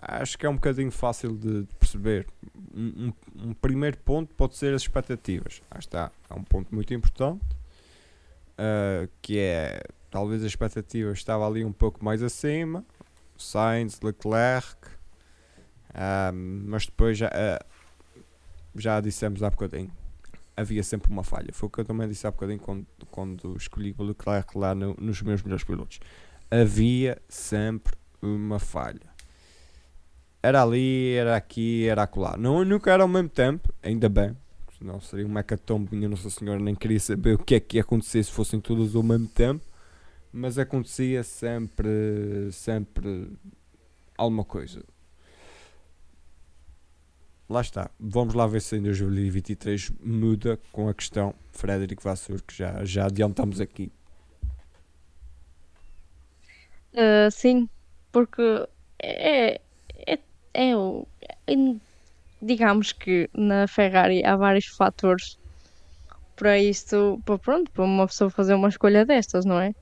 acho 0.00 0.38
que 0.38 0.46
é 0.46 0.48
um 0.48 0.54
bocadinho 0.54 0.90
fácil 0.90 1.36
de, 1.36 1.66
perceber. 1.78 2.26
Um, 2.74 3.12
um, 3.36 3.48
um, 3.48 3.54
primeiro 3.54 3.98
ponto 3.98 4.34
pode 4.34 4.56
ser 4.56 4.74
as 4.74 4.82
expectativas. 4.82 5.62
Ah, 5.70 5.78
está, 5.78 6.10
é 6.28 6.34
um 6.34 6.44
ponto 6.44 6.74
muito 6.74 6.92
importante. 6.92 7.44
Uh, 8.58 9.08
que 9.20 9.38
é 9.38 9.82
talvez 10.10 10.42
a 10.42 10.46
expectativa 10.46 11.12
estava 11.12 11.46
ali 11.46 11.64
um 11.64 11.72
pouco 11.72 12.04
mais 12.04 12.22
acima. 12.22 12.84
Sainz, 13.36 14.00
Leclerc, 14.00 14.88
uh, 15.90 16.32
mas 16.32 16.86
depois 16.86 17.18
já, 17.18 17.28
uh, 17.28 17.64
já 18.74 19.00
dissemos 19.00 19.42
há 19.42 19.50
bocadinho. 19.50 19.90
Havia 20.56 20.82
sempre 20.82 21.12
uma 21.12 21.22
falha. 21.22 21.50
Foi 21.52 21.66
o 21.66 21.70
que 21.70 21.80
eu 21.80 21.84
também 21.84 22.08
disse 22.08 22.26
há 22.26 22.30
bocadinho 22.30 22.58
quando, 22.58 22.86
quando 23.10 23.56
escolhi 23.58 23.94
o 23.98 24.02
Leclerc 24.02 24.56
lá 24.56 24.74
no, 24.74 24.94
nos 24.98 25.20
meus 25.20 25.42
melhores 25.42 25.64
pilotos. 25.64 26.00
Havia 26.50 27.20
sempre 27.28 27.94
uma 28.22 28.58
falha. 28.58 29.15
Era 30.46 30.62
ali, 30.62 31.12
era 31.14 31.34
aqui, 31.34 31.88
era 31.88 32.04
acolá. 32.04 32.36
Não, 32.36 32.64
nunca 32.64 32.92
era 32.92 33.02
ao 33.02 33.08
mesmo 33.08 33.28
tempo, 33.28 33.68
ainda 33.82 34.08
bem. 34.08 34.36
Senão 34.78 35.00
seria 35.00 35.26
uma 35.26 35.40
hecatombe, 35.40 35.96
minha 35.96 36.08
Nossa 36.08 36.30
Senhora, 36.30 36.60
nem 36.60 36.72
queria 36.72 37.00
saber 37.00 37.34
o 37.34 37.38
que 37.38 37.56
é 37.56 37.58
que 37.58 37.78
ia 37.78 37.80
acontecer 37.80 38.22
se 38.22 38.30
fossem 38.30 38.60
todos 38.60 38.94
ao 38.94 39.02
mesmo 39.02 39.26
tempo. 39.26 39.64
Mas 40.32 40.56
acontecia 40.56 41.24
sempre, 41.24 41.88
sempre 42.52 43.28
alguma 44.16 44.44
coisa. 44.44 44.84
Lá 47.48 47.60
está. 47.60 47.90
Vamos 47.98 48.34
lá 48.34 48.46
ver 48.46 48.60
se 48.60 48.76
em 48.76 48.82
2023 48.82 49.90
muda 50.00 50.60
com 50.70 50.88
a 50.88 50.94
questão 50.94 51.34
Frederico 51.50 52.04
Vassur, 52.04 52.40
que 52.40 52.54
já, 52.54 52.84
já 52.84 53.06
adiantamos 53.06 53.60
aqui. 53.60 53.90
Uh, 56.92 57.32
sim, 57.32 57.68
porque 58.12 58.68
é, 59.02 59.60
é, 60.56 60.76
o. 60.76 61.06
digamos 62.40 62.92
que 62.92 63.28
na 63.34 63.66
Ferrari 63.68 64.24
há 64.24 64.36
vários 64.36 64.66
fatores 64.66 65.38
para 66.34 66.58
isto, 66.58 67.20
para, 67.24 67.38
pronto, 67.38 67.70
para 67.70 67.84
uma 67.84 68.06
pessoa 68.06 68.30
fazer 68.30 68.54
uma 68.54 68.68
escolha 68.68 69.04
destas, 69.04 69.44
não 69.44 69.60
é? 69.60 69.74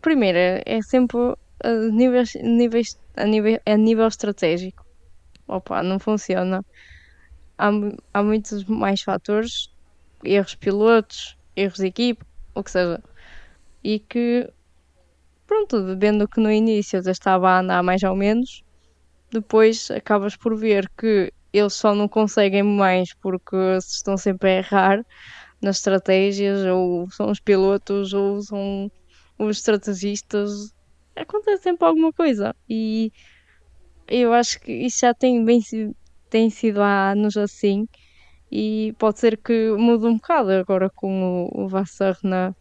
Primeiro, 0.00 0.38
é 0.64 0.82
sempre 0.82 1.18
a 1.62 1.72
níveis, 1.92 2.34
níveis, 2.42 2.98
a, 3.16 3.24
nível, 3.24 3.60
a 3.66 3.76
nível 3.76 4.06
estratégico. 4.06 4.84
Opa, 5.46 5.82
não 5.82 5.98
funciona. 5.98 6.64
Há, 7.58 7.70
há 8.14 8.22
muitos 8.22 8.64
mais 8.64 9.02
fatores, 9.02 9.70
erros 10.24 10.54
pilotos, 10.54 11.36
erros 11.56 11.78
de 11.78 11.86
equipe, 11.86 12.24
o 12.54 12.62
que 12.62 12.70
seja. 12.70 13.02
E 13.82 13.98
que 13.98 14.48
pronto, 15.46 15.96
vendo 15.98 16.28
que 16.28 16.40
no 16.40 16.50
início 16.50 17.02
já 17.02 17.10
estava 17.10 17.50
a 17.50 17.60
andar 17.60 17.82
mais 17.82 18.02
ou 18.04 18.14
menos, 18.14 18.62
depois 19.30 19.90
acabas 19.90 20.36
por 20.36 20.56
ver 20.56 20.88
que 20.96 21.32
eles 21.52 21.74
só 21.74 21.94
não 21.94 22.08
conseguem 22.08 22.62
mais 22.62 23.12
porque 23.14 23.56
estão 23.78 24.16
sempre 24.16 24.50
a 24.50 24.56
errar 24.58 25.06
nas 25.60 25.76
estratégias, 25.76 26.64
ou 26.64 27.10
são 27.10 27.30
os 27.30 27.40
pilotos, 27.40 28.12
ou 28.12 28.40
são 28.42 28.90
os 29.38 29.58
estrategistas. 29.58 30.74
Acontece 31.14 31.64
sempre 31.64 31.86
alguma 31.86 32.12
coisa. 32.12 32.54
E 32.68 33.12
eu 34.08 34.32
acho 34.32 34.60
que 34.60 34.72
isso 34.72 35.00
já 35.00 35.12
tem, 35.14 35.44
bem, 35.44 35.60
tem 36.28 36.50
sido 36.50 36.80
há 36.82 37.12
anos 37.12 37.36
assim. 37.36 37.86
E 38.50 38.94
pode 38.98 39.20
ser 39.20 39.36
que 39.36 39.70
mude 39.76 40.06
um 40.06 40.14
bocado 40.14 40.50
agora 40.50 40.90
com 40.90 41.50
o, 41.52 41.64
o 41.64 41.68
Vassar 41.68 42.18
na, 42.22 42.54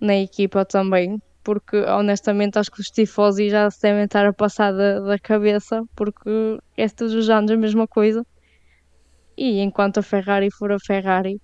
na 0.00 0.16
equipa 0.16 0.64
também, 0.64 1.20
porque 1.42 1.76
honestamente 1.76 2.58
acho 2.58 2.70
que 2.70 2.80
os 2.80 2.90
tifosi 2.90 3.50
já 3.50 3.70
se 3.70 3.82
devem 3.82 4.04
estar 4.04 4.26
a 4.26 4.32
passar 4.32 4.72
da, 4.72 5.00
da 5.00 5.18
cabeça, 5.18 5.82
porque 5.96 6.58
é 6.76 6.88
todos 6.88 7.14
os 7.14 7.28
anos 7.28 7.50
a 7.50 7.56
mesma 7.56 7.86
coisa. 7.86 8.24
E 9.36 9.60
enquanto 9.60 9.98
a 9.98 10.02
Ferrari 10.02 10.50
for 10.50 10.72
a 10.72 10.78
Ferrari 10.78 11.40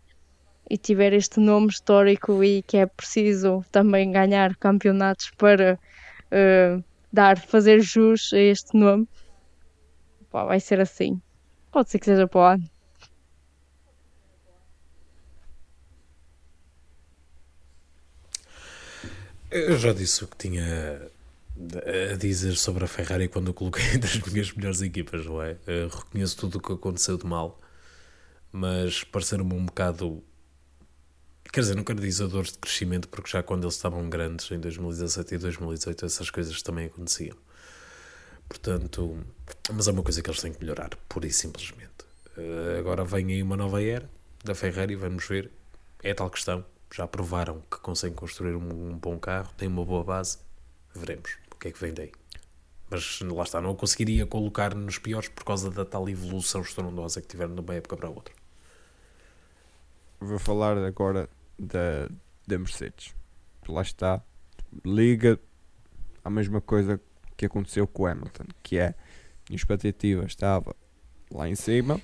e 0.70 0.76
tiver 0.76 1.12
este 1.12 1.40
nome 1.40 1.68
histórico 1.68 2.44
e 2.44 2.62
que 2.62 2.76
é 2.76 2.86
preciso 2.86 3.64
também 3.72 4.12
ganhar 4.12 4.54
campeonatos 4.56 5.30
para 5.36 5.78
eh, 6.30 6.78
dar, 7.12 7.38
fazer 7.38 7.80
jus 7.80 8.32
a 8.32 8.38
este 8.38 8.76
nome, 8.78 9.08
pá, 10.30 10.44
vai 10.44 10.60
ser 10.60 10.80
assim. 10.80 11.20
Pode 11.70 11.90
ser 11.90 11.98
que 11.98 12.04
seja 12.04 12.26
para 12.26 12.40
o 12.40 12.44
ano. 12.44 12.77
Eu 19.50 19.78
já 19.78 19.92
disse 19.92 20.24
o 20.24 20.28
que 20.28 20.36
tinha 20.36 21.10
a 22.12 22.16
dizer 22.16 22.54
sobre 22.56 22.84
a 22.84 22.88
Ferrari 22.88 23.28
quando 23.28 23.48
eu 23.48 23.54
coloquei 23.54 23.84
entre 23.94 24.10
as 24.10 24.20
minhas 24.22 24.52
melhores 24.52 24.82
equipas, 24.82 25.24
não 25.26 25.42
é? 25.42 25.56
Eu 25.66 25.88
reconheço 25.88 26.36
tudo 26.36 26.58
o 26.58 26.60
que 26.60 26.72
aconteceu 26.72 27.16
de 27.16 27.26
mal, 27.26 27.60
mas 28.52 29.04
pareceu-me 29.04 29.54
um 29.54 29.64
bocado. 29.66 30.22
Quer 31.52 31.60
dizer, 31.60 31.76
não 31.76 31.84
quero 31.84 32.00
dizer 32.00 32.28
dores 32.28 32.52
de 32.52 32.58
crescimento, 32.58 33.08
porque 33.08 33.30
já 33.30 33.42
quando 33.42 33.64
eles 33.64 33.74
estavam 33.74 34.08
grandes, 34.10 34.50
em 34.50 34.60
2017 34.60 35.34
e 35.34 35.38
2018, 35.38 36.04
essas 36.04 36.30
coisas 36.30 36.60
também 36.62 36.86
aconteciam. 36.86 37.36
Portanto, 38.48 39.18
mas 39.72 39.88
é 39.88 39.92
uma 39.92 40.02
coisa 40.02 40.22
que 40.22 40.30
eles 40.30 40.40
têm 40.40 40.52
que 40.52 40.60
melhorar, 40.60 40.90
pura 41.08 41.26
e 41.26 41.32
simplesmente. 41.32 42.04
Eh, 42.36 42.76
Agora 42.78 43.04
vem 43.04 43.26
aí 43.32 43.42
uma 43.42 43.56
nova 43.56 43.82
era 43.82 44.08
da 44.44 44.54
Ferrari, 44.54 44.94
vamos 44.94 45.26
ver. 45.26 45.50
É 46.02 46.14
tal 46.14 46.30
questão. 46.30 46.64
Já 46.90 47.06
provaram 47.06 47.62
que 47.70 47.78
conseguem 47.78 48.16
construir 48.16 48.54
um, 48.54 48.90
um 48.90 48.98
bom 48.98 49.18
carro, 49.18 49.52
têm 49.56 49.68
uma 49.68 49.84
boa 49.84 50.02
base. 50.02 50.38
Veremos 50.94 51.36
o 51.52 51.56
que 51.56 51.68
é 51.68 51.72
que 51.72 51.80
vem 51.80 51.92
daí. 51.92 52.12
Mas 52.90 53.20
lá 53.20 53.42
está, 53.42 53.60
não 53.60 53.74
conseguiria 53.74 54.26
colocar 54.26 54.74
nos 54.74 54.98
piores 54.98 55.28
por 55.28 55.44
causa 55.44 55.70
da 55.70 55.84
tal 55.84 56.08
evolução 56.08 56.62
estrondosa 56.62 57.20
que 57.20 57.28
tiveram 57.28 57.54
de 57.54 57.60
uma 57.60 57.74
época 57.74 57.96
para 57.96 58.08
outra. 58.08 58.34
Vou 60.18 60.38
falar 60.38 60.78
agora 60.78 61.28
da, 61.58 62.08
da 62.46 62.58
Mercedes. 62.58 63.14
Lá 63.68 63.82
está. 63.82 64.22
Liga 64.84 65.38
a 66.24 66.30
mesma 66.30 66.60
coisa 66.60 67.00
que 67.36 67.46
aconteceu 67.46 67.86
com 67.86 68.02
o 68.02 68.06
Hamilton, 68.06 68.44
que 68.62 68.78
é 68.78 68.94
a 69.50 69.54
expectativa 69.54 70.24
estava 70.24 70.74
lá 71.30 71.48
em 71.48 71.54
cima. 71.54 72.00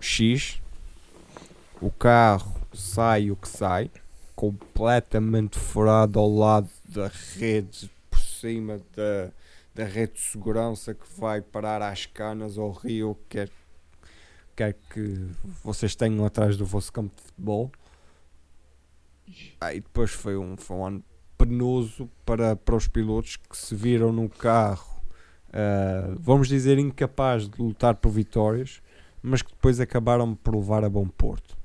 X. 0.00 0.60
O 1.80 1.90
carro 1.90 2.57
sai 2.80 3.30
o 3.30 3.36
que 3.36 3.48
sai, 3.48 3.90
completamente 4.34 5.58
furado 5.58 6.18
ao 6.18 6.32
lado 6.32 6.70
da 6.84 7.10
rede, 7.36 7.90
por 8.08 8.20
cima 8.20 8.80
da, 8.94 9.32
da 9.74 9.84
rede 9.84 10.12
de 10.12 10.20
segurança 10.20 10.94
que 10.94 11.06
vai 11.18 11.42
parar 11.42 11.82
às 11.82 12.06
canas 12.06 12.56
ao 12.56 12.70
rio, 12.70 13.18
quer, 13.28 13.50
quer 14.54 14.76
que 14.90 15.28
vocês 15.64 15.96
tenham 15.96 16.24
atrás 16.24 16.56
do 16.56 16.64
vosso 16.64 16.92
campo 16.92 17.14
de 17.16 17.22
futebol. 17.22 17.72
Ah, 19.60 19.74
e 19.74 19.80
depois 19.80 20.12
foi 20.12 20.36
um, 20.36 20.56
foi 20.56 20.76
um 20.76 20.86
ano 20.86 21.04
penoso 21.36 22.08
para, 22.24 22.54
para 22.54 22.76
os 22.76 22.86
pilotos 22.86 23.36
que 23.36 23.56
se 23.56 23.74
viram 23.74 24.12
no 24.12 24.28
carro, 24.28 25.02
ah, 25.52 26.14
vamos 26.16 26.46
dizer, 26.46 26.78
incapaz 26.78 27.48
de 27.48 27.60
lutar 27.60 27.96
por 27.96 28.10
vitórias, 28.10 28.80
mas 29.20 29.42
que 29.42 29.50
depois 29.50 29.80
acabaram 29.80 30.32
por 30.32 30.54
levar 30.54 30.84
a 30.84 30.88
bom 30.88 31.08
porto. 31.08 31.57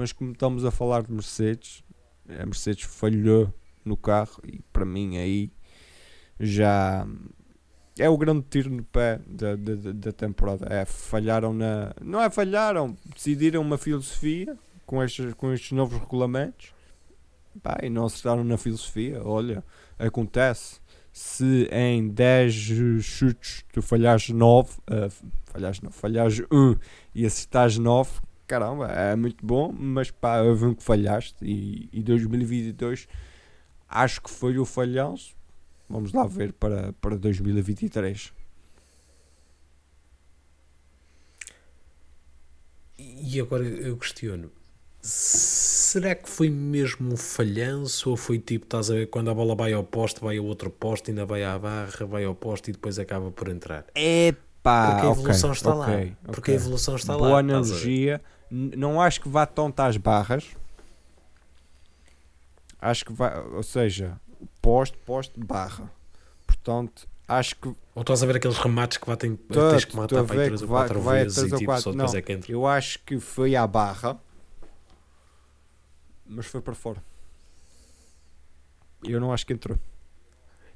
Mas 0.00 0.12
como 0.12 0.32
estamos 0.32 0.64
a 0.64 0.70
falar 0.70 1.02
de 1.02 1.12
Mercedes, 1.12 1.84
a 2.26 2.46
Mercedes 2.46 2.84
falhou 2.84 3.52
no 3.84 3.98
carro 3.98 4.40
e 4.46 4.60
para 4.72 4.86
mim 4.86 5.18
aí 5.18 5.52
já 6.38 7.06
é 7.98 8.08
o 8.08 8.16
grande 8.16 8.46
tiro 8.48 8.70
no 8.70 8.82
pé 8.82 9.20
da, 9.26 9.54
da, 9.56 9.74
da- 9.74 9.92
da 9.92 10.10
temporada. 10.12 10.66
É, 10.70 10.86
falharam 10.86 11.52
na. 11.52 11.92
Não 12.02 12.18
é 12.22 12.30
falharam, 12.30 12.96
decidiram 13.14 13.60
uma 13.60 13.76
filosofia 13.76 14.56
com 14.86 15.02
estes, 15.04 15.34
com 15.34 15.52
estes 15.52 15.72
novos 15.72 15.98
regulamentos 16.00 16.72
pá, 17.62 17.78
e 17.82 17.90
não 17.90 18.06
acertaram 18.06 18.42
na 18.42 18.56
filosofia. 18.56 19.20
Olha, 19.22 19.62
acontece. 19.98 20.80
Se 21.12 21.68
em 21.70 22.08
10 22.08 22.54
chutes 23.02 23.66
tu 23.70 23.82
falhares 23.82 24.30
9, 24.30 24.72
falhares, 25.44 25.80
não, 25.82 25.90
falhares 25.90 26.40
1 26.50 26.76
e 27.14 27.26
acertares 27.26 27.76
9, 27.76 28.10
caramba, 28.50 28.88
é 28.88 29.14
muito 29.14 29.46
bom, 29.46 29.72
mas 29.72 30.10
pá, 30.10 30.40
houve 30.40 30.64
um 30.66 30.74
que 30.74 30.82
falhaste 30.82 31.36
e, 31.40 31.88
e 31.92 32.02
2022 32.02 33.06
acho 33.88 34.20
que 34.20 34.28
foi 34.30 34.58
o 34.58 34.64
falhanço. 34.64 35.36
Vamos 35.88 36.12
lá 36.12 36.26
ver 36.26 36.52
para, 36.52 36.92
para 36.94 37.16
2023. 37.16 38.32
E 42.98 43.40
agora 43.40 43.64
eu 43.64 43.96
questiono: 43.96 44.50
será 45.00 46.14
que 46.14 46.28
foi 46.28 46.50
mesmo 46.50 47.12
um 47.12 47.16
falhanço 47.16 48.10
ou 48.10 48.16
foi 48.16 48.38
tipo, 48.38 48.66
estás 48.66 48.90
a 48.90 48.94
ver, 48.94 49.06
quando 49.08 49.30
a 49.30 49.34
bola 49.34 49.54
vai 49.54 49.72
ao 49.72 49.82
poste, 49.84 50.20
vai 50.20 50.38
ao 50.38 50.44
outro 50.44 50.70
poste, 50.70 51.10
ainda 51.10 51.24
vai 51.24 51.42
à 51.44 51.58
barra, 51.58 52.04
vai 52.06 52.24
ao 52.24 52.34
poste 52.34 52.70
e 52.70 52.72
depois 52.72 52.98
acaba 52.98 53.30
por 53.30 53.48
entrar? 53.48 53.86
Epá, 53.94 54.94
Porque 54.94 55.06
a 55.06 55.10
evolução 55.10 55.52
está 55.52 55.74
lá. 55.74 55.86
ok, 55.86 56.16
Porque 56.30 56.50
a 56.50 56.54
evolução 56.54 56.96
está 56.96 57.16
Boa 57.16 57.40
lá. 57.40 57.40
estás 57.40 57.72
a 57.72 57.74
ver? 57.78 57.80
analogia. 57.80 58.20
Não 58.50 59.00
acho 59.00 59.20
que 59.20 59.28
vá 59.28 59.46
tanto 59.46 59.80
às 59.80 59.96
barras. 59.96 60.46
Acho 62.80 63.04
que 63.04 63.12
vai, 63.12 63.38
ou 63.50 63.62
seja, 63.62 64.18
poste, 64.60 64.96
poste, 65.04 65.38
barra. 65.38 65.90
Portanto, 66.46 67.06
acho 67.28 67.54
que 67.56 67.68
Ou 67.68 68.00
estás 68.00 68.22
a 68.22 68.26
ver 68.26 68.36
aqueles 68.36 68.56
remates 68.58 68.96
que 68.98 69.06
batem, 69.06 69.36
Tô- 69.36 69.70
tens 69.70 69.84
que 69.84 69.94
matar 69.94 70.24
para 70.24 70.34
aí 70.34 70.38
ver 70.38 70.46
3 70.46 70.60
que 70.60 70.64
ou 70.64 70.70
vai- 70.70 70.80
4 70.88 70.98
que 70.98 71.04
vai 71.04 71.20
a 71.20 71.24
vezes 71.24 71.38
e 71.52 71.56
tipo, 71.56 71.78
só 71.78 71.92
depois 71.92 72.12
Não. 72.12 72.18
é 72.18 72.22
que 72.22 72.32
entra. 72.32 72.50
eu 72.52 72.66
acho 72.66 72.98
que 73.00 73.20
foi 73.20 73.54
à 73.54 73.66
barra, 73.66 74.18
mas 76.26 76.46
foi 76.46 76.60
para 76.62 76.74
fora. 76.74 77.02
Eu 79.04 79.20
não 79.20 79.32
acho 79.32 79.46
que 79.46 79.52
entrou. 79.52 79.78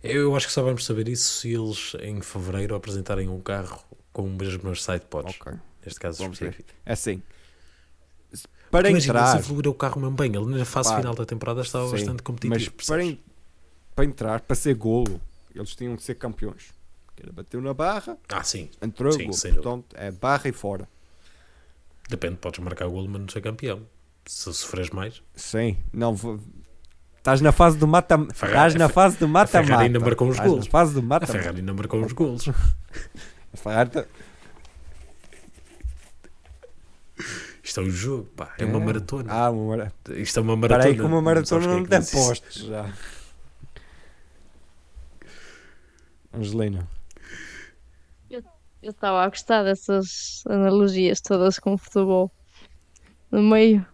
Eu 0.02 0.36
acho 0.36 0.46
que 0.46 0.52
só 0.52 0.62
vamos 0.62 0.84
saber 0.84 1.08
isso 1.08 1.40
se 1.40 1.52
eles 1.54 1.94
em 2.02 2.20
fevereiro 2.20 2.74
apresentarem 2.74 3.28
um 3.28 3.40
carro 3.40 3.82
com 4.12 4.24
os 4.24 4.30
mesmos 4.36 4.82
sidepods. 4.84 5.36
Ok. 5.40 5.52
Neste 5.84 5.98
caso 6.00 6.18
Vamos 6.22 6.38
ver. 6.38 6.50
específico. 6.50 6.78
É 6.84 6.92
assim. 6.92 7.22
Para 8.74 8.90
Imagina, 8.90 9.12
entrar, 9.20 9.34
eles 9.34 9.44
evoluíram 9.46 9.70
o 9.70 9.74
carro 9.74 10.00
mesmo 10.00 10.16
bem. 10.16 10.34
Ele 10.34 10.58
na 10.58 10.64
fase 10.64 10.88
Pá, 10.90 10.96
final 10.96 11.14
da 11.14 11.24
temporada 11.24 11.60
estava 11.60 11.86
sim, 11.86 11.92
bastante 11.92 12.22
competitivo. 12.24 12.72
mas 12.76 12.86
para, 12.86 13.04
en- 13.04 13.18
para 13.94 14.04
entrar, 14.04 14.40
para 14.40 14.56
ser 14.56 14.74
golo, 14.74 15.20
Eles 15.54 15.74
tinham 15.76 15.94
que 15.96 16.02
ser 16.02 16.16
campeões. 16.16 16.74
Era 17.22 17.30
bateu 17.32 17.60
na 17.60 17.72
barra, 17.72 18.18
Ah, 18.28 18.42
sim. 18.42 18.68
entrou, 18.82 19.12
Sim, 19.12 19.24
gol. 19.26 19.32
sem 19.32 19.52
dúvida. 19.52 19.70
portanto 19.70 19.94
é 19.96 20.10
barra 20.10 20.48
e 20.48 20.52
fora. 20.52 20.88
Depende, 22.08 22.34
podes 22.36 22.58
marcar 22.58 22.88
golo, 22.88 23.08
mas 23.08 23.20
não 23.20 23.28
ser 23.28 23.40
campeão. 23.40 23.82
Se 24.26 24.52
sofres 24.52 24.90
mais. 24.90 25.22
Sim, 25.36 25.76
não 25.92 26.12
vou. 26.14 26.40
Estás 27.18 27.40
na 27.40 27.52
fase 27.52 27.78
do 27.78 27.86
mata 27.86 28.16
Estás 28.32 28.74
na 28.74 28.86
a 28.86 28.88
fase 28.88 29.16
do 29.18 29.28
mata-mata. 29.28 29.64
Ferrari 29.66 29.84
ainda 29.86 30.00
marcou 30.00 30.28
uns 30.28 30.38
golos. 30.40 30.66
A 30.74 31.26
Ferrari 31.26 31.60
ainda 31.60 31.72
marcou 31.72 32.00
uns 32.00 32.12
golos. 32.12 32.48
A 33.54 33.56
Ferrari 33.56 33.90
tá- 33.90 34.04
Isto 37.64 37.80
é 37.80 37.82
um 37.84 37.90
jogo, 37.90 38.24
pá. 38.36 38.54
É 38.58 38.64
uma 38.66 38.78
maratona. 38.78 39.32
Ah, 39.32 39.50
uma 39.50 39.76
mara... 39.76 39.92
Isto 40.10 40.38
é 40.38 40.42
uma 40.42 40.54
maratona. 40.56 40.84
aí 40.90 40.94
que 40.94 41.00
uma 41.02 41.22
maratona 41.22 41.64
é 41.64 41.68
não 41.68 41.82
que 41.82 41.88
tem 41.88 42.04
postos 42.04 42.62
já. 42.64 42.92
Angelina. 46.32 46.86
Eu 48.82 48.90
estava 48.90 49.22
a 49.24 49.28
gostar 49.30 49.62
dessas 49.62 50.42
analogias 50.46 51.18
todas 51.22 51.58
com 51.58 51.72
o 51.72 51.78
futebol. 51.78 52.30
No 53.30 53.42
meio, 53.42 53.84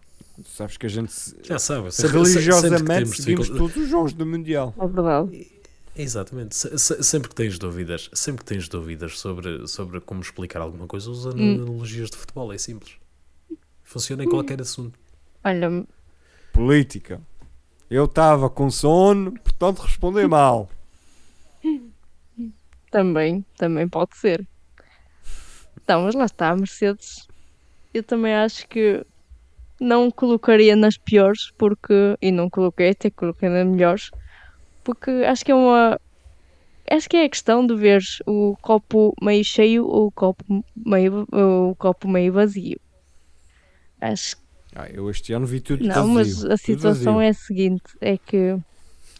sabes 0.43 0.75
que 0.75 0.85
a 0.85 0.89
gente 0.89 1.13
se- 1.13 1.33
Já 1.43 1.57
sempre- 1.57 1.91
que 1.91 2.07
religiosamente 2.07 3.09
seguimos 3.15 3.15
dificuldade- 3.47 3.57
todos 3.57 3.77
os 3.77 3.87
jogos 3.89 4.11
do 4.11 4.25
Mundial. 4.25 4.75
é 4.77 4.85
verdade. 4.87 5.51
Exatamente. 5.95 6.55
Se- 6.57 6.77
se- 6.77 7.03
Sempre 7.03 7.29
que 7.29 7.35
tens 7.35 7.57
dúvidas, 7.57 8.09
sempre 8.13 8.43
que 8.43 8.53
tens 8.53 8.67
dúvidas 8.67 9.17
sobre, 9.17 9.65
sobre 9.65 10.01
como 10.01 10.19
explicar 10.21 10.59
alguma 10.61 10.87
coisa, 10.87 11.09
usa 11.09 11.29
Hum. 11.29 11.55
analogias 11.63 12.09
de 12.09 12.17
futebol, 12.17 12.51
é 12.51 12.57
simples. 12.57 12.91
Funciona 13.91 14.23
em 14.23 14.29
qualquer 14.29 14.61
assunto. 14.61 14.97
Olha, 15.43 15.85
Política. 16.53 17.21
Eu 17.89 18.05
estava 18.05 18.49
com 18.49 18.71
sono, 18.71 19.33
portanto 19.33 19.79
respondi 19.79 20.25
mal. 20.25 20.69
também, 22.89 23.45
também 23.57 23.89
pode 23.89 24.15
ser. 24.15 24.47
Então, 25.75 26.03
mas 26.03 26.15
lá 26.15 26.23
está, 26.23 26.51
a 26.51 26.55
Mercedes. 26.55 27.27
Eu 27.93 28.01
também 28.01 28.33
acho 28.33 28.65
que 28.69 29.05
não 29.77 30.09
colocaria 30.09 30.73
nas 30.73 30.97
piores, 30.97 31.51
porque. 31.57 32.15
E 32.21 32.31
não 32.31 32.49
coloquei, 32.49 32.91
até 32.91 33.09
coloquei 33.09 33.49
nas 33.49 33.67
melhores, 33.67 34.09
porque 34.85 35.11
acho 35.27 35.43
que 35.43 35.51
é 35.51 35.55
uma. 35.55 35.99
Acho 36.89 37.09
que 37.09 37.17
é 37.17 37.25
a 37.25 37.29
questão 37.29 37.67
de 37.67 37.75
ver 37.75 38.01
o 38.25 38.55
copo 38.61 39.13
meio 39.21 39.43
cheio 39.43 39.85
ou 39.85 40.07
o 40.07 40.11
copo 40.11 40.63
meio, 40.77 41.27
ou 41.29 41.71
o 41.71 41.75
copo 41.75 42.07
meio 42.07 42.31
vazio. 42.31 42.79
Acho 44.01 44.35
Ah, 44.75 44.89
eu 44.89 45.09
este 45.09 45.31
ano 45.31 45.45
vi 45.45 45.61
tudo 45.61 45.85
Não, 45.85 46.07
mas 46.07 46.43
a 46.43 46.57
situação 46.57 47.21
é 47.21 47.29
a 47.29 47.33
seguinte: 47.33 47.83
é 48.01 48.17
que 48.17 48.57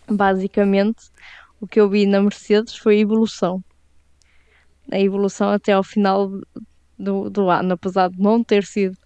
basicamente 0.10 1.12
o 1.60 1.68
que 1.68 1.80
eu 1.80 1.88
vi 1.88 2.08
na 2.08 2.22
Mercedes 2.22 2.76
foi 2.76 2.98
a 2.98 3.00
evolução. 3.02 3.64
A 4.92 5.00
evolução 5.00 5.50
até 5.50 5.74
ao 5.74 5.84
final 5.84 6.30
do, 6.98 7.30
do 7.30 7.50
ano, 7.50 7.74
apesar 7.74 8.10
de 8.10 8.20
não 8.20 8.44
ter 8.44 8.66
sido, 8.66 8.98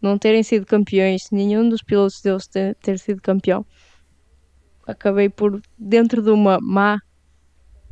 não 0.00 0.18
terem 0.18 0.42
sido 0.42 0.66
campeões, 0.66 1.30
nenhum 1.32 1.68
dos 1.68 1.82
pilotos 1.82 2.20
deles 2.20 2.46
ter, 2.46 2.76
ter 2.76 2.98
sido 2.98 3.22
campeão. 3.22 3.64
Acabei 4.86 5.28
por, 5.28 5.60
dentro 5.78 6.22
de 6.22 6.30
uma 6.30 6.58
má, 6.60 6.98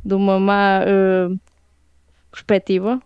de 0.05 0.13
uma 0.13 0.39
má 0.39 0.81
eh, 0.85 1.29
perspectiva, 2.29 3.01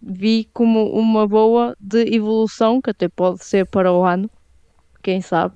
vi 0.00 0.48
como 0.52 0.90
uma 0.92 1.26
boa 1.26 1.76
de 1.80 2.14
evolução, 2.14 2.80
que 2.80 2.90
até 2.90 3.08
pode 3.08 3.44
ser 3.44 3.66
para 3.66 3.92
o 3.92 4.04
ano, 4.04 4.30
quem 5.02 5.20
sabe. 5.20 5.54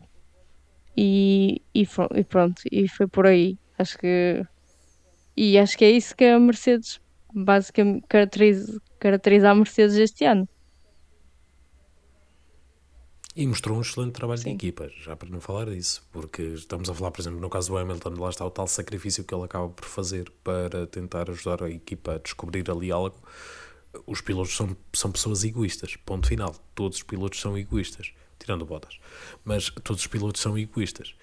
E, 0.97 1.63
e, 1.75 1.87
e 2.15 2.25
pronto, 2.25 2.63
e 2.71 2.89
foi 2.89 3.07
por 3.07 3.27
aí. 3.27 3.59
Acho 3.79 3.99
que. 3.99 4.45
E 5.37 5.59
acho 5.59 5.79
que 5.79 5.85
é 5.85 5.91
isso 5.91 6.15
que 6.15 6.25
a 6.25 6.39
Mercedes 6.39 7.01
basicamente 7.33 8.05
caracteriza, 8.09 8.81
caracteriza 8.99 9.51
a 9.51 9.55
Mercedes 9.55 9.97
este 9.97 10.25
ano. 10.25 10.49
E 13.35 13.47
mostrou 13.47 13.79
um 13.79 13.81
excelente 13.81 14.13
trabalho 14.13 14.41
Sim. 14.41 14.51
de 14.51 14.67
equipa, 14.67 14.91
já 15.01 15.15
para 15.17 15.31
não 15.31 15.41
falar 15.41 15.67
disso, 15.67 16.03
porque 16.11 16.43
estamos 16.43 16.91
a 16.91 16.95
falar, 16.95 17.13
por 17.13 17.23
exemplo, 17.23 17.41
no 17.41 17.49
caso 17.49 17.71
do 17.71 17.79
Hamilton, 17.79 18.15
lá 18.19 18.29
está 18.29 18.45
o 18.45 18.51
tal 18.51 18.67
sacrifício 18.67 19.25
que 19.25 19.33
ele 19.33 19.45
acaba 19.45 19.69
por 19.69 19.85
fazer 19.85 20.31
para 20.43 20.87
tentar 20.89 21.31
ajudar 21.31 21.63
a 21.63 21.71
equipa 21.71 22.17
a 22.17 22.19
descobrir 22.19 22.69
ali 22.69 22.91
algo. 22.91 23.17
Os 24.07 24.21
pilotos 24.21 24.55
são, 24.57 24.77
são 24.93 25.11
pessoas 25.11 25.43
egoístas, 25.45 25.97
ponto 25.97 26.27
final. 26.29 26.55
Todos 26.75 26.99
os 26.99 27.03
pilotos 27.03 27.41
são 27.41 27.57
egoístas, 27.59 28.13
tirando 28.39 28.63
o 28.63 28.65
Bottas, 28.65 28.99
mas 29.45 29.69
todos 29.83 30.03
os 30.03 30.07
pilotos 30.07 30.41
são 30.41 30.57
egoístas. 30.57 31.15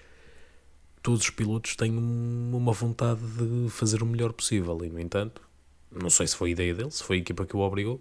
Todos 1.02 1.22
os 1.22 1.30
pilotos 1.30 1.76
têm 1.76 1.92
um- 1.92 2.54
uma 2.54 2.72
vontade 2.72 3.20
de 3.20 3.70
fazer 3.70 4.02
o 4.02 4.06
melhor 4.06 4.32
possível, 4.32 4.78
e 4.84 4.90
no 4.90 5.00
entanto, 5.00 5.40
não 5.90 6.10
sei 6.10 6.26
se 6.26 6.36
foi 6.36 6.50
ideia 6.50 6.74
dele, 6.74 6.90
se 6.90 7.02
foi 7.02 7.16
a 7.16 7.20
equipa 7.20 7.46
que 7.46 7.56
o 7.56 7.60
obrigou, 7.60 8.00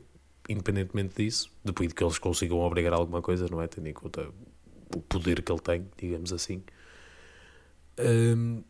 independentemente 0.50 1.16
disso, 1.16 1.50
depois 1.64 1.88
de 1.90 1.96
que 1.96 2.04
eles 2.04 2.18
consigam 2.18 2.60
obrigar 2.60 2.94
alguma 2.94 3.22
coisa, 3.22 3.48
não 3.50 3.62
é? 3.62 3.68
Tendo 3.68 3.88
em 3.88 3.94
conta 3.94 4.30
o 4.96 5.02
poder 5.02 5.42
que 5.42 5.52
ele 5.52 5.62
tem, 5.62 5.88
digamos 5.98 6.34
assim. 6.34 6.62
Hum, 8.00 8.64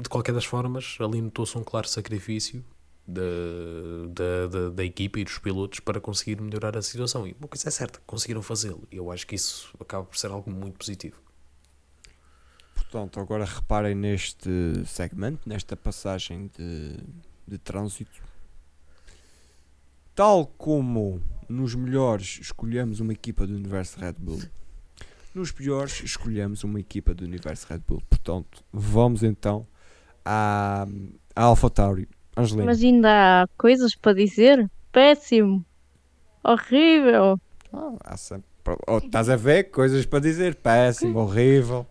de 0.00 0.08
qualquer 0.08 0.32
das 0.32 0.44
formas, 0.44 0.96
ali 1.00 1.20
notou-se 1.20 1.56
um 1.56 1.64
claro 1.64 1.88
sacrifício 1.88 2.64
da, 3.08 4.46
da, 4.48 4.68
da, 4.68 4.84
equipa 4.84 5.18
e 5.18 5.24
dos 5.24 5.38
pilotos 5.38 5.80
para 5.80 5.98
conseguir 5.98 6.38
melhorar 6.42 6.76
a 6.76 6.82
situação. 6.82 7.26
E 7.26 7.34
uma 7.38 7.48
coisa 7.48 7.68
é 7.68 7.70
certa, 7.70 7.98
conseguiram 8.06 8.42
fazê-lo. 8.42 8.86
E 8.92 8.96
eu 8.96 9.10
acho 9.10 9.26
que 9.26 9.34
isso 9.34 9.74
acaba 9.80 10.04
por 10.04 10.18
ser 10.18 10.30
algo 10.30 10.50
muito 10.50 10.78
positivo. 10.78 11.16
Portanto, 12.74 13.18
agora 13.18 13.46
reparem 13.46 13.94
neste 13.94 14.50
segmento, 14.86 15.48
nesta 15.48 15.74
passagem 15.74 16.50
de, 16.58 16.98
de 17.46 17.58
trânsito. 17.58 18.22
Tal 20.14 20.46
como 20.46 21.22
nos 21.48 21.74
melhores 21.74 22.38
escolhemos 22.42 23.00
uma 23.00 23.14
equipa 23.14 23.46
do 23.46 23.54
universo 23.54 23.98
Red 23.98 24.16
Bull, 24.18 24.42
nos 25.34 25.50
piores 25.50 26.02
escolhemos 26.02 26.62
uma 26.64 26.80
equipa 26.80 27.14
do 27.14 27.24
universo 27.24 27.66
Red 27.68 27.80
Bull. 27.86 28.02
Portanto, 28.08 28.62
vamos 28.70 29.22
então 29.22 29.66
à, 30.24 30.86
à 31.34 31.42
AlphaTauri. 31.44 32.08
Angelina, 32.38 32.66
Mas 32.66 32.82
ainda 32.82 33.42
há 33.42 33.48
coisas 33.58 33.94
para 33.94 34.14
dizer? 34.14 34.70
Péssimo! 34.92 35.64
Horrível! 36.42 37.38
Ah, 38.04 38.16
sempre- 38.16 38.46
oh, 38.86 38.98
estás 38.98 39.28
a 39.28 39.36
ver 39.36 39.64
coisas 39.64 40.06
para 40.06 40.20
dizer? 40.20 40.54
Péssimo, 40.54 41.18
horrível. 41.18 41.86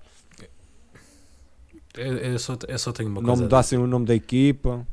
Eu, 1.96 2.18
eu 2.18 2.40
só, 2.40 2.56
eu 2.68 2.80
só 2.80 2.92
tenho 2.92 3.10
uma 3.10 3.20
Não 3.22 3.28
coisa. 3.28 3.42
a 3.42 3.46
mudassem 3.46 3.78
o 3.78 3.88
nome 3.88 4.06
da 4.06 4.16
equipa. 4.16 4.88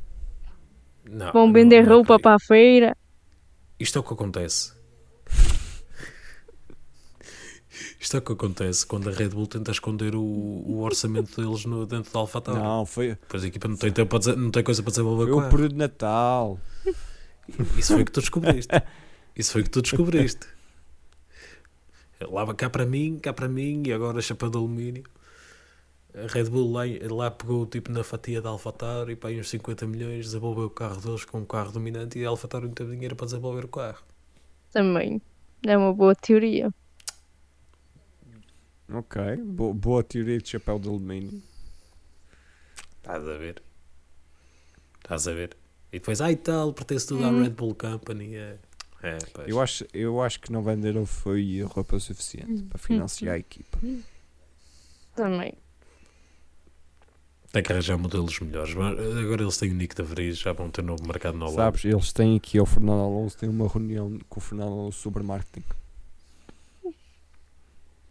Não, 1.09 1.31
Vão 1.31 1.47
não, 1.47 1.53
vender 1.53 1.83
não 1.83 1.91
é 1.91 1.95
roupa 1.95 2.19
para 2.19 2.35
a 2.35 2.39
feira. 2.39 2.97
Isto 3.79 3.99
é 3.99 4.01
o 4.01 4.03
que 4.03 4.13
acontece. 4.13 4.73
Isto 8.05 8.17
é 8.17 8.19
o 8.19 8.21
que 8.21 8.33
acontece 8.33 8.85
quando 8.85 9.09
a 9.09 9.11
Red 9.11 9.29
Bull 9.29 9.47
tenta 9.47 9.71
esconder 9.71 10.13
o, 10.13 10.21
o 10.21 10.81
orçamento 10.83 11.41
deles 11.41 11.65
no, 11.65 11.87
dentro 11.87 12.13
da 12.13 12.19
AlphaTauri. 12.19 12.61
Não, 12.61 12.85
foi, 12.85 13.15
Depois 13.15 13.43
a 13.43 13.47
equipa 13.47 13.67
não 13.67 13.75
tem, 13.75 13.91
tempo 13.91 14.19
dizer- 14.19 14.37
não 14.37 14.51
tem 14.51 14.63
coisa 14.63 14.83
para 14.83 14.91
desenvolver 14.91 15.23
foi 15.23 15.33
o 15.43 15.49
período 15.49 15.71
de 15.71 15.77
Natal. 15.77 16.59
Isso 17.75 17.93
foi 17.93 18.03
o 18.03 18.05
que 18.05 18.11
tu 18.11 18.19
descobriste. 18.19 18.71
Isso 19.35 19.51
foi 19.51 19.61
o 19.61 19.63
que 19.63 19.71
tu 19.71 19.81
descobriste. 19.81 20.45
Lá 22.29 22.53
cá 22.53 22.69
para 22.69 22.85
mim, 22.85 23.17
cá 23.17 23.33
para 23.33 23.47
mim, 23.47 23.81
e 23.87 23.91
agora 23.91 24.21
chapéu 24.21 24.51
de 24.51 24.57
alumínio. 24.57 25.03
A 26.13 26.27
Red 26.31 26.43
Bull 26.43 26.71
lá, 26.71 26.83
lá 27.09 27.31
pegou 27.31 27.65
tipo 27.65 27.91
na 27.91 28.03
fatia 28.03 28.39
da 28.39 28.49
AlphaTauri 28.49 29.13
e 29.13 29.15
para 29.15 29.31
aí 29.31 29.39
uns 29.39 29.49
50 29.49 29.87
milhões, 29.87 30.25
desenvolveu 30.25 30.65
o 30.65 30.69
carro 30.69 31.01
deles 31.01 31.25
com 31.25 31.39
um 31.39 31.45
carro 31.45 31.71
dominante 31.71 32.19
e 32.19 32.25
a 32.25 32.29
AlphaTauri 32.29 32.67
não 32.67 32.73
teve 32.75 32.91
dinheiro 32.91 33.15
para 33.15 33.25
desenvolver 33.25 33.65
o 33.65 33.67
carro. 33.67 34.03
Também. 34.71 35.19
É 35.65 35.75
uma 35.75 35.91
boa 35.91 36.13
teoria. 36.13 36.71
Ok, 38.91 39.37
bo- 39.37 39.73
boa 39.73 40.03
teoria 40.03 40.37
de 40.39 40.47
chapéu 40.49 40.77
de 40.79 40.87
alumínio. 40.87 41.41
Estás 42.97 43.27
a 43.27 43.37
ver? 43.37 43.61
Estás 45.03 45.27
a 45.27 45.33
ver? 45.33 45.55
E 45.91 45.99
depois, 45.99 46.21
ai 46.21 46.35
tal, 46.35 46.73
pertence 46.73 47.07
tudo 47.07 47.25
à 47.25 47.31
Red 47.31 47.49
Bull 47.51 47.75
Company. 47.75 48.35
É, 48.35 48.57
é 49.01 49.17
pois. 49.33 49.47
Eu 49.47 49.59
acho, 49.61 49.85
eu 49.93 50.21
acho 50.21 50.39
que 50.39 50.51
não 50.51 50.61
venderam 50.63 51.05
foi 51.05 51.61
roupa 51.63 51.99
suficiente 51.99 52.63
para 52.63 52.77
financiar 52.77 53.35
a 53.35 53.39
equipa. 53.39 53.79
Também. 55.15 55.53
Tem 57.51 57.63
que 57.63 57.71
arranjar 57.71 57.97
modelos 57.97 58.37
melhores. 58.39 58.73
Mas 58.73 58.99
agora 58.99 59.41
eles 59.43 59.57
têm 59.57 59.71
o 59.71 59.75
Nick 59.75 59.95
da 59.95 60.03
Vries, 60.03 60.37
já 60.37 60.51
vão 60.51 60.69
ter 60.69 60.83
novo 60.83 61.07
mercado 61.07 61.37
no 61.37 61.45
Holanda. 61.45 61.61
Sabes, 61.63 61.85
eles 61.85 62.11
têm 62.11 62.35
aqui 62.35 62.59
o 62.59 62.65
Fernando 62.65 63.01
Alonso, 63.01 63.37
tem 63.37 63.47
uma 63.47 63.67
reunião 63.67 64.19
com 64.27 64.39
o 64.39 64.43
Fernando 64.43 64.73
Alonso 64.73 64.99
sobre 64.99 65.23
marketing. 65.23 65.63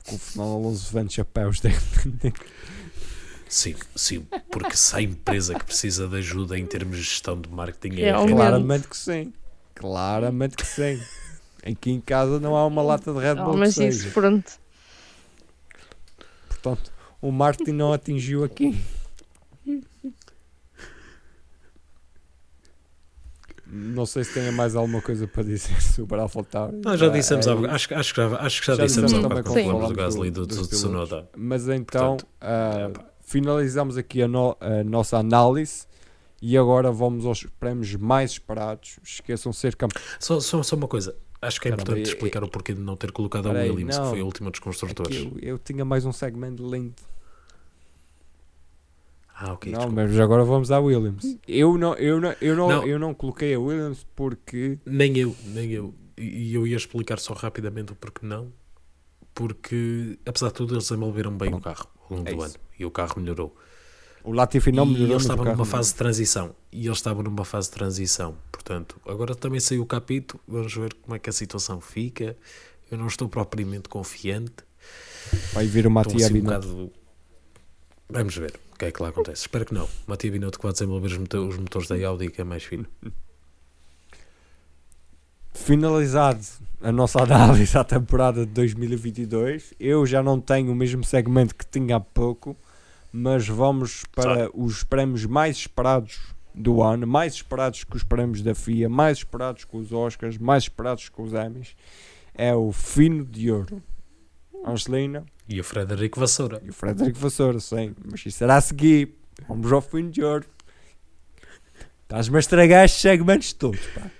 Com 0.06 0.16
o 0.16 0.18
Fernando 0.18 0.52
Alonso 0.54 0.92
vende 0.92 1.14
chapéus. 1.14 1.60
Tem, 1.60 1.72
tem- 2.20 2.32
Sim, 3.48 3.74
sim, 3.94 4.26
porque 4.50 4.76
se 4.76 4.96
há 4.96 5.00
empresa 5.02 5.54
que 5.54 5.64
precisa 5.64 6.08
de 6.08 6.16
ajuda 6.16 6.58
em 6.58 6.66
termos 6.66 6.96
de 6.96 7.02
gestão 7.04 7.40
de 7.40 7.48
marketing 7.48 8.00
é 8.00 8.12
Bull. 8.12 8.28
Claramente 8.28 8.88
que 8.88 8.96
sim. 8.96 9.32
Claramente 9.74 10.56
que 10.56 10.66
sim. 10.66 11.00
Aqui 11.64 11.92
em 11.92 12.00
casa 12.00 12.40
não 12.40 12.56
há 12.56 12.66
uma 12.66 12.82
lata 12.82 13.12
de 13.12 13.18
Red 13.20 13.34
Não, 13.36 13.44
Bull 13.44 13.56
mas 13.58 13.74
que 13.76 13.86
isso, 13.86 14.00
seja. 14.00 14.12
pronto. 14.12 14.52
Portanto, 16.48 16.92
o 17.22 17.30
marketing 17.30 17.72
não 17.72 17.92
atingiu 17.92 18.42
aqui. 18.44 18.78
Não 23.76 24.06
sei 24.06 24.22
se 24.24 24.34
tenha 24.34 24.52
mais 24.52 24.76
alguma 24.76 25.02
coisa 25.02 25.26
para 25.26 25.42
dizer 25.42 25.80
sobre 25.82 26.18
a 26.18 26.22
AlphaTauri. 26.22 26.76
Não, 26.84 26.96
já 26.96 27.06
Ah, 27.06 27.08
dissemos, 27.08 27.46
é, 27.46 27.50
há- 27.50 27.72
acho, 27.74 27.88
que- 27.88 27.94
acho 27.94 28.14
que 28.14 28.20
já, 28.20 28.36
acho 28.38 28.60
que 28.60 28.66
já, 28.68 28.74
Já 28.76 28.84
dissemos 28.86 29.10
dissemos 29.12 29.36
há 29.38 29.42
quando 29.42 29.54
falamos 29.64 29.88
do 29.88 29.94
Gasly 29.94 30.28
e 30.28 30.30
do- 30.30 30.46
do, 30.46 30.56
do. 30.56 30.66
Tsunoda. 30.68 31.28
Mas 31.36 31.68
então 31.68 32.16
Portanto, 32.16 32.26
é, 32.40 32.88
pá. 32.88 33.04
finalizamos 33.22 33.96
aqui 33.96 34.22
a, 34.22 34.28
no- 34.28 34.56
a 34.60 34.84
nossa 34.84 35.18
análise 35.18 35.86
e 36.40 36.56
agora 36.56 36.92
vamos 36.92 37.26
aos 37.26 37.44
prémios 37.58 37.94
mais 37.96 38.32
esperados. 38.32 38.98
Esqueçam 39.02 39.50
de 39.50 39.56
ser 39.58 39.74
campeões. 39.76 40.06
Só, 40.20 40.38
só, 40.40 40.62
só 40.62 40.76
uma 40.76 40.86
coisa, 40.88 41.16
acho 41.42 41.60
que 41.60 41.68
é 41.68 41.70
Caramba, 41.72 41.82
importante 41.90 42.08
eu- 42.08 42.12
explicar 42.14 42.44
o 42.44 42.48
porquê 42.48 42.74
de 42.74 42.80
não 42.80 42.96
ter 42.96 43.10
colocado 43.12 43.48
a 43.48 43.52
Williams, 43.52 43.96
não. 43.96 44.04
que 44.04 44.10
foi 44.10 44.20
a 44.20 44.24
última 44.24 44.50
dos 44.50 44.60
construtores. 44.60 45.16
Eu, 45.16 45.32
eu 45.40 45.58
tinha 45.58 45.84
mais 45.84 46.04
um 46.04 46.12
segmento 46.12 46.62
lindo. 46.70 46.94
Ah, 49.36 49.52
ok. 49.52 49.72
não, 49.72 49.78
desculpa. 49.80 50.02
mas 50.02 50.18
agora 50.20 50.44
vamos 50.44 50.70
à 50.70 50.78
Williams. 50.78 51.36
Eu 51.48 51.76
não, 51.76 51.94
eu 51.94 52.20
não, 52.20 52.34
eu 52.40 52.56
não, 52.56 52.68
Não. 52.68 52.86
Eu 52.86 52.98
não 52.98 53.12
coloquei 53.14 53.54
a 53.54 53.58
Williams 53.60 54.06
porque 54.14 54.78
Nem 54.86 55.16
eu, 55.18 55.34
nem 55.46 55.70
eu. 55.72 55.92
E 56.16 56.50
e 56.50 56.54
eu 56.54 56.66
ia 56.66 56.76
explicar 56.76 57.18
só 57.18 57.32
rapidamente 57.34 57.92
o 57.92 57.96
porquê 57.96 58.24
não. 58.24 58.52
Porque, 59.34 60.18
apesar 60.24 60.48
de 60.48 60.54
tudo, 60.54 60.74
eles 60.74 60.84
desenvolveram 60.88 61.36
bem 61.36 61.52
o 61.52 61.60
carro 61.60 61.88
ao 62.08 62.16
longo 62.18 62.28
É 62.28 62.32
do 62.32 62.36
isso. 62.38 62.46
ano. 62.46 62.54
E 62.78 62.84
o 62.84 62.90
carro 62.90 63.14
melhorou. 63.20 63.56
o 64.22 64.32
Latifi 64.32 64.70
não 64.70 64.84
e 64.84 64.92
melhorou. 64.92 65.14
eles 65.16 65.22
mas 65.26 65.30
o 65.30 65.32
estavam 65.32 65.52
numa 65.52 65.64
fase 65.64 65.88
de 65.90 65.96
transição. 65.96 66.54
E 66.70 66.86
eles 66.86 66.98
estavam 66.98 67.22
numa 67.24 67.44
fase 67.44 67.68
de 67.68 67.74
transição. 67.74 68.36
Portanto, 68.52 69.00
agora 69.06 69.34
também 69.34 69.58
saiu 69.58 69.82
o 69.82 69.86
capítulo. 69.86 70.40
Vamos 70.46 70.72
ver 70.74 70.94
como 70.94 71.16
é 71.16 71.18
que 71.18 71.28
a 71.28 71.32
situação 71.32 71.80
fica. 71.80 72.36
Eu 72.88 72.96
não 72.98 73.08
estou 73.08 73.28
propriamente 73.28 73.88
confiante. 73.88 74.54
Vai 75.52 75.66
vir 75.66 75.88
Matia 75.88 76.14
assim 76.14 76.26
um 76.26 76.32
Binotto. 76.34 76.68
bocado... 76.68 76.92
Vamos 78.08 78.36
ver 78.36 78.54
o 78.74 78.78
que 78.78 78.84
é 78.86 78.90
que 78.92 79.02
lá 79.02 79.08
acontece. 79.10 79.42
Espero 79.42 79.64
que 79.64 79.72
não. 79.74 79.88
Matia 80.06 80.30
Binotto 80.30 80.58
que 80.58 80.64
vai 80.64 80.72
desenvolver 80.72 81.06
os, 81.06 81.18
moto- 81.18 81.48
os 81.48 81.56
motores 81.58 81.88
da 81.88 82.06
Audi, 82.08 82.28
que 82.30 82.40
é 82.40 82.44
mais 82.44 82.62
filho. 82.64 82.86
Finalizado 85.52 86.40
a 86.82 86.90
nossa 86.90 87.22
análise 87.22 87.76
à 87.78 87.84
temporada 87.84 88.44
de 88.44 88.52
2022, 88.52 89.72
eu 89.78 90.04
já 90.04 90.22
não 90.22 90.40
tenho 90.40 90.72
o 90.72 90.74
mesmo 90.74 91.04
segmento 91.04 91.54
que 91.54 91.64
tinha 91.64 91.96
há 91.96 92.00
pouco, 92.00 92.56
mas 93.12 93.46
vamos 93.46 94.04
para 94.14 94.50
os 94.52 94.82
prémios 94.82 95.24
mais 95.24 95.56
esperados 95.58 96.18
do 96.52 96.82
ano, 96.82 97.06
mais 97.06 97.34
esperados 97.34 97.84
que 97.84 97.96
os 97.96 98.02
prémios 98.02 98.42
da 98.42 98.54
FIA, 98.54 98.88
mais 98.88 99.18
esperados 99.18 99.64
que 99.64 99.76
os 99.76 99.92
Oscars, 99.92 100.36
mais 100.38 100.64
esperados 100.64 101.08
que 101.08 101.22
os 101.22 101.32
Emmys. 101.32 101.74
É 102.34 102.52
o 102.54 102.72
Fino 102.72 103.24
de 103.24 103.50
Ouro. 103.52 103.80
Angelina 104.66 105.24
E 105.48 105.60
o 105.60 105.64
Frederico 105.64 106.18
Vassoura. 106.18 106.60
e 106.64 106.70
o 106.70 106.72
Frederico 106.72 107.18
Vassoura, 107.18 107.60
sim, 107.60 107.94
mas 108.04 108.24
isso 108.24 108.38
será 108.38 108.56
a 108.56 108.60
seguir. 108.60 109.14
Vamos 109.48 109.70
ao 109.72 109.80
Fino 109.82 110.10
de 110.10 110.22
Ouro. 110.22 110.46
Estás-me 112.02 112.36
a 112.36 112.40
estragar 112.40 112.84
estes 112.84 113.00
segmentos 113.02 113.52
todos, 113.52 113.80
pá. 113.94 114.10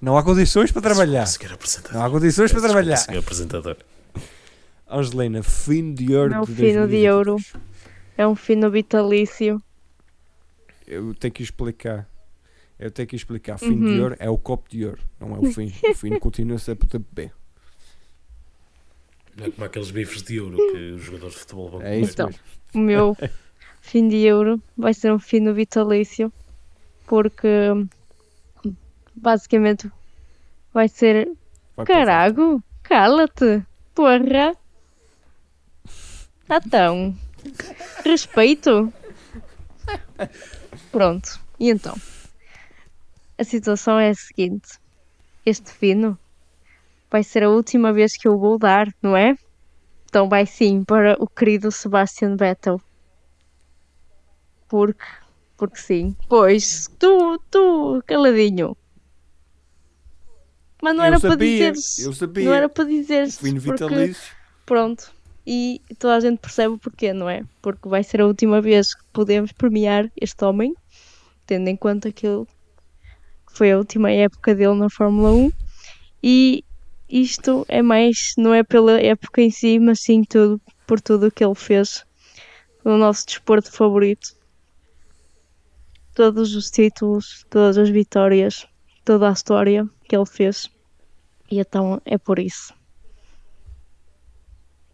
Não 0.00 0.16
há 0.16 0.22
condições 0.22 0.70
para 0.72 0.82
trabalhar. 0.82 1.26
Não 1.92 2.04
há 2.04 2.10
condições 2.10 2.52
para 2.52 2.60
trabalhar. 2.62 2.96
senhor 2.96 3.20
apresentador. 3.20 3.76
Angelina, 4.88 5.42
fino 5.42 5.94
de 5.94 6.14
ouro. 6.14 6.30
Não, 6.30 6.40
de 6.44 6.54
fino 6.54 6.86
de 6.86 7.02
2022. 7.02 7.14
ouro. 7.14 7.36
É 8.16 8.26
um 8.26 8.34
fino 8.36 8.70
vitalício. 8.70 9.62
Eu 10.86 11.14
tenho 11.14 11.32
que 11.32 11.42
explicar. 11.42 12.08
Eu 12.78 12.90
tenho 12.90 13.08
que 13.08 13.16
explicar. 13.16 13.58
Fino 13.58 13.86
de 13.86 13.94
Uhum. 13.96 14.02
ouro 14.02 14.16
é 14.18 14.30
o 14.30 14.38
copo 14.38 14.68
de 14.70 14.84
ouro, 14.84 15.02
não 15.18 15.34
é 15.36 15.38
o 15.40 15.52
fino. 15.52 15.72
o 15.90 15.94
fino 15.94 16.20
continua 16.20 16.56
a 16.56 16.58
ser 16.60 16.74
para 16.76 16.98
beber. 16.98 17.32
Não 19.36 19.46
é 19.46 19.50
como 19.50 19.66
aqueles 19.66 19.90
bifes 19.90 20.22
de 20.22 20.40
ouro 20.40 20.56
que 20.56 20.92
os 20.92 21.02
jogadores 21.02 21.34
de 21.34 21.40
futebol 21.40 21.68
vão 21.70 21.82
É 21.82 21.94
comer. 21.94 22.10
Então. 22.10 22.30
O 22.74 22.78
meu 22.78 23.16
fim 23.82 24.08
de 24.08 24.16
euro 24.24 24.60
vai 24.76 24.94
ser 24.94 25.12
um 25.12 25.18
fino 25.18 25.52
vitalício. 25.52 26.32
Porque 27.06 27.48
basicamente 29.14 29.90
vai 30.72 30.88
ser. 30.88 31.30
Vai 31.76 31.86
Carago, 31.86 32.62
cala-te, 32.82 33.64
porra. 33.94 34.56
Então, 36.48 37.16
respeito. 38.04 38.92
Pronto, 40.90 41.40
e 41.60 41.70
então? 41.70 41.94
A 43.38 43.44
situação 43.44 43.98
é 43.98 44.10
a 44.10 44.14
seguinte: 44.14 44.78
este 45.44 45.70
fino 45.70 46.18
vai 47.10 47.22
ser 47.22 47.42
a 47.44 47.50
última 47.50 47.92
vez 47.92 48.16
que 48.16 48.26
eu 48.28 48.38
vou 48.38 48.58
dar, 48.58 48.88
não 49.02 49.16
é? 49.16 49.36
Então 50.08 50.28
vai 50.28 50.46
sim 50.46 50.84
para 50.84 51.16
o 51.18 51.26
querido 51.28 51.70
Sebastian 51.70 52.36
Vettel. 52.36 52.80
Porque, 54.68 55.04
porque 55.56 55.78
sim. 55.78 56.16
Pois, 56.28 56.88
tu, 56.98 57.38
tu, 57.50 58.02
caladinho. 58.06 58.76
Mas 60.82 60.94
não 60.94 61.04
Eu 61.04 61.06
era 61.08 61.20
para 61.20 61.30
sabia, 61.30 61.72
dizeres. 61.72 61.98
eu 61.98 62.12
sabia. 62.12 62.44
Não 62.44 62.54
era 62.54 62.68
para 62.68 62.84
dizeres. 62.84 63.38
Fino 63.38 63.60
porque-. 63.60 64.16
Pronto. 64.64 65.12
E 65.46 65.80
toda 65.98 66.16
a 66.16 66.20
gente 66.20 66.38
percebe 66.38 66.74
o 66.74 66.78
porquê, 66.78 67.12
não 67.12 67.30
é? 67.30 67.44
Porque 67.62 67.88
vai 67.88 68.02
ser 68.02 68.20
a 68.20 68.26
última 68.26 68.60
vez 68.60 68.94
que 68.94 69.04
podemos 69.12 69.52
premiar 69.52 70.10
este 70.20 70.44
homem, 70.44 70.74
tendo 71.46 71.68
em 71.68 71.76
conta 71.76 72.10
que 72.10 72.26
ele 72.26 72.44
foi 73.52 73.70
a 73.70 73.78
última 73.78 74.10
época 74.10 74.54
dele 74.54 74.74
na 74.74 74.90
Fórmula 74.90 75.30
1. 75.30 75.52
E 76.22 76.64
isto 77.08 77.64
é 77.68 77.82
mais, 77.82 78.34
não 78.36 78.52
é 78.52 78.62
pela 78.62 79.00
época 79.00 79.40
em 79.40 79.50
si, 79.50 79.78
mas 79.78 80.00
sim 80.00 80.22
tudo, 80.24 80.60
por 80.86 81.00
tudo 81.00 81.26
o 81.26 81.30
que 81.30 81.44
ele 81.44 81.54
fez 81.54 82.04
no 82.84 82.96
nosso 82.96 83.26
desporto 83.26 83.70
favorito. 83.70 84.34
Todos 86.14 86.54
os 86.54 86.70
títulos, 86.70 87.44
todas 87.50 87.76
as 87.76 87.90
vitórias, 87.90 88.66
toda 89.04 89.28
a 89.28 89.32
história 89.32 89.88
que 90.08 90.16
ele 90.16 90.26
fez. 90.26 90.70
E 91.50 91.58
então 91.58 92.00
é 92.04 92.16
por 92.16 92.38
isso. 92.38 92.74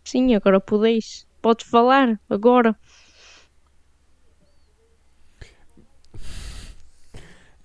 Sim, 0.04 0.34
agora 0.34 0.60
podeis. 0.60 1.26
Podes 1.40 1.66
falar, 1.66 2.20
agora. 2.28 2.76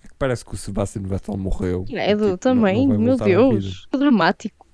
que 0.02 0.06
Parece 0.18 0.44
que 0.44 0.54
o 0.54 0.56
Sebastian 0.56 1.02
Vettel 1.02 1.36
morreu. 1.36 1.84
É 1.90 2.08
Tipo, 2.08 2.20
não- 2.22 2.30
do 2.30 2.38
também, 2.38 2.86
não 2.88 3.16
vai 3.16 3.28
meu. 3.28 3.50
Deus. 3.50 3.86
Que 3.86 3.98
dramático. 3.98 4.66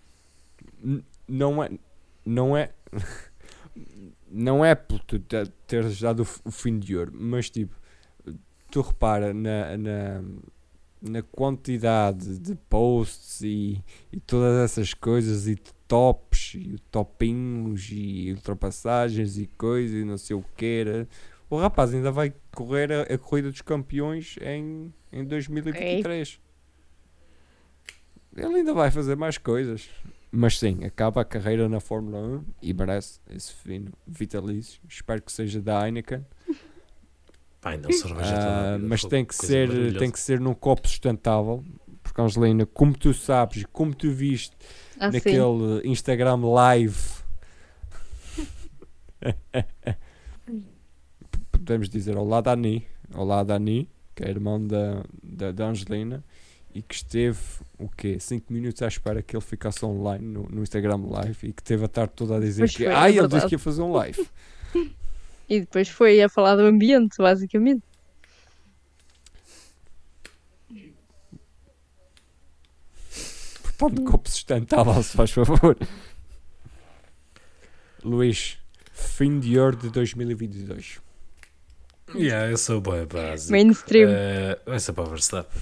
N- 0.82 1.04
não 1.28 1.62
é 1.62 1.70
não 2.26 2.56
é 2.56 2.70
não 4.30 4.64
é 4.64 4.74
por 4.74 4.98
tu 5.00 5.18
te- 5.18 5.50
teres 5.66 6.00
dado 6.00 6.26
o, 6.44 6.50
fim 6.50 6.78
de 6.78 6.96
ouro 6.96 7.12
mas 7.14 7.50
tipo 7.50 7.74
tu 8.70 8.80
repara 8.80 9.32
na, 9.32 9.76
na, 9.76 10.22
na 11.02 11.22
quantidade 11.22 12.38
de 12.38 12.54
posts 12.68 13.40
e, 13.42 13.80
e 14.12 14.18
todas 14.20 14.56
essas 14.64 14.92
coisas 14.94 15.46
e 15.46 15.54
de 15.54 15.72
tops 15.86 16.54
e 16.56 16.76
topinhos 16.90 17.88
e 17.92 18.32
ultrapassagens 18.32 19.38
e 19.38 19.46
coisas 19.46 19.96
e 20.02 20.04
não 20.04 20.18
sei 20.18 20.34
o 20.34 20.44
que 20.56 20.64
era 20.66 21.08
o 21.54 21.60
rapaz 21.60 21.94
ainda 21.94 22.10
vai 22.10 22.32
correr 22.54 22.92
a, 22.92 23.02
a 23.02 23.18
corrida 23.18 23.50
dos 23.50 23.62
campeões 23.62 24.36
em, 24.40 24.92
em 25.12 25.24
2023 25.24 26.40
ele 28.36 28.56
ainda 28.56 28.74
vai 28.74 28.90
fazer 28.90 29.16
mais 29.16 29.38
coisas 29.38 29.88
mas 30.36 30.58
sim, 30.58 30.84
acaba 30.84 31.20
a 31.20 31.24
carreira 31.24 31.68
na 31.68 31.78
Fórmula 31.78 32.18
1 32.18 32.44
e 32.60 32.74
merece 32.74 33.20
esse 33.30 33.52
fino 33.52 33.92
vitalício. 34.04 34.80
Espero 34.88 35.22
que 35.22 35.30
seja 35.30 35.62
da 35.62 35.86
Heineken. 35.86 36.26
Pai, 37.60 37.76
não 37.76 37.92
cerveja 37.92 38.34
a 38.34 38.74
Ah, 38.74 38.78
mas 38.78 39.04
tem 39.04 39.24
que, 39.24 39.32
ser, 39.32 39.96
tem 39.96 40.10
que 40.10 40.18
ser 40.18 40.40
num 40.40 40.52
copo 40.52 40.88
sustentável. 40.88 41.64
Porque, 42.02 42.20
Angelina, 42.20 42.66
como 42.66 42.98
tu 42.98 43.14
sabes, 43.14 43.64
como 43.72 43.94
tu 43.94 44.10
viste 44.10 44.56
Assim. 44.98 45.18
naquele 45.18 45.88
Instagram 45.88 46.44
live, 46.46 46.98
podemos 51.64 51.88
dizer 51.88 52.16
olá 52.16 52.42
Dani, 52.42 52.86
olá 53.14 53.42
Dani, 53.42 53.88
que 54.14 54.22
é 54.22 54.28
irmão 54.28 54.64
da, 54.64 55.02
da, 55.22 55.50
da 55.50 55.68
Angelina, 55.68 56.22
e 56.74 56.82
que 56.82 56.94
esteve 56.94 57.38
o 57.78 57.88
quê? 57.88 58.20
5 58.20 58.52
minutos 58.52 58.82
à 58.82 58.88
espera 58.88 59.22
que 59.22 59.34
ele 59.34 59.42
ficasse 59.42 59.82
online 59.84 60.24
no, 60.24 60.42
no 60.42 60.62
Instagram 60.62 60.98
live 61.08 61.48
e 61.48 61.52
que 61.52 61.62
teve 61.62 61.84
a 61.84 61.88
tarde 61.88 62.12
toda 62.14 62.36
a 62.36 62.40
dizer 62.40 62.62
Pois 62.62 62.76
que 62.76 62.84
foi, 62.84 62.92
é 62.92 62.94
ah, 62.94 63.10
ele 63.10 63.26
disse 63.28 63.46
que 63.46 63.54
ia 63.54 63.58
fazer 63.58 63.82
um 63.82 63.92
live. 63.92 64.28
E 65.46 65.60
depois 65.60 65.90
foi 65.90 66.22
a 66.22 66.28
falar 66.30 66.56
do 66.56 66.62
ambiente, 66.62 67.18
basicamente. 67.18 67.82
Portanto, 73.76 74.04
copo 74.04 74.30
sustentável, 74.30 75.02
se 75.02 75.14
faz 75.14 75.30
favor. 75.32 75.76
Luís, 78.02 78.56
fim 78.90 79.38
de 79.38 79.58
ouro 79.58 79.76
de 79.76 79.90
2022. 79.90 81.04
Yeah, 82.12 82.50
eu 82.50 82.56
sou 82.56 82.80
bem 82.80 83.06
básico. 83.06 83.52
Mainstream. 83.52 84.10
Eh, 84.10 84.60
vai 84.66 84.78
ser 84.78 84.92
para 84.92 85.04
o 85.04 85.06
Verstappen. 85.06 85.60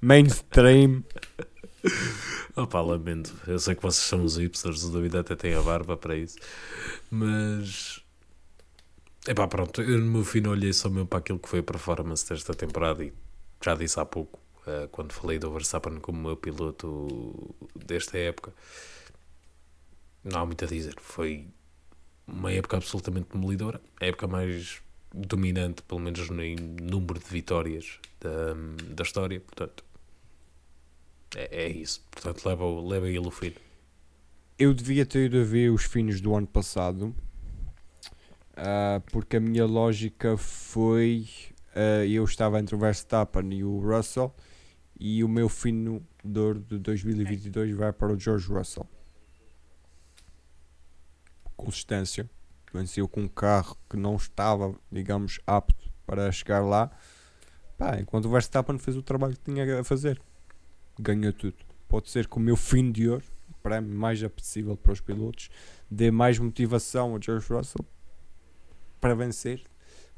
Mainstream. 0.00 1.02
Opa, 2.56 2.80
lamento. 2.80 3.34
Eu 3.46 3.58
sei 3.58 3.74
que 3.74 3.82
vocês 3.82 4.06
são 4.06 4.24
os 4.24 4.36
hipsters, 4.36 4.84
o 4.84 4.92
David 4.92 5.16
até 5.16 5.34
tem 5.34 5.54
a 5.54 5.60
barba 5.60 5.96
para 5.96 6.16
isso. 6.16 6.38
Mas. 7.10 8.00
Epá, 9.26 9.48
pronto, 9.48 9.82
eu 9.82 9.98
no 9.98 10.12
meu 10.12 10.24
fim 10.24 10.46
olhei 10.46 10.72
só 10.72 10.88
mesmo 10.88 11.06
para 11.06 11.18
aquilo 11.18 11.38
que 11.38 11.48
foi 11.48 11.60
a 11.60 11.62
performance 11.62 12.28
desta 12.28 12.54
temporada 12.54 13.02
e 13.02 13.12
já 13.64 13.74
disse 13.74 13.98
há 13.98 14.04
pouco, 14.04 14.38
uh, 14.66 14.86
quando 14.88 15.12
falei 15.12 15.38
do 15.38 15.50
Verstappen 15.50 15.98
como 15.98 16.20
meu 16.20 16.36
piloto 16.36 17.54
desta 17.74 18.18
época, 18.18 18.52
não 20.22 20.40
há 20.40 20.46
muito 20.46 20.62
a 20.64 20.68
dizer. 20.68 20.94
Foi 21.00 21.48
uma 22.26 22.52
época 22.52 22.76
absolutamente 22.76 23.28
demolidora, 23.32 23.80
a 24.00 24.06
época 24.06 24.26
mais 24.26 24.82
dominante, 25.12 25.82
pelo 25.82 26.00
menos 26.00 26.28
no 26.28 26.42
número 26.82 27.18
de 27.18 27.26
vitórias 27.26 28.00
da, 28.20 28.54
da 28.94 29.02
história, 29.02 29.40
portanto, 29.40 29.84
é, 31.36 31.64
é 31.64 31.68
isso. 31.68 32.04
Portanto, 32.10 32.44
leva, 32.46 32.64
leva 32.80 33.08
ele 33.08 33.18
o 33.26 33.30
fino. 33.30 33.56
Eu 34.58 34.72
devia 34.72 35.04
ter 35.04 35.26
ido 35.26 35.40
a 35.40 35.44
ver 35.44 35.70
os 35.70 35.84
finos 35.84 36.20
do 36.20 36.34
ano 36.34 36.46
passado, 36.46 37.14
uh, 38.52 39.00
porque 39.10 39.36
a 39.36 39.40
minha 39.40 39.66
lógica 39.66 40.36
foi. 40.36 41.28
Uh, 41.74 42.04
eu 42.06 42.24
estava 42.24 42.60
entre 42.60 42.74
o 42.74 42.78
Verstappen 42.78 43.52
e 43.52 43.64
o 43.64 43.78
Russell, 43.80 44.32
e 44.98 45.24
o 45.24 45.28
meu 45.28 45.48
fino 45.48 46.06
de 46.24 46.78
2022 46.78 47.74
vai 47.74 47.92
para 47.92 48.12
o 48.12 48.18
George 48.18 48.46
Russell. 48.46 48.86
Consistência. 51.64 52.28
Venceu 52.72 53.06
com 53.08 53.22
um 53.22 53.28
carro 53.28 53.76
que 53.88 53.96
não 53.96 54.16
estava, 54.16 54.74
digamos, 54.90 55.40
apto 55.46 55.92
para 56.06 56.30
chegar 56.32 56.60
lá. 56.60 56.90
Pá, 57.78 57.98
enquanto 58.00 58.26
o 58.26 58.30
Verstappen 58.30 58.78
fez 58.78 58.96
o 58.96 59.02
trabalho 59.02 59.36
que 59.36 59.44
tinha 59.44 59.80
a 59.80 59.84
fazer 59.84 60.20
ganhou 60.98 61.32
tudo. 61.32 61.56
Pode 61.88 62.10
ser 62.10 62.26
que 62.26 62.36
o 62.36 62.40
meu 62.40 62.56
fim 62.56 62.90
de 62.90 63.08
ouro, 63.08 63.24
o 63.50 63.54
prémio 63.62 63.94
mais 63.94 64.22
apetecível 64.22 64.76
para 64.76 64.92
os 64.92 65.00
pilotos, 65.00 65.50
dê 65.90 66.10
mais 66.10 66.38
motivação 66.38 67.16
a 67.16 67.20
George 67.20 67.46
Russell 67.52 67.84
para 69.00 69.14
vencer 69.14 69.62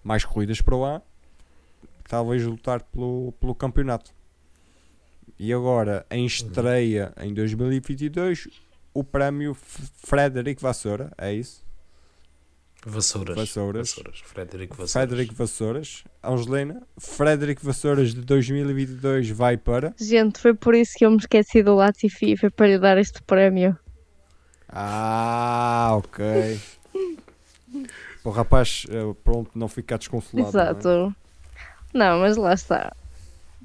mais 0.02 0.24
corridas 0.24 0.60
para 0.60 0.76
ano, 0.76 1.02
talvez 2.08 2.42
lutar 2.44 2.82
pelo, 2.82 3.32
pelo 3.40 3.54
campeonato. 3.54 4.14
E 5.38 5.52
agora, 5.52 6.06
em 6.10 6.24
estreia 6.24 7.12
em 7.20 7.34
2022, 7.34 8.48
o 8.98 9.04
prémio 9.04 9.54
Frederic 9.54 10.62
Vassoura, 10.62 11.12
é 11.18 11.32
isso? 11.34 11.62
Vassouras. 12.84 13.36
Vassouras. 13.36 13.90
Vassouras. 13.90 14.20
Frederico 14.20 14.74
Vassouras. 14.76 14.92
Frederico 14.92 15.34
Vassouras. 15.34 16.04
Angelina. 16.22 16.82
Frederico 16.96 17.64
Vassouras 17.64 18.14
de 18.14 18.22
2022 18.22 19.28
vai 19.30 19.56
para. 19.56 19.92
Gente, 19.98 20.38
foi 20.38 20.54
por 20.54 20.74
isso 20.74 20.94
que 20.96 21.04
eu 21.04 21.10
me 21.10 21.18
esqueci 21.18 21.62
do 21.62 21.74
Latifi. 21.74 22.36
Foi 22.36 22.48
para 22.48 22.68
lhe 22.68 22.78
dar 22.78 22.96
este 22.96 23.20
prémio. 23.22 23.76
Ah, 24.68 25.90
ok. 25.96 26.60
o 28.24 28.30
rapaz, 28.30 28.86
eh, 28.88 29.14
pronto, 29.22 29.50
não 29.54 29.68
ficar 29.68 29.98
desconsolado. 29.98 30.48
Exato. 30.48 30.88
Não, 31.92 32.06
é? 32.06 32.08
não, 32.08 32.20
mas 32.20 32.36
lá 32.36 32.54
está. 32.54 32.94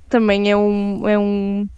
Também 0.10 0.52
é 0.52 0.58
um. 0.58 1.08
É 1.08 1.18
um 1.18 1.70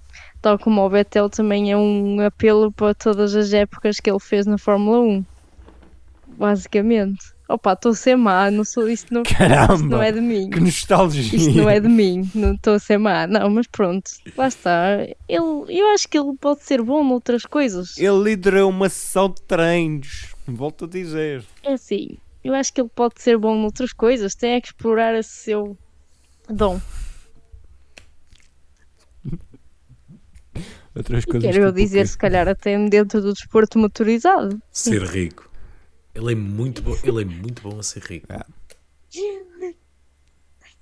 tal 0.43 0.59
como 0.59 0.85
o 0.85 0.89
Betel, 0.89 1.29
também 1.29 1.71
é 1.71 1.77
um 1.77 2.19
apelo 2.19 2.69
para 2.69 2.93
todas 2.93 3.33
as 3.33 3.53
épocas 3.53 3.99
que 4.01 4.11
ele 4.11 4.19
fez 4.19 4.45
na 4.45 4.57
Fórmula 4.57 4.99
1. 4.99 5.25
Basicamente. 6.37 7.33
Opa, 7.47 7.73
estou 7.73 7.91
a 7.91 7.95
ser 7.95 8.15
má, 8.17 8.51
não 8.51 8.65
sou 8.65 8.89
isto 8.89 9.13
não, 9.13 9.23
Caramba, 9.23 9.77
não 9.77 10.01
é 10.03 10.11
de 10.11 10.19
mim. 10.19 10.49
Que 10.49 10.59
nostalgia. 10.59 11.21
Isto 11.21 11.51
não 11.51 11.69
é 11.69 11.79
de 11.79 11.87
mim, 11.87 12.29
não 12.35 12.55
estou 12.55 12.73
a 12.73 12.79
ser 12.79 12.97
má. 12.97 13.25
Não, 13.25 13.49
mas 13.49 13.67
pronto, 13.67 14.11
lá 14.35 14.47
está. 14.47 14.97
Ele, 15.29 15.65
eu 15.69 15.87
acho 15.93 16.07
que 16.09 16.17
ele 16.17 16.35
pode 16.39 16.63
ser 16.63 16.81
bom 16.81 17.03
noutras 17.03 17.45
coisas. 17.45 17.97
Ele 17.97 18.23
liderou 18.23 18.69
uma 18.69 18.89
sessão 18.89 19.29
de 19.29 19.41
treinos, 19.43 20.33
volto 20.47 20.85
a 20.85 20.87
dizer. 20.87 21.43
É 21.63 21.73
assim, 21.73 22.17
eu 22.43 22.53
acho 22.53 22.73
que 22.73 22.81
ele 22.81 22.89
pode 22.93 23.21
ser 23.21 23.37
bom 23.37 23.55
noutras 23.55 23.93
coisas, 23.93 24.35
tem 24.35 24.53
é 24.53 24.61
que 24.61 24.67
explorar 24.67 25.13
esse 25.15 25.31
seu 25.31 25.77
dom. 26.49 26.81
Outras 30.95 31.25
coisas. 31.25 31.41
quero 31.49 31.63
eu 31.63 31.69
tipo 31.71 31.79
dizer, 31.83 32.01
quê? 32.01 32.07
se 32.07 32.17
calhar 32.17 32.47
até 32.47 32.77
dentro 32.89 33.21
do 33.21 33.33
desporto 33.33 33.79
motorizado. 33.79 34.61
Ser 34.71 35.01
rico. 35.03 35.49
Ele 36.13 36.33
é 36.33 36.35
muito 36.35 36.81
bom, 36.83 36.95
ele 37.03 37.21
é 37.23 37.25
muito 37.25 37.61
bom 37.63 37.79
a 37.79 37.83
ser 37.83 38.03
rico. 38.03 38.27
É. 38.31 38.43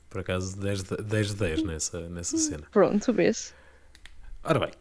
Por 0.10 0.20
acaso 0.22 0.60
10 0.60 0.84
de 0.84 0.98
10, 1.04 1.28
de 1.30 1.36
10 1.36 1.64
nessa, 1.64 2.10
nessa 2.10 2.38
cena. 2.38 2.64
Pronto, 2.72 3.14
vês? 3.14 3.54
Ora 4.44 4.60
bem, 4.60 4.72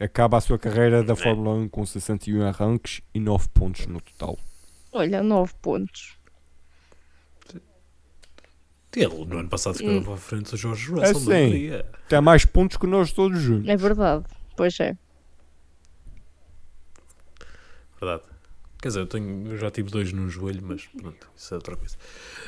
Acaba 0.00 0.36
a 0.38 0.40
sua 0.40 0.58
carreira 0.58 1.02
da 1.02 1.16
Fórmula 1.16 1.54
1 1.56 1.68
com 1.68 1.84
61 1.84 2.42
arranques 2.46 3.00
e 3.12 3.18
9 3.20 3.48
pontos 3.48 3.86
no 3.86 4.00
total. 4.00 4.38
Olha, 4.92 5.22
9 5.22 5.52
pontos. 5.60 6.16
ele 8.96 9.24
no 9.26 9.38
ano 9.38 9.48
passado 9.48 9.76
ficou 9.76 9.92
Hum. 9.92 10.14
à 10.14 10.16
frente 10.16 10.50
do 10.52 10.56
Jorge 10.56 10.90
É 10.90 10.94
Russell. 10.94 11.14
sim. 11.14 11.26
não 11.28 11.50
queria. 11.50 11.86
Tem 12.08 12.20
mais 12.20 12.44
pontos 12.44 12.76
que 12.76 12.86
nós 12.86 13.12
todos 13.12 13.40
juntos. 13.40 13.68
É 13.68 13.76
verdade. 13.76 14.24
Pois 14.58 14.80
é. 14.80 14.98
Verdade. 18.00 18.24
Quer 18.82 18.88
dizer, 18.88 19.00
eu, 19.00 19.06
tenho, 19.06 19.52
eu 19.52 19.56
já 19.56 19.70
tive 19.70 19.88
dois 19.88 20.12
num 20.12 20.28
joelho, 20.28 20.60
mas 20.64 20.84
pronto, 20.86 21.30
isso 21.36 21.54
é 21.54 21.56
outra 21.56 21.76
coisa. 21.76 21.96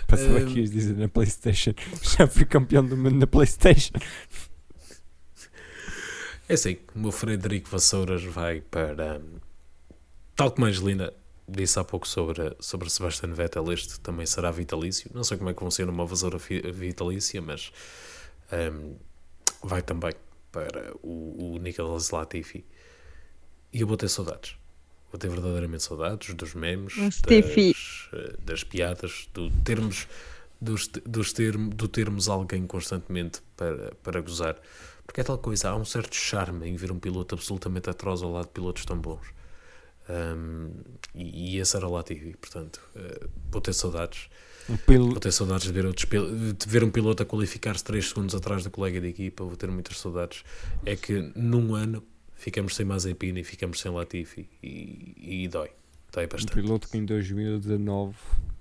Passava 0.08 0.38
aqui 0.38 0.64
a 0.64 0.66
dizer 0.66 0.96
na 0.96 1.08
Playstation. 1.08 1.72
Já 2.02 2.26
fui 2.26 2.44
campeão 2.44 2.84
do 2.84 2.96
mundo 2.96 3.16
na 3.16 3.26
Playstation. 3.28 3.94
É 6.48 6.54
assim, 6.54 6.78
o 6.94 6.98
meu 6.98 7.12
Frederico 7.12 7.68
Vassouras 7.68 8.24
vai 8.24 8.60
para. 8.60 9.20
hum, 9.20 9.38
Tal 10.34 10.50
como 10.50 10.66
a 10.66 10.68
Angelina 10.68 11.12
disse 11.48 11.78
há 11.78 11.84
pouco 11.84 12.08
sobre, 12.08 12.56
sobre 12.58 12.90
Sebastian 12.90 13.32
Vettel, 13.34 13.72
este 13.72 14.00
também 14.00 14.26
será 14.26 14.50
vitalício. 14.50 15.10
Não 15.14 15.22
sei 15.22 15.36
como 15.36 15.50
é 15.50 15.54
que 15.54 15.60
funciona 15.60 15.92
uma 15.92 16.06
vassoura 16.06 16.38
vitalícia, 16.38 17.40
mas 17.40 17.72
hum, 18.52 18.96
vai 19.62 19.82
também 19.82 20.12
para 20.52 20.92
o, 21.02 21.54
o 21.54 21.58
Nicolas 21.58 22.10
Latifi. 22.10 22.64
E 23.72 23.80
eu 23.80 23.86
vou 23.86 23.96
ter 23.96 24.08
saudades. 24.08 24.56
Vou 25.10 25.18
ter 25.18 25.28
verdadeiramente 25.28 25.82
saudades 25.82 26.34
dos 26.34 26.54
memes, 26.54 26.94
das, 28.12 28.20
eh, 28.20 28.36
das 28.44 28.64
piadas, 28.64 29.28
do 29.34 29.50
termos, 29.62 30.06
dos, 30.60 30.86
dos 30.86 31.32
do 31.32 31.88
termos 31.88 32.28
alguém 32.28 32.66
constantemente 32.66 33.40
para, 33.56 33.94
para 34.02 34.20
gozar. 34.20 34.56
Porque 35.04 35.20
é 35.20 35.24
tal 35.24 35.38
coisa, 35.38 35.70
há 35.70 35.76
um 35.76 35.84
certo 35.84 36.14
charme 36.14 36.68
em 36.68 36.76
ver 36.76 36.92
um 36.92 37.00
piloto 37.00 37.34
absolutamente 37.34 37.90
atroz 37.90 38.22
ao 38.22 38.30
lado 38.30 38.46
de 38.46 38.52
pilotos 38.52 38.84
tão 38.84 38.96
bons. 38.96 39.26
Um, 40.08 40.70
e, 41.14 41.56
e 41.56 41.58
esse 41.58 41.76
era 41.76 41.86
o 41.86 41.92
Latifi, 41.92 42.36
portanto, 42.36 42.80
eh, 42.94 43.26
vou 43.50 43.60
ter 43.60 43.72
saudades. 43.72 44.28
Um 44.70 44.76
pil... 44.76 45.08
Vou 45.08 45.18
ter 45.20 45.32
saudades 45.32 45.66
de 45.66 45.72
ver, 45.72 45.84
outros, 45.84 46.06
de 46.08 46.68
ver 46.68 46.84
um 46.84 46.90
piloto 46.90 47.24
a 47.24 47.26
qualificar-se 47.26 47.82
3 47.82 48.08
segundos 48.08 48.34
atrás 48.36 48.62
do 48.62 48.70
colega 48.70 49.00
de 49.00 49.08
equipa. 49.08 49.42
Vou 49.42 49.56
ter 49.56 49.68
muitas 49.68 49.98
saudades. 49.98 50.44
É 50.86 50.94
que 50.94 51.32
num 51.34 51.74
ano 51.74 52.04
ficamos 52.34 52.76
sem 52.76 52.86
Mazepin 52.86 53.36
e 53.36 53.42
ficamos 53.42 53.80
sem 53.80 53.90
Latifi 53.90 54.48
e, 54.62 55.42
e 55.44 55.48
dói. 55.48 55.70
Dói 56.12 56.24
Um 56.24 56.28
bastante. 56.28 56.54
piloto 56.54 56.88
que 56.88 56.98
em 56.98 57.04
2019 57.04 58.14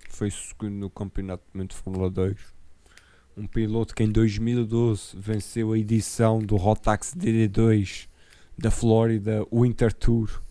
foi 0.09 0.31
segundo 0.31 0.73
no 0.73 0.89
Campeonato 0.89 1.43
de 1.53 1.75
Fórmula 1.75 2.09
2. 2.09 2.35
Um 3.37 3.45
piloto 3.45 3.93
que 3.93 4.03
em 4.03 4.11
2012 4.11 5.15
venceu 5.15 5.73
a 5.73 5.77
edição 5.77 6.39
do 6.39 6.55
Rotax 6.55 7.13
DD2 7.15 8.07
da 8.57 8.71
Flórida 8.71 9.45
Winter 9.53 9.93
Tour. 9.93 10.41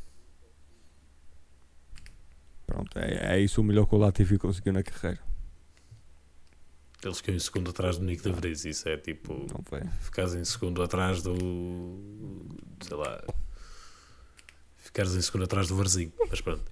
Pronto, 2.64 2.98
é, 2.98 3.34
é 3.34 3.40
isso 3.40 3.60
o 3.60 3.64
melhor 3.64 3.86
que 3.86 3.94
o 3.94 3.98
Latifi 3.98 4.38
conseguiu 4.38 4.72
na 4.72 4.82
carreira. 4.82 5.27
Eles 7.02 7.18
ficam 7.18 7.34
em 7.34 7.38
segundo 7.38 7.70
atrás 7.70 7.96
do 7.98 8.04
Nico 8.04 8.22
de 8.22 8.32
Vries. 8.32 8.64
Isso 8.64 8.88
é 8.88 8.96
tipo. 8.96 9.34
Não 9.52 9.62
foi? 9.64 9.82
Ficares 10.00 10.34
em 10.34 10.44
segundo 10.44 10.82
atrás 10.82 11.22
do. 11.22 11.36
sei 12.80 12.96
lá. 12.96 13.22
Ficares 14.76 15.14
em 15.14 15.22
segundo 15.22 15.44
atrás 15.44 15.68
do 15.68 15.76
Varzinho. 15.76 16.12
Mas 16.28 16.40
pronto. 16.40 16.70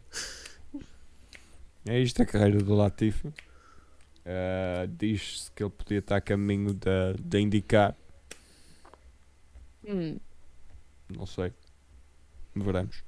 É 1.86 2.00
isto 2.00 2.20
a 2.22 2.26
carreira 2.26 2.58
do 2.58 2.74
Latifi. 2.74 3.32
Ah, 4.24 4.86
Diz-se 4.88 5.50
que 5.52 5.62
ele 5.62 5.70
podia 5.70 5.98
estar 6.00 6.16
a 6.16 6.20
caminho 6.20 6.74
da, 6.74 7.12
da 7.20 7.38
indicar. 7.38 7.96
Hum. 9.86 10.18
Não 11.08 11.26
sei. 11.26 11.52
Veremos. 12.54 13.04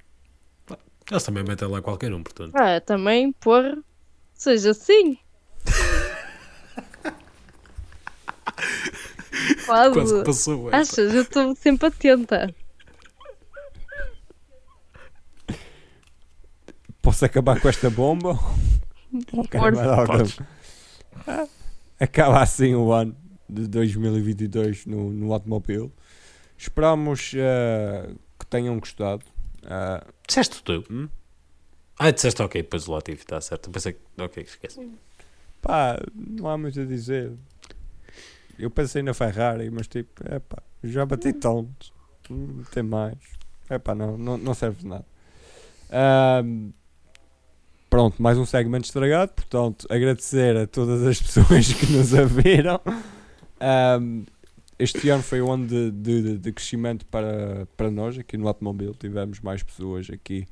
Eles 1.10 1.22
também 1.24 1.42
metem 1.42 1.66
lá 1.66 1.82
qualquer 1.82 2.12
um, 2.14 2.22
portanto. 2.22 2.54
Ah, 2.54 2.80
também, 2.80 3.32
porra, 3.32 3.82
seja 4.34 4.70
assim. 4.70 5.18
Quase. 9.68 9.94
Quase 9.94 10.14
que 10.18 10.24
passou. 10.24 10.66
esta. 10.70 10.76
Achas? 10.94 11.14
Eu 11.14 11.22
estou 11.22 11.54
sempre 11.56 11.86
atenta. 11.88 12.54
Posso 17.02 17.24
acabar 17.24 17.60
com 17.60 17.68
esta 17.68 17.88
bomba? 17.90 18.38
Podes. 19.50 20.38
Acaba 21.98 22.42
assim 22.42 22.74
o 22.74 22.92
ano 22.92 23.16
de 23.48 23.66
2022 23.66 24.86
no, 24.86 25.10
no 25.10 25.32
automóvel. 25.32 25.92
Esperamos 26.56 27.32
eh, 27.34 28.10
que 28.38 28.46
tenham 28.46 28.78
gostado. 28.78 29.24
Ah, 29.64 30.04
Disseste 30.26 30.62
tu? 30.62 30.84
Hum? 30.90 31.08
Ah, 31.98 32.10
disseste 32.10 32.42
ok, 32.42 32.62
depois 32.62 32.86
o 32.86 32.92
Latifi, 32.92 33.22
está 33.22 33.40
certo. 33.40 33.70
Pensei 33.70 33.94
que. 33.94 34.00
Ok, 34.22 34.42
esquece. 34.42 34.88
pá, 35.62 35.98
não 36.14 36.48
há 36.48 36.58
muito 36.58 36.80
a 36.80 36.84
dizer. 36.84 37.32
Eu 38.58 38.70
pensei 38.70 39.02
na 39.02 39.14
Ferrari, 39.14 39.70
mas 39.70 39.86
tipo, 39.86 40.22
epá, 40.32 40.62
já 40.82 41.06
bati 41.06 41.32
tantos. 41.32 41.92
Não 42.28 42.64
tem 42.64 42.82
mais. 42.82 43.18
Epá, 43.70 43.94
não, 43.94 44.18
não, 44.18 44.36
não 44.36 44.54
serve 44.54 44.80
de 44.80 44.86
nada. 44.86 45.06
Ahm, 45.90 46.70
pronto, 47.88 48.20
mais 48.20 48.36
um 48.36 48.44
segmento 48.44 48.86
estragado. 48.86 49.32
Portanto, 49.32 49.86
agradecer 49.90 50.56
a 50.56 50.66
todas 50.66 51.02
as 51.06 51.20
pessoas 51.22 51.72
que 51.72 51.92
nos 51.92 52.12
ouviram. 52.12 52.80
Ahm, 53.60 54.24
este 54.78 55.08
ano 55.08 55.22
foi 55.22 55.42
um 55.42 55.52
ano 55.52 55.66
de, 55.66 55.90
de, 55.90 56.38
de 56.38 56.52
crescimento 56.52 57.04
para, 57.06 57.66
para 57.76 57.90
nós 57.90 58.18
aqui 58.18 58.36
no 58.36 58.46
automóvel. 58.46 58.94
Tivemos 58.94 59.40
mais 59.40 59.62
pessoas 59.62 60.08
aqui 60.10 60.46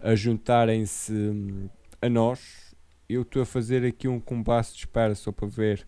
a 0.00 0.14
juntarem-se 0.14 1.12
hum, 1.12 1.68
a 2.02 2.08
nós. 2.08 2.74
Eu 3.08 3.22
estou 3.22 3.42
a 3.42 3.46
fazer 3.46 3.84
aqui 3.84 4.08
um 4.08 4.20
compasso 4.20 4.72
de 4.74 4.80
espera 4.80 5.14
só 5.14 5.30
para 5.30 5.46
ver 5.46 5.86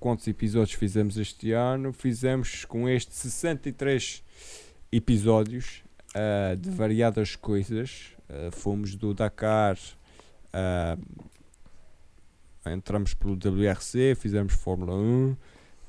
quantos 0.00 0.26
episódios 0.26 0.72
fizemos 0.72 1.16
este 1.18 1.52
ano. 1.52 1.92
Fizemos 1.92 2.64
com 2.64 2.88
este 2.88 3.14
63 3.14 4.24
episódios 4.90 5.84
ah, 6.14 6.56
de 6.56 6.70
variadas 6.70 7.36
coisas. 7.36 8.16
Ah, 8.28 8.50
fomos 8.50 8.96
do 8.96 9.12
Dakar, 9.12 9.78
ah, 10.52 10.96
entramos 12.66 13.14
pelo 13.14 13.34
WRC, 13.34 14.14
fizemos 14.16 14.54
Fórmula 14.54 14.94
1, 14.94 15.36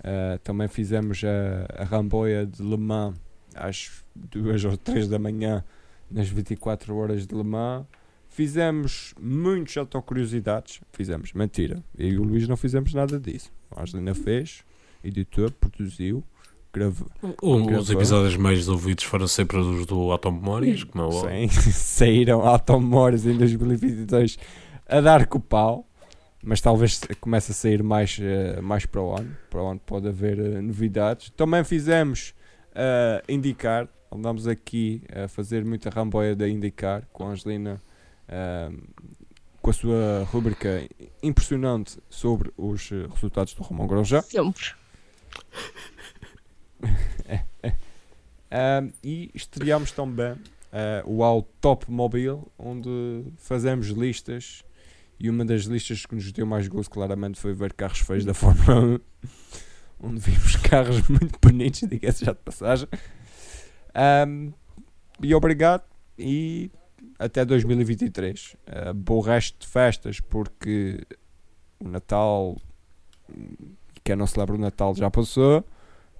ah, 0.04 0.40
também 0.44 0.68
fizemos 0.68 1.22
a, 1.24 1.82
a 1.82 1.86
Ramboia 1.86 2.46
de 2.46 2.62
Le 2.62 2.78
Mans 2.78 3.16
às 3.56 4.04
2 4.16 4.66
ou 4.66 4.78
3 4.78 5.08
da 5.08 5.20
manhã 5.20 5.64
nas 6.10 6.28
24 6.28 6.96
horas 6.96 7.26
de 7.26 7.36
Le 7.36 7.44
Mans. 7.44 7.86
Fizemos 8.28 9.14
muitos 9.20 9.76
autocuriosidades. 9.76 10.80
Fizemos, 10.94 11.34
mentira. 11.34 11.84
Eu 11.98 12.10
e 12.10 12.18
o 12.18 12.24
Luís 12.24 12.48
não 12.48 12.56
fizemos 12.56 12.94
nada 12.94 13.20
disso. 13.20 13.52
A 13.76 13.82
Angelina 13.84 14.14
fez, 14.14 14.64
editou, 15.04 15.50
produziu, 15.52 16.24
gravou. 16.74 17.08
Um, 17.44 17.66
Gravou. 17.66 17.82
os 17.82 17.90
episódios 17.90 18.36
mais 18.38 18.68
ouvidos 18.68 19.04
foram 19.04 19.28
sempre 19.28 19.58
os 19.58 19.86
do 19.86 20.12
Atom 20.12 20.32
Memórias, 20.32 20.84
como 20.84 21.04
é 21.04 21.08
óbvio. 21.08 21.50
Sim, 21.50 21.72
saíram 21.72 22.42
automóveis 22.42 23.26
em 23.26 23.38
2022 23.38 24.38
a 24.88 25.02
dar 25.02 25.26
com 25.28 25.38
o 25.38 25.42
pau. 25.42 25.88
Mas 26.44 26.60
talvez 26.60 27.02
comece 27.20 27.52
a 27.52 27.54
sair 27.54 27.84
mais, 27.84 28.18
eh, 28.20 28.60
mais 28.62 28.84
para 28.88 29.00
o 29.00 29.16
ano. 29.16 29.38
Para 29.48 29.62
o 29.62 29.68
ano 29.68 29.80
pode 29.86 30.08
haver 30.08 30.40
eh, 30.40 30.60
novidades. 30.60 31.30
Também 31.38 31.64
fizemos 31.64 32.34
eh, 32.74 33.24
indicar. 33.30 33.88
Andamos 34.12 34.48
aqui 34.48 35.04
a 35.14 35.28
fazer 35.28 35.64
muita 35.64 35.92
ramboia 35.92 36.36
da 36.36 36.50
indicar 36.50 37.08
com 37.14 37.26
a 37.28 37.30
Angelina. 37.34 37.80
eh, 38.28 38.72
com 39.62 39.70
a 39.70 39.74
sua 39.74 40.28
rubrica 40.32 40.88
impressionante 41.22 42.00
sobre 42.10 42.52
os 42.58 42.92
eh, 42.92 43.08
resultados 43.14 43.54
do 43.54 43.64
Romão 43.64 43.88
Grosjean. 43.88 44.22
Sempre. 44.22 44.74
Um, 48.52 48.92
e 49.02 49.32
estreámos 49.34 49.94
também 49.94 50.34
uh, 50.34 50.40
o 51.06 51.24
All 51.24 51.42
Top 51.62 51.90
Mobile, 51.90 52.42
onde 52.60 53.24
fazemos 53.38 53.88
listas. 53.88 54.64
E 55.18 55.30
uma 55.30 55.46
das 55.46 55.62
listas 55.64 56.06
que 56.06 56.16
nos 56.16 56.32
deu 56.32 56.46
mais 56.46 56.68
gozo, 56.68 56.90
claramente, 56.90 57.40
foi 57.40 57.54
ver 57.54 57.74
carros 57.74 58.00
feios 58.00 58.26
da 58.26 58.34
Fórmula 58.34 58.82
1, 58.82 59.00
onde 60.08 60.20
vimos 60.20 60.56
carros 60.58 61.02
muito 61.08 61.40
bonitos, 61.42 61.88
diga-se 61.88 62.26
já 62.26 62.34
de 62.34 62.40
passagem. 62.40 62.90
Um, 64.28 64.52
e 65.22 65.34
obrigado, 65.34 65.84
e 66.18 66.72
até 67.18 67.46
2023. 67.46 68.56
Uh, 68.56 68.94
bom 68.94 69.20
resto 69.20 69.60
de 69.60 69.68
festas, 69.68 70.20
porque 70.20 71.06
o 71.80 71.88
Natal, 71.88 72.58
quem 74.04 74.16
não 74.16 74.28
celebra 74.28 74.56
o 74.56 74.60
Natal 74.60 74.96
já 74.96 75.10
passou. 75.10 75.64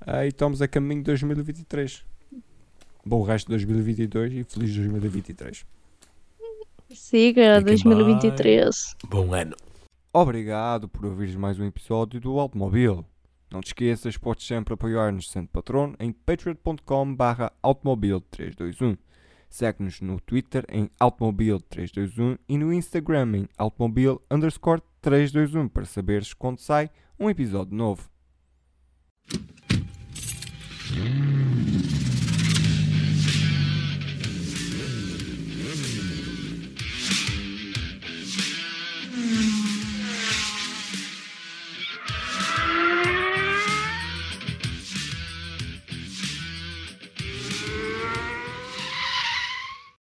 Ah, 0.06 0.26
e 0.26 0.30
estamos 0.30 0.62
a 0.62 0.68
caminho 0.68 1.02
de 1.02 1.06
2023. 1.06 2.04
Bom 3.06 3.24
resto 3.24 3.48
de 3.48 3.52
2022 3.52 4.34
e 4.34 4.44
feliz 4.44 4.76
2023. 4.76 5.66
Siga 6.94 7.60
Fiquem 7.60 7.64
2023. 7.64 8.96
Bom 9.08 9.34
ano. 9.34 9.56
Obrigado 10.14 10.90
por 10.90 11.06
ouvires 11.06 11.36
mais 11.36 11.58
um 11.60 11.66
episódio 11.66 12.20
do 12.20 12.38
Automóvel. 12.40 13.06
Não 13.50 13.62
te 13.62 13.68
esqueças, 13.68 14.18
podes 14.18 14.46
sempre 14.46 14.74
apoiar-nos 14.74 15.30
sendo 15.30 15.48
patrono 15.50 15.96
em 16.00 16.12
patreon.com 16.12 17.16
barra 17.16 17.52
automobil321. 17.64 18.98
Segue-nos 19.52 20.00
no 20.00 20.18
Twitter 20.22 20.66
em 20.70 20.90
automobil321 20.98 22.40
e 22.48 22.58
no 22.58 22.72
Instagram 22.72 23.32
em 23.36 23.50
automobil 23.58 24.22
underscore 24.32 24.82
321 25.02 25.68
para 25.68 25.84
saberes 25.84 26.34
quando 26.34 26.60
sai 26.60 26.90
um 27.20 27.30
episódio 27.30 27.76
novo. 27.76 28.10